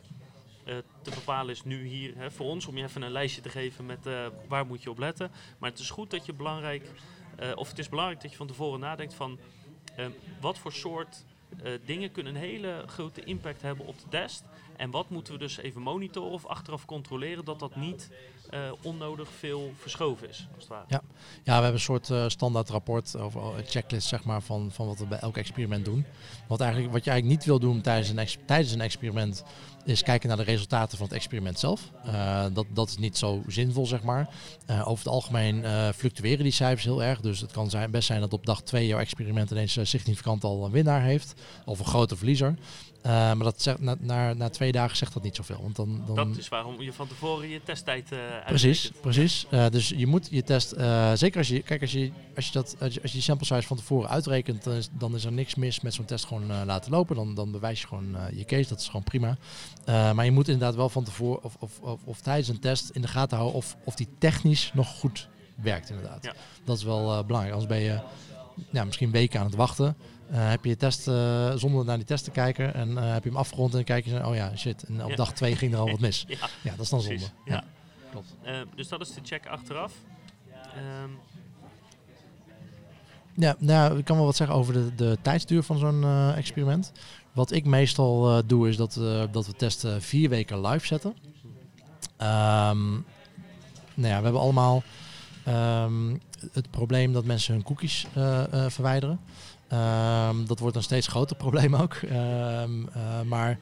uh, 0.66 0.76
te 1.02 1.10
bepalen 1.10 1.52
is 1.52 1.64
nu 1.64 1.88
hier 1.88 2.16
hè, 2.16 2.32
voor 2.32 2.46
ons. 2.46 2.66
Om 2.66 2.78
je 2.78 2.84
even 2.84 3.02
een 3.02 3.12
lijstje 3.12 3.42
te 3.42 3.50
geven 3.50 3.86
met 3.86 4.08
waar 4.48 4.66
moet 4.66 4.84
je 4.84 4.90
op 4.90 4.98
letten. 4.98 5.32
Maar 5.58 5.70
het 5.70 5.80
is 5.80 5.90
goed 5.90 6.12
dat 6.12 6.26
je 6.26 6.34
belangrijk, 6.34 6.92
of 7.56 7.70
het 7.70 7.80
is 7.80 7.90
belangrijk 7.90 8.22
dat 8.22 8.32
je 8.32 8.38
van 8.38 8.48
tevoren 8.48 8.80
nadenkt 8.80 9.14
van 9.14 9.40
wat 10.42 10.58
voor 10.58 10.74
soort 10.74 11.26
dingen 11.86 12.12
kunnen 12.12 12.36
een 12.36 12.42
hele 12.42 12.84
grote 12.86 13.24
impact 13.24 13.62
hebben 13.62 13.86
op 13.86 14.00
de 14.00 14.08
test. 14.10 14.44
En 14.78 14.92
wat 14.92 15.10
moeten 15.10 15.34
we 15.34 15.40
dus 15.40 15.58
even 15.58 15.82
monitoren 15.82 16.32
of 16.32 16.46
achteraf 16.46 16.86
controleren 16.86 17.46
dat 17.46 17.60
dat 17.60 17.76
niet 17.76 18.12
uh, 18.54 18.60
onnodig 18.82 19.30
veel 19.40 19.74
verschoven 19.78 20.30
is. 20.30 20.48
Ja, 20.70 20.84
ja 20.88 21.02
we 21.44 21.52
hebben 21.52 21.74
een 21.74 21.80
soort 21.80 22.10
uh, 22.10 22.24
standaard 22.28 22.70
rapport 22.70 23.16
of 23.16 23.36
een 23.36 23.66
checklist 23.66 24.08
zeg 24.08 24.24
maar, 24.24 24.42
van, 24.42 24.72
van 24.72 24.88
wat 24.88 25.00
we 25.00 25.06
bij 25.06 25.20
elk 25.20 25.38
experiment 25.38 25.86
doen. 25.86 26.06
Wat, 26.48 26.62
eigenlijk, 26.62 26.92
wat 26.92 27.04
je 27.04 27.10
eigenlijk 27.10 27.40
niet 27.40 27.48
wil 27.48 27.60
doen 27.60 27.82
tijdens 27.82 28.10
een, 28.10 28.46
tijdens 28.46 28.72
een 28.72 28.82
experiment, 28.82 29.44
is 29.86 30.04
kijken 30.04 30.28
naar 30.28 30.38
de 30.38 30.44
resultaten 30.44 30.98
van 30.98 31.08
het 31.08 31.16
experiment 31.16 31.60
zelf. 31.60 31.92
Dat, 32.54 32.66
dat 32.74 32.90
is 32.90 32.98
niet 32.98 33.18
zo 33.18 33.42
zinvol, 33.48 33.86
zeg 33.86 34.04
maar. 34.04 34.30
over 34.68 35.04
het 35.04 35.14
algemeen 35.14 35.66
fluctueren 35.94 36.44
die 36.44 36.52
cijfers 36.52 36.84
heel 36.84 37.04
erg. 37.04 37.22
Dus 37.22 37.40
het 37.40 37.52
kan 37.52 37.70
zijn, 37.70 37.92
best 37.92 38.08
zijn 38.08 38.20
dat 38.20 38.34
op 38.34 38.46
dag 38.46 38.62
2 38.62 38.88
jouw 38.88 39.00
experiment 39.00 39.52
ineens 39.52 39.80
significant 39.82 40.44
al 40.44 40.66
een 40.66 40.72
winnaar 40.72 41.02
heeft. 41.02 41.34
Of 41.66 41.80
een 41.80 41.86
grote 41.86 42.16
verliezer. 42.18 42.56
Uh, 43.06 43.12
maar 43.12 43.38
dat 43.38 43.62
zegt, 43.62 43.80
na, 43.80 43.96
na, 44.00 44.34
na, 44.34 44.50
twee 44.50 44.72
dagen 44.72 44.98
zegt 44.98 45.14
dat 45.14 45.24
niet 45.24 45.36
zoveel. 45.36 45.60
Want 45.62 45.76
dan, 45.76 46.04
dan 46.06 46.16
dat 46.16 46.38
is 46.38 46.50
waarom 46.50 46.82
je 46.82 46.94
van 46.94 47.08
tevoren 47.08 47.50
je 47.50 47.64
testtijd 47.64 48.12
uh, 48.12 48.20
Precies, 48.46 48.92
precies. 49.02 49.46
Uh, 49.52 49.70
dus 49.70 49.90
je 49.90 50.08
moet 50.08 50.28
je 50.32 50.44
test, 50.44 50.70
zeker 51.14 51.38
als 51.38 51.48
je, 51.48 51.62
kijk, 51.62 51.82
als 51.82 51.92
je, 51.92 52.12
als 52.36 52.46
je, 52.46 52.52
dat, 52.52 52.76
als 52.80 52.94
je, 52.94 53.02
als 53.02 53.12
je 53.12 53.22
sample 53.22 53.46
size 53.46 53.68
van 53.68 53.78
tevoren 53.78 54.10
uitrekent, 54.10 54.64
dan 54.64 54.74
is, 54.74 54.90
dan 54.92 55.16
is 55.16 55.26
er 55.26 55.32
niks 55.32 55.56
mis 55.56 55.82
met 55.82 55.94
zo'n 55.94 56.06
test 56.06 56.26
gewoon 56.26 56.66
laten 56.66 56.92
lopen. 56.92 57.16
Dan, 57.16 57.36
dan 57.36 57.52
bewijs 57.52 57.82
je 57.82 57.88
gewoon 57.88 58.18
je 58.34 58.46
case, 58.46 58.70
dat 58.70 58.80
is 58.80 58.86
gewoon 58.86 59.04
prima. 59.04 59.38
maar 59.86 60.26
je 60.26 60.32
moet 60.32 60.48
inderdaad 60.48 60.76
wel 60.76 60.90
van 60.90 61.04
tevoren 61.04 61.44
of, 61.44 61.56
of, 61.60 61.80
of, 61.80 62.00
of, 62.04 62.22
tijdens 62.22 62.48
een 62.48 62.60
test 62.60 62.90
in 62.90 63.02
de 63.02 63.08
gaten 63.08 63.38
houden 63.38 63.58
of, 63.58 63.76
of 63.84 63.96
die 63.96 64.08
technisch 64.18 64.72
nog 64.74 64.88
goed 64.88 65.28
werkt 65.56 65.90
inderdaad. 65.90 66.24
Ja. 66.24 66.34
Dat 66.64 66.78
is 66.78 66.84
wel 66.84 67.26
belangrijk, 67.26 67.56
anders 67.56 67.78
ben 67.78 67.82
je 67.82 68.00
ja, 68.72 68.84
misschien 68.84 69.12
weken 69.12 69.40
aan 69.40 69.46
het 69.46 69.56
wachten. 69.56 69.96
Uh, 70.32 70.50
heb 70.50 70.64
je 70.64 70.70
je 70.70 70.78
test 70.78 71.08
uh, 71.08 71.52
zonder 71.56 71.86
naar 71.86 71.98
die 71.98 72.06
test 72.06 72.24
te 72.24 72.32
kijken 72.32 72.74
en 72.74 72.90
uh, 72.90 73.12
heb 73.14 73.24
je 73.24 73.30
hem 73.30 73.38
afgerond 73.38 73.76
en 73.76 73.84
kijk 73.84 74.06
je, 74.06 74.28
oh 74.28 74.36
ja, 74.36 74.56
shit. 74.56 74.84
En 74.84 75.04
op 75.04 75.10
ja. 75.10 75.16
dag 75.16 75.34
2 75.34 75.56
ging 75.56 75.74
er 75.74 75.80
al 75.80 75.90
wat 75.90 76.00
mis. 76.00 76.26
ja. 76.28 76.38
ja, 76.62 76.72
dat 76.72 76.80
is 76.80 76.90
dan 76.90 77.02
zonde. 77.02 77.26
Ja. 77.46 77.64
Klopt. 78.12 78.36
dus 78.76 78.88
dat 78.88 79.02
is 79.02 79.14
de 79.14 79.22
check 79.24 79.48
achteraf. 79.48 79.94
Um. 81.04 81.18
Ja, 83.36 83.56
nou, 83.60 83.98
ik 83.98 84.06
kan 84.06 84.16
wel 84.16 84.26
wat 84.26 84.36
zeggen 84.36 84.56
over 84.56 84.74
de, 84.74 84.96
de 84.96 85.18
tijdsduur 85.22 85.64
van 85.64 85.78
zo'n 85.78 86.34
experiment. 86.36 86.92
Wat 87.32 87.52
ik 87.52 87.66
meestal 87.66 88.46
doe 88.46 88.70
is 88.70 88.78
dat, 88.78 89.00
dat 89.32 89.46
we 89.46 89.54
testen 89.54 90.02
vier 90.02 90.30
weken 90.30 90.62
live 90.62 90.86
zetten. 90.86 91.10
Um, 92.18 93.06
nou 93.94 94.14
ja, 94.14 94.18
we 94.18 94.24
hebben 94.24 94.42
allemaal 94.42 94.84
um, 95.48 96.22
het 96.52 96.72
probleem 96.72 97.14
dat 97.14 97.26
mensen 97.26 97.54
hun 97.54 97.64
cookies 97.64 98.08
verwijderen. 98.68 99.20
Um, 99.74 100.48
dat 100.48 100.60
wordt 100.60 100.76
een 100.76 100.84
steeds 100.84 101.08
groter 101.08 101.36
probleem 101.36 101.76
ook. 101.76 101.94
Um, 101.94 102.90
uh, 102.96 103.22
maar 103.26 103.60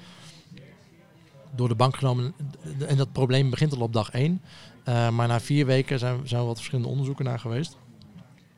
door 1.55 1.67
de 1.67 1.75
bank 1.75 1.95
genomen, 1.95 2.33
en 2.87 2.97
dat 2.97 3.11
probleem 3.11 3.49
begint 3.49 3.73
al 3.73 3.81
op 3.81 3.93
dag 3.93 4.11
1. 4.11 4.41
Uh, 4.85 5.09
maar 5.09 5.27
na 5.27 5.39
vier 5.39 5.65
weken 5.65 5.99
zijn, 5.99 6.27
zijn 6.27 6.45
wat 6.45 6.55
verschillende 6.55 6.89
onderzoeken 6.89 7.25
naar 7.25 7.39
geweest. 7.39 7.77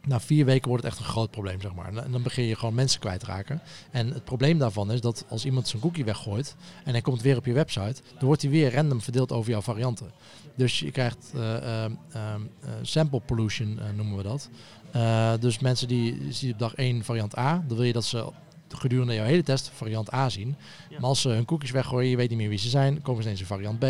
Na 0.06 0.20
vier 0.20 0.45
weken 0.45 0.68
wordt 0.68 0.84
het 0.84 0.93
echt 0.93 1.02
een 1.02 1.12
groot 1.12 1.32
probleem, 1.32 1.62
zeg 1.62 1.74
maar. 1.74 1.95
En 1.95 2.12
dan 2.12 2.22
begin 2.22 2.43
je 2.43 2.56
gewoon 2.56 2.74
mensen 2.74 2.99
kwijtraken. 2.99 3.62
En 3.91 4.08
het 4.14 4.24
probleem 4.24 4.58
daarvan 4.58 4.91
is 4.91 5.02
dat 5.02 5.26
als 5.30 5.45
iemand 5.45 5.68
zijn 5.68 5.82
cookie 5.82 6.06
weggooit 6.06 6.56
en 6.84 6.91
hij 6.91 7.02
komt 7.02 7.22
weer 7.22 7.38
op 7.38 7.45
je 7.45 7.54
website, 7.54 8.02
dan 8.18 8.26
wordt 8.26 8.41
hij 8.41 8.52
weer 8.52 8.74
random 8.74 9.02
verdeeld 9.02 9.32
over 9.32 9.52
jouw 9.52 9.62
varianten. 9.62 10.12
Dus 10.56 10.80
je 10.80 10.91
krijgt 10.91 11.32
uh, 11.36 11.86
uh, 12.16 12.36
sample 12.82 13.20
pollution, 13.20 13.80
noemen 13.95 14.18
we 14.18 14.24
dat. 14.24 14.49
Uh, 14.96 15.34
dus 15.39 15.60
mensen 15.60 15.88
die 15.88 16.18
zien 16.34 16.52
op 16.54 16.60
dag 16.60 16.74
1 16.76 17.04
variant 17.04 17.38
A, 17.38 17.64
dan 17.68 17.78
wil 17.78 17.86
je 17.86 17.94
dat 17.94 18.06
ze 18.06 18.32
gedurende 18.70 19.14
jouw 19.14 19.26
hele 19.26 19.44
test 19.44 19.72
variant 19.74 20.14
A 20.14 20.30
zien. 20.30 20.56
Ja. 20.89 21.00
Maar 21.00 21.10
als 21.10 21.22
ze 21.22 21.30
hun 21.30 21.46
cookies 21.46 21.72
weggooien, 21.72 22.10
je 22.10 22.16
weet 22.16 22.30
niet 22.30 22.38
meer 22.38 22.50
wie 22.50 22.58
ze 22.58 22.70
zijn, 22.70 23.02
komen 23.02 23.22
ze 23.24 23.28
ineens 23.28 23.42
in 23.42 23.48
variant 23.48 23.80
B, 23.80 23.86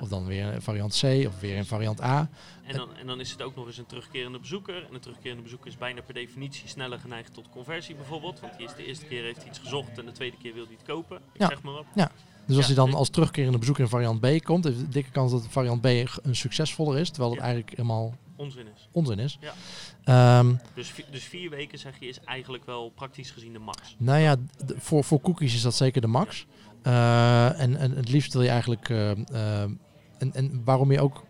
of 0.00 0.08
dan 0.08 0.26
weer 0.26 0.52
in 0.52 0.62
variant 0.62 0.98
C, 1.00 1.26
of 1.26 1.40
weer 1.40 1.56
in 1.56 1.64
variant 1.64 2.02
A. 2.02 2.28
En 2.66 2.76
dan, 2.76 2.88
en 2.96 3.06
dan 3.06 3.20
is 3.20 3.30
het 3.30 3.42
ook 3.42 3.56
nog 3.56 3.66
eens 3.66 3.78
een 3.78 3.86
terugkerende 3.86 4.38
bezoeker. 4.38 4.86
En 4.88 4.94
een 4.94 5.00
terugkerende 5.00 5.42
bezoeker 5.42 5.66
is 5.68 5.76
bijna 5.76 6.00
per 6.02 6.14
definitie 6.14 6.68
sneller 6.68 6.98
geneigd 6.98 7.34
tot 7.34 7.48
conversie 7.50 7.94
bijvoorbeeld. 7.94 8.40
Want 8.40 8.56
die 8.56 8.66
is 8.66 8.74
de 8.74 8.86
eerste 8.86 9.04
keer 9.06 9.22
heeft 9.22 9.38
hij 9.38 9.48
iets 9.48 9.58
gezocht 9.58 9.98
en 9.98 10.04
de 10.06 10.12
tweede 10.12 10.36
keer 10.42 10.54
wil 10.54 10.64
hij 10.64 10.74
het 10.78 10.86
kopen. 10.86 11.16
Ik 11.32 11.40
Ja. 11.40 11.48
zeg 11.48 11.62
maar 11.62 11.72
wat. 11.72 11.84
Dus 12.46 12.56
als 12.56 12.66
Ja, 12.66 12.74
hij 12.74 12.84
dan 12.84 12.94
als 12.94 13.08
terugkerende 13.08 13.58
bezoeker 13.58 13.82
in 13.84 13.90
variant 13.90 14.20
B 14.20 14.44
komt, 14.44 14.64
heeft 14.64 14.78
de 14.78 14.88
dikke 14.88 15.10
kans 15.10 15.30
dat 15.32 15.46
variant 15.48 15.80
B 15.80 15.84
een 15.86 16.36
succesvoller 16.36 16.98
is, 16.98 17.08
terwijl 17.10 17.30
het 17.30 17.40
Ja. 17.40 17.46
eigenlijk 17.46 17.76
helemaal 17.76 18.14
Onzin 18.36 18.66
is. 18.76 18.88
onzin 18.92 19.18
is. 19.18 19.38
Ja. 19.40 19.52
Ehm, 20.06 20.54
Dus, 20.74 20.92
dus 21.10 21.24
vier 21.24 21.50
weken 21.50 21.78
zeg 21.78 21.98
je 22.00 22.06
is 22.06 22.20
eigenlijk 22.24 22.66
wel 22.66 22.92
praktisch 22.94 23.30
gezien 23.30 23.52
de 23.52 23.58
max. 23.58 23.94
Nou 23.98 24.20
ja, 24.20 24.36
voor, 24.76 25.04
voor 25.04 25.20
cookies 25.20 25.54
is 25.54 25.62
dat 25.62 25.74
zeker 25.74 26.00
de 26.00 26.06
max. 26.06 26.46
Eh, 26.82 27.60
en, 27.60 27.76
en 27.76 27.96
het 27.96 28.08
liefst 28.08 28.32
wil 28.32 28.42
je 28.42 28.48
eigenlijk. 28.48 28.88
eh, 28.88 29.10
eh, 29.10 29.70
en, 30.18 30.32
en 30.32 30.62
waarom 30.64 30.92
je 30.92 31.00
ook. 31.00 31.24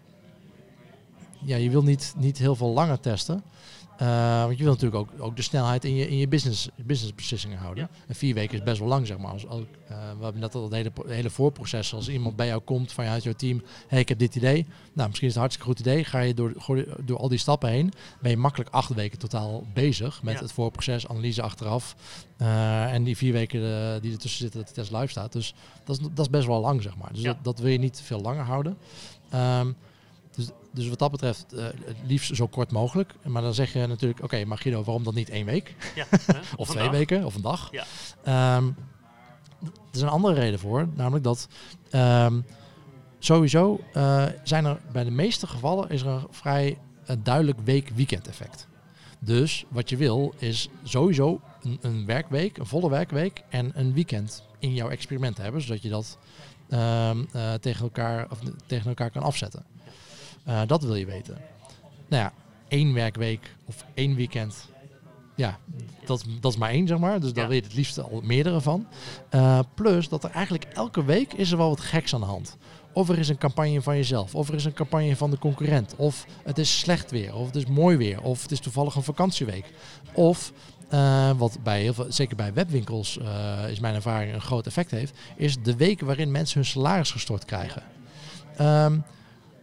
Ja, 1.45 1.57
je 1.57 1.71
wil 1.71 1.83
niet, 1.83 2.15
niet 2.17 2.39
heel 2.39 2.57
veel 2.57 2.69
langer 2.73 3.01
testen. 3.01 3.43
Eh, 3.99 4.43
want 4.45 4.57
je 4.59 4.63
wil 4.65 4.73
natuurlijk 4.73 5.01
ook, 5.01 5.11
ook 5.19 5.37
de 5.37 5.43
snelheid 5.43 5.85
in 5.85 5.95
je, 5.95 6.09
in 6.09 6.17
je 6.17 6.29
business, 6.29 6.69
business 6.77 7.15
beslissingen 7.15 7.59
houden. 7.59 7.89
En 8.07 8.15
vier 8.15 8.35
weken 8.35 8.59
is 8.59 8.65
best 8.65 8.79
wel 8.79 8.89
lang, 8.89 9.07
zeg 9.07 9.19
maar. 9.19 9.31
Als, 9.33 9.47
als, 9.47 9.63
eh, 9.89 9.97
we 10.19 10.23
hebben 10.25 10.41
net 10.41 10.55
al 10.55 10.63
het 10.63 10.73
hele, 10.73 10.91
hele 11.07 11.31
voorproces. 11.31 11.95
Als 11.95 12.09
iemand 12.09 12.37
bij 12.37 12.47
jou 12.47 12.61
komt 12.61 12.93
vanuit 12.93 13.23
jouw 13.23 13.33
team. 13.33 13.63
hey, 13.89 14.01
ik 14.01 14.09
heb 14.09 14.19
dit 14.19 14.35
idee. 14.35 14.67
Nou, 14.93 15.09
misschien 15.09 15.29
is 15.29 15.35
het 15.35 15.35
een 15.35 15.41
hartstikke 15.41 15.67
goed 15.69 15.79
idee. 15.81 16.05
Ga 16.05 16.19
je 16.19 16.35
door, 16.35 16.53
door, 17.05 17.19
al 17.19 17.29
die 17.29 17.39
stappen 17.39 17.69
heen. 17.71 17.93
Ben 18.21 18.31
je 18.31 18.37
makkelijk 18.37 18.71
acht 18.71 18.95
weken 18.95 19.19
totaal 19.19 19.65
bezig 19.75 20.23
met 20.23 20.35
Ja. 20.35 20.41
het 20.41 20.53
voorproces, 20.53 21.09
analyse 21.09 21.43
achteraf. 21.43 21.97
Eh, 22.37 22.93
en 22.93 23.05
die 23.05 23.17
vier 23.17 23.33
weken 23.33 23.61
die 24.03 24.13
ertussen 24.13 24.41
zitten 24.41 24.61
dat 24.61 24.69
de 24.69 24.75
test 24.75 24.91
live 24.93 25.07
staat. 25.07 25.33
Dus 25.33 25.55
dat 25.85 25.97
is, 26.01 26.07
dat 26.15 26.25
is 26.27 26.31
best 26.31 26.47
wel 26.47 26.61
lang, 26.61 26.83
zeg 26.83 26.97
maar. 26.97 27.13
Dus 27.13 27.23
Ja. 27.23 27.33
dat, 27.33 27.45
dat 27.45 27.59
wil 27.59 27.71
je 27.73 27.79
niet 27.79 28.01
veel 28.05 28.21
langer 28.21 28.45
houden. 28.45 28.77
Ehm, 29.31 29.73
dus, 30.37 30.49
dus 30.73 30.89
wat 30.89 30.99
dat 30.99 31.11
betreft, 31.11 31.53
eh, 31.53 31.65
het 31.65 31.97
liefst 32.07 32.37
zo 32.37 32.47
kort 32.47 32.73
mogelijk. 32.73 33.15
Maar 33.25 33.43
dan 33.43 33.55
zeg 33.55 33.73
je 33.73 33.87
natuurlijk, 33.87 34.23
oké, 34.23 34.45
maar 34.45 34.59
Guido, 34.59 34.83
waarom 34.83 35.05
dan 35.05 35.15
niet 35.15 35.31
één 35.31 35.47
week? 35.47 35.75
Ja, 35.95 36.07
hè? 36.11 36.39
Of 36.57 36.69
een 36.69 36.75
twee 36.75 36.85
dag. 36.85 36.93
weken, 36.93 37.25
of 37.25 37.35
een 37.35 37.43
dag? 37.43 37.69
Ja. 37.71 37.85
Ehm, 38.23 38.67
er 39.63 39.73
is 39.93 40.01
een 40.01 40.09
andere 40.09 40.35
reden 40.35 40.59
voor, 40.59 40.89
namelijk 40.95 41.25
dat 41.25 41.49
ehm, 41.91 42.41
sowieso 43.19 43.81
eh, 43.93 44.25
zijn 44.43 44.65
er 44.65 44.81
bij 44.93 45.05
de 45.05 45.11
meeste 45.11 45.47
gevallen 45.47 45.91
is 45.91 46.03
er 46.03 46.09
een 46.09 46.27
vrij 46.31 46.79
duidelijk 47.23 47.59
week-weekend 47.65 48.29
effect. 48.29 48.67
Dus 49.19 49.65
wat 49.69 49.89
je 49.89 49.97
wil 49.97 50.35
is 50.39 50.69
sowieso 50.83 51.41
een, 51.63 51.79
een 51.81 52.07
werkweek, 52.07 52.59
een 52.59 52.67
volle 52.67 52.91
werkweek 52.91 53.43
en 53.49 53.71
een 53.75 53.93
weekend 53.93 54.45
in 54.59 54.75
jouw 54.75 54.89
experiment 54.89 55.37
hebben, 55.37 55.61
zodat 55.61 55.83
je 55.83 55.89
dat 55.89 56.19
ehm, 56.69 57.25
eh, 57.33 57.55
tegen, 57.55 57.83
elkaar, 57.83 58.31
of, 58.31 58.39
tegen 58.67 58.89
elkaar 58.89 59.11
kan 59.11 59.23
afzetten. 59.23 59.65
Eh, 60.47 60.61
dat 60.67 60.83
wil 60.83 60.95
je 60.95 61.07
weten. 61.07 61.39
Nou 62.09 62.23
ja, 62.23 62.33
één 62.69 62.93
werkweek 62.95 63.55
of 63.65 63.85
één 63.95 64.15
weekend, 64.15 64.69
ja, 65.35 65.59
dat, 66.05 66.25
dat 66.41 66.53
is 66.53 66.59
maar 66.59 66.71
één, 66.71 66.87
zeg 66.87 66.99
maar. 66.99 67.21
Dus 67.21 67.33
daar 67.33 67.43
Ja. 67.43 67.49
wil 67.49 67.59
je 67.59 67.63
het 67.65 67.75
liefst 67.75 67.99
al 67.99 68.21
meerdere 68.25 68.61
van. 68.61 68.87
Eh, 69.29 69.59
plus 69.75 70.09
dat 70.09 70.25
er 70.25 70.31
eigenlijk 70.31 70.65
elke 70.65 71.05
week 71.05 71.33
is 71.33 71.51
er 71.51 71.57
wel 71.57 71.69
wat 71.69 71.81
geks 71.81 72.15
aan 72.15 72.21
de 72.21 72.27
hand. 72.27 72.57
Of 72.93 73.09
er 73.09 73.19
is 73.19 73.29
een 73.29 73.39
campagne 73.39 73.83
van 73.83 73.97
jezelf, 73.97 74.35
of 74.35 74.49
er 74.49 74.55
is 74.55 74.65
een 74.65 74.73
campagne 74.73 75.17
van 75.17 75.31
de 75.31 75.39
concurrent, 75.39 75.95
of 75.97 76.27
het 76.45 76.59
is 76.59 76.79
slecht 76.79 77.11
weer, 77.11 77.35
of 77.35 77.47
het 77.47 77.57
is 77.57 77.67
mooi 77.67 77.97
weer, 77.97 78.23
of 78.23 78.43
het 78.43 78.51
is 78.53 78.61
toevallig 78.61 78.95
een 78.95 79.03
vakantieweek. 79.03 79.73
Of 80.13 80.53
eh, 80.89 81.31
wat 81.37 81.59
bij 81.63 81.81
heel 81.81 81.95
veel, 81.95 82.07
zeker 82.09 82.37
bij 82.37 82.53
webwinkels 82.53 83.19
is 83.71 83.81
mijn 83.81 83.95
ervaring 83.95 84.35
een 84.35 84.41
groot 84.41 84.67
effect 84.67 84.91
heeft, 84.91 85.19
is 85.37 85.63
de 85.63 85.77
weken 85.77 86.07
waarin 86.07 86.31
mensen 86.31 86.61
hun 86.61 86.69
salaris 86.71 87.11
gestort 87.11 87.45
krijgen. 87.45 87.83
Ehm, 88.57 88.99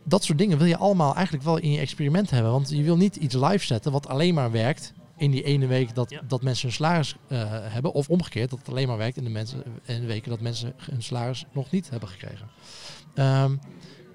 dat 0.03 0.23
soort 0.23 0.37
dingen 0.37 0.57
wil 0.57 0.67
je 0.67 0.77
allemaal 0.77 1.13
eigenlijk 1.15 1.45
wel 1.45 1.57
in 1.57 1.71
je 1.71 1.79
experiment 1.79 2.29
hebben. 2.29 2.51
Want 2.51 2.69
je 2.69 2.83
wil 2.83 2.97
niet 2.97 3.15
iets 3.15 3.35
live 3.35 3.65
zetten 3.65 3.91
wat 3.91 4.07
alleen 4.07 4.33
maar 4.33 4.51
werkt 4.51 4.93
in 5.17 5.31
die 5.31 5.43
ene 5.43 5.67
week 5.67 5.95
dat, 5.95 6.09
Ja. 6.09 6.21
dat 6.27 6.41
mensen 6.43 6.67
hun 6.67 6.75
salaris 6.75 7.15
eh, 7.27 7.39
hebben. 7.49 7.93
Of 7.93 8.09
omgekeerd, 8.09 8.49
dat 8.49 8.59
het 8.59 8.69
alleen 8.69 8.87
maar 8.87 8.97
werkt 8.97 9.17
in 9.17 9.23
de, 9.23 9.29
mensen, 9.29 9.63
in 9.85 10.01
de 10.01 10.07
weken 10.07 10.29
dat 10.29 10.39
mensen 10.41 10.73
hun 10.91 11.03
salaris 11.03 11.45
nog 11.53 11.71
niet 11.71 11.89
hebben 11.89 12.09
gekregen. 12.09 12.47
Ehm, 13.13 13.55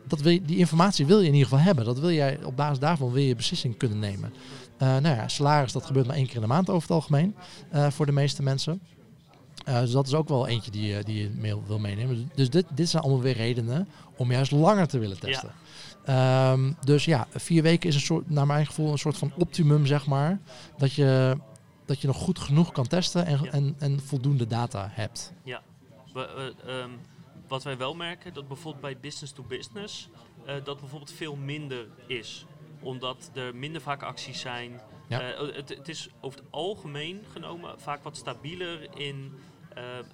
dat 0.07 0.21
wil 0.21 0.33
je, 0.33 0.43
die 0.43 0.57
informatie 0.57 1.07
wil 1.07 1.19
je 1.21 1.27
in 1.27 1.33
ieder 1.33 1.49
geval 1.49 1.65
hebben. 1.65 1.85
Dat 1.85 1.99
wil 1.99 2.11
jij, 2.11 2.45
op 2.45 2.57
basis 2.57 2.79
daarvan 2.79 3.13
wil 3.13 3.23
je 3.23 3.35
beslissing 3.37 3.77
kunnen 3.77 3.99
nemen. 3.99 4.33
Eh, 4.79 4.89
nou 4.89 5.17
ja, 5.17 5.29
salaris 5.29 5.73
dat 5.73 5.87
gebeurt 5.87 6.07
maar 6.07 6.17
één 6.17 6.27
keer 6.27 6.35
in 6.35 6.41
de 6.41 6.47
maand 6.47 6.69
over 6.71 6.83
het 6.83 6.91
algemeen 6.91 7.35
eh, 7.71 7.91
voor 7.91 8.07
de 8.07 8.13
meeste 8.13 8.43
mensen. 8.43 8.81
Dus 9.65 9.91
dat 9.91 10.07
is 10.07 10.15
ook 10.15 10.29
wel 10.29 10.47
eentje 10.47 10.71
die, 10.71 10.87
je- 10.87 11.03
die 11.05 11.23
je 11.23 11.31
mee 11.37 11.55
wil 11.67 11.79
meenemen. 11.79 12.31
Dus 12.35 12.51
dit, 12.51 12.65
dit 12.75 12.89
zijn 12.89 13.03
allemaal 13.03 13.21
weer 13.23 13.37
redenen 13.37 13.89
om 14.17 14.33
juist 14.33 14.51
langer 14.51 14.87
te 14.89 14.99
willen 14.99 15.19
testen. 15.21 15.51
Ehm, 16.09 16.73
dus 16.85 17.05
ja, 17.05 17.27
vier 17.31 17.63
weken 17.63 17.89
is 17.89 17.95
een 17.95 18.01
soort, 18.01 18.31
naar 18.31 18.47
mijn 18.47 18.67
gevoel 18.67 18.93
een 18.93 18.99
soort 18.99 19.19
van 19.19 19.33
optimum, 19.37 19.87
zeg 19.87 20.07
maar. 20.07 20.39
Dat 20.77 20.93
je, 20.93 21.37
dat 21.85 22.01
je 22.01 22.07
nog 22.07 22.17
goed 22.17 22.39
genoeg 22.39 22.73
kan 22.73 22.87
testen 22.87 23.27
en, 23.27 23.41
Ja. 23.43 23.51
en, 23.51 23.75
en 23.79 24.01
voldoende 24.01 24.47
data 24.47 24.89
hebt. 24.93 25.33
We, 26.13 26.55
eh, 26.65 26.81
ehm, 26.81 26.91
wat 27.49 27.63
wij 27.63 27.77
wel 27.77 27.95
merken, 27.95 28.35
dat 28.35 28.49
bijvoorbeeld 28.49 28.83
bij 28.83 28.99
business 29.01 29.33
to 29.33 29.43
business, 29.43 30.09
eh, 30.45 30.55
dat 30.65 30.81
bijvoorbeeld 30.81 31.13
veel 31.13 31.37
minder 31.37 31.87
is. 32.07 32.47
Omdat 32.81 33.31
er 33.35 33.55
minder 33.55 33.81
vaak 33.81 34.03
acties 34.03 34.41
zijn. 34.41 34.81
Ja. 35.09 35.21
Eh, 35.21 35.55
het, 35.57 35.69
het 35.69 35.89
is 35.89 36.09
over 36.21 36.39
het 36.39 36.49
algemeen 36.51 37.25
genomen 37.33 37.81
vaak 37.81 38.03
wat 38.03 38.17
stabieler 38.17 38.99
in, 38.99 39.33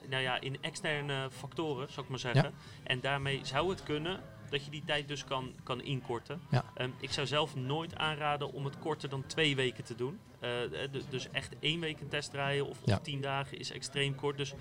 nou 0.09 0.22
ja, 0.22 0.40
in 0.40 0.57
externe 0.61 1.28
factoren, 1.30 1.86
zou 1.90 2.05
ik 2.05 2.11
maar 2.11 2.18
zeggen. 2.18 2.53
En 2.82 3.01
daarmee 3.01 3.40
zou 3.42 3.70
het 3.70 3.82
kunnen 3.82 4.20
dat 4.55 4.64
je 4.64 4.70
die 4.70 4.82
tijd 4.86 5.09
dus 5.09 5.24
kan, 5.24 5.52
kan 5.62 5.82
inkorten. 5.82 6.40
Ja. 6.50 6.64
Ehm, 6.74 6.90
ik 7.00 7.12
zou 7.12 7.26
zelf 7.26 7.55
nooit 7.57 7.96
aanraden 7.96 8.52
om 8.52 8.64
het 8.64 8.78
korter 8.78 9.09
dan 9.09 9.26
twee 9.26 9.57
weken 9.57 9.84
te 9.84 9.94
doen. 9.94 10.18
Eh, 10.40 10.62
eh, 10.64 10.90
dus 11.09 11.30
echt 11.30 11.55
één 11.61 11.80
week 11.80 12.00
een 12.00 12.09
test 12.09 12.32
rijden 12.32 12.68
of, 12.68 12.78
of 12.82 12.98
tien 13.02 13.20
dagen 13.20 13.59
is 13.59 13.72
extreem 13.72 14.14
kort. 14.14 14.36
Dus 14.36 14.55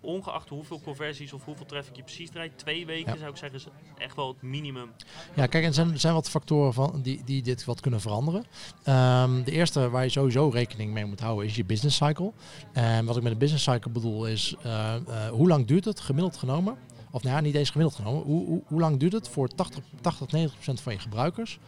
ongeacht 0.00 0.48
hoeveel 0.48 0.80
conversies 0.80 1.32
of 1.32 1.44
hoeveel 1.44 1.66
traffic 1.66 1.96
je 1.96 2.02
precies 2.02 2.30
draait, 2.30 2.58
twee 2.58 2.86
weken 2.86 3.12
Ja. 3.12 3.18
zou 3.18 3.30
ik 3.30 3.36
zeggen 3.36 3.58
is 3.58 3.66
echt 3.98 4.16
wel 4.16 4.28
het 4.28 4.42
minimum. 4.42 4.90
Ja, 5.34 5.46
kijk, 5.46 5.64
er 5.64 5.74
zijn, 5.74 5.92
er 5.92 5.98
zijn 5.98 6.14
wat 6.14 6.30
factoren 6.30 6.72
van 6.72 7.00
die, 7.02 7.24
die 7.24 7.42
dit 7.42 7.64
wat 7.64 7.80
kunnen 7.80 8.00
veranderen. 8.00 8.44
Ehm, 8.82 9.42
de 9.42 9.50
eerste 9.50 9.90
waar 9.90 10.02
je 10.02 10.10
sowieso 10.10 10.48
rekening 10.48 10.92
mee 10.92 11.04
moet 11.04 11.20
houden 11.20 11.46
is 11.46 11.56
je 11.56 11.64
business 11.64 11.96
cycle. 11.96 12.32
En 12.72 13.04
wat 13.04 13.16
ik 13.16 13.22
met 13.22 13.32
een 13.32 13.38
business 13.38 13.64
cycle 13.64 13.90
bedoel 13.90 14.26
is, 14.26 14.54
eh, 14.62 14.94
hoe 15.28 15.48
lang 15.48 15.66
duurt 15.66 15.84
het 15.84 16.00
gemiddeld 16.00 16.36
genomen? 16.36 16.76
Of 17.16 17.22
nou 17.22 17.34
ja, 17.34 17.40
niet 17.40 17.54
eens 17.54 17.70
gemiddeld 17.70 17.96
genomen. 18.00 18.22
Hoe, 18.22 18.46
hoe, 18.46 18.62
hoe 18.66 18.80
lang 18.80 18.96
duurt 18.98 19.12
het 19.12 19.28
voor 19.28 19.48
80, 19.48 19.84
80 20.00 20.30
90 20.30 20.54
procent 20.54 20.80
van 20.80 20.92
je 20.92 20.98
gebruikers 20.98 21.58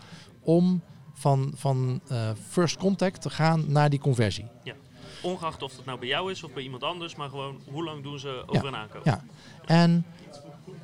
om 0.41 0.83
van, 1.13 1.53
van 1.55 2.01
eh, 2.09 2.31
first 2.49 2.77
contact 2.77 3.23
te 3.23 3.31
gaan 3.31 3.65
naar 3.73 3.91
die 3.91 3.99
conversie? 3.99 4.45
Ongeacht 5.23 5.63
of 5.63 5.75
dat 5.75 5.85
nou 5.85 5.99
bij 5.99 6.09
jou 6.09 6.31
is 6.31 6.43
of 6.45 6.53
bij 6.53 6.63
iemand 6.63 6.83
anders, 6.83 7.15
maar 7.17 7.29
gewoon 7.29 7.59
hoe 7.71 7.85
lang 7.85 8.03
doen 8.03 8.19
ze 8.19 8.43
over 8.47 8.67
een 8.67 8.77
aankoop. 8.77 9.05
Ja. 9.05 9.25
En 9.67 10.05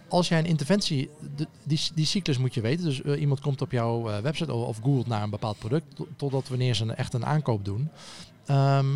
als 0.09 0.29
jij 0.29 0.39
een 0.39 0.47
interventie, 0.47 1.11
de- 1.37 1.47
die, 1.65 1.81
die 1.95 2.07
cyclus 2.07 2.39
moet 2.39 2.55
je 2.55 2.61
weten. 2.61 2.85
Dus 2.85 3.03
eh, 3.03 3.21
iemand 3.21 3.41
komt 3.41 3.63
op 3.63 3.71
jouw 3.71 4.09
eh, 4.11 4.19
website 4.19 4.53
of, 4.53 4.67
of 4.67 4.77
googelt 4.83 5.07
naar 5.07 5.23
een 5.23 5.31
bepaald 5.31 5.59
product, 5.59 5.97
to- 5.97 6.09
totdat 6.17 6.49
wanneer 6.49 6.75
ze 6.75 6.83
een, 6.83 6.95
echt 6.95 7.15
een 7.15 7.27
aankoop 7.27 7.65
doen. 7.65 7.89
Ehm, 8.47 8.93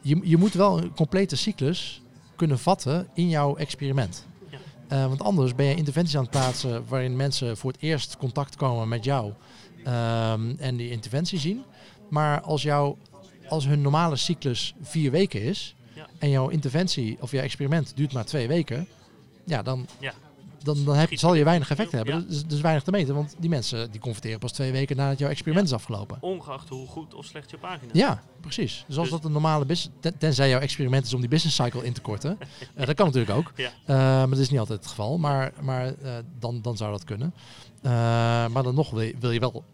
je, 0.00 0.20
je 0.22 0.36
moet 0.36 0.52
wel 0.54 0.78
een 0.78 0.94
complete 0.94 1.36
cyclus 1.36 2.02
kunnen 2.36 2.58
vatten 2.58 3.08
in 3.14 3.28
jouw 3.28 3.56
experiment. 3.56 4.26
Eh, 4.92 5.06
want 5.06 5.22
anders 5.22 5.54
ben 5.54 5.66
je 5.66 5.74
interventies 5.74 6.16
aan 6.16 6.22
het 6.22 6.30
plaatsen 6.30 6.84
waarin 6.88 7.16
mensen 7.16 7.56
voor 7.56 7.72
het 7.72 7.80
eerst 7.82 8.16
contact 8.16 8.56
komen 8.56 8.88
met 8.88 9.04
jou 9.04 9.32
ehm, 9.84 10.54
en 10.58 10.76
die 10.76 10.90
interventie 10.90 11.38
zien. 11.38 11.64
Maar 12.08 12.40
als, 12.40 12.62
jouw, 12.62 12.96
als 13.48 13.66
hun 13.66 13.80
normale 13.80 14.16
cyclus 14.16 14.74
vier 14.82 15.10
weken 15.10 15.42
is 15.42 15.74
Ja. 15.94 16.06
en 16.18 16.30
jouw 16.30 16.48
interventie 16.48 17.16
of 17.20 17.30
jouw 17.30 17.42
experiment 17.42 17.92
duurt 17.96 18.12
maar 18.12 18.24
twee 18.24 18.48
weken, 18.48 18.88
ja, 19.44 19.62
dan, 19.62 19.86
Ja. 19.98 20.12
Dan, 20.62 20.84
dan 20.84 20.94
heb, 20.96 21.18
zal 21.18 21.34
je 21.34 21.44
weinig 21.44 21.70
effect 21.70 21.92
hebben. 21.92 22.14
Ja. 22.14 22.24
Dus, 22.28 22.46
dus 22.46 22.60
weinig 22.60 22.82
te 22.82 22.90
meten, 22.90 23.14
want 23.14 23.34
die 23.38 23.50
mensen 23.50 23.90
die 23.90 24.00
converteren 24.00 24.38
pas 24.38 24.52
twee 24.52 24.72
weken 24.72 24.96
nadat 24.96 25.18
jouw 25.18 25.28
experiment 25.30 25.66
is 25.66 25.72
afgelopen. 25.72 26.16
Ongeacht 26.20 26.68
hoe 26.68 26.86
goed 26.88 27.14
of 27.14 27.24
slecht 27.24 27.50
je 27.50 27.58
pagina 27.58 27.92
is. 27.92 27.98
Ja, 28.00 28.22
precies. 28.40 28.84
Dus 28.86 28.96
als 28.96 29.08
Dus- 29.08 29.16
dat 29.16 29.24
een 29.24 29.32
normale 29.32 29.64
business, 29.66 29.96
ten- 30.00 30.18
tenzij 30.18 30.48
jouw 30.48 30.60
experiment 30.60 31.06
is 31.06 31.14
om 31.14 31.20
die 31.20 31.28
business 31.28 31.56
cycle 31.56 31.84
in 31.84 31.92
te 31.92 32.00
korten, 32.00 32.38
eh, 32.74 32.86
dat 32.86 32.94
kan 32.94 33.06
natuurlijk 33.06 33.36
ook. 33.38 33.52
Ja. 33.56 33.70
Eh, 33.86 33.96
maar 33.96 34.28
dat 34.28 34.38
is 34.38 34.50
niet 34.50 34.58
altijd 34.60 34.78
het 34.78 34.88
geval. 34.88 35.18
Maar, 35.18 35.52
maar 35.60 35.86
eh, 35.86 36.12
dan, 36.38 36.62
dan 36.62 36.76
zou 36.76 36.90
dat 36.90 37.04
kunnen. 37.04 37.34
Maar 38.52 38.62
dan 38.62 38.74
nog 38.74 38.90
wil 38.90 39.00
je, 39.00 39.14
wil 39.20 39.30
je 39.30 39.40
wel 39.40 39.64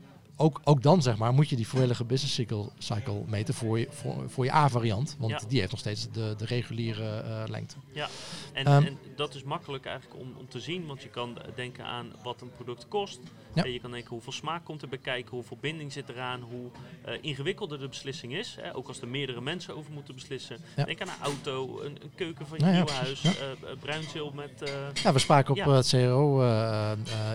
ook, 0.40 0.60
ook 0.64 0.82
dan 0.82 1.02
zeg 1.02 1.16
maar, 1.16 1.32
moet 1.34 1.48
je 1.48 1.56
die 1.56 1.68
volledige 1.68 2.04
business 2.04 2.34
cycle, 2.34 2.68
cycle 2.78 3.22
meten 3.26 3.54
voor 3.54 3.78
je, 3.78 3.86
voor, 3.90 4.24
voor 4.30 4.44
je 4.44 4.52
A-variant. 4.52 5.16
Want 5.18 5.30
Ja. 5.32 5.40
die 5.48 5.58
heeft 5.58 5.70
nog 5.70 5.80
steeds 5.80 6.08
de, 6.12 6.34
de 6.38 6.44
reguliere 6.44 7.20
eh, 7.20 7.42
lengte. 7.46 7.76
Ja, 7.92 8.08
en, 8.52 8.64
Ehm. 8.66 8.82
en 8.84 8.98
dat 9.16 9.34
is 9.34 9.42
makkelijk 9.42 9.84
eigenlijk 9.86 10.20
om, 10.20 10.34
om 10.38 10.48
te 10.48 10.60
zien, 10.60 10.86
want 10.86 11.02
je 11.02 11.08
kan 11.08 11.38
denken 11.54 11.84
aan 11.84 12.12
wat 12.22 12.40
een 12.40 12.50
product 12.50 12.88
kost. 12.88 13.20
Ja. 13.58 13.64
En 13.64 13.72
je 13.72 13.80
kan 13.80 13.90
denken 13.90 14.10
hoeveel 14.10 14.32
smaak 14.32 14.64
komt 14.64 14.82
er 14.82 14.88
bij 14.88 14.98
kijken, 14.98 15.30
hoeveel 15.30 15.56
binding 15.60 15.92
zit 15.92 16.08
eraan, 16.08 16.40
hoe 16.40 16.70
eh, 17.04 17.14
ingewikkelder 17.20 17.78
de 17.78 17.88
beslissing 17.88 18.36
is. 18.36 18.56
Hè, 18.60 18.76
ook 18.76 18.88
als 18.88 19.00
er 19.00 19.08
meerdere 19.08 19.40
mensen 19.40 19.76
over 19.76 19.92
moeten 19.92 20.14
beslissen. 20.14 20.56
Ja. 20.76 20.84
Denk 20.84 21.00
aan 21.00 21.08
een 21.08 21.24
auto, 21.24 21.80
een, 21.80 21.98
een 22.02 22.10
keuken 22.14 22.46
van 22.46 22.58
je 22.58 22.64
Ja, 22.64 22.70
nieuwe 22.70 22.92
huis, 22.92 23.24
eh, 23.24 23.30
eh, 23.30 23.56
bruinzeel 23.80 24.32
met... 24.34 24.72
Ja, 25.02 25.12
we 25.12 25.18
spraken 25.18 25.54
op 25.54 25.64
het 25.64 25.88
CRO 25.88 26.42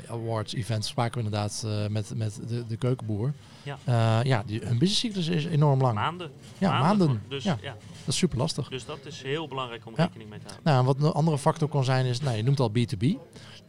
Awards 0.07 0.53
event 0.53 0.85
spraken 0.85 1.17
we 1.19 1.25
inderdaad 1.25 1.65
met, 1.89 2.15
met 2.15 2.39
de, 2.47 2.65
de 2.67 2.77
keukenboer. 2.77 3.33
Ja. 3.63 4.21
Ja, 4.23 4.43
die, 4.45 4.59
hun 4.59 4.77
businesscyclus 4.77 5.27
is 5.27 5.45
enorm 5.45 5.81
lang. 5.81 5.95
maanden. 5.95 6.31
Ja, 6.57 6.79
maanden. 6.79 7.21
Dus, 7.27 7.43
Ja. 7.43 7.57
Dat 8.05 8.13
is 8.13 8.17
super 8.17 8.37
lastig. 8.37 8.69
dus 8.69 8.85
dat 8.85 9.05
is 9.05 9.21
heel 9.21 9.47
belangrijk 9.47 9.85
om 9.85 9.93
rekening 9.95 10.29
mee 10.29 10.39
te 10.39 10.45
houden. 10.45 10.65
Nou, 10.65 10.79
en 10.79 10.85
wat 10.85 11.01
een 11.01 11.11
andere 11.11 11.37
factor 11.37 11.69
kan 11.69 11.83
zijn 11.83 12.05
is, 12.05 12.21
nou, 12.21 12.37
je 12.37 12.43
noemt 12.43 12.59
al 12.59 12.69
B2B. 12.69 13.17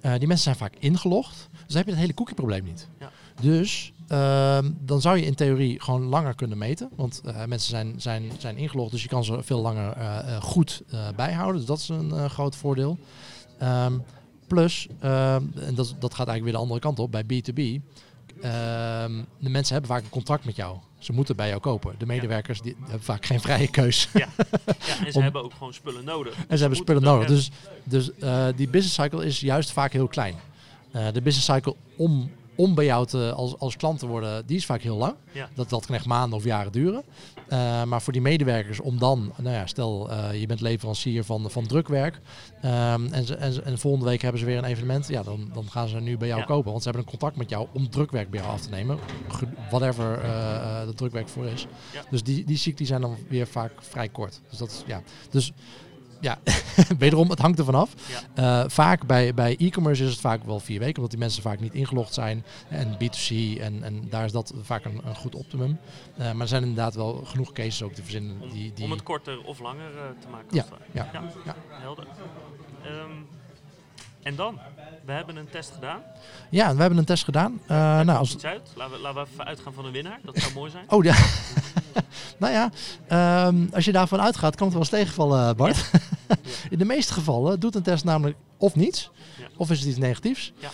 Eh, 0.05 0.12
die 0.18 0.26
mensen 0.26 0.44
zijn 0.44 0.57
vaak 0.57 0.74
ingelogd. 0.78 1.48
Dus 1.66 1.74
heb 1.74 1.84
je 1.84 1.90
het 1.90 2.00
hele 2.00 2.14
cookie 2.14 2.34
probleem 2.34 2.64
niet. 2.64 2.88
Ja. 3.00 3.10
Dus 3.40 3.92
ehm, 4.08 4.70
dan 4.80 5.00
zou 5.00 5.16
je 5.18 5.24
in 5.24 5.34
theorie 5.34 5.80
gewoon 5.82 6.02
langer 6.02 6.34
kunnen 6.34 6.58
meten. 6.58 6.88
Want 6.96 7.20
eh, 7.24 7.44
mensen 7.44 7.70
zijn, 7.70 7.94
zijn, 7.96 8.32
zijn 8.38 8.56
ingelogd, 8.56 8.90
dus 8.90 9.02
je 9.02 9.08
kan 9.08 9.24
ze 9.24 9.42
veel 9.42 9.60
langer 9.60 9.92
eh, 9.92 10.18
eh, 10.36 10.42
goed 10.42 10.82
bijhouden. 11.16 11.56
Dus 11.56 11.66
dat 11.66 11.78
is 11.78 11.88
een 11.88 12.30
groot 12.30 12.56
voordeel. 12.56 12.98
Ehm, 13.58 13.98
plus, 14.46 14.86
ehm, 15.00 15.42
en 15.56 15.74
dat, 15.74 15.94
dat 15.98 16.14
gaat 16.14 16.28
eigenlijk 16.28 16.42
weer 16.44 16.52
de 16.52 16.58
andere 16.58 16.80
kant 16.80 16.98
op, 16.98 17.10
bij 17.12 17.22
B2B. 17.24 17.60
ehm, 18.42 19.22
de 19.38 19.48
mensen 19.50 19.72
hebben 19.72 19.90
vaak 19.92 20.02
een 20.02 20.10
contract 20.10 20.44
met 20.44 20.56
jou. 20.56 20.76
Ze 20.98 21.12
moeten 21.12 21.36
bij 21.36 21.48
jou 21.48 21.60
kopen. 21.60 21.94
De 21.98 22.06
medewerkers 22.06 22.60
die 22.60 22.76
hebben 22.80 23.02
vaak 23.02 23.26
geen 23.26 23.40
vrije 23.40 23.68
keus. 23.70 24.08
Ja, 24.14 24.28
en 25.04 25.12
ze 25.12 25.16
Om- 25.18 25.22
hebben 25.22 25.42
ook 25.44 25.52
gewoon 25.52 25.74
spullen 25.74 26.04
nodig. 26.04 26.34
En 26.48 26.56
ze 26.56 26.60
hebben 26.60 26.78
spullen 26.78 27.02
nodig. 27.02 27.28
Dus, 27.28 27.50
dus 27.84 28.10
die 28.56 28.68
business 28.68 28.94
cycle 28.94 29.24
is 29.26 29.40
juist 29.40 29.70
vaak 29.72 29.92
heel 29.92 30.08
klein. 30.08 30.34
Eh, 30.95 31.07
de 31.12 31.22
business 31.22 31.45
cycle 31.53 31.74
om, 31.97 32.30
om 32.57 32.74
bij 32.74 32.84
jou 32.84 33.07
te, 33.07 33.32
als, 33.36 33.59
als 33.59 33.76
klant 33.76 33.99
te 33.99 34.07
worden, 34.07 34.47
die 34.47 34.57
is 34.57 34.66
vaak 34.66 34.80
heel 34.82 34.97
lang. 34.97 35.14
Ja. 35.32 35.49
Dat, 35.55 35.68
dat 35.68 35.86
kan 35.86 35.95
echt 35.95 36.07
maanden 36.07 36.38
of 36.38 36.45
jaren 36.45 36.72
duren. 36.72 37.03
Eh, 37.49 37.82
maar 37.84 38.03
voor 38.03 38.12
die 38.12 38.22
medewerkers 38.22 38.80
om 38.80 38.99
dan, 38.99 39.32
nou 39.36 39.55
ja, 39.55 39.66
stel 39.66 40.11
eh, 40.11 40.40
je 40.40 40.47
bent 40.47 40.61
leverancier 40.61 41.24
van, 41.24 41.51
van 41.51 41.66
drukwerk. 41.66 42.20
ehm, 42.61 43.07
en, 43.12 43.24
ze, 43.26 43.34
en, 43.36 43.64
en 43.64 43.78
volgende 43.78 44.07
week 44.07 44.22
hebben 44.22 44.40
ze 44.40 44.47
weer 44.47 44.59
een 44.59 44.64
evenement. 44.64 45.09
Ja, 45.09 45.22
dan, 45.22 45.51
dan 45.53 45.70
gaan 45.70 45.88
ze 45.88 46.01
nu 46.01 46.16
bij 46.16 46.28
jou 46.28 46.40
Ja. 46.40 46.47
kopen. 46.47 46.70
Want 46.70 46.82
ze 46.82 46.88
hebben 46.88 47.03
een 47.05 47.11
contract 47.11 47.36
met 47.36 47.51
jou 47.51 47.66
om 47.72 47.90
drukwerk 47.90 48.30
bij 48.30 48.40
jou 48.40 48.53
af 48.53 48.61
te 48.61 48.70
nemen. 48.70 48.99
Whatever 49.70 50.18
eh, 50.20 50.84
dat 50.84 50.97
drukwerk 50.97 51.28
voor 51.28 51.47
is. 51.47 51.66
Ja. 51.92 52.03
Dus 52.11 52.22
die, 52.22 52.45
die 52.45 52.57
cycli 52.57 52.86
zijn 52.86 53.01
dan 53.01 53.16
weer 53.28 53.47
vaak 53.47 53.72
vrij 53.82 54.09
kort. 54.09 54.40
Dus 54.51 54.59
dat 54.59 54.68
is, 54.70 54.82
ja. 54.86 55.03
Dus 55.30 55.53
ja, 56.25 56.39
wederom, 56.99 57.31
het 57.31 57.39
hangt 57.39 57.59
ervan 57.59 57.75
af. 57.75 57.95
Ja. 58.35 58.62
Eh, 58.62 58.68
vaak 58.70 59.07
bij, 59.07 59.35
bij 59.35 59.57
e-commerce 59.59 60.05
is 60.05 60.11
het 60.11 60.20
vaak 60.20 60.45
wel 60.45 60.61
vier 60.61 60.79
weken, 60.79 60.97
omdat 60.97 61.11
die 61.11 61.18
mensen 61.18 61.43
vaak 61.43 61.61
niet 61.61 61.75
ingelogd 61.75 62.14
zijn. 62.14 62.45
En 62.68 62.95
B2C, 62.95 63.61
en, 63.61 63.83
en 63.83 64.09
daar 64.09 64.25
is 64.25 64.33
dat 64.33 64.55
vaak 64.62 64.85
een, 64.85 65.01
een 65.05 65.16
goed 65.16 65.35
optimum. 65.35 65.79
Eh, 66.16 66.33
maar 66.33 66.41
er 66.41 66.49
zijn 66.49 66.62
inderdaad 66.62 66.95
wel 66.95 67.22
genoeg 67.25 67.53
cases 67.53 67.83
ook 67.83 67.93
te 67.93 68.03
verzinnen. 68.03 68.41
Om, 68.41 68.49
Die, 68.49 68.72
die, 68.72 68.85
om 68.85 68.91
het 68.91 69.03
korter 69.03 69.45
of 69.45 69.61
langer 69.61 69.97
eh, 69.97 70.03
te 70.20 70.29
maken. 70.29 70.57
Ja, 70.57 70.64
ja, 70.93 71.09
ja. 71.12 71.22
ja. 71.45 71.55
helder. 71.68 72.07
Ehm, 72.85 73.11
en 74.25 74.37
dan? 74.37 74.59
We 75.05 75.12
hebben 75.12 75.37
een 75.37 75.51
test 75.51 75.70
gedaan. 75.75 76.01
ja, 76.51 76.75
we 76.75 76.81
hebben 76.81 76.99
een 76.99 77.05
test 77.05 77.25
gedaan. 77.25 77.61
Daar 77.66 78.05
nou, 78.05 78.18
als, 78.18 78.35
iets 78.35 78.45
uit. 78.45 78.70
Laten 78.77 78.95
we, 78.95 79.01
laten 79.01 79.22
we 79.22 79.29
even 79.33 79.45
uitgaan 79.47 79.72
van 79.72 79.85
een 79.85 79.93
winnaar. 79.93 80.18
Dat 80.25 80.37
zou 80.39 80.55
mooi 80.55 80.70
zijn. 80.70 80.85
oh 80.89 81.05
ja. 81.05 81.14
nou 82.39 82.53
ja, 82.53 82.70
ehm, 83.09 83.57
als 83.72 83.85
je 83.85 83.93
daarvan 83.93 84.20
uitgaat, 84.20 84.55
kan 84.57 84.64
het 84.66 84.72
wel 84.77 84.83
eens 84.83 84.91
tegenvallen, 84.93 85.49
eh, 85.49 85.55
Bart. 85.55 85.91
In 86.70 86.79
de 86.79 86.85
meeste 86.85 87.12
gevallen 87.12 87.61
doet 87.61 87.75
een 87.75 87.83
test 87.83 88.05
namelijk 88.05 88.37
of 88.57 88.75
niets, 88.75 89.11
Ja. 89.39 89.47
of 89.57 89.70
is 89.70 89.79
het 89.79 89.89
iets 89.89 89.99
negatiefs. 89.99 90.53
Ja. 90.57 90.70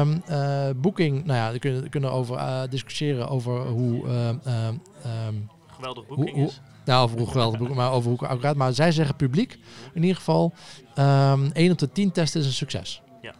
Ehm, 0.00 0.18
eh, 0.26 0.70
boeking, 0.76 1.24
nou 1.24 1.38
ja, 1.38 1.52
we 1.52 1.58
kunnen, 1.58 1.88
kunnen 1.90 2.12
over 2.12 2.70
discussiëren 2.70 3.28
over 3.28 3.66
hoe. 3.66 4.08
ehm, 4.08 5.34
Geweldig 5.74 6.06
boeking 6.06 6.30
hoe- 6.36 6.46
is. 6.46 6.60
Nou, 6.90 7.04
over 7.04 7.40
hoe 7.58 7.74
maar 7.74 7.92
over 7.92 8.10
hoe 8.10 8.28
accuraat. 8.28 8.56
Maar 8.56 8.72
zij 8.74 8.92
zeggen 8.92 9.16
publiek, 9.16 9.58
in 9.94 10.02
ieder 10.02 10.16
geval, 10.16 10.52
ehm 10.94 11.50
1 11.52 11.72
op 11.72 11.78
de 11.78 11.92
10 11.92 12.12
testen 12.12 12.40
is 12.40 12.46
een 12.46 12.52
succes. 12.52 13.02
Ja. 13.22 13.34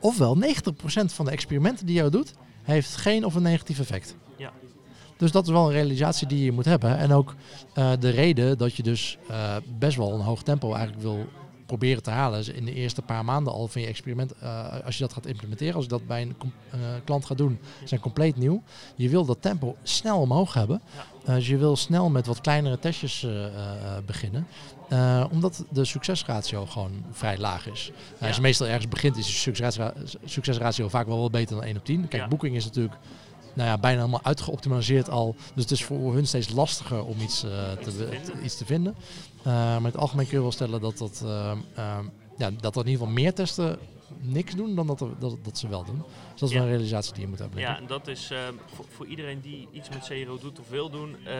Ofwel, 0.00 0.36
90% 0.36 0.40
van 1.04 1.24
de 1.24 1.30
experimenten 1.30 1.86
die 1.86 1.94
jou 1.94 2.10
doet, 2.10 2.34
heeft 2.62 2.96
geen 2.96 3.24
of 3.24 3.34
een 3.34 3.42
negatief 3.42 3.78
effect. 3.78 4.16
Ja. 4.36 4.52
Dus 5.16 5.30
dat 5.30 5.46
is 5.46 5.52
wel 5.52 5.66
een 5.66 5.72
realisatie 5.72 6.26
die 6.26 6.44
je 6.44 6.52
moet 6.52 6.64
hebben. 6.64 6.98
En 6.98 7.12
ook 7.12 7.34
eh, 7.74 7.92
de 7.98 8.10
reden 8.10 8.58
dat 8.58 8.74
je 8.74 8.82
dus 8.82 9.18
eh, 9.28 9.56
best 9.78 9.96
wel 9.96 10.12
een 10.12 10.20
hoog 10.20 10.42
tempo 10.42 10.72
eigenlijk 10.72 11.02
wil 11.02 11.26
proberen 11.66 12.02
te 12.02 12.10
halen. 12.10 12.54
in 12.54 12.64
de 12.64 12.74
eerste 12.74 13.02
paar 13.02 13.24
maanden 13.24 13.52
al 13.52 13.68
van 13.68 13.80
je 13.80 13.86
experiment, 13.86 14.32
eh, 14.32 14.84
als 14.84 14.96
je 14.96 15.02
dat 15.02 15.12
gaat 15.12 15.26
implementeren, 15.26 15.74
als 15.74 15.84
je 15.84 15.90
dat 15.90 16.06
bij 16.06 16.22
een 16.22 16.36
eh, 16.70 16.78
klant 17.04 17.24
gaat 17.24 17.38
doen, 17.38 17.58
zijn 17.84 18.00
compleet 18.00 18.36
nieuw. 18.36 18.62
Je 18.96 19.08
wil 19.08 19.24
dat 19.24 19.42
tempo 19.42 19.76
snel 19.82 20.20
omhoog 20.20 20.54
hebben. 20.54 20.82
Eh, 21.24 21.34
dus 21.34 21.48
je 21.48 21.56
wil 21.56 21.76
snel 21.76 22.10
met 22.10 22.26
wat 22.26 22.40
kleinere 22.40 22.78
testjes 22.78 23.26
beginnen. 24.06 24.46
Omdat 25.30 25.64
de 25.70 25.84
succesratio 25.84 26.66
gewoon 26.66 27.04
vrij 27.10 27.38
laag 27.38 27.70
is. 27.70 27.90
Ja. 28.20 28.26
Als 28.26 28.36
je 28.36 28.42
meestal 28.42 28.66
ergens 28.66 28.88
begint, 28.88 29.16
is 29.16 29.26
de 29.26 29.32
succesra 29.32 29.92
succesratio 30.24 30.88
vaak 30.88 31.06
wel 31.06 31.20
wat 31.20 31.30
beter 31.30 31.56
dan 31.56 31.64
1 31.64 31.76
op 31.76 31.84
10. 31.84 32.08
Kijk, 32.08 32.22
Ja. 32.22 32.28
Booking 32.28 32.56
is 32.56 32.64
natuurlijk 32.64 32.94
nou 33.54 33.68
ja, 33.68 33.78
bijna 33.78 33.98
helemaal 33.98 34.24
uitgeoptimaliseerd 34.24 35.10
al. 35.10 35.34
Dus 35.54 35.62
het 35.62 35.70
is 35.70 35.84
voor 35.84 36.14
hun 36.14 36.26
steeds 36.26 36.50
lastiger 36.50 37.04
om 37.04 37.20
iets, 37.20 37.40
te, 37.40 37.78
te 38.24 38.32
iets 38.42 38.56
te 38.56 38.64
vinden. 38.64 38.94
Eh, 39.44 39.52
maar 39.52 39.76
in 39.76 39.84
het 39.84 39.96
algemeen 39.96 40.26
kun 40.26 40.36
je 40.36 40.42
wel 40.42 40.52
stellen 40.52 40.80
dat, 40.80 40.98
dat, 40.98 41.22
ehm, 41.24 41.58
ehm, 41.74 42.04
ja, 42.38 42.50
dat 42.60 42.76
er 42.76 42.82
in 42.84 42.88
ieder 42.90 43.06
geval 43.06 43.20
meer 43.22 43.34
testen 43.34 43.78
niks 44.20 44.54
doen 44.54 44.74
dan 44.74 44.86
dat, 44.86 45.00
er, 45.00 45.08
dat, 45.18 45.44
dat 45.44 45.58
ze 45.58 45.68
wel 45.68 45.84
doen. 45.84 45.96
Dus 46.30 46.40
dat 46.40 46.48
is 46.48 46.54
Ja. 46.54 46.60
wel 46.60 46.66
een 46.68 46.74
realisatie 46.74 47.12
die 47.12 47.22
je 47.22 47.28
moet 47.28 47.38
hebben. 47.38 47.60
Ja, 47.60 47.76
en 47.78 47.86
dat 47.86 48.06
is 48.08 48.30
eh, 48.30 48.38
voor, 48.74 48.84
voor 48.88 49.06
iedereen 49.06 49.40
die 49.40 49.68
iets 49.72 49.88
met 49.88 50.04
CRO 50.06 50.38
doet 50.38 50.60
of 50.60 50.68
wil 50.68 50.90
doen, 50.90 51.16
eh, 51.26 51.34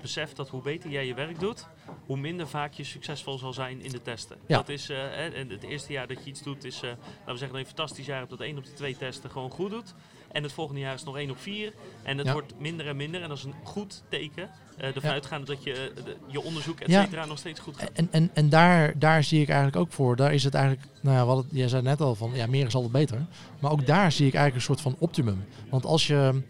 besef 0.00 0.32
dat 0.32 0.48
hoe 0.48 0.62
beter 0.62 0.90
jij 0.90 1.06
je 1.06 1.14
werk 1.14 1.40
doet, 1.40 1.66
hoe 2.06 2.16
minder 2.16 2.48
vaak 2.48 2.72
je 2.72 2.84
succesvol 2.84 3.38
zal 3.38 3.52
zijn 3.52 3.80
in 3.82 3.90
de 3.90 4.02
testen. 4.02 4.36
Ja. 4.46 4.56
Dat 4.56 4.68
is, 4.68 4.88
eh, 4.88 5.38
en 5.38 5.48
het 5.50 5.62
eerste 5.62 5.92
jaar 5.92 6.06
dat 6.06 6.24
je 6.24 6.30
iets 6.30 6.42
doet 6.42 6.64
is, 6.64 6.76
eh, 6.82 6.82
laten 6.90 6.98
we 7.32 7.38
zeggen 7.38 7.40
dat 7.40 7.50
je 7.50 7.58
een 7.58 7.66
fantastisch 7.66 8.06
jaar 8.06 8.18
hebt 8.18 8.30
dat 8.30 8.40
één 8.40 8.58
op 8.58 8.64
de 8.64 8.72
twee 8.72 8.96
testen 8.96 9.30
gewoon 9.30 9.50
goed 9.50 9.70
doet. 9.70 9.94
En 10.34 10.42
het 10.42 10.52
volgende 10.52 10.80
jaar 10.80 10.92
is 10.92 10.98
het 11.00 11.08
nog 11.08 11.16
één 11.18 11.30
op 11.30 11.38
vier. 11.40 11.72
En 12.02 12.18
het 12.18 12.26
Ja. 12.26 12.32
wordt 12.32 12.52
minder 12.58 12.88
en 12.88 12.96
minder. 12.96 13.22
En 13.22 13.28
dat 13.28 13.38
is 13.38 13.44
een 13.44 13.54
goed 13.64 14.02
teken. 14.08 14.48
eh 14.78 14.94
ervan 14.94 15.10
uitgaande 15.10 15.46
dat 15.46 15.62
je 15.64 15.72
eh, 15.72 16.04
de- 16.04 16.16
je 16.26 16.42
onderzoek, 16.42 16.80
et 16.80 16.90
cetera, 16.92 17.24
nog 17.24 17.38
steeds 17.38 17.60
goed 17.60 17.76
gaat. 17.76 17.90
En, 17.92 18.08
en, 18.10 18.30
en 18.32 18.48
daar, 18.48 18.98
daar 18.98 19.24
zie 19.24 19.40
ik 19.40 19.48
eigenlijk 19.48 19.76
ook 19.78 19.92
voor. 19.92 20.16
Daar 20.16 20.34
is 20.34 20.44
het 20.44 20.54
eigenlijk, 20.54 20.86
nou 21.00 21.16
ja, 21.16 21.24
wat 21.24 21.36
het, 21.36 21.46
jij 21.50 21.68
zei 21.68 21.82
net 21.82 22.00
al 22.00 22.14
van, 22.14 22.30
ja, 22.34 22.46
meer 22.46 22.66
is 22.66 22.74
altijd 22.74 22.92
beter. 22.92 23.26
Maar 23.58 23.70
ook 23.70 23.86
daar 23.86 24.12
zie 24.12 24.26
ik 24.26 24.34
eigenlijk 24.34 24.54
een 24.68 24.74
soort 24.74 24.80
van 24.80 24.96
optimum. 24.98 25.44
Want 25.70 25.84
als 25.84 26.06
je, 26.06 26.42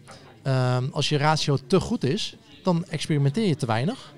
ehm, 0.43 0.87
als 0.91 1.09
je 1.09 1.17
ratio 1.17 1.57
te 1.67 1.79
goed 1.79 2.03
is, 2.03 2.35
dan 2.63 2.85
experimenteer 2.85 3.47
je 3.47 3.55
te 3.55 3.65
weinig. 3.65 4.13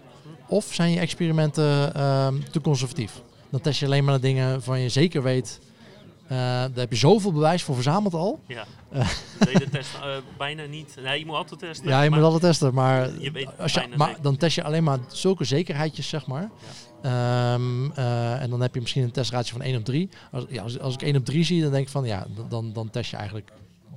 Of 0.48 0.74
zijn 0.74 0.92
je 0.92 1.00
experimenten 1.00 1.94
ehm, 1.96 2.36
te 2.52 2.62
conservatief. 2.62 3.22
Dan 3.50 3.62
test 3.62 3.80
je 3.80 3.86
alleen 3.86 4.04
maar 4.04 4.14
de 4.16 4.22
dingen 4.22 4.64
van 4.64 4.80
je 4.80 4.90
zeker 4.90 5.24
weet. 5.24 5.60
Eh, 6.28 6.38
daar 6.38 6.70
heb 6.74 6.92
je 6.92 6.98
zoveel 6.98 7.32
bewijs 7.32 7.64
voor 7.64 7.76
verzameld 7.76 8.14
al. 8.14 8.40
Ja. 8.48 8.64
Eh. 8.92 9.10
Tweede 9.40 9.70
test 9.70 9.90
bijna 10.38 10.66
niet. 10.66 10.96
Nee, 11.04 11.20
je 11.20 11.26
moet 11.26 11.36
altijd 11.36 11.60
testen. 11.60 11.88
Ja, 11.88 12.02
je 12.02 12.10
moet 12.10 12.22
altijd 12.22 12.42
testen, 12.42 12.74
maar, 12.74 13.10
Je 13.20 13.32
weet 13.32 13.58
als 13.60 13.74
je, 13.74 13.88
maar 13.96 14.08
zeker. 14.08 14.24
dan 14.24 14.38
test 14.38 14.56
je 14.56 14.64
alleen 14.64 14.84
maar 14.84 15.00
zulke 15.08 15.44
zekerheidjes, 15.44 16.10
zeg 16.10 16.28
maar. 16.28 16.50
Ehm, 17.02 17.92
eh, 17.92 18.42
en 18.42 18.50
dan 18.50 18.62
heb 18.62 18.74
je 18.76 18.82
misschien 18.82 19.04
een 19.04 19.12
testratio 19.12 19.58
van 19.58 19.66
1 19.66 19.78
op 19.78 19.86
3. 19.86 20.10
Als, 20.32 20.46
ja, 20.50 20.64
als, 20.64 20.80
als 20.80 20.94
ik 20.94 21.02
1 21.02 21.16
op 21.16 21.26
3 21.26 21.44
zie, 21.44 21.62
dan 21.62 21.72
denk 21.72 21.86
ik 21.86 21.92
van 21.92 22.06
ja, 22.06 22.26
dan- 22.50 22.74
dan, 22.74 22.90
test 22.90 23.10
je 23.12 23.18
eigenlijk 23.18 23.52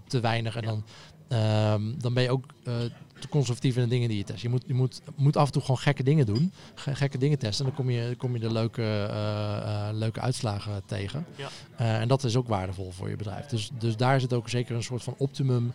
te 0.07 0.21
weinig. 0.21 0.57
En 0.57 0.63
Ja. 0.63 0.69
dan, 0.69 0.85
ehm, 1.29 1.83
dan 1.99 2.15
ben 2.15 2.23
je 2.23 2.31
ook 2.31 2.45
eh, 2.65 2.75
te 3.21 3.29
conservatief 3.29 3.77
in 3.77 3.83
de 3.83 3.89
dingen 3.89 4.09
die 4.09 4.19
je 4.19 4.25
test. 4.25 4.43
Je 4.43 4.49
moet, 4.49 4.63
je 4.67 4.75
moet, 4.75 5.01
moet 5.17 5.37
af 5.37 5.47
en 5.47 5.53
toe 5.53 5.63
gewoon 5.63 5.79
gekke 5.79 6.03
dingen 6.03 6.27
doen, 6.27 6.53
ge- 6.75 6.95
gekke 6.95 7.19
dingen 7.19 7.39
testen. 7.39 7.65
En 7.67 7.73
dan 7.75 7.85
kom 7.85 7.91
je, 7.95 8.15
kom 8.17 8.33
je 8.33 8.39
de 8.41 8.53
leuke, 8.53 8.83
eh, 8.83 9.89
eh, 9.89 9.95
leuke 9.95 10.21
uitslagen 10.21 10.83
tegen. 10.87 11.27
Ja. 11.37 11.49
Eh, 11.77 12.01
en 12.01 12.09
dat 12.09 12.25
is 12.25 12.37
ook 12.37 12.49
waardevol 12.49 12.91
voor 12.91 13.09
je 13.11 13.17
bedrijf. 13.17 13.47
Dus, 13.47 13.71
dus 13.79 13.97
daar 13.97 14.21
zit 14.21 14.33
ook 14.33 14.49
zeker 14.49 14.77
een 14.77 14.83
soort 14.83 15.03
van 15.03 15.15
optimum 15.19 15.73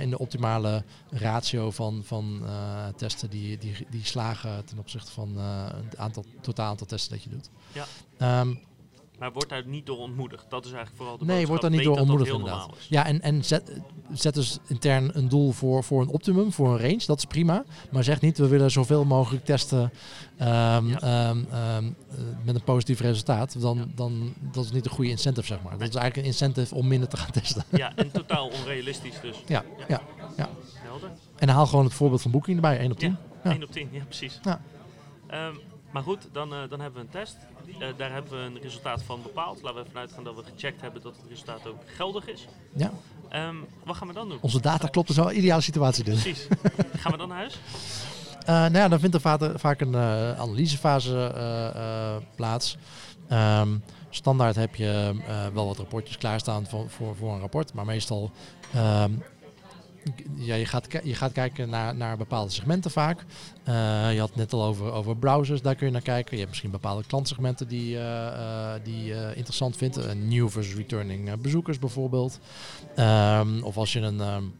in 0.00 0.10
de 0.10 0.18
optimale 0.18 0.84
ratio 1.10 1.70
van, 1.70 2.02
van 2.04 2.42
testen 2.96 3.30
die, 3.30 3.58
die, 3.58 3.86
die 3.90 4.04
slagen 4.04 4.64
ten 4.64 4.78
opzichte 4.78 5.10
van 5.12 5.36
het 5.36 5.96
aantal, 5.96 6.24
totaal 6.40 6.68
aantal 6.68 6.86
testen 6.86 7.12
dat 7.12 7.22
je 7.22 7.30
doet. 7.30 7.48
Ja. 7.72 7.84
Ehm, 8.18 8.54
Maar 9.22 9.32
wordt 9.32 9.48
daar 9.48 9.66
niet 9.66 9.86
door 9.86 9.98
ontmoedigd? 9.98 10.44
Dat 10.48 10.64
is 10.64 10.72
eigenlijk 10.72 10.96
vooral 10.96 11.18
de 11.18 11.24
Nee, 11.24 11.46
wordt 11.46 11.62
daar 11.62 11.70
niet 11.70 11.82
door 11.82 11.98
ontmoedigd 11.98 12.30
inderdaad. 12.30 12.70
Ja, 12.88 13.06
en, 13.06 13.20
en 13.20 13.44
zet, 13.44 13.80
zet 14.12 14.34
dus 14.34 14.58
intern 14.66 15.10
een 15.12 15.28
doel 15.28 15.52
voor, 15.52 15.84
voor 15.84 16.02
een 16.02 16.08
optimum, 16.08 16.52
voor 16.52 16.72
een 16.72 16.80
range. 16.80 17.02
Dat 17.06 17.18
is 17.18 17.24
prima. 17.24 17.64
Maar 17.90 18.04
zeg 18.04 18.20
niet, 18.20 18.38
we 18.38 18.48
willen 18.48 18.70
zoveel 18.70 19.04
mogelijk 19.04 19.44
testen 19.44 19.92
um, 20.40 20.86
met 22.44 22.54
een 22.54 22.62
positief 22.64 23.00
resultaat. 23.00 23.60
Dan, 23.60 23.92
dan 23.94 24.34
dat 24.52 24.64
is 24.64 24.72
niet 24.72 24.84
een 24.84 24.90
goede 24.90 25.10
incentive, 25.10 25.46
zeg 25.46 25.62
maar. 25.62 25.78
Dat 25.78 25.88
is 25.88 25.94
eigenlijk 25.94 26.16
een 26.16 26.32
incentive 26.32 26.74
om 26.74 26.88
minder 26.88 27.08
te 27.08 27.16
gaan 27.16 27.30
testen. 27.30 27.64
Ja, 27.70 27.92
en 27.96 28.10
totaal 28.10 28.48
onrealistisch 28.48 29.20
dus. 29.20 29.36
Ja, 29.46 29.64
ja. 29.88 30.00
ja, 30.36 30.48
Helder. 30.74 31.10
En 31.36 31.48
haal 31.48 31.66
gewoon 31.66 31.84
het 31.84 31.94
voorbeeld 31.94 32.22
van 32.22 32.30
Booking 32.30 32.56
erbij, 32.56 32.78
1 32.78 32.90
op 32.90 32.98
10. 32.98 33.16
Ja, 33.44 33.50
1 33.50 33.62
op 33.62 33.72
10, 33.72 33.88
ja 33.92 34.04
precies. 34.04 34.40
Ja. 34.42 34.60
Maar 35.92 36.02
goed, 36.02 36.28
dan, 36.32 36.52
uh, 36.52 36.58
dan 36.68 36.80
hebben 36.80 37.00
we 37.00 37.06
een 37.06 37.12
test. 37.12 37.36
Uh, 37.66 37.86
daar 37.96 38.12
hebben 38.12 38.32
we 38.32 38.38
een 38.38 38.58
resultaat 38.62 39.02
van 39.02 39.22
bepaald. 39.22 39.62
Laten 39.62 39.82
we 39.82 39.88
even 39.88 40.00
uitgaan 40.00 40.24
dat 40.24 40.34
we 40.34 40.42
gecheckt 40.42 40.80
hebben 40.80 41.02
dat 41.02 41.16
het 41.16 41.24
resultaat 41.28 41.66
ook 41.66 41.80
geldig 41.86 42.28
is. 42.28 42.46
Ja. 42.72 42.90
Um, 43.48 43.66
wat 43.84 43.96
gaan 43.96 44.08
we 44.08 44.14
dan 44.14 44.28
doen? 44.28 44.38
Onze 44.40 44.60
data 44.60 44.88
klopt, 44.88 45.06
dus 45.08 45.16
wel 45.16 45.30
een 45.30 45.36
ideale 45.36 45.60
situatie 45.60 46.04
dus. 46.04 46.22
Precies. 46.22 46.46
gaan 46.96 47.12
we 47.12 47.18
dan 47.18 47.28
naar 47.28 47.36
huis? 47.36 47.58
Uh, 48.40 48.46
nou 48.46 48.76
ja, 48.76 48.88
dan 48.88 49.00
vindt 49.00 49.14
er 49.14 49.58
vaak 49.58 49.80
een 49.80 49.96
analysefase 50.36 51.32
plaats. 52.34 52.76
Um, 53.32 53.82
standaard 54.10 54.56
heb 54.56 54.74
je 54.74 55.14
wel 55.52 55.66
wat 55.66 55.78
rapportjes 55.78 56.18
klaarstaan 56.18 56.66
voor, 56.66 56.90
voor, 56.90 57.16
voor 57.16 57.32
een 57.32 57.40
rapport, 57.40 57.72
maar 57.72 57.84
meestal 57.84 58.30
um, 58.76 59.22
ja, 60.34 60.54
je, 60.54 60.66
gaat, 60.66 60.86
je 61.04 61.14
gaat 61.14 61.32
kijken 61.32 61.68
naar, 61.68 61.94
naar 61.94 62.16
bepaalde 62.16 62.50
segmenten 62.50 62.90
vaak. 62.90 63.24
Uh, 63.68 64.12
je 64.12 64.18
had 64.18 64.28
het 64.28 64.38
net 64.38 64.52
al 64.52 64.62
over, 64.62 64.92
over 64.92 65.16
browsers, 65.16 65.62
daar 65.62 65.74
kun 65.74 65.86
je 65.86 65.92
naar 65.92 66.02
kijken. 66.02 66.30
Je 66.30 66.36
hebt 66.36 66.48
misschien 66.48 66.70
bepaalde 66.70 67.04
klantsegmenten 67.06 67.68
die, 67.68 67.94
uh, 67.94 68.72
die 68.82 69.04
je 69.04 69.32
interessant 69.34 69.76
vindt. 69.76 70.14
New 70.14 70.48
versus 70.48 70.74
returning 70.74 71.40
bezoekers 71.40 71.78
bijvoorbeeld. 71.78 72.38
Um, 72.96 73.62
of 73.62 73.76
als 73.76 73.92
je 73.92 74.00
een... 74.00 74.20
Um, 74.20 74.54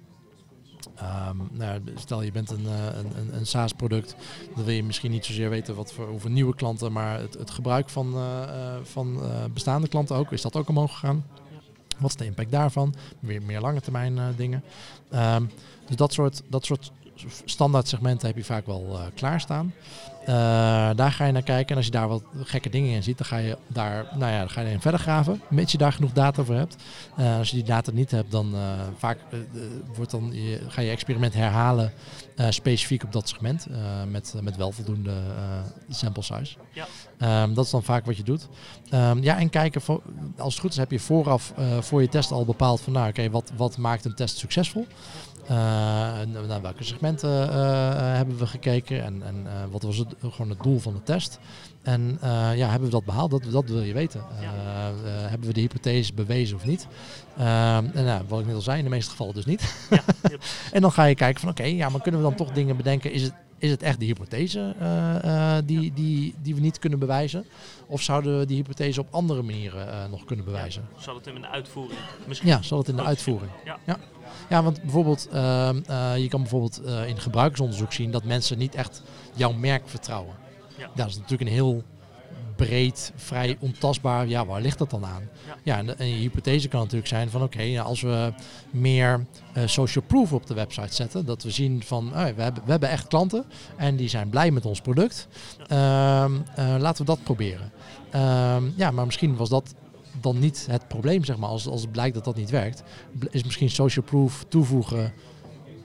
um, 1.28 1.49
nou, 1.53 1.80
stel 1.95 2.22
je 2.22 2.32
bent 2.32 2.51
een, 2.51 2.66
een, 2.66 3.18
een, 3.18 3.36
een 3.36 3.47
SaaS-product, 3.47 4.16
dan 4.55 4.64
wil 4.64 4.74
je 4.74 4.84
misschien 4.84 5.11
niet 5.11 5.24
zozeer 5.24 5.51
weten 5.51 5.74
wat 5.74 5.93
voor 5.93 6.09
hoeveel 6.09 6.30
nieuwe 6.30 6.55
klanten, 6.55 6.93
maar 6.93 7.18
het, 7.18 7.34
het 7.34 7.51
gebruik 7.51 7.88
van, 7.88 8.14
van 8.82 9.20
bestaande 9.53 9.88
klanten 9.88 10.16
ook. 10.16 10.32
Is 10.32 10.43
dat 10.43 10.57
ook 10.57 10.68
omhoog 10.68 10.93
gegaan? 10.93 11.24
Wat 12.03 12.11
is 12.11 12.16
de 12.16 12.24
impact 12.24 12.50
daarvan? 12.50 12.94
Weer 13.20 13.42
meer 13.42 13.61
lange 13.61 13.80
termijn 13.80 14.16
uh, 14.16 14.24
dingen. 14.36 14.62
Um, 15.14 15.50
dus 15.86 15.96
dat 15.96 16.12
soort, 16.12 16.42
dat 16.48 16.64
soort 16.64 16.92
standaard 17.44 17.88
segmenten 17.88 18.26
heb 18.26 18.36
je 18.36 18.44
vaak 18.44 18.66
wel 18.66 18.86
uh, 18.90 19.00
klaarstaan. 19.14 19.74
Uh, 20.20 20.26
daar 20.94 21.12
ga 21.12 21.24
je 21.24 21.32
naar 21.32 21.42
kijken. 21.42 21.70
En 21.70 21.76
als 21.76 21.84
je 21.84 21.90
daar 21.90 22.09
wat 22.09 22.22
gekke 22.42 22.70
dingen 22.70 22.94
in 22.94 23.03
ziet, 23.03 23.18
dan 23.18 23.26
ga 23.26 23.36
je 23.36 23.59
daar, 23.66 24.07
nou 24.14 24.32
ja, 24.32 24.38
dan 24.38 24.50
ga 24.50 24.61
je 24.61 24.70
in 24.70 24.80
verder 24.80 25.00
graven. 25.00 25.40
Mits 25.48 25.72
je 25.72 25.78
daar 25.78 25.92
genoeg 25.92 26.12
data 26.12 26.44
voor 26.44 26.55
hebt. 26.55 26.76
Als 27.38 27.50
je 27.50 27.57
die 27.57 27.64
data 27.64 27.90
niet 27.90 28.11
hebt, 28.11 28.30
dan 28.30 28.55
vaak 28.98 29.18
wordt 29.94 30.11
dan 30.11 30.30
je, 30.32 30.61
ga 30.68 30.80
je 30.80 30.90
experiment 30.90 31.34
herhalen 31.34 31.92
specifiek 32.49 33.03
op 33.03 33.12
dat 33.12 33.28
segment. 33.28 33.66
met, 34.09 34.35
met 34.41 34.57
wel 34.57 34.72
voldoende 34.72 35.12
sample 35.89 36.22
size. 36.22 36.57
Ja. 36.72 37.43
Um, 37.43 37.55
dat 37.55 37.64
is 37.64 37.70
dan 37.70 37.83
vaak 37.83 38.05
wat 38.07 38.16
je 38.16 38.22
doet. 38.22 38.49
Um, 38.95 39.22
ja, 39.22 39.39
en 39.39 39.51
kijken, 39.51 39.80
voor, 39.80 40.03
als 40.39 40.53
het 40.53 40.62
goed 40.62 40.70
is, 40.70 40.76
heb 40.76 40.91
je 40.91 41.01
vooraf 41.01 41.53
voor 41.80 42.03
je 42.03 42.09
test 42.09 42.30
al 42.30 42.45
bepaald 42.45 42.80
van, 42.80 42.93
nou 42.93 43.09
oké, 43.09 43.20
okay, 43.20 43.30
wat, 43.30 43.53
wat 43.57 43.76
maakt 43.76 44.05
een 44.05 44.14
test 44.14 44.39
succesvol? 44.39 44.87
Uh, 45.45 45.51
naar 45.51 46.62
welke 46.62 46.84
segmenten 46.84 47.49
uh, 47.49 47.55
hebben 48.16 48.38
we 48.38 48.47
gekeken 48.47 49.05
en, 49.05 49.22
en 49.22 49.47
wat 49.70 49.82
was 49.82 49.97
het, 49.97 50.14
gewoon 50.20 50.49
het 50.49 50.62
doel 50.62 50.78
van 50.78 50.93
de 50.93 51.03
test? 51.03 51.38
En 51.82 52.18
ja, 52.55 52.68
hebben 52.68 52.88
we 52.88 52.95
dat 52.95 53.05
behaald? 53.05 53.30
Dat, 53.30 53.43
dat 53.51 53.68
wil 53.68 53.82
je 53.82 53.93
weten. 53.93 54.22
hebben 55.28 55.47
we 55.47 55.55
de 55.55 55.61
hypothese 55.61 56.14
bewezen 56.14 56.57
of 56.57 56.64
niet? 56.66 56.86
en 57.36 57.90
nou, 57.93 58.22
wat 58.28 58.40
ik 58.40 58.47
net 58.47 58.55
al 58.55 58.61
zei, 58.61 58.78
in 58.78 58.84
de 58.84 58.90
meeste 58.90 59.11
gevallen 59.11 59.34
dus 59.34 59.45
niet. 59.45 59.86
Ja, 59.90 60.03
en 60.72 60.80
dan 60.80 60.93
ga 60.93 61.05
je 61.05 61.14
kijken 61.14 61.40
van 61.40 61.51
oké, 61.51 61.61
okay, 61.61 61.74
ja, 61.74 61.88
maar 61.88 62.01
kunnen 62.01 62.20
we 62.20 62.26
dan 62.26 62.36
toch 62.36 62.53
dingen 62.53 62.76
bedenken? 62.76 63.12
Is 63.12 63.22
het, 63.22 63.34
is 63.62 63.70
het 63.70 63.82
echt 63.82 64.00
de 64.00 64.04
hypothese 64.04 64.74
die, 65.64 65.92
die, 65.92 66.34
die 66.42 66.54
we 66.54 66.60
niet 66.60 66.78
kunnen 66.78 66.98
bewijzen? 66.98 67.44
Of 67.86 68.02
zouden 68.02 68.38
we 68.38 68.46
die 68.46 68.56
hypothese 68.56 69.00
op 69.00 69.06
andere 69.10 69.42
manieren 69.42 70.10
nog 70.10 70.24
kunnen 70.24 70.44
bewijzen? 70.44 70.88
Ja, 70.94 71.00
zal 71.02 71.14
het 71.14 71.26
in 71.26 71.40
de 71.40 71.48
uitvoering 71.48 71.98
misschien? 72.26 72.48
Ja, 72.48 72.62
zal 72.62 72.78
het 72.78 72.88
in 72.88 72.96
de 72.96 73.02
uitvoering. 73.02 73.50
Ja. 73.64 73.78
ja. 73.86 73.98
Ja, 74.48 74.62
want 74.62 74.82
bijvoorbeeld, 74.82 75.28
uh, 75.32 75.70
je 76.16 76.26
kan 76.28 76.40
bijvoorbeeld 76.40 76.82
in 77.06 77.20
gebruikersonderzoek 77.20 77.92
zien 77.92 78.10
dat 78.10 78.24
mensen 78.24 78.58
niet 78.58 78.74
echt 78.74 79.02
jouw 79.34 79.52
merk 79.52 79.88
vertrouwen. 79.88 80.34
Ja. 80.78 80.90
Dat 80.94 81.06
is 81.06 81.14
natuurlijk 81.14 81.50
een 81.50 81.56
heel 81.56 81.82
breed, 82.66 83.12
vrij 83.16 83.56
ontastbaar. 83.60 84.28
Ja, 84.28 84.46
waar 84.46 84.60
ligt 84.60 84.78
dat 84.78 84.90
dan 84.90 85.04
aan? 85.04 85.28
Ja, 85.46 85.56
ja 85.62 85.78
en, 85.78 85.98
en, 85.98 86.08
je 86.08 86.14
hypothese 86.14 86.68
kan 86.68 86.80
natuurlijk 86.80 87.08
zijn 87.08 87.30
van 87.30 87.42
oké, 87.42 87.56
okay, 87.56 87.78
als 87.78 88.00
we 88.00 88.32
meer 88.70 89.26
social 89.64 90.04
proof 90.06 90.32
op 90.32 90.46
de 90.46 90.54
website 90.54 90.94
zetten, 90.94 91.26
dat 91.26 91.42
we 91.42 91.50
zien 91.50 91.82
van 91.82 92.06
oh, 92.06 92.12
we, 92.12 92.42
hebben, 92.42 92.62
we 92.64 92.70
hebben 92.70 92.88
echt 92.88 93.06
klanten 93.06 93.44
en 93.76 93.96
die 93.96 94.08
zijn 94.08 94.28
blij 94.28 94.50
met 94.50 94.66
ons 94.66 94.80
product. 94.80 95.28
Ehm, 95.66 96.32
laten 96.56 97.04
we 97.04 97.10
dat 97.10 97.22
proberen. 97.22 97.72
Ehm, 98.10 98.64
ja, 98.76 98.90
maar 98.90 99.06
misschien 99.06 99.36
was 99.36 99.48
dat 99.48 99.74
dan 100.20 100.38
niet 100.38 100.66
het 100.70 100.88
probleem, 100.88 101.24
zeg 101.24 101.36
maar. 101.36 101.48
Als, 101.48 101.66
als 101.68 101.80
het 101.80 101.92
blijkt 101.92 102.14
dat 102.14 102.24
dat 102.24 102.36
niet 102.36 102.50
werkt, 102.50 102.82
is 103.30 103.44
misschien 103.44 103.70
social 103.70 104.04
proof 104.04 104.44
toevoegen 104.48 105.12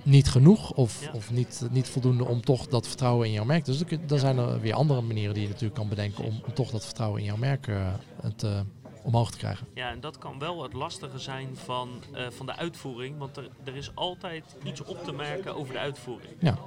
niet 0.07 0.29
genoeg 0.29 0.71
of, 0.71 1.09
of 1.13 1.31
niet, 1.31 1.67
niet 1.71 1.89
voldoende 1.89 2.25
om 2.25 2.41
toch 2.41 2.67
dat 2.67 2.87
vertrouwen 2.87 3.27
in 3.27 3.33
jouw 3.33 3.45
merk. 3.45 3.65
Dus 3.65 3.83
dan 4.05 4.19
zijn 4.19 4.37
er 4.37 4.59
weer 4.59 4.73
andere 4.73 5.01
manieren 5.01 5.33
die 5.33 5.43
je 5.43 5.49
natuurlijk 5.49 5.79
kan 5.79 5.89
bedenken 5.89 6.23
om, 6.23 6.41
om 6.45 6.53
toch 6.53 6.69
dat 6.69 6.85
vertrouwen 6.85 7.19
in 7.19 7.25
jouw 7.25 7.37
merk 7.37 7.67
uh, 7.67 7.93
te, 8.35 8.63
omhoog 9.03 9.31
te 9.31 9.37
krijgen. 9.37 9.67
Ja, 9.73 9.91
en 9.91 9.99
dat 9.99 10.17
kan 10.17 10.39
wel 10.39 10.63
het 10.63 10.73
lastige 10.73 11.19
zijn 11.19 11.49
van, 11.53 11.89
uh, 12.13 12.27
van 12.29 12.45
de 12.45 12.55
uitvoering, 12.55 13.17
want 13.17 13.37
er, 13.37 13.49
er 13.63 13.75
is 13.75 13.91
altijd 13.93 14.55
iets 14.63 14.83
op 14.83 15.03
te 15.03 15.11
merken 15.11 15.55
over 15.55 15.73
de 15.73 15.79
uitvoering. 15.79 16.31
Ja. 16.39 16.57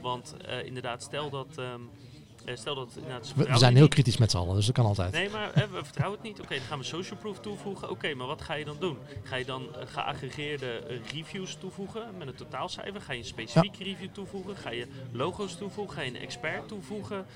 Want 0.00 0.34
inderdaad, 0.64 1.02
stel 1.02 1.30
dat. 1.30 1.46
Um, 1.58 1.64
eh, 1.64 2.05
stel 2.54 2.74
dat, 2.74 2.98
nou, 3.08 3.22
we, 3.34 3.58
zijn 3.58 3.76
heel 3.76 3.88
kritisch 3.88 4.16
met 4.16 4.30
z'n 4.30 4.36
allen, 4.36 4.54
dus 4.54 4.66
dat 4.66 4.74
kan 4.74 4.84
altijd. 4.84 5.12
Nee, 5.12 5.30
maar 5.30 5.50
hè, 5.54 5.68
we 5.68 5.84
vertrouwen 5.84 6.18
het 6.18 6.28
niet. 6.28 6.40
Oké, 6.40 6.54
dan 6.54 6.64
gaan 6.64 6.78
we 6.78 6.84
social 6.84 7.18
proof 7.18 7.40
toevoegen. 7.40 7.90
Oké, 7.90 8.14
maar 8.14 8.26
wat 8.26 8.42
ga 8.42 8.54
je 8.54 8.64
dan 8.64 8.76
doen? 8.80 8.98
Ga 9.22 9.36
je 9.36 9.44
dan 9.44 9.62
uh, 9.62 9.82
geaggregeerde 9.86 10.82
uh, 10.90 10.98
reviews 11.12 11.56
toevoegen 11.60 12.16
met 12.18 12.28
een 12.28 12.34
totaalcijfer? 12.34 13.00
Ga 13.00 13.12
je 13.12 13.18
een 13.18 13.24
specifieke 13.24 13.84
review 13.84 14.08
toevoegen? 14.12 14.56
Ga 14.56 14.70
je 14.70 14.86
logo's 15.12 15.56
toevoegen? 15.56 15.94
Ga 15.94 16.02
je 16.02 16.10
een 16.10 16.20
expert 16.20 16.68
toevoegen? 16.68 17.26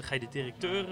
ga 0.00 0.14
je 0.14 0.20
de 0.20 0.28
directeur 0.30 0.86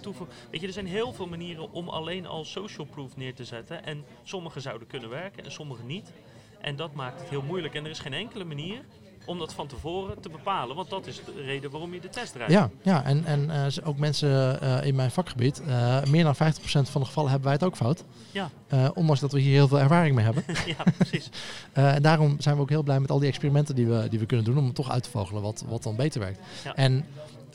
toevoegen? 0.00 0.36
Weet 0.50 0.60
je, 0.60 0.66
er 0.66 0.72
zijn 0.72 0.86
heel 0.86 1.12
veel 1.12 1.26
manieren 1.26 1.72
om 1.72 1.88
alleen 1.88 2.26
al 2.26 2.44
social 2.44 2.86
proof 2.86 3.16
neer 3.16 3.34
te 3.34 3.44
zetten. 3.44 3.84
En 3.84 4.04
sommige 4.22 4.60
zouden 4.60 4.88
kunnen 4.88 5.08
werken 5.08 5.44
en 5.44 5.52
sommige 5.52 5.82
niet. 5.82 6.12
En 6.60 6.76
dat 6.76 6.94
maakt 6.94 7.20
het 7.20 7.28
heel 7.28 7.42
moeilijk. 7.42 7.74
En 7.74 7.84
er 7.84 7.90
is 7.90 7.98
geen 7.98 8.12
enkele 8.12 8.44
manier 8.44 8.84
om 9.26 9.38
dat 9.38 9.54
van 9.54 9.66
tevoren 9.66 10.20
te 10.20 10.28
bepalen. 10.28 10.76
Want 10.76 10.90
dat 10.90 11.06
is 11.06 11.20
de 11.24 11.42
reden 11.42 11.70
waarom 11.70 11.94
je 11.94 12.00
de 12.00 12.08
test 12.08 12.34
rijdt. 12.34 12.52
Ja, 12.52 12.70
ja 12.82 13.04
en, 13.04 13.24
en 13.24 13.44
uh, 13.44 13.88
ook 13.88 13.98
mensen 13.98 14.58
uh, 14.62 14.84
in 14.84 14.94
mijn 14.94 15.10
vakgebied, 15.10 15.62
uh, 15.66 16.02
meer 16.04 16.24
dan 16.24 16.34
50% 16.34 16.38
van 16.70 17.00
de 17.00 17.06
gevallen 17.06 17.30
hebben 17.30 17.48
wij 17.48 17.52
het 17.52 17.64
ook 17.64 17.76
fout. 17.76 18.04
Ja. 18.30 18.50
ondanks 18.94 19.20
dat 19.20 19.32
we 19.32 19.40
hier 19.40 19.52
heel 19.52 19.68
veel 19.68 19.80
ervaring 19.80 20.14
mee 20.14 20.24
hebben. 20.24 20.44
ja, 20.76 20.92
precies. 20.96 21.30
en 21.72 22.02
daarom 22.02 22.36
zijn 22.38 22.56
we 22.56 22.62
ook 22.62 22.68
heel 22.68 22.82
blij 22.82 23.00
met 23.00 23.10
al 23.10 23.18
die 23.18 23.28
experimenten 23.28 23.74
die 23.74 23.86
we, 23.86 24.08
die 24.08 24.18
we 24.18 24.26
kunnen 24.26 24.46
doen 24.46 24.58
om 24.58 24.72
toch 24.72 24.90
uit 24.90 25.02
te 25.02 25.10
vogelen 25.10 25.42
wat, 25.42 25.64
wat 25.68 25.82
dan 25.82 25.96
beter 25.96 26.20
werkt. 26.20 26.40
Ja. 26.64 26.74
En 26.74 27.04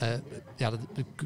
uh, 0.02 0.08
ja, 0.56 0.70
dat 0.70 0.78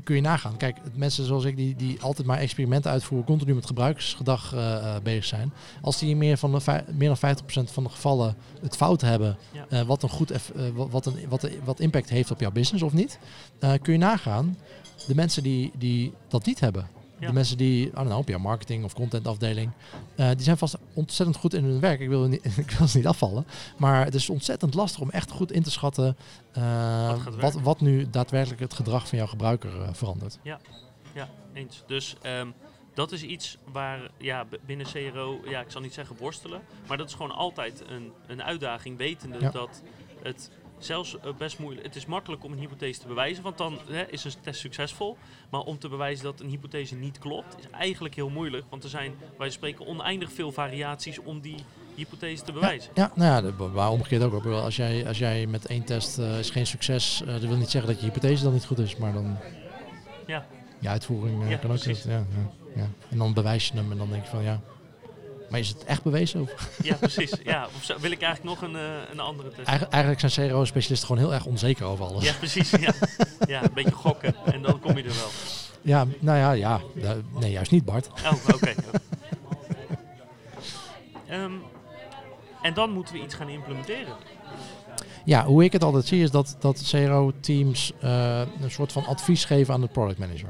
kun 0.05 0.15
je 0.15 0.21
nagaan. 0.21 0.57
Kijk, 0.57 0.79
mensen 0.95 1.25
zoals 1.25 1.45
ik 1.45 1.57
die, 1.57 1.77
die 1.77 2.01
altijd 2.01 2.27
maar 2.27 2.39
experimenten 2.39 2.91
uitvoeren, 2.91 3.27
continu 3.27 3.55
met 3.55 3.67
gebruiksgedrag 3.67 4.55
uh, 4.55 4.97
bezig 5.03 5.25
zijn. 5.25 5.53
Als 5.83 5.99
die 5.99 6.11
in 6.11 6.19
meer, 6.19 6.37
van 6.37 6.53
de 6.53 6.85
meer 6.93 7.17
dan 7.21 7.37
50% 7.37 7.45
van 7.47 7.85
de 7.85 7.91
gevallen 7.91 8.37
het 8.61 8.77
fout 8.77 9.01
hebben, 9.01 9.37
ja. 9.69 9.85
wat 9.85 10.03
een 10.03 10.09
goed 10.09 10.33
wat, 10.75 11.07
een, 11.07 11.29
wat, 11.29 11.49
wat 11.65 11.81
impact 11.81 12.09
heeft 12.09 12.31
op 12.31 12.41
jouw 12.41 12.51
business 12.53 12.85
of 12.85 12.93
niet, 12.93 13.19
kun 13.59 13.93
je 13.93 13.99
nagaan. 13.99 14.59
De 15.07 15.15
mensen 15.15 15.43
die, 15.43 15.71
die 15.79 16.13
dat 16.29 16.47
niet 16.47 16.61
hebben, 16.61 16.89
de 17.19 17.33
mensen 17.33 17.57
die, 17.57 17.91
know, 17.91 18.19
op 18.19 18.29
jouw 18.29 18.39
marketing 18.39 18.85
of 18.85 18.95
contentafdeling, 18.95 19.71
uh, 20.17 20.29
die 20.29 20.43
zijn 20.43 20.59
vast 20.59 20.77
ontzettend 20.95 21.37
goed 21.39 21.55
in 21.55 21.65
hun 21.65 21.81
werk. 21.81 22.01
Ik 22.01 22.09
wil, 22.09 22.29
niet, 22.29 22.45
ik 22.67 22.71
wil 22.71 22.87
ze 22.87 22.97
niet 22.97 23.07
afvallen. 23.07 23.47
Maar 23.77 24.05
het 24.05 24.15
is 24.15 24.31
ontzettend 24.31 24.75
lastig 24.75 25.01
om 25.01 25.11
echt 25.11 25.31
goed 25.31 25.53
in 25.53 25.63
te 25.63 25.71
schatten 25.71 26.17
uh, 26.59 27.25
wat, 27.25 27.35
wat, 27.37 27.55
wat, 27.55 27.81
nu 27.81 28.11
daadwerkelijk 28.11 28.61
het 28.61 28.75
gedrag 28.75 29.09
van 29.09 29.19
jouw 29.19 29.27
gebruiker 29.27 29.77
uh, 29.77 29.89
verandert. 29.93 30.39
Ja, 30.43 30.61
ja 31.13 31.29
eens. 31.53 31.83
Dus 31.87 32.17
um, 32.23 32.55
dat 32.95 33.13
is 33.13 33.23
iets 33.23 33.59
waar 33.73 34.11
ja, 34.19 34.47
binnen 34.67 34.87
CRO, 34.87 35.41
ja, 35.45 35.61
ik 35.61 35.71
zal 35.71 35.81
niet 35.81 35.95
zeggen 35.95 36.17
worstelen, 36.17 36.61
maar 36.89 36.97
dat 36.97 37.09
is 37.09 37.15
gewoon 37.15 37.35
altijd 37.35 37.83
een, 37.89 38.13
een 38.27 38.43
uitdaging, 38.43 38.97
wetende 38.97 39.41
ja. 39.41 39.51
dat 39.51 39.83
het 40.23 40.51
zelfs 40.79 41.15
uh, 41.15 41.33
best 41.39 41.59
moeilijk. 41.59 41.87
Het 41.87 41.97
is 41.97 42.07
makkelijk 42.07 42.45
om 42.45 42.53
een 42.53 42.59
hypothese 42.59 43.01
te 43.01 43.07
bewijzen, 43.07 43.43
want 43.43 43.59
dan 43.59 43.79
hè, 43.89 44.11
is 44.11 44.25
een 44.25 44.33
test 44.41 44.61
succesvol. 44.61 45.17
Maar 45.51 45.61
om 45.61 45.79
te 45.79 45.89
bewijzen 45.89 46.25
dat 46.25 46.41
een 46.41 46.49
hypothese 46.49 46.95
niet 46.95 47.19
klopt, 47.19 47.59
is 47.59 47.71
eigenlijk 47.71 48.15
heel 48.15 48.29
moeilijk. 48.29 48.65
Want 48.71 48.85
er 48.85 48.91
zijn, 48.91 49.15
wij 49.39 49.51
spreken, 49.51 49.87
oneindig 49.87 50.33
veel 50.33 50.53
variaties 50.53 51.19
om 51.19 51.41
die 51.41 51.57
hypothese 51.95 52.45
te 52.45 52.53
bewijzen. 52.53 52.91
Ja, 52.95 53.03
ja 53.03 53.13
nou 53.15 53.55
ja, 53.59 53.71
waar 53.73 53.91
omgekeerd 53.91 54.23
ook. 54.23 54.45
Als 54.47 54.77
jij, 54.77 55.07
als 55.07 55.19
jij 55.19 55.47
met 55.47 55.67
één 55.67 55.85
test 55.85 56.19
uh, 56.19 56.39
is 56.39 56.51
geen 56.51 56.67
succes, 56.67 57.23
uh, 57.23 57.33
dat 57.33 57.41
wil 57.41 57.57
niet 57.57 57.71
zeggen 57.71 57.91
dat 57.93 58.01
je 58.01 58.07
hypothese 58.07 58.43
dan 58.43 58.53
niet 58.53 58.65
goed 58.65 58.79
is, 58.79 58.97
maar 58.97 59.13
dan... 59.13 59.37
Ja, 60.27 60.47
je 60.79 60.89
uitvoering 60.89 61.43
uh, 61.43 61.51
Ja, 61.51 61.57
kan 61.57 61.71
ook 61.71 61.81
precies. 61.81 62.05
niet. 62.05 62.13
Ja, 62.13 62.27
ja, 62.37 62.51
ja. 62.77 62.89
En 63.09 63.19
dan 63.19 63.35
bewijs 63.35 63.69
je 63.69 63.75
hem 63.75 63.91
en 63.91 63.99
dan 63.99 64.11
denk 64.11 64.25
je 64.25 64.31
van 64.31 64.43
ja. 64.43 64.61
Maar 65.51 65.61
is 65.61 65.69
het 65.69 65.85
echt 65.85 66.03
bewezen? 66.03 66.41
Of? 66.41 66.71
Ja, 66.83 66.95
precies. 66.95 67.33
Ja, 67.45 67.69
of 67.77 67.85
zo- 67.85 67.99
wil 68.01 68.11
ik 68.11 68.23
eigenlijk 68.23 68.61
nog 68.61 68.71
een, 68.71 68.77
eh, 68.77 68.93
een 69.13 69.21
andere 69.21 69.49
test? 69.51 69.69
Eigen- 69.69 69.91
eigenlijk 69.91 70.33
zijn 70.33 70.49
CRO-specialisten 70.51 71.07
gewoon 71.09 71.23
heel 71.25 71.35
erg 71.35 71.45
onzeker 71.45 71.87
over 71.87 72.05
alles. 72.05 72.25
Ja, 72.25 72.33
precies. 72.33 72.71
Ja. 72.71 72.93
ja, 73.49 73.63
een 73.63 73.75
beetje 73.75 73.93
gokken 73.93 74.35
en 74.45 74.63
dan 74.63 74.81
kom 74.81 74.97
je 74.97 75.03
er 75.03 75.15
wel. 75.15 75.31
Ja, 75.83 76.07
nou 76.19 76.39
ja, 76.39 76.53
ja. 76.53 76.81
Nee, 77.39 77.51
juist 77.51 77.71
niet 77.71 77.85
Bart. 77.85 78.09
Oh, 78.25 78.33
oké. 78.55 78.75
Ehm, 81.29 81.53
en 82.63 82.75
dan 82.75 82.91
moeten 82.91 83.15
we 83.15 83.21
iets 83.23 83.35
gaan 83.35 83.49
implementeren. 83.49 84.15
Ja, 85.27 85.45
hoe 85.45 85.65
ik 85.65 85.73
het 85.73 85.85
altijd 85.85 86.07
zie 86.07 86.23
is 86.23 86.31
dat, 86.31 86.57
dat 86.59 86.83
CRO-teams 86.91 87.93
eh, 88.01 88.41
een 88.61 88.71
soort 88.71 88.93
van 88.93 89.07
advies 89.07 89.45
geven 89.45 89.75
aan 89.75 89.81
de 89.81 89.87
product 89.87 90.19
manager. 90.19 90.49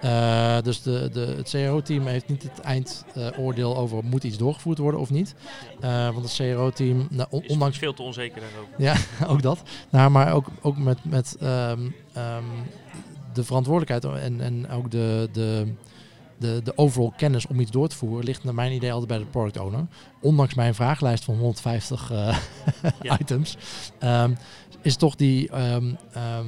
Eh, 0.00 0.62
dus 0.62 0.82
de, 0.82 1.08
de, 1.12 1.20
het 1.36 1.48
CRO-team 1.50 2.06
heeft 2.06 2.28
niet 2.28 2.42
het 2.42 2.60
eindoordeel 2.60 3.76
over 3.76 4.04
moet 4.04 4.24
iets 4.24 4.36
doorgevoerd 4.36 4.78
worden 4.78 5.00
of 5.00 5.10
niet. 5.10 5.34
Eh, 5.80 6.10
want 6.10 6.22
het 6.22 6.34
CRO-team, 6.36 7.06
nou, 7.10 7.28
on- 7.30 7.42
Is 7.42 7.50
ondanks 7.50 7.78
veel 7.78 7.94
te 7.94 8.02
onzeker 8.02 8.40
daarover. 8.40 8.74
Ja, 8.78 9.26
ook 9.32 9.42
dat. 9.42 9.62
Nou, 9.90 10.10
maar 10.10 10.32
ook, 10.32 10.46
ook 10.62 10.76
met, 10.78 10.98
met 11.04 11.36
ehm, 11.40 11.80
ehm, 12.12 12.44
de 13.32 13.44
verantwoordelijkheid 13.44 14.22
en, 14.22 14.40
en 14.40 14.70
ook 14.70 14.90
de, 14.90 15.28
de, 15.32 15.72
de, 16.38 16.60
de 16.64 16.72
overal 16.76 17.12
kennis 17.16 17.46
om 17.46 17.60
iets 17.60 17.70
door 17.70 17.88
te 17.88 17.96
voeren 17.96 18.24
ligt 18.24 18.44
naar 18.44 18.54
mijn 18.54 18.72
idee 18.72 18.92
altijd 18.92 19.08
bij 19.08 19.18
de 19.18 19.24
product 19.24 19.58
owner. 19.58 19.86
Ondanks 20.20 20.54
mijn 20.54 20.74
vragenlijst 20.74 21.24
van 21.24 21.34
150 21.38 22.10
eh, 22.10 22.38
Ja. 23.02 23.18
items, 23.18 23.56
ehm, 23.98 24.32
is 24.82 24.96
toch 24.96 25.16
die. 25.16 25.48
ehm, 25.50 25.94
ehm, 26.12 26.46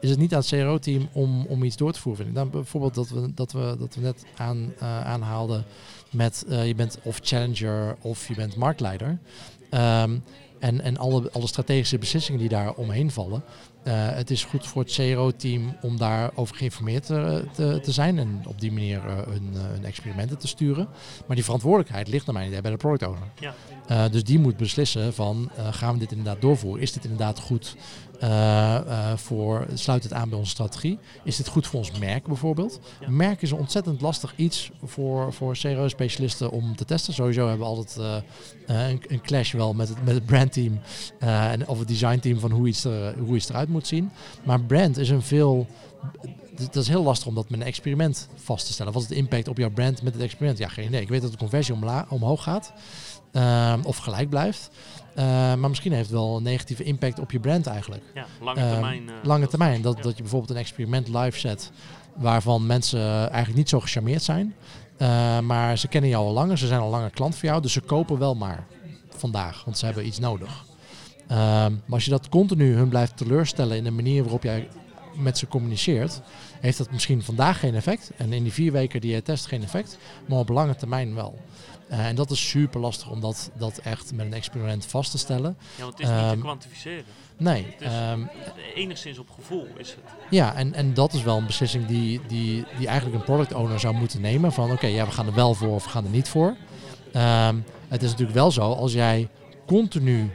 is 0.00 0.10
het 0.10 0.18
niet 0.18 0.34
aan 0.34 0.40
het 0.40 0.48
CRO-team 0.48 1.08
om, 1.12 1.46
om 1.46 1.62
iets 1.62 1.76
door 1.76 1.92
te 1.92 2.00
voeren? 2.00 2.24
Vind 2.24 2.36
ik. 2.36 2.42
Dan 2.42 2.50
bijvoorbeeld 2.50 2.94
dat 2.94 3.08
we, 3.08 3.34
dat 3.34 3.52
we, 3.52 3.76
dat 3.78 3.94
we 3.94 4.00
net 4.00 4.24
aan, 4.36 4.72
eh, 4.78 5.00
aanhaalden 5.04 5.64
met 6.10 6.44
eh, 6.48 6.66
je 6.66 6.74
bent 6.74 6.98
of 7.02 7.18
challenger 7.22 7.96
of 8.00 8.28
je 8.28 8.34
bent 8.34 8.56
marktleider. 8.56 9.18
En 10.58 10.80
en 10.80 10.96
alle, 10.96 11.30
alle 11.32 11.46
strategische 11.46 11.98
beslissingen 11.98 12.40
die 12.40 12.48
daar 12.48 12.74
omheen 12.74 13.10
vallen. 13.10 13.42
Eh, 13.84 13.92
het 13.94 14.30
is 14.30 14.44
goed 14.44 14.66
voor 14.66 14.82
het 14.82 14.92
CRO-team 14.92 15.76
om 15.80 15.96
daarover 15.96 16.56
geïnformeerd 16.56 17.10
eh, 17.10 17.36
te, 17.54 17.80
te 17.82 17.92
zijn 17.92 18.18
en 18.18 18.42
op 18.46 18.60
die 18.60 18.72
manier 18.72 19.06
eh, 19.06 19.16
hun, 19.16 19.50
hun 19.54 19.84
experimenten 19.84 20.38
te 20.38 20.48
sturen. 20.48 20.88
Maar 21.26 21.36
die 21.36 21.44
verantwoordelijkheid 21.44 22.08
ligt 22.08 22.26
naar 22.26 22.34
mijn 22.34 22.48
idee 22.48 22.60
bij 22.60 22.70
de 22.70 22.76
product 22.76 23.02
owner. 23.02 23.28
Ja. 23.40 24.08
Dus 24.08 24.24
die 24.24 24.38
moet 24.38 24.56
beslissen 24.56 25.14
van 25.14 25.50
gaan 25.70 25.92
we 25.92 25.98
dit 25.98 26.10
inderdaad 26.10 26.40
doorvoeren? 26.40 26.82
Is 26.82 26.92
dit 26.92 27.04
inderdaad 27.04 27.40
goed 27.40 27.76
voor, 29.16 29.66
sluit 29.74 30.02
het 30.02 30.12
aan 30.12 30.28
bij 30.28 30.38
onze 30.38 30.50
strategie? 30.50 30.98
Is 31.24 31.36
dit 31.36 31.48
goed 31.48 31.66
voor 31.66 31.78
ons 31.78 31.98
merk 31.98 32.26
bijvoorbeeld? 32.26 32.80
Merk 33.08 33.42
is 33.42 33.50
een 33.50 33.58
ontzettend 33.58 34.00
lastig 34.00 34.32
iets 34.36 34.70
voor, 34.84 35.32
voor 35.32 35.56
CRO-specialisten 35.56 36.50
om 36.50 36.76
te 36.76 36.84
testen. 36.84 37.14
Sowieso 37.14 37.48
hebben 37.48 37.66
we 37.66 37.74
altijd 37.74 37.96
eh, 37.98 38.16
eh, 38.66 38.90
een, 38.90 39.02
een 39.08 39.20
clash 39.20 39.52
wel 39.52 39.74
met 39.74 39.88
het, 39.88 40.04
met 40.04 40.14
het 40.14 40.26
brandteam 40.26 40.80
eh, 41.18 41.52
en 41.52 41.68
of 41.68 41.78
het 41.78 41.88
designteam 41.88 42.38
van 42.38 42.50
hoe 42.50 42.68
iets, 42.68 42.84
er, 42.84 43.18
hoe 43.18 43.36
iets 43.36 43.48
eruit 43.48 43.68
moet 43.68 43.86
zien. 43.86 44.10
Maar 44.42 44.60
brand 44.60 44.98
is 44.98 45.10
een 45.10 45.22
veel... 45.22 45.66
Dat 46.56 46.76
is 46.76 46.88
heel 46.88 47.02
lastig 47.02 47.26
om 47.26 47.34
dat 47.34 47.50
met 47.50 47.60
een 47.60 47.66
experiment 47.66 48.28
vast 48.34 48.66
te 48.66 48.72
stellen. 48.72 48.92
Wat 48.92 49.02
is 49.02 49.08
de 49.08 49.14
impact 49.14 49.48
op 49.48 49.58
jouw 49.58 49.70
brand 49.70 50.02
met 50.02 50.14
het 50.14 50.22
experiment? 50.22 50.58
Ja, 50.58 50.68
geen 50.68 50.86
idee. 50.86 51.00
Ik 51.00 51.08
weet 51.08 51.22
dat 51.22 51.30
de 51.30 51.36
conversie 51.36 51.74
omla- 51.74 52.06
omhoog 52.08 52.42
gaat. 52.42 52.72
of 53.84 53.96
gelijk 53.96 54.28
blijft. 54.28 54.70
Eh, 55.14 55.24
maar 55.54 55.68
misschien 55.68 55.92
heeft 55.92 56.04
het 56.10 56.18
wel 56.18 56.36
een 56.36 56.42
negatieve 56.42 56.82
impact 56.82 57.18
op 57.18 57.30
je 57.30 57.40
brand 57.40 57.66
eigenlijk. 57.66 58.02
Ja, 58.14 58.26
lange 58.40 58.60
Ehm, 58.60 58.70
termijn. 58.72 59.08
eh, 59.08 59.14
lange 59.22 59.40
dat- 59.40 59.50
termijn. 59.50 59.82
Dat, 59.82 60.02
dat 60.02 60.16
je 60.16 60.22
bijvoorbeeld 60.22 60.50
een 60.50 60.56
experiment 60.56 61.08
live 61.08 61.38
zet 61.38 61.70
waarvan 62.16 62.66
mensen 62.66 63.00
eigenlijk 63.30 63.56
niet 63.56 63.68
zo 63.68 63.80
gecharmeerd 63.80 64.22
zijn. 64.22 64.54
Eh, 64.96 65.38
maar 65.40 65.78
ze 65.78 65.88
kennen 65.88 66.10
jou 66.10 66.26
al 66.26 66.32
langer, 66.32 66.58
ze 66.58 66.66
zijn 66.66 66.80
al 66.80 66.90
langer 66.90 67.10
klant 67.10 67.36
voor 67.36 67.48
jou, 67.48 67.62
dus 67.62 67.72
ze 67.72 67.80
kopen 67.80 68.18
wel 68.18 68.34
maar 68.34 68.66
vandaag, 69.16 69.64
want 69.64 69.78
ze 69.78 69.84
hebben 69.84 70.06
iets 70.06 70.18
nodig. 70.18 70.64
Ehm, 71.28 71.38
maar 71.72 71.80
als 71.88 72.04
je 72.04 72.10
dat 72.10 72.28
continu 72.28 72.74
hun 72.74 72.88
blijft 72.88 73.16
teleurstellen 73.16 73.76
in 73.76 73.84
de 73.84 73.90
manier 73.90 74.22
waarop 74.22 74.42
jij 74.42 74.68
met 75.16 75.38
ze 75.38 75.46
communiceert, 75.48 76.20
heeft 76.64 76.78
dat 76.78 76.90
misschien 76.90 77.22
vandaag 77.22 77.58
geen 77.58 77.74
effect 77.74 78.10
en 78.16 78.32
in 78.32 78.42
die 78.42 78.52
vier 78.52 78.72
weken 78.72 79.00
die 79.00 79.14
je 79.14 79.22
test 79.22 79.46
geen 79.46 79.62
effect, 79.62 79.98
maar 80.26 80.38
op 80.38 80.48
lange 80.48 80.76
termijn 80.76 81.14
wel. 81.14 81.38
Eh, 81.88 82.06
en 82.06 82.14
dat 82.14 82.30
is 82.30 82.48
super 82.48 82.80
lastig 82.80 83.10
om 83.10 83.20
dat, 83.20 83.50
dat 83.58 83.78
echt 83.78 84.12
met 84.12 84.26
een 84.26 84.32
experiment 84.32 84.86
vast 84.86 85.10
te 85.10 85.18
stellen. 85.18 85.56
Ja, 85.76 85.82
want 85.82 85.98
het 85.98 86.02
is 86.02 86.08
niet 86.08 86.22
Ehm, 86.22 86.34
te 86.34 86.38
kwantificeren. 86.38 87.04
Nee, 87.36 87.66
Het 87.70 87.80
is 87.80 87.86
ehm, 87.86 88.20
enigszins 88.74 89.18
op 89.18 89.30
gevoel 89.30 89.66
is 89.76 89.90
het. 89.90 89.98
Ja, 90.30 90.54
en, 90.54 90.74
en 90.74 90.94
dat 90.94 91.12
is 91.12 91.22
wel 91.22 91.36
een 91.36 91.46
beslissing 91.46 91.86
die, 91.86 92.20
die, 92.26 92.64
die 92.78 92.86
eigenlijk 92.86 93.18
een 93.18 93.24
product 93.24 93.52
owner 93.54 93.80
zou 93.80 93.94
moeten 93.94 94.20
nemen. 94.20 94.52
Van 94.52 94.70
oké, 94.70 94.86
ja, 94.86 95.04
we 95.04 95.10
gaan 95.10 95.26
er 95.26 95.34
wel 95.34 95.54
voor 95.54 95.74
of 95.74 95.84
we 95.84 95.90
gaan 95.90 96.04
er 96.04 96.10
niet 96.10 96.28
voor. 96.28 96.56
Ehm, 97.12 97.56
het 97.88 98.02
is 98.02 98.10
natuurlijk 98.10 98.36
wel 98.36 98.50
zo, 98.50 98.72
als 98.72 98.92
jij 98.92 99.28
continu 99.66 100.30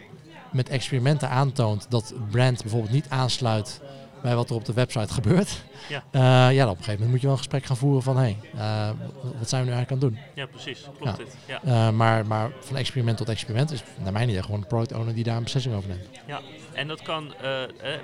met 0.51 0.69
experimenten 0.69 1.30
aantoont 1.30 1.85
dat 1.89 2.14
brand 2.31 2.61
bijvoorbeeld 2.61 2.93
niet 2.93 3.10
aansluit 3.10 3.81
bij 4.22 4.35
wat 4.35 4.49
er 4.49 4.56
op 4.56 4.65
de 4.65 4.73
website 4.73 5.14
gebeurt. 5.14 5.64
Ja. 5.88 6.03
eh, 6.11 6.56
ja, 6.56 6.64
op 6.64 6.77
een 6.77 6.84
gegeven 6.84 6.91
moment 6.91 7.10
moet 7.10 7.19
je 7.19 7.26
wel 7.26 7.31
een 7.35 7.38
gesprek 7.38 7.65
gaan 7.65 7.77
voeren 7.77 8.03
van 8.03 8.18
hé, 8.18 8.22
hey, 8.22 8.38
eh, 8.53 8.89
wat 9.38 9.49
zijn 9.49 9.64
we 9.64 9.69
nu 9.69 9.76
eigenlijk 9.76 9.91
aan 9.91 10.10
het 10.10 10.18
doen? 10.18 10.34
Ja, 10.35 10.45
precies. 10.45 10.88
Klopt 10.99 11.18
dit. 11.18 11.35
Ja. 11.45 11.61
Eh, 11.64 11.89
maar, 11.89 12.26
maar 12.26 12.51
van 12.60 12.77
experiment 12.77 13.18
tot 13.18 13.30
experiment 13.30 13.72
is 13.72 13.84
naar 13.97 14.14
mijn 14.14 14.30
idee 14.30 14.43
gewoon 14.43 14.61
een 14.61 14.68
product 14.68 14.93
owner 14.93 15.14
die 15.14 15.23
daar 15.23 15.38
een 15.38 15.43
beslissing 15.43 15.76
over 15.76 15.89
neemt. 15.89 16.07
Ja, 16.27 16.39
en 16.73 16.88
dat 16.88 17.01
kan, 17.01 17.34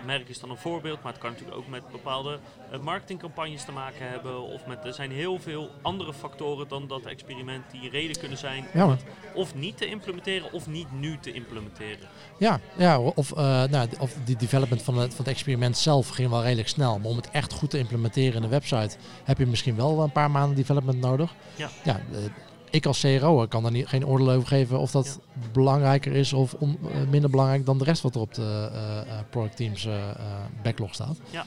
merk 0.06 0.30
is 0.30 0.40
dan 0.40 0.50
een 0.50 0.58
voorbeeld, 0.58 1.04
maar 1.04 1.12
het 1.12 1.22
kan 1.22 1.32
natuurlijk 1.32 1.58
ook 1.58 1.68
met 1.68 1.92
bepaalde 1.92 2.40
marketingcampagnes 2.82 3.66
te 3.66 3.72
maken 3.72 4.10
hebben. 4.10 4.42
Of 4.42 4.66
met, 4.66 4.86
er 4.86 4.94
zijn 4.94 5.12
heel 5.12 5.40
veel 5.40 5.70
andere 5.82 6.14
factoren 6.14 6.68
dan 6.68 6.88
dat 6.88 7.06
experiment 7.06 7.64
die 7.72 7.90
reden 7.90 8.20
kunnen 8.20 8.38
zijn 8.38 8.66
Ja, 8.74 8.84
om 8.84 8.90
het 8.90 9.04
of 9.34 9.56
niet 9.56 9.78
te 9.78 9.86
implementeren 9.86 10.52
of 10.52 10.68
niet 10.68 10.88
nu 10.92 11.18
te 11.20 11.34
implementeren. 11.34 12.08
Ja, 12.40 12.60
ja 12.78 13.00
of, 13.00 13.36
nou, 13.36 13.88
of 14.00 14.16
die 14.26 14.36
development 14.36 14.82
van 14.82 14.98
het, 14.98 15.14
van 15.14 15.26
het 15.26 15.34
experiment 15.34 15.78
zelf 15.78 16.10
ging 16.10 16.30
wel 16.30 16.44
redelijk 16.44 16.68
snel. 16.68 17.00
Maar 17.00 17.10
om 17.10 17.16
het 17.16 17.30
echt 17.30 17.54
goed 17.54 17.65
te 17.68 17.78
implementeren 17.78 18.36
in 18.36 18.42
de 18.42 18.48
website 18.48 18.98
heb 19.24 19.38
je 19.38 19.46
misschien 19.46 19.76
wel 19.76 20.02
een 20.04 20.12
paar 20.12 20.32
maanden 20.32 20.56
development 20.56 21.00
nodig. 21.02 21.36
Ja. 21.56 21.70
ja 21.84 21.96
eh, 22.12 22.18
ik 22.70 22.86
als 22.86 23.00
CRO 23.02 23.46
kan 23.48 23.64
daar 23.64 23.72
niet, 23.72 23.88
geen 23.88 24.06
oordeel 24.08 24.32
over 24.32 24.48
geven 24.48 24.80
of 24.80 24.92
dat 24.92 25.20
belangrijker 25.52 26.12
is 26.14 26.34
of 26.34 26.54
on- 26.54 26.78
eh, 26.92 27.02
minder 27.10 27.30
belangrijk 27.30 27.66
dan 27.66 27.78
de 27.78 27.84
rest 27.84 28.02
wat 28.02 28.16
er 28.16 28.22
op 28.22 28.34
de 28.34 28.70
eh, 28.74 29.00
eh, 29.02 29.26
product 29.30 29.56
teams 29.58 29.86
eh, 29.86 30.10
eh, 30.10 30.16
backlog 30.64 30.94
staat. 30.94 31.18
Ja. 31.30 31.46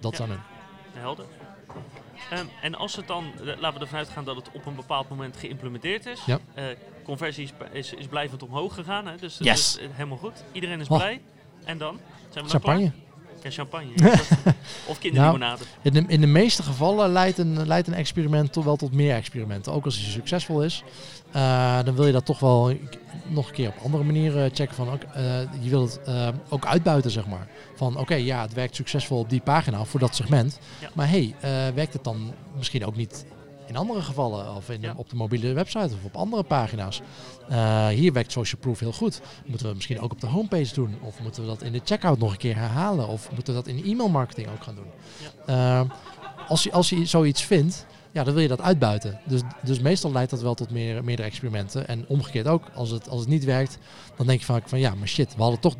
Dat 0.00 0.10
Ja. 0.10 0.16
zou 0.16 0.28
nu. 0.28 0.36
Helder. 0.92 1.24
Ehm, 2.30 2.44
en 2.62 2.74
als 2.74 2.96
het 2.96 3.06
dan, 3.06 3.24
eh, 3.24 3.44
laten 3.60 3.78
we 3.78 3.84
ervan 3.84 3.98
uitgaan 3.98 4.24
dat 4.24 4.36
het 4.36 4.50
op 4.52 4.66
een 4.66 4.74
bepaald 4.76 5.08
moment 5.08 5.36
geïmplementeerd 5.36 6.06
is. 6.06 6.20
Ja. 6.26 6.38
Eh, 6.54 6.64
conversie 7.04 7.44
is, 7.44 7.52
is, 7.72 7.92
is 7.98 8.06
blijvend 8.06 8.42
omhoog 8.42 8.74
gegaan, 8.74 9.06
hè? 9.06 9.16
Dus, 9.16 9.38
Yes. 9.38 9.72
dus, 9.72 9.78
eh, 9.84 9.88
helemaal 9.92 10.18
goed. 10.18 10.44
Iedereen 10.52 10.80
is 10.80 10.88
Oh. 10.88 10.96
blij. 10.98 11.20
En 11.64 11.78
dan? 11.78 11.98
Zijn 12.30 12.44
we 12.44 12.50
dan 12.50 12.60
Champagne. 12.60 12.92
Ja, 13.42 13.50
champagne. 13.50 13.92
of 14.90 14.98
kinderlimonade. 14.98 15.64
In 15.82 15.92
de, 15.92 16.04
in 16.06 16.20
de 16.20 16.26
meeste 16.26 16.62
gevallen 16.62 17.12
leidt 17.12 17.38
een, 17.38 17.66
leidt 17.66 17.88
een 17.88 17.94
experiment 17.94 18.52
toch 18.52 18.64
wel 18.64 18.76
tot 18.76 18.92
meer 18.92 19.14
experimenten. 19.14 19.72
Ook 19.72 19.84
als 19.84 19.98
hij 19.98 20.10
succesvol 20.10 20.62
is, 20.62 20.82
eh, 21.32 21.78
dan 21.84 21.94
wil 21.94 22.06
je 22.06 22.12
dat 22.12 22.24
toch 22.24 22.40
wel 22.40 22.72
nog 23.26 23.48
een 23.48 23.54
keer 23.54 23.68
op 23.68 23.84
andere 23.84 24.04
manieren 24.04 24.50
checken. 24.54 24.74
Van, 24.74 25.00
eh, 25.12 25.40
je 25.60 25.70
wilt 25.70 25.92
het 25.92 26.06
eh, 26.06 26.28
ook 26.48 26.66
uitbuiten, 26.66 27.10
zeg 27.10 27.26
maar. 27.26 27.48
Van 27.74 27.98
oké, 27.98 28.14
ja, 28.14 28.42
het 28.42 28.54
werkt 28.54 28.74
succesvol 28.74 29.18
op 29.18 29.30
die 29.30 29.40
pagina 29.40 29.84
voor 29.84 30.00
dat 30.00 30.14
segment. 30.14 30.58
Ja. 30.80 30.90
Maar 30.94 31.08
hey, 31.08 31.34
werkt 31.74 31.92
het 31.92 32.04
dan 32.04 32.34
misschien 32.56 32.86
ook 32.86 32.96
niet 32.96 33.24
in 33.68 33.76
andere 33.76 34.02
gevallen? 34.02 34.54
Of 34.56 34.70
in 34.70 34.80
de- 34.80 34.86
Ja. 34.86 34.94
op 34.96 35.10
de 35.10 35.16
mobiele 35.16 35.52
website 35.52 35.84
of 35.94 36.04
op 36.04 36.16
andere 36.16 36.42
pagina's. 36.42 37.00
Eh, 37.48 37.86
hier 37.88 38.12
werkt 38.12 38.32
Social 38.32 38.60
Proof 38.60 38.78
heel 38.78 38.92
goed. 38.92 39.20
Moeten 39.46 39.68
we 39.68 39.74
misschien 39.74 40.00
ook 40.00 40.12
op 40.12 40.20
de 40.20 40.26
homepage 40.26 40.74
doen? 40.74 40.94
Of 41.02 41.20
moeten 41.22 41.42
we 41.42 41.48
dat 41.48 41.62
in 41.62 41.72
de 41.72 41.80
checkout 41.84 42.18
nog 42.18 42.30
een 42.32 42.38
keer 42.38 42.56
herhalen? 42.56 43.08
Of 43.08 43.30
moeten 43.34 43.54
we 43.54 43.60
dat 43.62 43.68
in 43.68 43.84
e-mail 43.84 44.08
marketing 44.08 44.48
ook 44.48 44.62
gaan 44.62 44.74
doen? 44.74 44.90
Eh, 45.46 45.80
als, 46.48 46.62
je, 46.62 46.72
als 46.72 46.88
je 46.88 47.06
zoiets 47.06 47.42
vindt, 47.42 47.86
ja, 48.12 48.24
dan 48.24 48.32
wil 48.34 48.42
je 48.42 48.48
dat 48.48 48.60
uitbuiten. 48.60 49.20
Dus, 49.26 49.40
dus 49.62 49.80
meestal 49.80 50.12
leidt 50.12 50.30
dat 50.30 50.40
wel 50.42 50.54
tot 50.54 50.70
meer, 50.70 51.04
meerdere 51.04 51.28
experimenten. 51.28 51.88
En 51.88 52.04
omgekeerd 52.08 52.46
ook, 52.46 52.62
als 52.74 52.90
het, 52.90 53.08
als 53.08 53.20
het 53.20 53.28
niet 53.28 53.44
werkt, 53.44 53.78
dan 54.16 54.26
denk 54.26 54.38
je 54.40 54.44
vaak 54.46 54.68
van 54.68 54.78
ja, 54.78 54.94
maar 54.94 55.08
shit, 55.08 55.34
we 55.36 55.42
hadden 55.42 55.60
toch... 55.60 55.74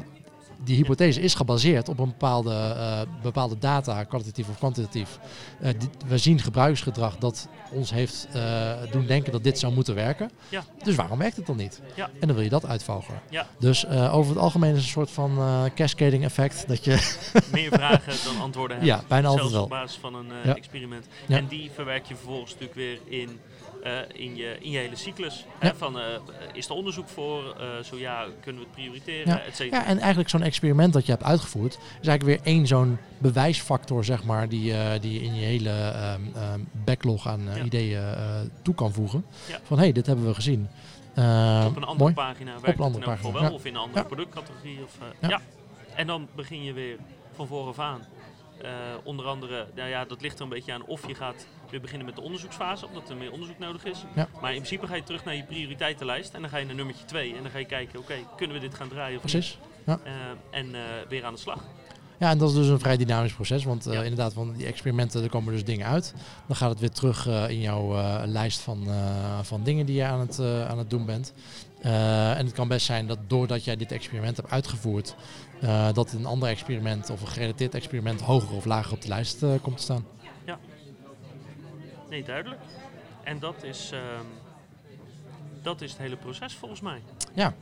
Die 0.65 0.77
hypothese 0.77 1.21
is 1.21 1.35
gebaseerd 1.35 1.89
op 1.89 1.99
een 1.99 2.09
bepaalde, 2.09 2.55
eh, 2.55 3.01
bepaalde 3.23 3.59
data, 3.59 4.05
kwalitatief 4.05 4.49
of 4.49 4.57
kwantitatief. 4.59 5.19
Eh, 5.61 5.73
we 6.07 6.19
zien 6.19 6.39
gebruiksgedrag 6.41 7.17
dat 7.17 7.49
ons 7.73 7.91
heeft 7.91 8.29
eh, 8.33 8.73
doen 8.91 9.07
denken 9.07 9.33
dat 9.33 9.45
dit 9.45 9.59
zou 9.59 9.73
moeten 9.73 9.95
werken. 9.95 10.31
Ja. 10.49 10.65
Dus 10.83 10.95
waarom 10.95 11.19
werkt 11.19 11.37
het 11.37 11.47
dan 11.47 11.57
niet? 11.57 11.81
Ja. 11.95 12.11
En 12.21 12.27
dan 12.27 12.35
wil 12.35 12.45
je 12.45 12.51
dat 12.51 12.67
uitvogelen. 12.67 13.21
Ja. 13.31 13.47
Dus 13.59 13.87
over 13.87 14.31
het 14.31 14.41
algemeen 14.43 14.71
is 14.71 14.77
het 14.77 14.85
een 14.87 14.93
soort 14.93 15.11
van 15.11 15.39
cascading 15.75 16.25
effect. 16.25 16.69
Dat 16.69 16.85
je, 16.85 16.91
Meer 17.53 17.71
vragen 17.73 18.13
dan 18.25 18.41
antwoorden 18.43 18.77
hebben. 18.77 18.95
ja, 18.97 19.03
bijna 19.09 19.29
altijd 19.29 19.51
Zelfs 19.51 19.55
wel. 19.55 19.65
op 19.65 19.83
basis 19.83 19.99
van 20.01 20.15
een 20.15 20.55
experiment. 20.57 21.07
En 21.29 21.47
die 21.47 21.71
verwerk 21.75 22.07
je 22.07 22.15
vervolgens 22.15 22.53
natuurlijk 22.53 22.79
weer 22.79 23.21
in 23.21 23.41
in, 24.13 24.37
je, 24.37 24.57
in 24.61 24.71
je 24.71 24.79
hele 24.79 24.97
cyclus. 24.97 25.45
Hè, 25.59 25.75
van, 25.75 25.97
is 26.53 26.69
er 26.69 26.75
onderzoek 26.75 27.09
voor? 27.09 27.57
zo 27.85 27.97
ja, 27.97 28.27
kunnen 28.41 28.63
we 28.63 28.67
het 28.69 28.77
prioriteren? 28.77 29.33
Ja. 29.33 29.41
Et. 29.41 29.57
Ja, 29.71 29.85
en 29.87 29.99
eigenlijk 29.99 30.29
zo'n 30.29 30.43
experiment 30.43 30.93
dat 30.93 31.07
je 31.07 31.13
hebt 31.13 31.25
uitgevoerd, 31.25 31.79
is 32.01 32.09
eigenlijk 32.09 32.23
weer 32.23 32.55
één 32.55 32.67
zo'n 32.67 32.99
bewijsfactor, 33.19 34.05
zeg 34.05 34.25
maar, 34.25 34.49
die, 34.49 34.73
eh, 34.73 35.01
die 35.01 35.13
je 35.13 35.21
in 35.21 35.35
je 35.35 35.45
hele 35.45 35.71
ehm, 35.71 36.21
ehm, 36.35 36.61
backlog 36.85 37.29
aan 37.29 37.49
eh, 37.49 37.65
ideeën 37.65 38.03
eh, 38.03 38.41
toe 38.63 38.75
kan 38.75 38.93
voegen. 38.93 39.25
Van 39.63 39.77
hé, 39.77 39.83
hey, 39.83 39.93
dit 39.93 40.07
hebben 40.07 40.27
we 40.27 40.35
gezien. 40.35 40.69
Eh, 41.15 41.65
op 41.67 41.77
een 41.77 41.83
andere 41.85 41.99
mooi. 41.99 42.15
pagina 42.15 42.61
werkt 42.61 42.67
een 42.67 42.69
het 42.69 42.77
in 42.79 42.83
andere 42.85 43.05
pagina, 43.05 43.33
wel, 43.33 43.43
ja. 43.43 43.51
of 43.51 43.65
in 43.65 43.75
een 43.75 43.81
andere 43.81 43.99
Ja. 43.99 44.05
productcategorie. 44.07 44.79
Of, 44.85 44.99
eh, 45.01 45.07
Ja. 45.21 45.29
ja. 45.29 45.41
En 45.95 46.07
dan 46.07 46.29
begin 46.35 46.63
je 46.63 46.73
weer 46.73 46.97
van 47.35 47.47
vooraf 47.47 47.79
aan. 47.79 48.01
Eh, 48.63 48.71
onder 49.05 49.27
andere, 49.27 49.67
nou 49.75 49.89
ja, 49.89 50.05
dat 50.05 50.21
ligt 50.21 50.37
er 50.37 50.43
een 50.43 50.49
beetje 50.49 50.73
aan 50.73 50.85
of 50.85 51.07
je 51.07 51.15
gaat 51.15 51.47
weer 51.71 51.81
beginnen 51.81 52.07
met 52.07 52.15
de 52.17 52.23
onderzoeksfase, 52.23 52.87
omdat 52.87 53.09
er 53.09 53.17
meer 53.17 53.33
onderzoek 53.33 53.59
nodig 53.59 53.85
is. 53.85 54.05
Ja. 54.15 54.29
Maar 54.41 54.51
in 54.51 54.57
principe 54.63 54.87
ga 54.87 54.95
je 54.95 55.03
terug 55.03 55.25
naar 55.25 55.35
je 55.35 55.45
prioriteitenlijst 55.45 56.35
en 56.35 56.41
dan 56.41 56.51
ga 56.51 56.57
je 56.57 56.67
naar 56.67 56.75
nummertje 56.75 57.05
2 57.05 57.37
en 57.37 57.43
dan 57.43 57.51
ga 57.51 57.59
je 57.59 57.65
kijken, 57.65 57.99
oké, 57.99 58.15
kunnen 58.37 58.57
we 58.57 58.63
dit 58.63 58.75
gaan 58.75 58.89
draaien 58.89 59.15
of 59.17 59.21
Precies. 59.21 59.59
niet? 59.85 59.99
Eh, 60.05 60.13
en 60.51 60.75
eh, 60.75 60.81
weer 61.09 61.25
aan 61.25 61.35
de 61.35 61.41
slag. 61.41 61.65
Ja, 62.19 62.31
en 62.31 62.39
dat 62.39 62.49
is 62.49 62.55
dus 62.55 62.67
een 62.69 62.79
vrij 62.79 62.97
dynamisch 62.97 63.33
proces, 63.33 63.65
want 63.65 63.87
eh, 63.87 63.93
Ja. 63.93 64.03
inderdaad, 64.03 64.33
van 64.33 64.53
die 64.57 64.67
experimenten, 64.67 65.23
er 65.23 65.29
komen 65.29 65.53
dus 65.53 65.65
dingen 65.65 65.87
uit. 65.87 66.15
Dan 66.47 66.57
gaat 66.57 66.71
het 66.71 66.81
weer 66.81 66.91
terug 66.91 67.27
in 67.27 67.61
jouw 67.61 67.97
lijst 68.27 68.61
van, 68.61 68.87
van 69.43 69.63
dingen 69.63 69.87
die 69.87 69.97
je 69.97 70.05
aan 70.05 70.21
het, 70.21 70.41
aan 70.69 70.79
het 70.79 70.91
doen 70.91 71.07
bent. 71.07 71.33
En 71.81 72.47
het 72.47 72.53
kan 72.53 72.69
best 72.69 72.87
zijn 72.87 73.07
dat 73.07 73.19
doordat 73.27 73.65
jij 73.65 73.77
dit 73.77 73.93
experiment 73.93 74.37
hebt 74.37 74.51
uitgevoerd, 74.51 75.15
dat 75.93 76.13
een 76.13 76.27
ander 76.27 76.49
experiment 76.49 77.11
of 77.11 77.21
een 77.21 77.29
gerelateerd 77.29 77.75
experiment 77.75 78.21
hoger 78.21 78.57
of 78.57 78.65
lager 78.65 78.93
op 78.93 79.03
de 79.03 79.09
lijst 79.09 79.45
komt 79.63 79.77
te 79.77 79.83
staan. 79.83 80.05
Nee, 82.09 82.23
duidelijk. 82.25 82.61
En 83.25 83.39
dat 83.39 83.63
is, 83.63 83.91
ehm, 83.93 84.25
dat 85.63 85.81
is 85.81 85.91
het 85.91 86.01
hele 86.01 86.17
proces 86.17 86.55
volgens 86.55 86.81
mij. 86.81 87.03
Ja, 87.35 87.55